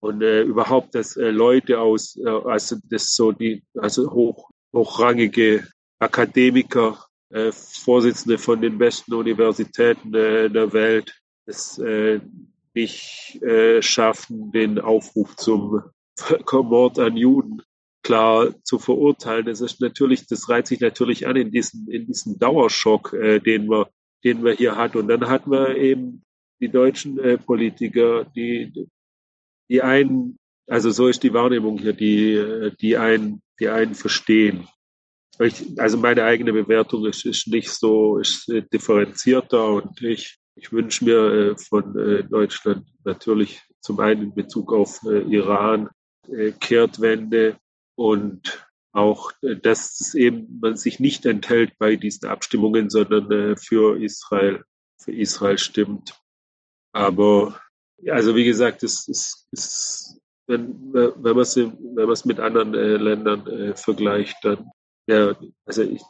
Und 0.00 0.22
äh, 0.22 0.42
überhaupt, 0.42 0.94
dass 0.94 1.16
äh, 1.16 1.30
Leute 1.30 1.80
aus, 1.80 2.16
äh, 2.16 2.28
also 2.28 2.76
das 2.84 3.14
so 3.14 3.32
die, 3.32 3.62
also 3.74 4.10
hoch, 4.10 4.50
hochrangige 4.72 5.66
Akademiker, 5.98 7.06
äh, 7.30 7.50
Vorsitzende 7.52 8.38
von 8.38 8.60
den 8.60 8.78
besten 8.78 9.14
Universitäten 9.14 10.14
äh, 10.14 10.50
der 10.50 10.72
Welt, 10.72 11.14
es 11.46 11.78
äh, 11.78 12.20
nicht 12.74 13.42
äh, 13.42 13.80
schaffen, 13.80 14.52
den 14.52 14.78
Aufruf 14.78 15.36
zum 15.36 15.82
Völkermord 16.18 16.98
an 16.98 17.16
Juden 17.16 17.62
klar 18.02 18.54
zu 18.62 18.78
verurteilen. 18.78 19.46
Das 19.46 19.60
ist 19.60 19.80
natürlich, 19.80 20.26
das 20.28 20.48
reiht 20.48 20.68
sich 20.68 20.80
natürlich 20.80 21.26
an 21.26 21.36
in 21.36 21.50
diesen, 21.50 21.90
in 21.90 22.06
diesen 22.06 22.38
Dauerschock, 22.38 23.12
äh, 23.12 23.40
den 23.40 23.68
wir 23.68 23.88
den 24.26 24.44
wir 24.44 24.54
hier 24.54 24.74
hatten. 24.74 24.98
Und 24.98 25.08
dann 25.08 25.28
hatten 25.28 25.52
wir 25.52 25.76
eben 25.76 26.22
die 26.60 26.68
deutschen 26.68 27.18
äh, 27.20 27.38
Politiker, 27.38 28.24
die, 28.24 28.88
die 29.68 29.82
einen, 29.82 30.36
also 30.68 30.90
so 30.90 31.06
ist 31.06 31.22
die 31.22 31.32
Wahrnehmung 31.32 31.78
hier, 31.78 31.92
die, 31.92 32.72
die 32.80 32.96
einen, 32.96 33.40
die 33.60 33.68
einen 33.68 33.94
verstehen. 33.94 34.66
Ich, 35.38 35.78
also 35.78 35.96
meine 35.96 36.24
eigene 36.24 36.52
Bewertung 36.52 37.06
ist, 37.06 37.24
ist 37.24 37.46
nicht 37.46 37.70
so, 37.70 38.18
ist 38.18 38.48
äh, 38.48 38.62
differenzierter 38.62 39.68
und 39.68 40.02
ich, 40.02 40.38
ich 40.56 40.72
wünsche 40.72 41.04
mir 41.04 41.18
äh, 41.18 41.56
von 41.56 41.96
äh, 41.96 42.24
Deutschland 42.24 42.84
natürlich 43.04 43.62
zum 43.80 44.00
einen 44.00 44.22
in 44.22 44.34
Bezug 44.34 44.72
auf 44.72 45.04
äh, 45.04 45.20
Iran 45.20 45.88
äh, 46.28 46.50
Kehrtwende 46.50 47.58
und 47.94 48.65
auch, 48.96 49.32
äh, 49.42 49.56
dass 49.56 50.00
es 50.00 50.14
eben 50.14 50.58
man 50.60 50.76
sich 50.76 50.98
nicht 50.98 51.26
enthält 51.26 51.78
bei 51.78 51.96
diesen 51.96 52.28
Abstimmungen, 52.28 52.90
sondern 52.90 53.30
äh, 53.30 53.56
für 53.56 54.00
Israel, 54.02 54.64
für 54.98 55.12
Israel 55.12 55.58
stimmt. 55.58 56.18
Aber 56.92 57.60
also 58.10 58.34
wie 58.34 58.44
gesagt, 58.44 58.82
es 58.82 59.08
ist, 59.08 60.18
wenn, 60.46 60.92
wenn 60.92 61.22
man 61.22 61.38
es 61.38 61.56
wenn 61.56 61.94
man 61.94 62.10
es 62.10 62.24
mit 62.24 62.40
anderen 62.40 62.74
äh, 62.74 62.96
Ländern 62.96 63.74
vergleicht, 63.74 64.36
dann 64.42 64.70
ja, 65.08 65.36
also 65.64 65.82
ich, 65.82 66.02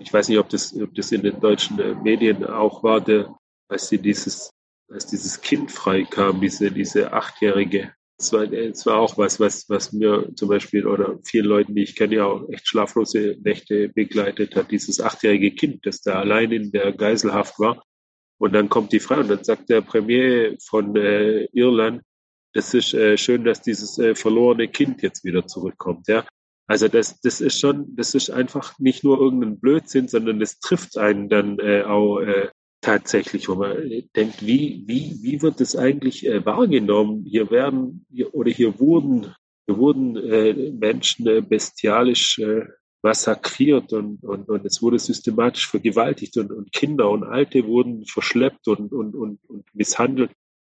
ich 0.00 0.12
weiß 0.12 0.28
nicht, 0.28 0.38
ob 0.38 0.48
das, 0.50 0.74
ob 0.74 0.94
das 0.94 1.12
in 1.12 1.22
den 1.22 1.40
deutschen 1.40 2.02
Medien 2.02 2.44
auch 2.44 2.82
war, 2.82 3.00
der, 3.00 3.34
als 3.68 3.88
sie 3.88 3.98
dieses, 3.98 4.50
als 4.90 5.06
dieses 5.06 5.40
Kind 5.40 5.70
freikam, 5.72 6.40
diese, 6.40 6.70
diese 6.70 7.12
achtjährige 7.12 7.94
es 8.18 8.32
war, 8.32 8.52
es 8.52 8.86
war 8.86 8.98
auch 8.98 9.18
was, 9.18 9.40
was, 9.40 9.68
was 9.68 9.92
mir 9.92 10.30
zum 10.34 10.48
Beispiel 10.48 10.86
oder 10.86 11.18
vielen 11.24 11.46
Leuten, 11.46 11.74
die 11.74 11.82
ich 11.82 11.96
kenne, 11.96 12.16
ja 12.16 12.26
auch 12.26 12.48
echt 12.50 12.68
schlaflose 12.68 13.36
Nächte 13.42 13.88
begleitet 13.88 14.54
hat. 14.54 14.70
Dieses 14.70 15.00
achtjährige 15.00 15.52
Kind, 15.52 15.84
das 15.86 16.02
da 16.02 16.20
allein 16.20 16.52
in 16.52 16.70
der 16.70 16.92
Geiselhaft 16.92 17.58
war. 17.58 17.82
Und 18.38 18.52
dann 18.54 18.68
kommt 18.68 18.92
die 18.92 19.00
Frau 19.00 19.20
und 19.20 19.28
dann 19.28 19.44
sagt 19.44 19.68
der 19.68 19.82
Premier 19.82 20.56
von 20.64 20.96
äh, 20.96 21.44
Irland, 21.52 22.02
das 22.54 22.74
ist 22.74 22.92
äh, 22.92 23.16
schön, 23.16 23.44
dass 23.44 23.62
dieses 23.62 23.98
äh, 23.98 24.14
verlorene 24.14 24.68
Kind 24.68 25.02
jetzt 25.02 25.24
wieder 25.24 25.46
zurückkommt. 25.46 26.08
Ja, 26.08 26.24
also 26.66 26.88
das, 26.88 27.20
das 27.20 27.40
ist 27.40 27.58
schon, 27.58 27.94
das 27.96 28.14
ist 28.14 28.30
einfach 28.30 28.78
nicht 28.78 29.04
nur 29.04 29.18
irgendein 29.18 29.58
Blödsinn, 29.58 30.08
sondern 30.08 30.38
das 30.38 30.58
trifft 30.58 30.96
einen 30.98 31.28
dann 31.28 31.58
äh, 31.58 31.82
auch 31.82 32.20
äh, 32.20 32.48
tatsächlich, 32.82 33.48
wo 33.48 33.54
man 33.54 33.76
denkt, 34.14 34.44
wie, 34.44 34.84
wie, 34.86 35.16
wie 35.22 35.40
wird 35.40 35.60
das 35.60 35.76
eigentlich 35.76 36.26
äh, 36.26 36.44
wahrgenommen? 36.44 37.24
Hier 37.24 37.50
werden 37.50 38.04
hier, 38.10 38.34
oder 38.34 38.50
hier 38.50 38.78
wurden, 38.78 39.34
hier 39.66 39.78
wurden 39.78 40.16
äh, 40.16 40.72
Menschen 40.72 41.26
äh, 41.26 41.40
bestialisch 41.40 42.38
äh, 42.40 42.66
massakriert 43.02 43.92
und, 43.92 44.22
und, 44.22 44.48
und 44.48 44.66
es 44.66 44.82
wurde 44.82 44.98
systematisch 44.98 45.68
vergewaltigt 45.68 46.36
und, 46.36 46.52
und 46.52 46.72
Kinder 46.72 47.08
und 47.08 47.24
Alte 47.24 47.66
wurden 47.66 48.04
verschleppt 48.04 48.68
und, 48.68 48.92
und, 48.92 49.14
und, 49.14 49.38
und 49.48 49.64
misshandelt. 49.74 50.32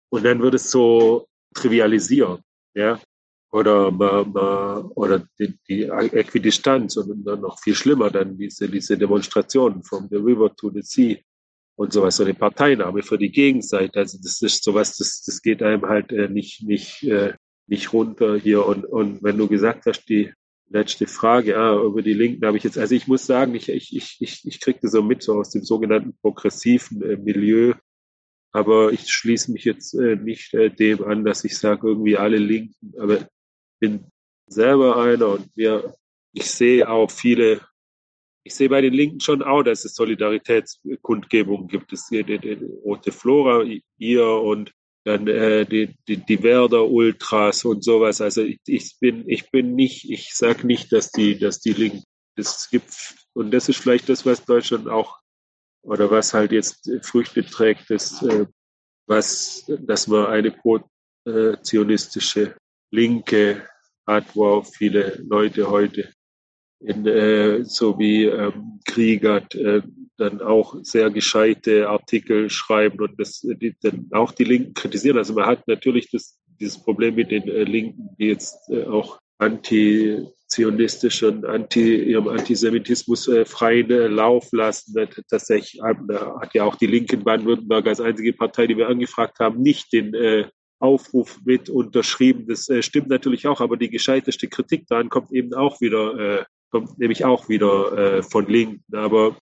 Und 0.09 0.23
dann 0.25 0.41
wird 0.41 0.53
es 0.53 0.69
so 0.69 1.27
trivialisiert, 1.53 2.41
ja. 2.75 2.99
Oder, 3.51 3.89
oder 4.97 5.27
die, 5.37 5.53
die 5.69 5.83
Äquidistanz 5.83 6.97
und 6.97 7.23
dann 7.23 7.41
noch 7.41 7.59
viel 7.59 7.75
schlimmer, 7.75 8.09
dann 8.09 8.35
diese, 8.35 8.67
diese 8.67 8.97
Demonstrationen 8.97 9.83
from 9.83 10.07
the 10.09 10.15
river 10.15 10.55
to 10.55 10.71
the 10.71 10.81
sea 10.81 11.19
und 11.75 11.93
sowas, 11.93 12.17
so 12.17 12.23
eine 12.23 12.33
Parteinahme 12.33 13.01
für 13.01 13.17
die 13.17 13.31
Gegenseite. 13.31 13.99
Also 13.99 14.17
das 14.21 14.41
ist 14.41 14.63
sowas, 14.63 14.97
das, 14.97 15.23
das 15.23 15.41
geht 15.41 15.63
einem 15.63 15.83
halt 15.83 16.11
äh, 16.11 16.29
nicht, 16.29 16.63
nicht, 16.63 17.03
äh, 17.03 17.33
nicht 17.67 17.93
runter 17.93 18.37
hier. 18.37 18.65
Und, 18.65 18.85
und 18.85 19.23
wenn 19.23 19.37
du 19.37 19.47
gesagt 19.47 19.85
hast, 19.85 20.05
die 20.05 20.31
letzte 20.69 21.07
Frage 21.07 21.57
ah, 21.57 21.81
über 21.81 22.01
die 22.01 22.13
Linken, 22.13 22.45
habe 22.45 22.57
ich 22.57 22.63
jetzt, 22.63 22.77
also 22.77 22.93
ich 22.95 23.07
muss 23.07 23.25
sagen, 23.25 23.55
ich, 23.55 23.69
ich, 23.69 23.95
ich, 23.95 24.17
ich, 24.19 24.45
ich 24.45 24.59
kriege 24.59 24.79
das 24.81 24.91
so 24.91 25.01
mit, 25.01 25.23
so 25.23 25.39
aus 25.39 25.49
dem 25.49 25.63
sogenannten 25.63 26.15
progressiven 26.21 27.01
äh, 27.01 27.17
Milieu. 27.17 27.73
Aber 28.51 28.91
ich 28.91 29.11
schließe 29.11 29.51
mich 29.51 29.65
jetzt 29.65 29.95
äh, 29.95 30.15
nicht 30.15 30.53
äh, 30.53 30.69
dem 30.69 31.03
an, 31.03 31.25
dass 31.25 31.43
ich 31.43 31.57
sage, 31.57 31.87
irgendwie 31.87 32.17
alle 32.17 32.37
Linken, 32.37 32.93
aber 32.99 33.21
ich 33.21 33.25
bin 33.79 34.05
selber 34.47 35.01
einer 35.01 35.29
und 35.29 35.49
wir, 35.55 35.95
ich 36.33 36.45
sehe 36.45 36.87
auch 36.87 37.09
viele 37.09 37.61
ich 38.43 38.55
sehe 38.55 38.69
bei 38.69 38.81
den 38.81 38.93
Linken 38.93 39.21
schon 39.21 39.41
auch, 39.41 39.63
dass 39.63 39.85
es 39.85 39.95
Solidaritätskundgebungen 39.95 41.67
gibt. 41.67 41.93
Es 41.93 42.09
gibt 42.09 42.29
die, 42.29 42.39
die, 42.39 42.55
die 42.57 42.65
Rote 42.83 43.11
Flora 43.11 43.63
hier 43.97 44.27
und 44.27 44.71
dann 45.05 45.27
äh, 45.27 45.65
die, 45.65 45.95
die, 46.07 46.17
die 46.17 46.43
Werder 46.43 46.89
Ultras 46.89 47.65
und 47.65 47.83
sowas. 47.83 48.21
Also 48.21 48.43
ich, 48.43 48.95
bin, 48.99 49.27
ich 49.27 49.51
bin 49.51 49.75
nicht, 49.75 50.09
ich 50.09 50.33
sag 50.33 50.63
nicht, 50.63 50.93
dass 50.93 51.11
die, 51.11 51.37
dass 51.37 51.59
die 51.59 51.73
Linken, 51.73 52.03
das 52.35 52.69
gibt, 52.69 53.15
und 53.33 53.51
das 53.51 53.67
ist 53.69 53.79
vielleicht 53.79 54.09
das, 54.09 54.25
was 54.25 54.43
Deutschland 54.45 54.87
auch, 54.87 55.19
oder 55.83 56.09
was 56.09 56.33
halt 56.33 56.51
jetzt 56.51 56.89
Früchte 57.01 57.45
trägt, 57.45 57.87
das, 57.89 58.23
äh, 58.23 58.47
was, 59.05 59.69
dass 59.79 60.07
man 60.07 60.25
eine 60.27 60.51
pro-zionistische 60.51 62.55
Linke 62.91 63.67
hat, 64.07 64.35
wo 64.35 64.47
auch 64.47 64.65
viele 64.65 65.21
Leute 65.27 65.69
heute 65.69 66.13
in, 66.85 67.07
äh, 67.07 67.63
so 67.63 67.97
wie 67.97 68.25
ähm, 68.25 68.79
Kriegert 68.85 69.55
äh, 69.55 69.81
dann 70.17 70.41
auch 70.41 70.75
sehr 70.83 71.09
gescheite 71.09 71.89
Artikel 71.89 72.49
schreiben 72.49 72.99
und 72.99 73.19
das 73.19 73.39
die, 73.41 73.75
dann 73.81 74.09
auch 74.11 74.31
die 74.31 74.43
Linken 74.43 74.73
kritisieren. 74.73 75.17
Also 75.17 75.33
man 75.33 75.45
hat 75.45 75.67
natürlich 75.67 76.11
das, 76.11 76.39
dieses 76.59 76.81
Problem 76.81 77.15
mit 77.15 77.31
den 77.31 77.43
äh, 77.47 77.63
Linken, 77.63 78.09
die 78.19 78.27
jetzt 78.27 78.69
äh, 78.69 78.83
auch 78.83 79.19
anti-zionistisch 79.39 81.23
und 81.23 81.45
anti 81.45 82.03
ihrem 82.03 82.27
Antisemitismus 82.27 83.27
äh, 83.27 83.45
freien 83.45 83.89
äh, 83.89 84.07
Lauf 84.07 84.49
lassen. 84.51 84.95
Tatsächlich 85.29 85.81
äh, 85.81 85.95
hat 86.39 86.53
ja 86.53 86.63
auch 86.63 86.75
die 86.75 86.87
Linken 86.87 87.23
Baden-Württemberg 87.23 87.87
als 87.87 87.99
einzige 88.01 88.33
Partei, 88.33 88.67
die 88.67 88.77
wir 88.77 88.87
angefragt 88.89 89.39
haben, 89.39 89.61
nicht 89.61 89.91
den 89.91 90.13
äh, 90.13 90.45
Aufruf 90.79 91.39
mit 91.43 91.69
unterschrieben. 91.69 92.45
Das 92.47 92.69
äh, 92.69 92.83
stimmt 92.83 93.07
natürlich 93.07 93.47
auch, 93.47 93.61
aber 93.61 93.77
die 93.77 93.89
gescheiteste 93.89 94.47
Kritik 94.47 94.85
daran 94.87 95.09
kommt 95.09 95.31
eben 95.31 95.53
auch 95.53 95.81
wieder 95.81 96.39
äh, 96.41 96.43
kommt 96.73 96.97
nämlich 96.97 97.23
auch 97.23 97.49
wieder 97.49 97.95
äh, 97.95 98.23
von 98.23 98.47
Linken. 98.47 98.83
Aber 98.95 99.37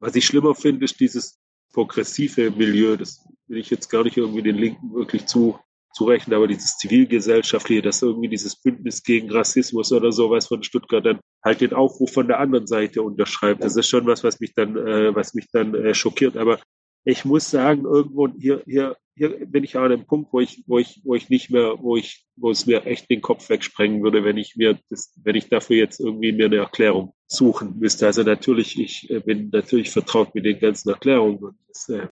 was 0.00 0.16
ich 0.16 0.24
schlimmer 0.24 0.54
finde, 0.54 0.86
ist 0.86 0.98
dieses 0.98 1.38
progressive 1.74 2.50
Milieu. 2.50 2.96
Das 2.96 3.22
will 3.48 3.58
ich 3.58 3.68
jetzt 3.68 3.90
gar 3.90 4.02
nicht 4.02 4.16
irgendwie 4.16 4.42
den 4.42 4.56
Linken 4.56 4.94
wirklich 4.94 5.26
zu, 5.26 5.58
zurechnen, 5.92 6.34
aber 6.34 6.48
dieses 6.48 6.78
zivilgesellschaftliche, 6.78 7.82
dass 7.82 8.00
irgendwie 8.00 8.30
dieses 8.30 8.56
Bündnis 8.56 9.02
gegen 9.02 9.30
Rassismus 9.30 9.92
oder 9.92 10.10
sowas 10.10 10.46
von 10.46 10.62
Stuttgart 10.62 11.04
dann 11.04 11.20
halt 11.44 11.60
den 11.60 11.74
Aufruf 11.74 12.12
von 12.12 12.28
der 12.28 12.40
anderen 12.40 12.66
Seite 12.66 13.02
unterschreibt. 13.02 13.62
Das 13.62 13.76
ist 13.76 13.88
schon 13.88 14.06
was, 14.06 14.24
was 14.24 14.40
mich 14.40 14.54
dann, 14.54 14.76
äh, 14.76 15.14
was 15.14 15.34
mich 15.34 15.46
dann 15.52 15.74
äh, 15.74 15.94
schockiert. 15.94 16.38
Aber 16.38 16.58
ich 17.04 17.24
muss 17.24 17.50
sagen, 17.50 17.84
irgendwo 17.84 18.28
hier, 18.28 18.62
hier, 18.66 18.96
hier 19.14 19.46
bin 19.46 19.62
ich 19.62 19.76
an 19.76 19.84
einem 19.84 20.06
Punkt, 20.06 20.32
wo 20.32 20.40
ich, 20.40 20.64
wo 20.66 20.78
ich, 20.78 21.00
wo 21.04 21.14
ich 21.14 21.28
nicht 21.28 21.50
mehr, 21.50 21.76
wo 21.78 21.96
ich, 21.96 22.26
wo 22.36 22.50
es 22.50 22.66
mir 22.66 22.86
echt 22.86 23.10
den 23.10 23.20
Kopf 23.20 23.48
wegsprengen 23.48 24.02
würde, 24.02 24.24
wenn 24.24 24.38
ich 24.38 24.56
mir 24.56 24.78
das, 24.90 25.12
wenn 25.22 25.36
ich 25.36 25.48
dafür 25.48 25.76
jetzt 25.76 26.00
irgendwie 26.00 26.32
mir 26.32 26.46
eine 26.46 26.56
Erklärung 26.56 27.14
suchen 27.26 27.78
müsste. 27.78 28.06
Also 28.06 28.22
natürlich, 28.22 28.78
ich 28.78 29.10
äh, 29.10 29.20
bin 29.20 29.50
natürlich 29.52 29.90
vertraut 29.90 30.34
mit 30.34 30.44
den 30.44 30.58
ganzen 30.58 30.88
Erklärungen 30.88 31.38
und 31.38 31.58
das, 31.68 31.88
äh, 31.90 32.08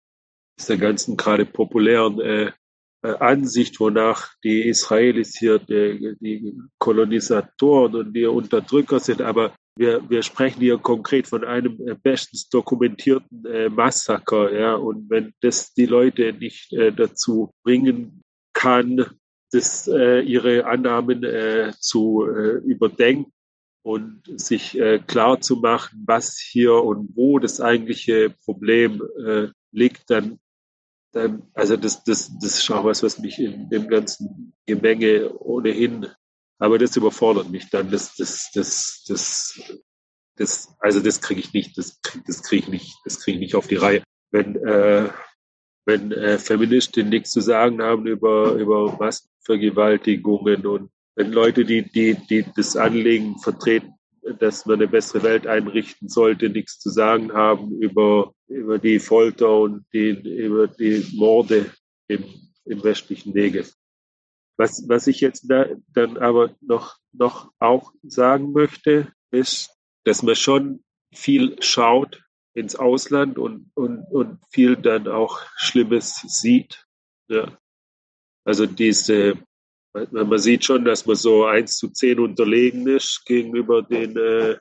der 0.68 0.76
ganzen 0.76 1.16
gerade 1.16 1.46
populären 1.46 2.20
äh, 2.20 2.52
äh, 3.02 3.16
Ansicht, 3.18 3.80
wonach 3.80 4.34
die 4.44 4.68
Israelis 4.68 5.36
hier 5.36 5.58
die, 5.58 6.16
die 6.20 6.54
Kolonisatoren 6.78 7.96
und 7.96 8.12
die 8.12 8.26
Unterdrücker 8.26 9.00
sind. 9.00 9.22
Aber 9.22 9.54
wir, 9.76 10.08
wir 10.08 10.22
sprechen 10.22 10.60
hier 10.60 10.78
konkret 10.78 11.26
von 11.26 11.44
einem 11.44 11.80
äh, 11.86 11.94
bestens 11.94 12.48
dokumentierten 12.48 13.44
äh, 13.46 13.68
Massaker. 13.68 14.52
Ja? 14.52 14.74
Und 14.74 15.08
wenn 15.10 15.32
das 15.40 15.72
die 15.74 15.86
Leute 15.86 16.32
nicht 16.32 16.72
äh, 16.72 16.92
dazu 16.92 17.52
bringen 17.62 18.22
kann, 18.52 19.06
das, 19.50 19.88
äh, 19.88 20.20
ihre 20.20 20.66
Annahmen 20.66 21.24
äh, 21.24 21.72
zu 21.78 22.26
äh, 22.26 22.58
überdenken 22.58 23.32
und 23.82 24.22
sich 24.36 24.78
äh, 24.78 24.98
klar 24.98 25.40
zu 25.40 25.56
machen, 25.56 26.04
was 26.06 26.38
hier 26.38 26.74
und 26.74 27.16
wo 27.16 27.38
das 27.38 27.60
eigentliche 27.60 28.34
Problem 28.44 29.02
äh, 29.26 29.48
liegt, 29.72 30.10
dann 30.10 30.38
dann, 31.12 31.42
also 31.52 31.76
das, 31.76 32.02
das, 32.04 32.32
das 32.40 32.58
ist 32.58 32.70
auch 32.70 32.84
was, 32.84 33.02
was 33.02 33.18
mich 33.18 33.38
in 33.38 33.68
dem 33.68 33.88
ganzen 33.88 34.54
Gemenge 34.66 35.30
ohnehin, 35.38 36.06
aber 36.62 36.78
das 36.78 36.96
überfordert 36.96 37.50
mich 37.50 37.68
dann. 37.70 37.90
Das, 37.90 38.14
das, 38.14 38.48
das, 38.54 39.04
das, 39.08 39.60
das 40.36 40.76
also 40.78 41.00
das 41.00 41.20
kriege 41.20 41.40
ich 41.40 41.52
nicht, 41.52 41.76
das, 41.76 42.00
das 42.24 42.44
kriege 42.44 42.62
ich 42.62 42.68
nicht, 42.68 42.94
das 43.04 43.20
kriege 43.20 43.34
ich 43.36 43.40
nicht 43.40 43.54
auf 43.56 43.66
die 43.66 43.74
Reihe. 43.74 44.04
Wenn, 44.30 44.54
äh, 44.64 45.08
wenn 45.86 46.12
äh, 46.12 46.38
Feministinnen 46.38 47.10
nichts 47.10 47.30
zu 47.30 47.40
sagen 47.40 47.82
haben 47.82 48.06
über, 48.06 48.52
über 48.52 48.96
Massenvergewaltigungen 48.96 50.64
und 50.64 50.90
wenn 51.16 51.32
Leute, 51.32 51.64
die, 51.64 51.82
die, 51.82 52.14
die 52.14 52.44
das 52.54 52.76
Anliegen 52.76 53.40
vertreten, 53.40 53.94
dass 54.38 54.64
man 54.64 54.76
eine 54.76 54.86
bessere 54.86 55.24
Welt 55.24 55.48
einrichten 55.48 56.08
sollte, 56.08 56.48
nichts 56.48 56.78
zu 56.78 56.90
sagen 56.90 57.32
haben 57.32 57.72
über, 57.80 58.34
über 58.46 58.78
die 58.78 59.00
Folter 59.00 59.52
und 59.58 59.84
die, 59.92 60.10
über 60.10 60.68
die 60.68 61.04
Morde 61.12 61.72
im, 62.06 62.24
im 62.64 62.84
westlichen 62.84 63.32
Negev. 63.32 63.72
Was, 64.56 64.88
was 64.88 65.06
ich 65.06 65.20
jetzt 65.20 65.50
da, 65.50 65.66
dann 65.88 66.18
aber 66.18 66.54
noch, 66.60 66.96
noch 67.12 67.52
auch 67.58 67.92
sagen 68.02 68.52
möchte, 68.52 69.12
ist, 69.30 69.70
dass 70.04 70.22
man 70.22 70.36
schon 70.36 70.84
viel 71.12 71.56
schaut 71.62 72.22
ins 72.54 72.76
Ausland 72.76 73.38
und, 73.38 73.70
und, 73.74 74.04
und 74.10 74.38
viel 74.50 74.76
dann 74.76 75.08
auch 75.08 75.40
Schlimmes 75.56 76.20
sieht. 76.26 76.86
Ja. 77.28 77.58
Also 78.44 78.66
diese 78.66 79.38
man 79.92 80.38
sieht 80.38 80.64
schon, 80.64 80.84
dass 80.84 81.06
man 81.06 81.16
so 81.16 81.44
eins 81.44 81.76
zu 81.76 81.90
zehn 81.90 82.18
unterlegen 82.18 82.86
ist 82.86 83.24
gegenüber 83.26 83.82
den 83.82 84.16
äh, 84.16 84.56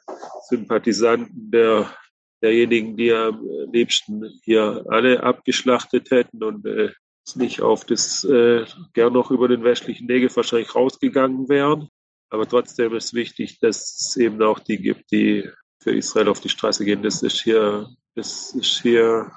Sympathisanten 0.49 1.51
der, 1.51 1.93
derjenigen, 2.41 2.97
die 2.97 3.13
am 3.13 3.47
liebsten 3.71 4.39
hier 4.43 4.85
alle 4.89 5.23
abgeschlachtet 5.23 6.11
hätten 6.11 6.43
und 6.43 6.65
äh, 6.65 6.91
nicht 7.35 7.61
auf 7.61 7.85
das 7.85 8.23
äh, 8.23 8.65
gern 8.93 9.13
noch 9.13 9.31
über 9.31 9.47
den 9.47 9.63
westlichen 9.63 10.07
Negev 10.07 10.35
wahrscheinlich 10.35 10.75
rausgegangen 10.75 11.49
wären. 11.49 11.89
Aber 12.29 12.47
trotzdem 12.47 12.95
ist 12.95 13.13
wichtig, 13.13 13.59
dass 13.59 13.99
es 13.99 14.17
eben 14.17 14.41
auch 14.41 14.59
die 14.59 14.77
gibt, 14.77 15.11
die 15.11 15.49
für 15.79 15.95
Israel 15.95 16.29
auf 16.29 16.39
die 16.39 16.49
Straße 16.49 16.85
gehen. 16.85 17.03
Das 17.03 17.21
ist 17.21 17.41
hier, 17.41 17.89
das 18.15 18.53
ist 18.53 18.81
hier, 18.81 19.31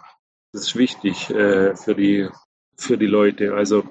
das 0.52 0.62
ist 0.62 0.77
wichtig 0.77 1.31
äh, 1.31 1.74
für 1.77 1.94
die 1.94 2.28
für 2.77 2.98
die 2.98 3.06
Leute. 3.06 3.55
Also 3.55 3.85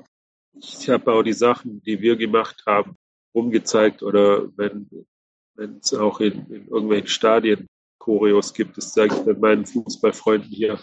ich 0.54 0.90
habe 0.90 1.12
auch 1.12 1.24
die 1.24 1.34
Sachen, 1.34 1.82
die 1.84 2.02
wir 2.02 2.16
gemacht 2.16 2.64
haben, 2.66 2.98
umgezeigt 3.32 4.04
oder 4.04 4.48
wenn 4.58 4.90
wenn 5.56 5.78
es 5.78 5.94
auch 5.94 6.20
in, 6.20 6.46
in 6.52 6.68
irgendwelchen 6.68 7.08
Stadien 7.08 7.68
Choreos 8.00 8.54
gibt, 8.54 8.78
das 8.78 8.94
sage 8.94 9.16
ich 9.16 9.22
dann 9.24 9.40
meinen 9.40 9.66
Fußballfreunden 9.66 10.50
hier. 10.50 10.80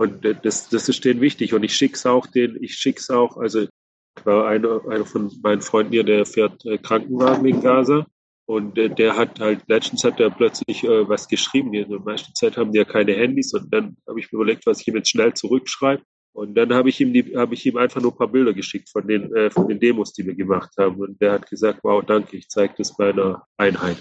Und 0.00 0.24
das, 0.24 0.70
das 0.70 0.88
ist 0.88 1.04
denen 1.04 1.20
wichtig. 1.20 1.52
Und 1.52 1.62
ich 1.62 1.74
schick's 1.74 2.06
auch 2.06 2.26
den, 2.26 2.56
ich 2.62 2.72
schick's 2.72 3.10
auch, 3.10 3.36
also 3.36 3.66
war 4.24 4.48
einer, 4.48 4.80
einer 4.88 5.04
von 5.04 5.30
meinen 5.42 5.60
Freunden 5.60 5.92
hier, 5.92 6.04
der 6.04 6.24
fährt 6.24 6.64
äh, 6.64 6.78
Krankenwagen 6.78 7.44
in 7.44 7.60
Gaza. 7.60 8.06
Und 8.46 8.78
äh, 8.78 8.88
der 8.88 9.18
hat 9.18 9.40
halt, 9.40 9.60
letztens 9.66 10.02
hat 10.02 10.18
er 10.18 10.30
plötzlich 10.30 10.84
äh, 10.84 11.06
was 11.06 11.28
geschrieben. 11.28 11.74
In 11.74 11.90
der 11.90 12.00
meisten 12.00 12.34
Zeit 12.34 12.56
haben 12.56 12.72
die 12.72 12.78
ja 12.78 12.86
keine 12.86 13.12
Handys. 13.12 13.52
Und 13.52 13.74
dann 13.74 13.98
habe 14.08 14.18
ich 14.18 14.32
mir 14.32 14.36
überlegt, 14.38 14.64
was 14.64 14.80
ich 14.80 14.88
ihm 14.88 14.96
jetzt 14.96 15.10
schnell 15.10 15.34
zurückschreibe. 15.34 16.02
Und 16.32 16.54
dann 16.54 16.72
habe 16.72 16.88
ich 16.88 16.98
ihm 17.02 17.12
die, 17.12 17.36
habe 17.36 17.52
ich 17.52 17.66
ihm 17.66 17.76
einfach 17.76 18.00
nur 18.00 18.12
ein 18.12 18.16
paar 18.16 18.32
Bilder 18.32 18.54
geschickt 18.54 18.88
von 18.88 19.06
den, 19.06 19.36
äh, 19.36 19.50
von 19.50 19.68
den 19.68 19.80
Demos, 19.80 20.14
die 20.14 20.24
wir 20.24 20.34
gemacht 20.34 20.70
haben. 20.78 20.96
Und 20.96 21.20
der 21.20 21.32
hat 21.32 21.50
gesagt, 21.50 21.80
wow, 21.82 22.02
danke, 22.02 22.38
ich 22.38 22.48
zeige 22.48 22.72
das 22.78 22.96
meiner 22.96 23.44
Einheit. 23.58 23.98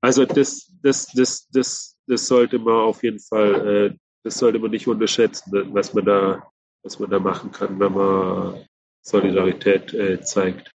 Also 0.00 0.26
das, 0.26 0.72
das, 0.80 1.08
das, 1.08 1.48
das, 1.48 1.96
das 2.06 2.28
sollte 2.28 2.60
man 2.60 2.74
auf 2.74 3.02
jeden 3.02 3.18
Fall, 3.18 3.66
äh, 3.66 3.94
das 4.24 4.38
sollte 4.38 4.58
man 4.58 4.70
nicht 4.70 4.88
unterschätzen, 4.88 5.52
was 5.72 5.94
man 5.94 6.04
da, 6.04 6.50
was 6.82 6.98
man 6.98 7.10
da 7.10 7.18
machen 7.18 7.52
kann, 7.52 7.78
wenn 7.78 7.92
man 7.92 8.64
Solidarität 9.02 9.92
äh, 9.94 10.20
zeigt. 10.22 10.70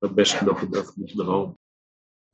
Am 0.00 0.16
besten 0.16 0.46
noch 0.46 0.62
im 0.62 0.74
öffentlichen 0.74 1.20
Raum. 1.20 1.56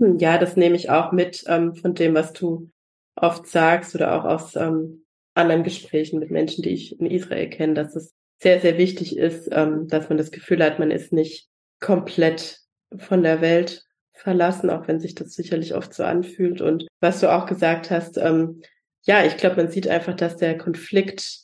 Hm, 0.01 0.19
ja, 0.19 0.39
das 0.39 0.57
nehme 0.57 0.77
ich 0.77 0.89
auch 0.89 1.13
mit 1.13 1.45
ähm, 1.49 1.75
von 1.75 1.95
dem, 1.95 2.15
was 2.15 2.33
du 2.33 2.71
oft 3.15 3.47
sagst 3.47 3.95
oder 3.95 4.15
auch 4.15 4.25
aus 4.25 4.57
ähm, 4.57 5.05
anderen 5.35 5.65
Gesprächen 5.65 6.19
mit 6.21 6.31
Menschen, 6.31 6.63
die 6.63 6.71
ich 6.71 6.99
in 6.99 7.07
Israel 7.07 7.51
kenne, 7.51 7.75
dass 7.75 7.95
es 7.95 8.15
sehr, 8.41 8.61
sehr 8.61 8.79
wichtig 8.79 9.19
ist, 9.19 9.49
ähm, 9.53 9.89
dass 9.89 10.09
man 10.09 10.17
das 10.17 10.31
Gefühl 10.31 10.65
hat, 10.65 10.79
man 10.79 10.93
ist 10.93 11.13
nicht 11.13 11.49
komplett 11.81 12.61
von 12.97 13.23
der 13.23 13.41
Welt 13.41 13.85
verlassen, 14.15 14.71
auch 14.71 14.89
wenn 14.89 15.01
sich 15.01 15.15
das 15.15 15.35
sicherlich 15.35 15.75
oft 15.75 15.93
so 15.93 16.05
anfühlt. 16.05 16.61
Und 16.61 16.87
was 17.01 17.21
du 17.21 17.33
auch 17.33 17.47
gesagt 17.47 17.91
hast, 17.91 18.17
ähm, 18.17 18.63
ja, 19.09 19.25
ich 19.25 19.39
glaube, 19.39 19.57
man 19.57 19.71
sieht 19.71 19.89
einfach, 19.89 20.15
dass 20.15 20.37
der 20.37 20.59
Konflikt 20.59 21.39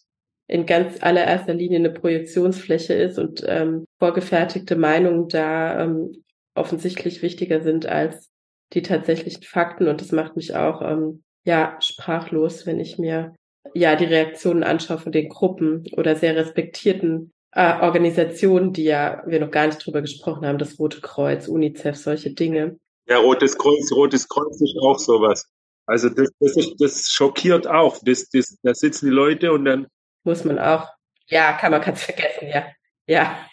in 0.47 0.67
ganz 0.67 1.03
allererster 1.03 1.55
Linie 1.55 1.79
eine 1.79 1.91
Projektionsfläche 1.91 2.93
ist 2.93 3.19
und 3.19 3.43
ähm, 3.47 3.87
vorgefertigte 3.99 4.77
Meinungen 4.77 5.29
da 5.29 5.83
ähm, 5.83 6.23
offensichtlich 6.55 7.23
wichtiger 7.23 7.63
sind 7.63 7.87
als 7.87 8.29
die 8.75 8.83
tatsächlichen 8.83 9.43
Fakten. 9.45 9.89
Und 9.89 10.03
das 10.03 10.13
macht 10.13 10.37
mich 10.37 10.55
auch 10.55 10.83
ähm, 10.83 11.25
ja 11.45 11.79
sprachlos, 11.81 12.67
wenn 12.67 12.81
ich 12.81 12.99
mir 12.99 13.35
ja 13.73 13.97
die 13.97 14.05
Reaktionen 14.05 14.63
anschaue 14.63 14.99
von 14.99 15.13
den 15.13 15.31
Gruppen 15.31 15.85
oder 15.97 16.17
sehr 16.17 16.37
respektierten 16.37 17.33
äh, 17.53 17.81
Organisationen, 17.81 18.75
die 18.75 18.85
ja 18.85 19.23
wir 19.27 19.41
noch 19.41 19.51
gar 19.51 19.67
nicht 19.67 19.85
drüber 19.85 20.03
gesprochen 20.03 20.47
haben, 20.47 20.59
das 20.59 20.79
Rote 20.79 21.01
Kreuz, 21.01 21.49
UNICEF, 21.49 21.97
solche 21.97 22.35
Dinge. 22.35 22.77
Ja, 23.09 23.19
Rotes 23.19 23.57
Kreuz, 23.57 23.91
Rotes 23.93 24.29
Kreuz 24.29 24.61
ist 24.61 24.77
auch 24.83 24.99
sowas. 24.99 25.49
Also 25.87 26.09
das, 26.09 26.31
das, 26.41 26.57
ist, 26.57 26.77
das 26.79 27.11
schockiert 27.11 27.67
auch. 27.67 27.99
Das, 28.05 28.29
das, 28.31 28.59
da 28.63 28.75
sitzen 28.75 29.07
die 29.07 29.13
Leute 29.13 29.53
und 29.53 29.65
dann 29.65 29.87
muss 30.25 30.45
man 30.45 30.59
auch. 30.59 30.89
Ja, 31.29 31.53
kann 31.53 31.73
man 31.73 31.83
ganz 31.83 32.03
vergessen, 32.03 32.49
ja. 32.49 32.67
Ja. 33.07 33.47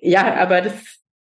Ja, 0.00 0.34
aber 0.36 0.60
das, 0.60 0.74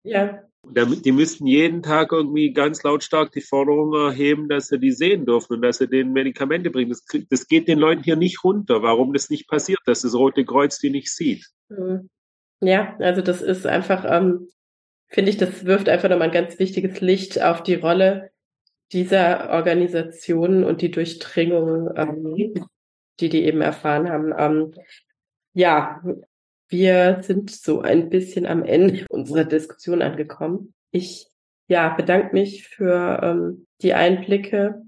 ja. 0.03 0.43
Die 0.63 1.11
müssten 1.11 1.47
jeden 1.47 1.81
Tag 1.81 2.11
irgendwie 2.11 2.53
ganz 2.53 2.84
lautstark 2.84 3.31
die 3.31 3.41
Forderung 3.41 3.93
erheben, 3.93 4.47
dass 4.47 4.68
sie 4.68 4.80
die 4.80 4.91
sehen 4.91 5.26
dürfen 5.26 5.55
und 5.55 5.61
dass 5.63 5.80
sie 5.80 5.88
denen 5.88 6.13
Medikamente 6.13 6.69
bringen. 6.69 6.91
Das, 6.91 7.03
das 7.30 7.47
geht 7.47 7.68
den 7.68 7.80
Leuten 7.80 8.03
hier 8.03 8.15
nicht 8.15 8.43
runter, 8.43 8.84
warum 8.84 9.13
das 9.13 9.30
nicht 9.30 9.47
passiert, 9.47 9.80
dass 9.85 10.01
das 10.01 10.13
Rote 10.13 10.45
Kreuz 10.45 10.77
die 10.77 10.91
nicht 10.91 11.11
sieht. 11.11 11.47
Mhm. 11.69 12.09
Ja, 12.61 12.95
also 12.99 13.22
das 13.22 13.41
ist 13.41 13.65
einfach, 13.65 14.05
ähm, 14.07 14.49
finde 15.07 15.31
ich, 15.31 15.38
das 15.38 15.65
wirft 15.65 15.89
einfach 15.89 16.09
nochmal 16.09 16.27
ein 16.27 16.34
ganz 16.34 16.59
wichtiges 16.59 17.01
Licht 17.01 17.41
auf 17.41 17.63
die 17.63 17.76
Rolle 17.76 18.31
dieser 18.93 19.49
Organisationen 19.51 20.63
und 20.63 20.81
die 20.81 20.91
Durchdringung, 20.91 21.89
ähm, 21.95 22.53
die 23.19 23.30
die 23.30 23.43
eben 23.45 23.61
erfahren 23.61 24.09
haben. 24.09 24.34
Ähm, 24.38 24.73
ja, 25.53 26.01
wir 26.68 27.19
sind 27.22 27.51
so 27.51 27.81
ein 27.81 28.09
bisschen 28.09 28.45
am 28.45 28.63
Ende 28.63 29.05
unserer 29.09 29.43
Diskussion 29.43 30.01
angekommen. 30.01 30.73
Ich 30.91 31.27
ja, 31.68 31.89
bedanke 31.89 32.34
mich 32.34 32.68
für 32.68 33.19
ähm, 33.22 33.68
die 33.81 33.93
Einblicke. 33.93 34.81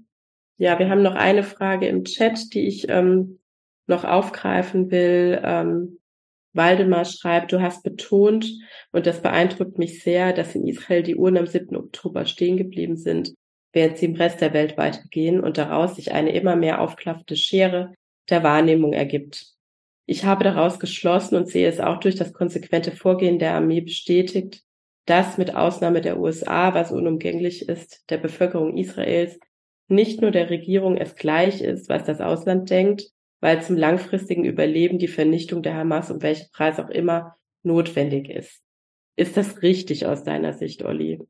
Ja, 0.56 0.78
wir 0.78 0.88
haben 0.88 1.02
noch 1.02 1.14
eine 1.14 1.42
Frage 1.42 1.88
im 1.88 2.04
Chat, 2.04 2.54
die 2.54 2.66
ich 2.66 2.88
ähm, 2.88 3.40
noch 3.86 4.04
aufgreifen 4.04 4.90
will. 4.90 5.40
Ähm, 5.42 6.00
Waldemar 6.52 7.04
schreibt, 7.04 7.52
du 7.52 7.60
hast 7.60 7.82
betont, 7.82 8.50
und 8.92 9.06
das 9.06 9.20
beeindruckt 9.20 9.76
mich 9.76 10.02
sehr, 10.02 10.32
dass 10.32 10.54
in 10.54 10.66
Israel 10.66 11.02
die 11.02 11.16
Uhren 11.16 11.36
am 11.36 11.46
7. 11.46 11.76
Oktober 11.76 12.26
stehen 12.26 12.56
geblieben 12.56 12.96
sind, 12.96 13.34
während 13.74 13.98
sie 13.98 14.06
im 14.06 14.14
Rest 14.14 14.40
der 14.40 14.54
Welt 14.54 14.78
weitergehen 14.78 15.40
und 15.40 15.58
daraus 15.58 15.96
sich 15.96 16.12
eine 16.12 16.32
immer 16.32 16.56
mehr 16.56 16.80
aufklaffende 16.80 17.36
Schere 17.36 17.92
der 18.30 18.42
Wahrnehmung 18.42 18.92
ergibt. 18.92 19.48
Ich 20.06 20.24
habe 20.24 20.44
daraus 20.44 20.78
geschlossen 20.78 21.36
und 21.36 21.48
sehe 21.48 21.68
es 21.68 21.80
auch 21.80 21.98
durch 21.98 22.14
das 22.14 22.32
konsequente 22.32 22.92
Vorgehen 22.92 23.38
der 23.38 23.54
Armee 23.54 23.80
bestätigt, 23.80 24.62
dass 25.06 25.38
mit 25.38 25.54
Ausnahme 25.54 26.00
der 26.00 26.18
USA, 26.18 26.72
was 26.72 26.92
unumgänglich 26.92 27.68
ist, 27.68 28.08
der 28.10 28.18
Bevölkerung 28.18 28.76
Israels, 28.76 29.38
nicht 29.88 30.22
nur 30.22 30.30
der 30.30 30.48
Regierung 30.48 30.96
es 30.96 31.16
gleich 31.16 31.60
ist, 31.60 31.88
was 31.88 32.04
das 32.04 32.20
Ausland 32.20 32.70
denkt, 32.70 33.10
weil 33.40 33.60
zum 33.62 33.76
langfristigen 33.76 34.44
Überleben 34.44 34.98
die 34.98 35.08
Vernichtung 35.08 35.62
der 35.62 35.74
Hamas 35.74 36.10
um 36.10 36.22
welchen 36.22 36.50
Preis 36.52 36.78
auch 36.78 36.88
immer 36.88 37.36
notwendig 37.62 38.30
ist. 38.30 38.62
Ist 39.16 39.36
das 39.36 39.62
richtig 39.62 40.06
aus 40.06 40.24
deiner 40.24 40.54
Sicht, 40.54 40.82
Olli? 40.84 41.20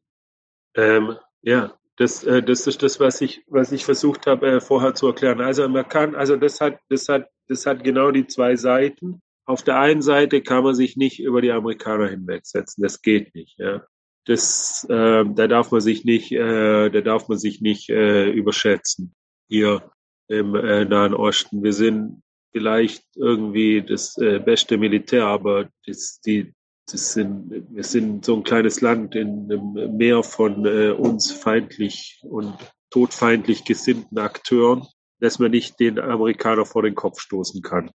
Ähm, 0.76 1.16
ja, 1.42 1.76
das, 1.96 2.24
äh, 2.24 2.42
das 2.42 2.66
ist 2.66 2.82
das, 2.82 2.98
was 3.00 3.20
ich, 3.20 3.44
was 3.46 3.72
ich 3.72 3.84
versucht 3.84 4.26
habe 4.26 4.46
äh, 4.46 4.60
vorher 4.60 4.94
zu 4.94 5.06
erklären. 5.06 5.40
Also 5.40 5.68
man 5.68 5.88
kann, 5.88 6.14
also 6.14 6.36
das 6.36 6.60
hat, 6.60 6.78
das 6.88 7.08
hat, 7.08 7.28
das 7.48 7.66
hat 7.66 7.84
genau 7.84 8.10
die 8.10 8.26
zwei 8.26 8.56
Seiten. 8.56 9.20
Auf 9.46 9.62
der 9.62 9.78
einen 9.78 10.02
Seite 10.02 10.40
kann 10.40 10.64
man 10.64 10.74
sich 10.74 10.96
nicht 10.96 11.20
über 11.20 11.40
die 11.42 11.52
Amerikaner 11.52 12.08
hinwegsetzen. 12.08 12.82
Das 12.82 13.02
geht 13.02 13.34
nicht. 13.34 13.58
Ja. 13.58 13.84
Das, 14.26 14.86
äh, 14.88 15.24
da 15.26 15.46
darf 15.46 15.70
man 15.70 15.82
sich 15.82 16.04
nicht, 16.04 16.32
äh, 16.32 16.90
da 16.90 17.00
darf 17.02 17.28
man 17.28 17.38
sich 17.38 17.60
nicht 17.60 17.90
äh, 17.90 18.30
überschätzen. 18.30 19.14
Hier 19.48 19.90
im 20.28 20.54
äh, 20.54 20.86
Nahen 20.86 21.14
Osten. 21.14 21.62
Wir 21.62 21.74
sind 21.74 22.22
vielleicht 22.52 23.04
irgendwie 23.16 23.82
das 23.82 24.16
äh, 24.16 24.38
beste 24.38 24.78
Militär, 24.78 25.26
aber 25.26 25.68
das, 25.86 26.20
die, 26.20 26.54
sind, 26.86 27.66
wir 27.70 27.84
sind 27.84 28.24
so 28.24 28.36
ein 28.36 28.44
kleines 28.44 28.80
Land 28.80 29.14
in 29.14 29.50
einem 29.50 29.96
Meer 29.96 30.22
von 30.22 30.64
äh, 30.66 30.90
uns 30.90 31.32
feindlich 31.32 32.20
und 32.22 32.54
todfeindlich 32.90 33.64
gesinnten 33.64 34.18
Akteuren, 34.18 34.86
dass 35.20 35.38
man 35.38 35.50
nicht 35.50 35.80
den 35.80 35.98
Amerikaner 35.98 36.66
vor 36.66 36.82
den 36.82 36.94
Kopf 36.94 37.20
stoßen 37.20 37.62
kann. 37.62 37.90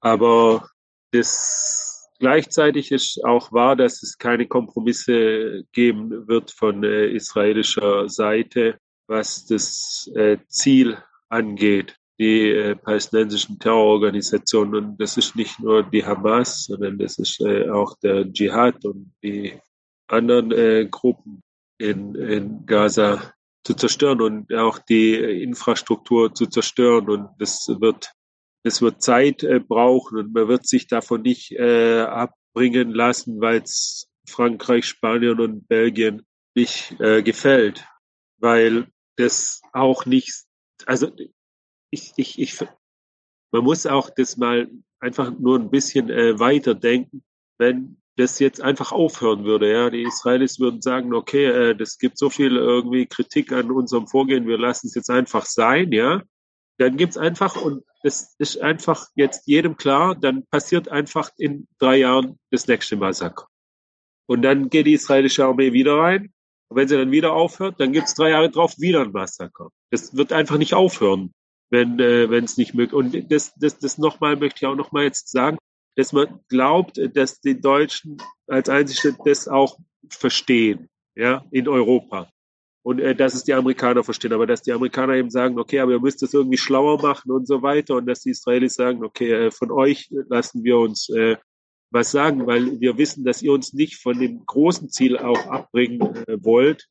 Aber 0.00 0.68
das 1.12 2.10
gleichzeitig 2.18 2.92
ist 2.92 3.24
auch 3.24 3.52
wahr, 3.52 3.76
dass 3.76 4.02
es 4.02 4.18
keine 4.18 4.46
Kompromisse 4.46 5.64
geben 5.72 6.28
wird 6.28 6.50
von 6.50 6.84
äh, 6.84 7.08
israelischer 7.08 8.08
Seite, 8.08 8.78
was 9.06 9.46
das 9.46 10.10
äh, 10.14 10.38
Ziel 10.48 10.98
angeht 11.28 11.96
die 12.18 12.50
äh, 12.50 12.76
palästinensischen 12.76 13.58
Terrororganisationen. 13.58 14.74
Und 14.74 15.00
das 15.00 15.16
ist 15.16 15.36
nicht 15.36 15.58
nur 15.60 15.82
die 15.82 16.04
Hamas, 16.04 16.64
sondern 16.64 16.98
das 16.98 17.18
ist 17.18 17.40
äh, 17.40 17.68
auch 17.68 17.96
der 17.98 18.32
Dschihad 18.32 18.84
und 18.84 19.12
die 19.22 19.58
anderen 20.08 20.52
äh, 20.52 20.86
Gruppen 20.90 21.42
in, 21.78 22.14
in 22.14 22.66
Gaza 22.66 23.34
zu 23.64 23.74
zerstören 23.74 24.20
und 24.20 24.54
auch 24.54 24.78
die 24.78 25.14
Infrastruktur 25.14 26.34
zu 26.34 26.46
zerstören. 26.46 27.08
Und 27.08 27.30
das 27.38 27.68
wird, 27.80 28.12
das 28.62 28.80
wird 28.80 29.02
Zeit 29.02 29.42
äh, 29.42 29.60
brauchen 29.60 30.18
und 30.18 30.34
man 30.34 30.48
wird 30.48 30.66
sich 30.66 30.86
davon 30.86 31.22
nicht 31.22 31.52
äh, 31.52 32.02
abbringen 32.02 32.90
lassen, 32.90 33.40
weil 33.40 33.62
es 33.62 34.08
Frankreich, 34.28 34.86
Spanien 34.86 35.40
und 35.40 35.66
Belgien 35.66 36.26
nicht 36.54 36.98
äh, 37.00 37.22
gefällt, 37.22 37.84
weil 38.38 38.86
das 39.16 39.60
auch 39.72 40.06
nicht, 40.06 40.44
also 40.86 41.10
ich, 41.94 42.12
ich, 42.16 42.38
ich, 42.38 42.58
man 43.52 43.64
muss 43.64 43.86
auch 43.86 44.10
das 44.10 44.36
mal 44.36 44.68
einfach 45.00 45.30
nur 45.38 45.58
ein 45.58 45.70
bisschen 45.70 46.10
äh, 46.10 46.38
weiter 46.38 46.74
denken, 46.74 47.22
wenn 47.58 47.96
das 48.16 48.38
jetzt 48.38 48.60
einfach 48.60 48.92
aufhören 48.92 49.44
würde. 49.44 49.72
Ja, 49.72 49.90
die 49.90 50.02
Israelis 50.02 50.60
würden 50.60 50.82
sagen, 50.82 51.14
okay, 51.14 51.46
äh, 51.46 51.76
das 51.76 51.98
gibt 51.98 52.18
so 52.18 52.30
viel 52.30 52.56
irgendwie 52.56 53.06
Kritik 53.06 53.52
an 53.52 53.70
unserem 53.70 54.06
Vorgehen, 54.06 54.46
wir 54.46 54.58
lassen 54.58 54.88
es 54.88 54.94
jetzt 54.94 55.10
einfach 55.10 55.46
sein, 55.46 55.92
ja. 55.92 56.22
Dann 56.78 56.96
gibt's 56.96 57.16
einfach, 57.16 57.56
und 57.56 57.84
das 58.02 58.34
ist 58.38 58.60
einfach 58.60 59.06
jetzt 59.14 59.46
jedem 59.46 59.76
klar, 59.76 60.16
dann 60.16 60.44
passiert 60.46 60.88
einfach 60.88 61.30
in 61.36 61.68
drei 61.78 61.98
Jahren 61.98 62.38
das 62.50 62.66
nächste 62.66 62.96
Massaker. 62.96 63.46
Und 64.26 64.42
dann 64.42 64.70
geht 64.70 64.86
die 64.86 64.94
israelische 64.94 65.44
Armee 65.44 65.72
wieder 65.72 65.98
rein. 65.98 66.32
Und 66.68 66.76
wenn 66.76 66.88
sie 66.88 66.96
dann 66.96 67.12
wieder 67.12 67.32
aufhört, 67.32 67.78
dann 67.78 67.92
gibt's 67.92 68.14
drei 68.14 68.30
Jahre 68.30 68.50
drauf 68.50 68.74
wieder 68.78 69.02
ein 69.02 69.12
Massaker. 69.12 69.70
Das 69.90 70.16
wird 70.16 70.32
einfach 70.32 70.58
nicht 70.58 70.74
aufhören 70.74 71.32
wenn 71.74 71.98
äh, 71.98 72.24
es 72.38 72.56
nicht 72.56 72.74
möglich 72.74 72.94
und 72.94 73.30
das 73.30 73.54
das 73.56 73.78
das 73.78 73.98
nochmal 73.98 74.36
möchte 74.36 74.58
ich 74.60 74.66
auch 74.66 74.76
nochmal 74.76 75.04
jetzt 75.04 75.30
sagen 75.30 75.58
dass 75.96 76.12
man 76.12 76.40
glaubt 76.48 76.98
dass 77.14 77.40
die 77.40 77.60
Deutschen 77.60 78.16
als 78.46 78.68
einzige 78.68 79.16
das 79.24 79.48
auch 79.48 79.78
verstehen 80.08 80.88
ja 81.14 81.44
in 81.50 81.68
Europa. 81.68 82.30
Und 82.82 83.00
äh, 83.00 83.14
dass 83.14 83.34
es 83.34 83.44
die 83.44 83.54
Amerikaner 83.54 84.04
verstehen. 84.04 84.34
Aber 84.34 84.46
dass 84.46 84.62
die 84.62 84.72
Amerikaner 84.72 85.14
eben 85.14 85.30
sagen 85.30 85.58
okay 85.58 85.80
aber 85.80 85.92
ihr 85.92 86.00
müsst 86.00 86.22
das 86.22 86.34
irgendwie 86.34 86.58
schlauer 86.58 87.00
machen 87.00 87.30
und 87.30 87.46
so 87.46 87.62
weiter. 87.62 87.96
Und 87.96 88.06
dass 88.06 88.20
die 88.20 88.30
Israelis 88.30 88.74
sagen 88.74 89.04
okay 89.04 89.32
äh, 89.32 89.50
von 89.50 89.70
euch 89.70 90.08
lassen 90.28 90.64
wir 90.64 90.78
uns 90.78 91.08
äh, 91.08 91.36
was 91.90 92.10
sagen, 92.10 92.46
weil 92.46 92.80
wir 92.80 92.98
wissen, 92.98 93.24
dass 93.24 93.40
ihr 93.40 93.52
uns 93.52 93.72
nicht 93.72 93.96
von 93.96 94.18
dem 94.18 94.44
großen 94.44 94.90
Ziel 94.90 95.16
auch 95.16 95.46
abbringen 95.46 96.00
äh, 96.26 96.42
wollt. 96.42 96.88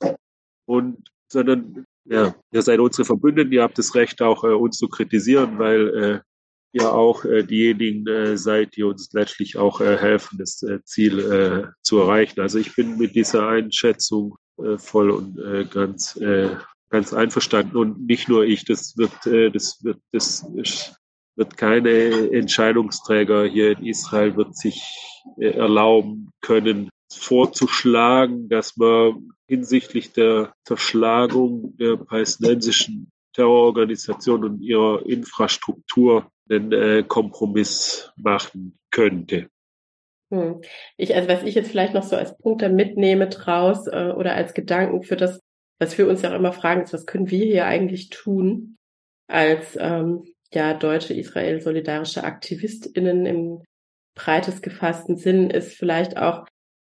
Und 0.65 1.09
sondern 1.27 1.85
ja, 2.05 2.35
ihr 2.51 2.61
seid 2.61 2.79
unsere 2.79 3.05
Verbündeten, 3.05 3.51
ihr 3.51 3.63
habt 3.63 3.77
das 3.77 3.95
Recht 3.95 4.21
auch 4.21 4.43
äh, 4.43 4.47
uns 4.47 4.77
zu 4.77 4.87
kritisieren, 4.87 5.57
weil 5.59 5.87
äh, 5.95 6.19
ihr 6.73 6.91
auch 6.91 7.23
äh, 7.23 7.43
diejenigen 7.43 8.07
äh, 8.07 8.37
seid, 8.37 8.75
die 8.75 8.83
uns 8.83 9.11
letztlich 9.13 9.57
auch 9.57 9.79
äh, 9.79 9.97
helfen, 9.97 10.37
das 10.37 10.61
äh, 10.63 10.83
Ziel 10.83 11.19
äh, 11.19 11.67
zu 11.81 11.99
erreichen. 11.99 12.41
Also 12.41 12.59
ich 12.59 12.75
bin 12.75 12.97
mit 12.97 13.15
dieser 13.15 13.47
Einschätzung 13.47 14.35
äh, 14.57 14.77
voll 14.77 15.11
und 15.11 15.39
äh, 15.39 15.65
ganz 15.65 16.15
äh, 16.17 16.55
ganz 16.89 17.13
einverstanden 17.13 17.77
und 17.77 18.05
nicht 18.05 18.27
nur 18.27 18.43
ich. 18.43 18.65
Das 18.65 18.97
wird 18.97 19.25
äh, 19.25 19.49
das 19.49 19.83
wird 19.83 19.99
das 20.11 20.45
ist, 20.55 20.95
wird 21.35 21.57
keine 21.57 22.31
Entscheidungsträger 22.31 23.45
hier 23.45 23.77
in 23.77 23.85
Israel 23.85 24.35
wird 24.35 24.55
sich 24.57 24.83
äh, 25.37 25.51
erlauben 25.51 26.31
können, 26.41 26.89
vorzuschlagen, 27.15 28.49
dass 28.49 28.77
man 28.77 29.33
hinsichtlich 29.47 30.13
der 30.13 30.53
Zerschlagung 30.65 31.75
der 31.77 31.97
palästinensischen 31.97 33.11
Terrororganisation 33.33 34.43
und 34.43 34.61
ihrer 34.61 35.05
Infrastruktur 35.05 36.31
einen 36.49 36.71
äh, 36.71 37.03
Kompromiss 37.07 38.11
machen 38.15 38.77
könnte. 38.91 39.49
Hm. 40.31 40.61
Ich, 40.97 41.15
also 41.15 41.29
was 41.29 41.43
ich 41.43 41.55
jetzt 41.55 41.71
vielleicht 41.71 41.93
noch 41.93 42.03
so 42.03 42.15
als 42.15 42.37
Punkt 42.37 42.61
da 42.61 42.69
mitnehme 42.69 43.27
draus 43.27 43.87
äh, 43.87 44.13
oder 44.15 44.35
als 44.35 44.53
Gedanken 44.53 45.03
für 45.03 45.15
das, 45.15 45.39
was 45.79 45.97
wir 45.97 46.07
uns 46.07 46.21
ja 46.21 46.31
auch 46.31 46.35
immer 46.35 46.53
fragen, 46.53 46.81
ist, 46.81 46.93
was 46.93 47.05
können 47.05 47.29
wir 47.29 47.45
hier 47.45 47.65
eigentlich 47.65 48.09
tun 48.09 48.77
als 49.27 49.77
ähm, 49.79 50.23
ja 50.51 50.73
deutsche 50.73 51.13
Israel-solidarische 51.13 52.23
AktivistInnen 52.23 53.25
im 53.25 53.63
breites 54.15 54.61
gefassten 54.61 55.17
Sinn, 55.17 55.49
ist 55.49 55.73
vielleicht 55.73 56.17
auch 56.17 56.45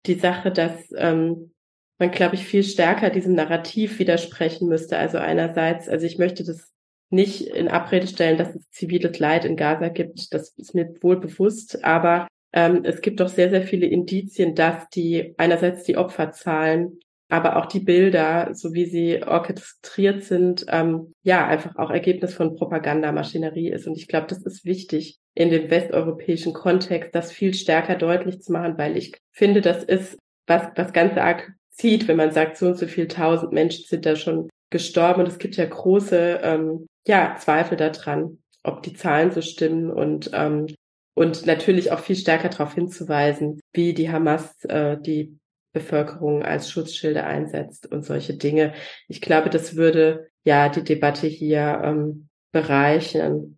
die 0.05 0.15
Sache, 0.15 0.51
dass 0.51 0.91
ähm, 0.95 1.51
man, 1.97 2.11
glaube 2.11 2.35
ich, 2.35 2.45
viel 2.45 2.63
stärker 2.63 3.09
diesem 3.09 3.33
Narrativ 3.33 3.99
widersprechen 3.99 4.67
müsste. 4.67 4.97
Also 4.97 5.17
einerseits, 5.17 5.89
also 5.89 6.05
ich 6.05 6.17
möchte 6.17 6.43
das 6.43 6.71
nicht 7.09 7.47
in 7.47 7.67
Abrede 7.67 8.07
stellen, 8.07 8.37
dass 8.37 8.55
es 8.55 8.69
ziviles 8.69 9.19
Leid 9.19 9.45
in 9.45 9.57
Gaza 9.57 9.89
gibt. 9.89 10.33
Das 10.33 10.49
ist 10.57 10.75
mir 10.75 10.93
wohl 11.01 11.19
bewusst. 11.19 11.83
Aber 11.83 12.27
ähm, 12.53 12.81
es 12.83 13.01
gibt 13.01 13.19
doch 13.19 13.27
sehr, 13.27 13.49
sehr 13.49 13.63
viele 13.63 13.87
Indizien, 13.87 14.55
dass 14.55 14.89
die 14.89 15.33
einerseits 15.37 15.83
die 15.83 15.97
Opferzahlen, 15.97 16.99
aber 17.29 17.57
auch 17.57 17.67
die 17.67 17.79
Bilder, 17.79 18.49
so 18.53 18.73
wie 18.73 18.85
sie 18.85 19.23
orchestriert 19.23 20.23
sind, 20.23 20.65
ähm, 20.67 21.13
ja, 21.23 21.47
einfach 21.47 21.75
auch 21.77 21.91
Ergebnis 21.91 22.33
von 22.33 22.55
Propagandamaschinerie 22.55 23.69
ist. 23.69 23.87
Und 23.87 23.95
ich 23.95 24.07
glaube, 24.07 24.27
das 24.27 24.43
ist 24.43 24.65
wichtig 24.65 25.19
in 25.35 25.51
dem 25.51 25.69
westeuropäischen 25.69 26.53
Kontext, 26.53 27.13
das 27.13 27.31
viel 27.31 27.53
stärker 27.53 27.95
deutlich 27.95 28.41
zu 28.41 28.51
machen, 28.51 28.77
weil 28.77 28.97
ich 28.97 29.13
finde, 29.31 29.61
das 29.61 29.83
ist 29.83 30.17
was, 30.47 30.63
was 30.75 30.91
ganz 30.91 31.15
arg 31.17 31.51
zieht, 31.69 32.07
wenn 32.07 32.17
man 32.17 32.31
sagt, 32.31 32.57
so 32.57 32.65
und 32.65 32.77
so 32.77 32.87
viel 32.87 33.07
tausend 33.07 33.53
Menschen 33.53 33.85
sind 33.87 34.07
da 34.07 34.15
schon 34.15 34.49
gestorben 34.71 35.21
und 35.21 35.27
es 35.27 35.37
gibt 35.37 35.55
ja 35.55 35.65
große 35.65 36.39
ähm, 36.41 36.87
ja, 37.07 37.35
Zweifel 37.37 37.77
daran, 37.77 38.39
ob 38.63 38.81
die 38.81 38.93
Zahlen 38.93 39.31
so 39.31 39.41
stimmen 39.41 39.91
und 39.91 40.31
ähm, 40.33 40.67
und 41.15 41.45
natürlich 41.45 41.91
auch 41.91 41.99
viel 41.99 42.15
stärker 42.15 42.47
darauf 42.47 42.73
hinzuweisen, 42.75 43.59
wie 43.73 43.93
die 43.93 44.09
Hamas 44.09 44.63
äh, 44.65 44.97
die 45.01 45.37
Bevölkerung 45.71 46.43
als 46.43 46.71
Schutzschilde 46.71 47.23
einsetzt 47.23 47.91
und 47.91 48.03
solche 48.03 48.33
Dinge. 48.33 48.73
Ich 49.07 49.21
glaube, 49.21 49.49
das 49.49 49.75
würde 49.75 50.29
ja 50.43 50.69
die 50.69 50.83
Debatte 50.83 51.27
hier 51.27 51.81
ähm, 51.83 52.29
bereichern. 52.51 53.57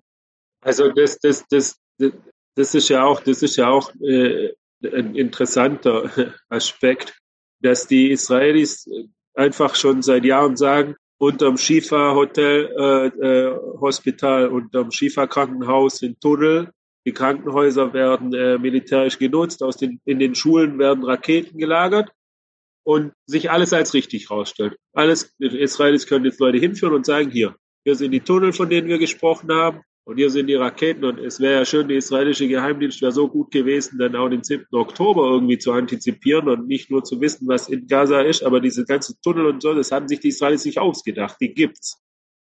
Also 0.62 0.92
das, 0.92 1.20
das, 1.20 1.46
das, 1.50 1.80
das 2.56 2.76
ist 2.76 2.90
ja 2.90 3.04
auch, 3.04 3.22
das 3.22 3.42
ist 3.42 3.56
ja 3.56 3.70
auch 3.70 3.92
äh, 4.02 4.54
ein 4.84 5.16
interessanter 5.16 6.12
Aspekt 6.50 7.22
dass 7.62 7.88
die 7.88 8.12
Israelis 8.12 8.90
einfach 9.34 9.76
schon 9.76 10.02
seit 10.02 10.26
Jahren 10.26 10.58
sagen, 10.58 10.96
unterm 11.18 11.58
Shifa 11.58 12.16
Hotel, 12.16 12.74
äh, 12.78 13.08
äh, 13.08 13.56
Hospital, 13.80 14.48
unterm 14.48 14.92
Shifa 14.92 15.28
Krankenhaus 15.28 16.00
sind 16.00 16.20
Tunnel. 16.20 16.72
Die 17.06 17.14
Krankenhäuser 17.14 17.94
werden 17.94 18.34
äh, 18.34 18.58
militärisch 18.58 19.18
genutzt. 19.18 19.64
Aus 19.64 19.78
den, 19.78 20.00
in 20.06 20.20
den 20.20 20.36
Schulen 20.36 20.78
werden 20.78 21.04
Raketen 21.04 21.58
gelagert 21.58 22.12
und 22.84 23.14
sich 23.26 23.52
alles 23.52 23.74
als 23.74 23.94
richtig 23.94 24.30
rausstellt. 24.30 24.76
Alles, 24.94 25.34
Israelis 25.40 26.08
können 26.08 26.26
jetzt 26.26 26.40
Leute 26.40 26.58
hinführen 26.58 26.94
und 26.94 27.06
sagen, 27.06 27.32
hier, 27.32 27.56
hier 27.84 27.96
sind 27.96 28.12
die 28.12 28.22
Tunnel, 28.22 28.54
von 28.54 28.70
denen 28.70 28.88
wir 28.88 29.00
gesprochen 29.00 29.52
haben. 29.52 29.82
Und 30.04 30.18
hier 30.18 30.32
sind 30.32 30.48
die 30.48 30.56
Raketen 30.56 31.06
und 31.06 31.20
es 31.20 31.40
wäre 31.40 31.60
ja 31.60 31.66
schön, 31.66 31.88
die 31.88 31.96
israelische 31.96 32.48
Geheimdienst 32.48 33.04
wäre 33.04 33.12
so 33.12 33.28
gut 33.28 33.52
gewesen, 33.52 34.00
dann 34.00 34.16
auch 34.16 34.30
den 34.30 34.44
7. 34.44 34.66
Oktober 34.72 35.30
irgendwie 35.30 35.60
zu 35.60 35.72
antizipieren 35.74 36.50
und 36.50 36.68
nicht 36.68 36.90
nur 36.90 37.04
zu 37.04 37.22
wissen, 37.22 37.48
was 37.48 37.70
in 37.70 37.86
Gaza 37.86 38.22
ist, 38.22 38.44
aber 38.44 38.62
diese 38.62 38.84
ganzen 38.84 39.18
Tunnel 39.24 39.46
und 39.46 39.62
so, 39.62 39.76
das 39.76 39.92
haben 39.92 40.08
sich 40.08 40.20
die 40.20 40.30
Israelis 40.30 40.66
nicht 40.66 40.80
ausgedacht, 40.80 41.38
die 41.40 41.54
gibt's. 41.54 42.02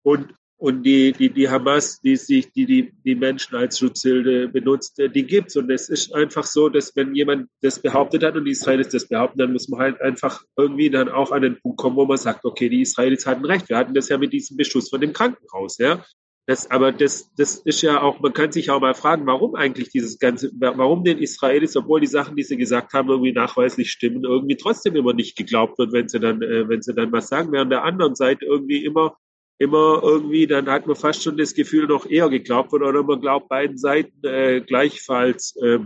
Und 0.02 0.34
und 0.60 0.82
die, 0.82 1.12
die, 1.12 1.30
die 1.30 1.48
Hamas, 1.48 2.00
die 2.00 2.16
sich, 2.16 2.52
die, 2.52 2.66
die, 2.66 2.92
die 3.04 3.14
Menschen 3.14 3.56
als 3.56 3.78
Schutzhilfe 3.78 4.48
benutzt, 4.48 4.98
die 4.98 5.24
gibt's. 5.24 5.56
Und 5.56 5.70
es 5.70 5.88
ist 5.88 6.12
einfach 6.12 6.44
so, 6.44 6.68
dass 6.68 6.94
wenn 6.96 7.14
jemand 7.14 7.48
das 7.62 7.80
behauptet 7.80 8.24
hat 8.24 8.36
und 8.36 8.44
die 8.44 8.50
Israelis 8.50 8.88
das 8.88 9.06
behaupten, 9.06 9.38
dann 9.38 9.52
muss 9.52 9.68
man 9.68 9.80
halt 9.80 10.00
einfach 10.00 10.42
irgendwie 10.56 10.90
dann 10.90 11.08
auch 11.08 11.30
an 11.30 11.42
den 11.42 11.60
Punkt 11.60 11.78
kommen, 11.78 11.96
wo 11.96 12.06
man 12.06 12.16
sagt, 12.16 12.44
okay, 12.44 12.68
die 12.68 12.82
Israelis 12.82 13.24
hatten 13.24 13.44
recht. 13.44 13.68
Wir 13.68 13.76
hatten 13.76 13.94
das 13.94 14.08
ja 14.08 14.18
mit 14.18 14.32
diesem 14.32 14.56
Beschuss 14.56 14.90
von 14.90 15.00
dem 15.00 15.12
Krankenhaus, 15.12 15.78
ja. 15.78 16.04
Das, 16.46 16.70
aber 16.70 16.92
das, 16.92 17.30
das 17.36 17.56
ist 17.56 17.82
ja 17.82 18.00
auch, 18.00 18.20
man 18.20 18.32
kann 18.32 18.50
sich 18.50 18.70
auch 18.70 18.80
mal 18.80 18.94
fragen, 18.94 19.26
warum 19.26 19.54
eigentlich 19.54 19.90
dieses 19.90 20.18
ganze, 20.18 20.50
warum 20.58 21.04
den 21.04 21.18
Israelis, 21.18 21.76
obwohl 21.76 22.00
die 22.00 22.06
Sachen, 22.06 22.36
die 22.36 22.42
sie 22.42 22.56
gesagt 22.56 22.94
haben, 22.94 23.10
irgendwie 23.10 23.32
nachweislich 23.32 23.90
stimmen, 23.90 24.24
irgendwie 24.24 24.56
trotzdem 24.56 24.96
immer 24.96 25.12
nicht 25.12 25.36
geglaubt 25.36 25.78
wird, 25.78 25.92
wenn 25.92 26.08
sie 26.08 26.18
dann, 26.18 26.40
äh, 26.42 26.66
wenn 26.68 26.80
sie 26.80 26.94
dann 26.94 27.12
was 27.12 27.28
sagen, 27.28 27.52
während 27.52 27.70
der 27.70 27.84
anderen 27.84 28.14
Seite 28.14 28.46
irgendwie 28.46 28.82
immer 28.82 29.18
immer 29.58 30.00
irgendwie, 30.02 30.46
dann 30.46 30.68
hat 30.68 30.86
man 30.86 30.96
fast 30.96 31.22
schon 31.22 31.36
das 31.36 31.54
Gefühl, 31.54 31.86
noch 31.86 32.06
eher 32.06 32.28
geglaubt 32.28 32.72
wird 32.72 32.82
oder 32.82 33.02
man 33.02 33.20
glaubt 33.20 33.48
beiden 33.48 33.76
Seiten 33.76 34.24
äh, 34.24 34.60
gleichfalls, 34.60 35.56
äh, 35.56 35.80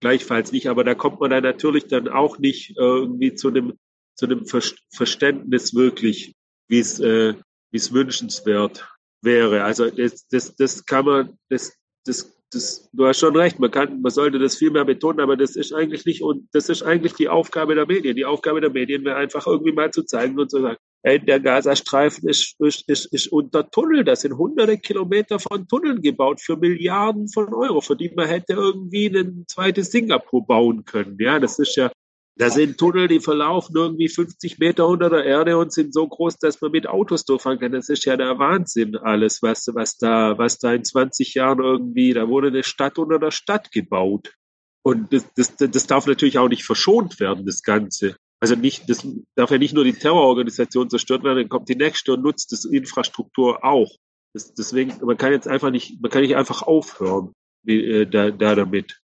gleichfalls 0.00 0.52
nicht. 0.52 0.68
Aber 0.68 0.84
da 0.84 0.94
kommt 0.94 1.20
man 1.20 1.30
dann 1.30 1.42
natürlich 1.42 1.86
dann 1.86 2.08
auch 2.08 2.38
nicht 2.38 2.70
äh, 2.70 2.82
irgendwie 2.82 3.34
zu 3.34 3.48
einem 3.48 3.74
zu 4.14 4.26
einem 4.26 4.46
Ver 4.46 4.62
Verständnis 4.92 5.74
wirklich, 5.74 6.34
wie 6.68 6.80
es 6.80 6.98
äh, 6.98 7.34
wie 7.70 7.76
es 7.76 7.92
wünschenswert 7.92 8.88
wäre. 9.22 9.64
Also 9.64 9.90
das, 9.90 10.26
das, 10.28 10.54
das 10.56 10.84
kann 10.84 11.04
man, 11.04 11.38
das, 11.48 11.72
das, 12.04 12.34
das, 12.50 12.88
du 12.92 13.06
hast 13.06 13.18
schon 13.18 13.36
recht, 13.36 13.58
man 13.58 13.70
kann, 13.70 14.00
man 14.00 14.10
sollte 14.10 14.38
das 14.38 14.56
viel 14.56 14.70
mehr 14.70 14.84
betonen, 14.84 15.20
aber 15.20 15.36
das 15.36 15.56
ist 15.56 15.72
eigentlich 15.72 16.04
nicht, 16.06 16.22
und 16.22 16.48
das 16.52 16.68
ist 16.68 16.82
eigentlich 16.82 17.14
die 17.14 17.28
Aufgabe 17.28 17.74
der 17.74 17.86
Medien. 17.86 18.16
Die 18.16 18.24
Aufgabe 18.24 18.60
der 18.60 18.70
Medien 18.70 19.04
wäre 19.04 19.16
einfach 19.16 19.46
irgendwie 19.46 19.72
mal 19.72 19.90
zu 19.90 20.02
zeigen 20.02 20.38
und 20.38 20.50
zu 20.50 20.62
sagen, 20.62 20.78
ey, 21.02 21.18
der 21.18 21.40
Gazastreifen 21.40 22.28
ist, 22.28 22.56
ist, 22.60 22.88
ist, 22.88 23.06
ist 23.12 23.28
unter 23.28 23.70
Tunnel. 23.70 24.04
Da 24.04 24.16
sind 24.16 24.36
hunderte 24.36 24.78
Kilometer 24.78 25.38
von 25.38 25.68
Tunneln 25.68 26.00
gebaut 26.00 26.40
für 26.40 26.56
Milliarden 26.56 27.28
von 27.28 27.52
Euro, 27.54 27.80
für 27.80 27.96
die 27.96 28.10
man 28.14 28.28
hätte 28.28 28.54
irgendwie 28.54 29.06
ein 29.06 29.44
zweites 29.48 29.90
Singapur 29.90 30.46
bauen 30.46 30.84
können. 30.84 31.16
Ja, 31.20 31.38
das 31.38 31.58
ist 31.58 31.76
ja, 31.76 31.90
da 32.38 32.50
sind 32.50 32.78
Tunnel, 32.78 33.08
die 33.08 33.18
verlaufen 33.18 33.74
irgendwie 33.76 34.08
50 34.08 34.58
Meter 34.58 34.86
unter 34.86 35.10
der 35.10 35.24
Erde 35.24 35.58
und 35.58 35.72
sind 35.72 35.92
so 35.92 36.06
groß, 36.06 36.38
dass 36.38 36.60
man 36.60 36.70
mit 36.70 36.86
Autos 36.86 37.24
durchfahren 37.24 37.58
kann. 37.58 37.72
Das 37.72 37.88
ist 37.88 38.04
ja 38.04 38.16
der 38.16 38.38
Wahnsinn 38.38 38.96
alles, 38.96 39.42
was, 39.42 39.68
was 39.74 39.98
da, 39.98 40.38
was 40.38 40.58
da 40.58 40.72
in 40.72 40.84
20 40.84 41.34
Jahren 41.34 41.58
irgendwie, 41.58 42.12
da 42.12 42.28
wurde 42.28 42.48
eine 42.48 42.62
Stadt 42.62 42.98
unter 42.98 43.18
der 43.18 43.32
Stadt 43.32 43.72
gebaut. 43.72 44.34
Und 44.82 45.12
das, 45.12 45.26
das, 45.34 45.56
das 45.56 45.86
darf 45.88 46.06
natürlich 46.06 46.38
auch 46.38 46.48
nicht 46.48 46.64
verschont 46.64 47.18
werden, 47.18 47.44
das 47.44 47.62
Ganze. 47.64 48.16
Also 48.40 48.54
nicht, 48.54 48.88
das 48.88 49.04
darf 49.34 49.50
ja 49.50 49.58
nicht 49.58 49.74
nur 49.74 49.82
die 49.82 49.94
Terrororganisation 49.94 50.88
zerstört 50.88 51.24
werden, 51.24 51.38
dann 51.38 51.48
kommt 51.48 51.68
die 51.68 51.74
nächste 51.74 52.12
und 52.12 52.22
nutzt 52.22 52.52
das 52.52 52.64
Infrastruktur 52.64 53.64
auch. 53.64 53.90
Das, 54.32 54.54
deswegen, 54.54 54.94
man 55.04 55.16
kann 55.16 55.32
jetzt 55.32 55.48
einfach 55.48 55.70
nicht, 55.70 56.00
man 56.00 56.12
kann 56.12 56.22
nicht 56.22 56.36
einfach 56.36 56.62
aufhören 56.62 57.32
wie, 57.64 57.84
äh, 57.84 58.06
da, 58.06 58.30
da 58.30 58.54
damit. 58.54 59.00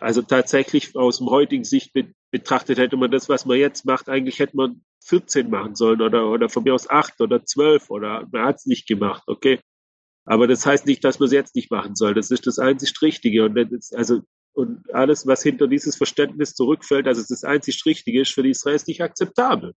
Also 0.00 0.22
tatsächlich 0.22 0.96
aus 0.96 1.18
dem 1.18 1.28
heutigen 1.28 1.64
Sicht 1.64 1.92
betrachtet 2.30 2.78
hätte 2.78 2.96
man 2.96 3.10
das, 3.10 3.28
was 3.28 3.46
man 3.46 3.58
jetzt 3.58 3.84
macht, 3.84 4.08
eigentlich 4.08 4.38
hätte 4.38 4.56
man 4.56 4.82
14 5.04 5.48
machen 5.48 5.74
sollen 5.74 6.00
oder, 6.00 6.28
oder 6.28 6.48
von 6.48 6.64
mir 6.64 6.74
aus 6.74 6.88
8 6.88 7.20
oder 7.20 7.44
12 7.44 7.90
oder 7.90 8.26
man 8.32 8.44
hat 8.44 8.56
es 8.56 8.66
nicht 8.66 8.86
gemacht, 8.86 9.22
okay. 9.26 9.60
Aber 10.24 10.48
das 10.48 10.66
heißt 10.66 10.86
nicht, 10.86 11.04
dass 11.04 11.20
man 11.20 11.28
es 11.28 11.32
jetzt 11.32 11.54
nicht 11.54 11.70
machen 11.70 11.94
soll. 11.94 12.12
Das 12.12 12.32
ist 12.32 12.48
das 12.48 12.58
einzig 12.58 13.00
Richtige. 13.00 13.44
Und 13.44 13.54
das, 13.54 13.92
also, 13.92 14.22
und 14.54 14.92
alles, 14.92 15.24
was 15.26 15.42
hinter 15.44 15.68
dieses 15.68 15.96
Verständnis 15.96 16.54
zurückfällt, 16.54 17.06
also 17.06 17.22
das 17.26 17.44
einzig 17.44 17.80
Richtige 17.86 18.22
ist 18.22 18.32
für 18.32 18.42
die 18.42 18.50
Israelis 18.50 18.88
nicht 18.88 19.02
akzeptabel. 19.02 19.74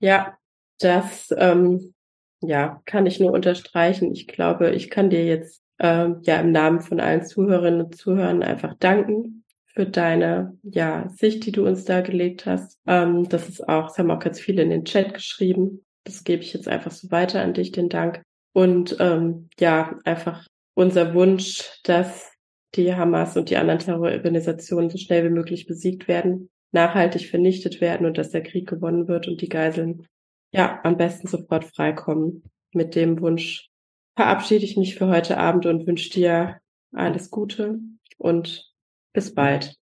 Ja, 0.00 0.36
das 0.80 1.28
ähm, 1.38 1.94
ja, 2.42 2.82
kann 2.84 3.06
ich 3.06 3.20
nur 3.20 3.32
unterstreichen. 3.32 4.12
Ich 4.12 4.26
glaube, 4.26 4.72
ich 4.72 4.90
kann 4.90 5.08
dir 5.08 5.24
jetzt 5.24 5.62
ähm, 5.78 6.20
ja 6.24 6.40
im 6.40 6.52
Namen 6.52 6.80
von 6.80 7.00
allen 7.00 7.24
Zuhörerinnen 7.24 7.86
und 7.86 7.96
Zuhörern 7.96 8.42
einfach 8.42 8.74
danken 8.78 9.45
für 9.76 9.86
deine 9.86 10.58
ja, 10.62 11.08
Sicht, 11.10 11.44
die 11.44 11.52
du 11.52 11.66
uns 11.66 11.84
da 11.84 12.00
gelegt 12.00 12.46
hast. 12.46 12.80
Ähm, 12.86 13.28
das 13.28 13.48
ist 13.48 13.68
auch, 13.68 13.88
das 13.88 13.98
haben 13.98 14.10
auch 14.10 14.18
ganz 14.18 14.40
viele 14.40 14.62
in 14.62 14.70
den 14.70 14.86
Chat 14.86 15.12
geschrieben. 15.12 15.84
Das 16.04 16.24
gebe 16.24 16.42
ich 16.42 16.54
jetzt 16.54 16.66
einfach 16.66 16.90
so 16.90 17.10
weiter 17.10 17.42
an 17.42 17.52
dich, 17.52 17.72
den 17.72 17.90
Dank. 17.90 18.22
Und 18.54 18.96
ähm, 19.00 19.50
ja, 19.60 19.98
einfach 20.04 20.46
unser 20.74 21.12
Wunsch, 21.12 21.62
dass 21.84 22.32
die 22.74 22.94
Hamas 22.94 23.36
und 23.36 23.50
die 23.50 23.58
anderen 23.58 23.80
Terrororganisationen 23.80 24.88
so 24.88 24.96
schnell 24.96 25.24
wie 25.24 25.34
möglich 25.34 25.66
besiegt 25.66 26.08
werden, 26.08 26.48
nachhaltig 26.72 27.28
vernichtet 27.28 27.82
werden 27.82 28.06
und 28.06 28.16
dass 28.16 28.30
der 28.30 28.42
Krieg 28.42 28.66
gewonnen 28.66 29.08
wird 29.08 29.28
und 29.28 29.42
die 29.42 29.48
Geiseln 29.50 30.06
ja 30.52 30.80
am 30.84 30.96
besten 30.96 31.28
sofort 31.28 31.64
freikommen. 31.64 32.44
Mit 32.72 32.94
dem 32.94 33.20
Wunsch 33.20 33.68
verabschiede 34.16 34.64
ich 34.64 34.78
mich 34.78 34.94
für 34.94 35.08
heute 35.08 35.36
Abend 35.36 35.66
und 35.66 35.86
wünsche 35.86 36.10
dir 36.10 36.60
alles 36.92 37.30
Gute 37.30 37.78
und 38.16 38.74
bis 39.16 39.34
bald. 39.34 39.74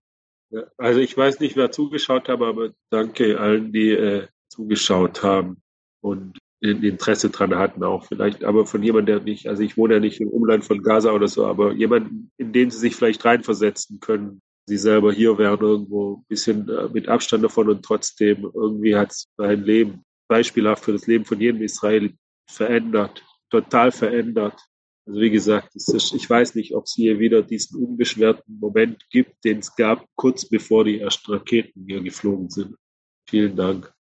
Also 0.78 1.00
ich 1.00 1.16
weiß 1.16 1.40
nicht, 1.40 1.56
wer 1.56 1.72
zugeschaut 1.72 2.28
hat, 2.28 2.40
aber 2.40 2.70
danke 2.90 3.40
allen, 3.40 3.72
die 3.72 3.90
äh, 3.90 4.28
zugeschaut 4.48 5.22
haben 5.22 5.60
und 6.00 6.38
Interesse 6.60 7.28
dran 7.28 7.56
hatten 7.56 7.82
auch 7.84 8.06
vielleicht, 8.06 8.42
aber 8.42 8.64
von 8.64 8.82
jemandem, 8.82 9.16
der 9.16 9.24
nicht, 9.24 9.48
also 9.48 9.62
ich 9.62 9.76
wohne 9.76 9.94
ja 9.94 10.00
nicht 10.00 10.20
im 10.20 10.28
Umland 10.28 10.64
von 10.64 10.82
Gaza 10.82 11.12
oder 11.12 11.28
so, 11.28 11.44
aber 11.44 11.72
jemand, 11.72 12.30
in 12.38 12.52
den 12.54 12.70
sie 12.70 12.78
sich 12.78 12.96
vielleicht 12.96 13.22
reinversetzen 13.24 14.00
können. 14.00 14.40
Sie 14.66 14.78
selber 14.78 15.12
hier 15.12 15.36
wären 15.36 15.60
irgendwo 15.60 16.16
ein 16.16 16.24
bisschen 16.26 16.66
äh, 16.70 16.88
mit 16.90 17.08
Abstand 17.08 17.44
davon 17.44 17.68
und 17.68 17.84
trotzdem 17.84 18.50
irgendwie 18.54 18.96
hat 18.96 19.10
es 19.10 19.26
mein 19.36 19.62
Leben 19.62 20.04
beispielhaft 20.26 20.84
für 20.84 20.92
das 20.92 21.06
Leben 21.06 21.26
von 21.26 21.38
jedem 21.38 21.60
Israeli 21.60 22.14
verändert 22.48 23.22
total 23.54 23.92
verändert. 23.92 24.60
Also 25.06 25.20
wie 25.20 25.30
gesagt, 25.30 25.76
ist, 25.76 26.14
ich 26.14 26.28
weiß 26.28 26.54
nicht, 26.54 26.74
ob 26.74 26.84
es 26.84 26.94
hier 26.94 27.18
wieder 27.18 27.42
diesen 27.42 27.82
unbeschwerten 27.84 28.58
Moment 28.58 29.08
gibt, 29.10 29.44
den 29.44 29.58
es 29.58 29.76
gab, 29.76 30.06
kurz 30.14 30.48
bevor 30.48 30.84
die 30.84 31.00
ersten 31.00 31.32
Raketen 31.32 31.84
hier 31.86 32.02
geflogen 32.02 32.48
sind. 32.48 32.76
Vielen 33.28 33.54
Dank. 33.54 33.93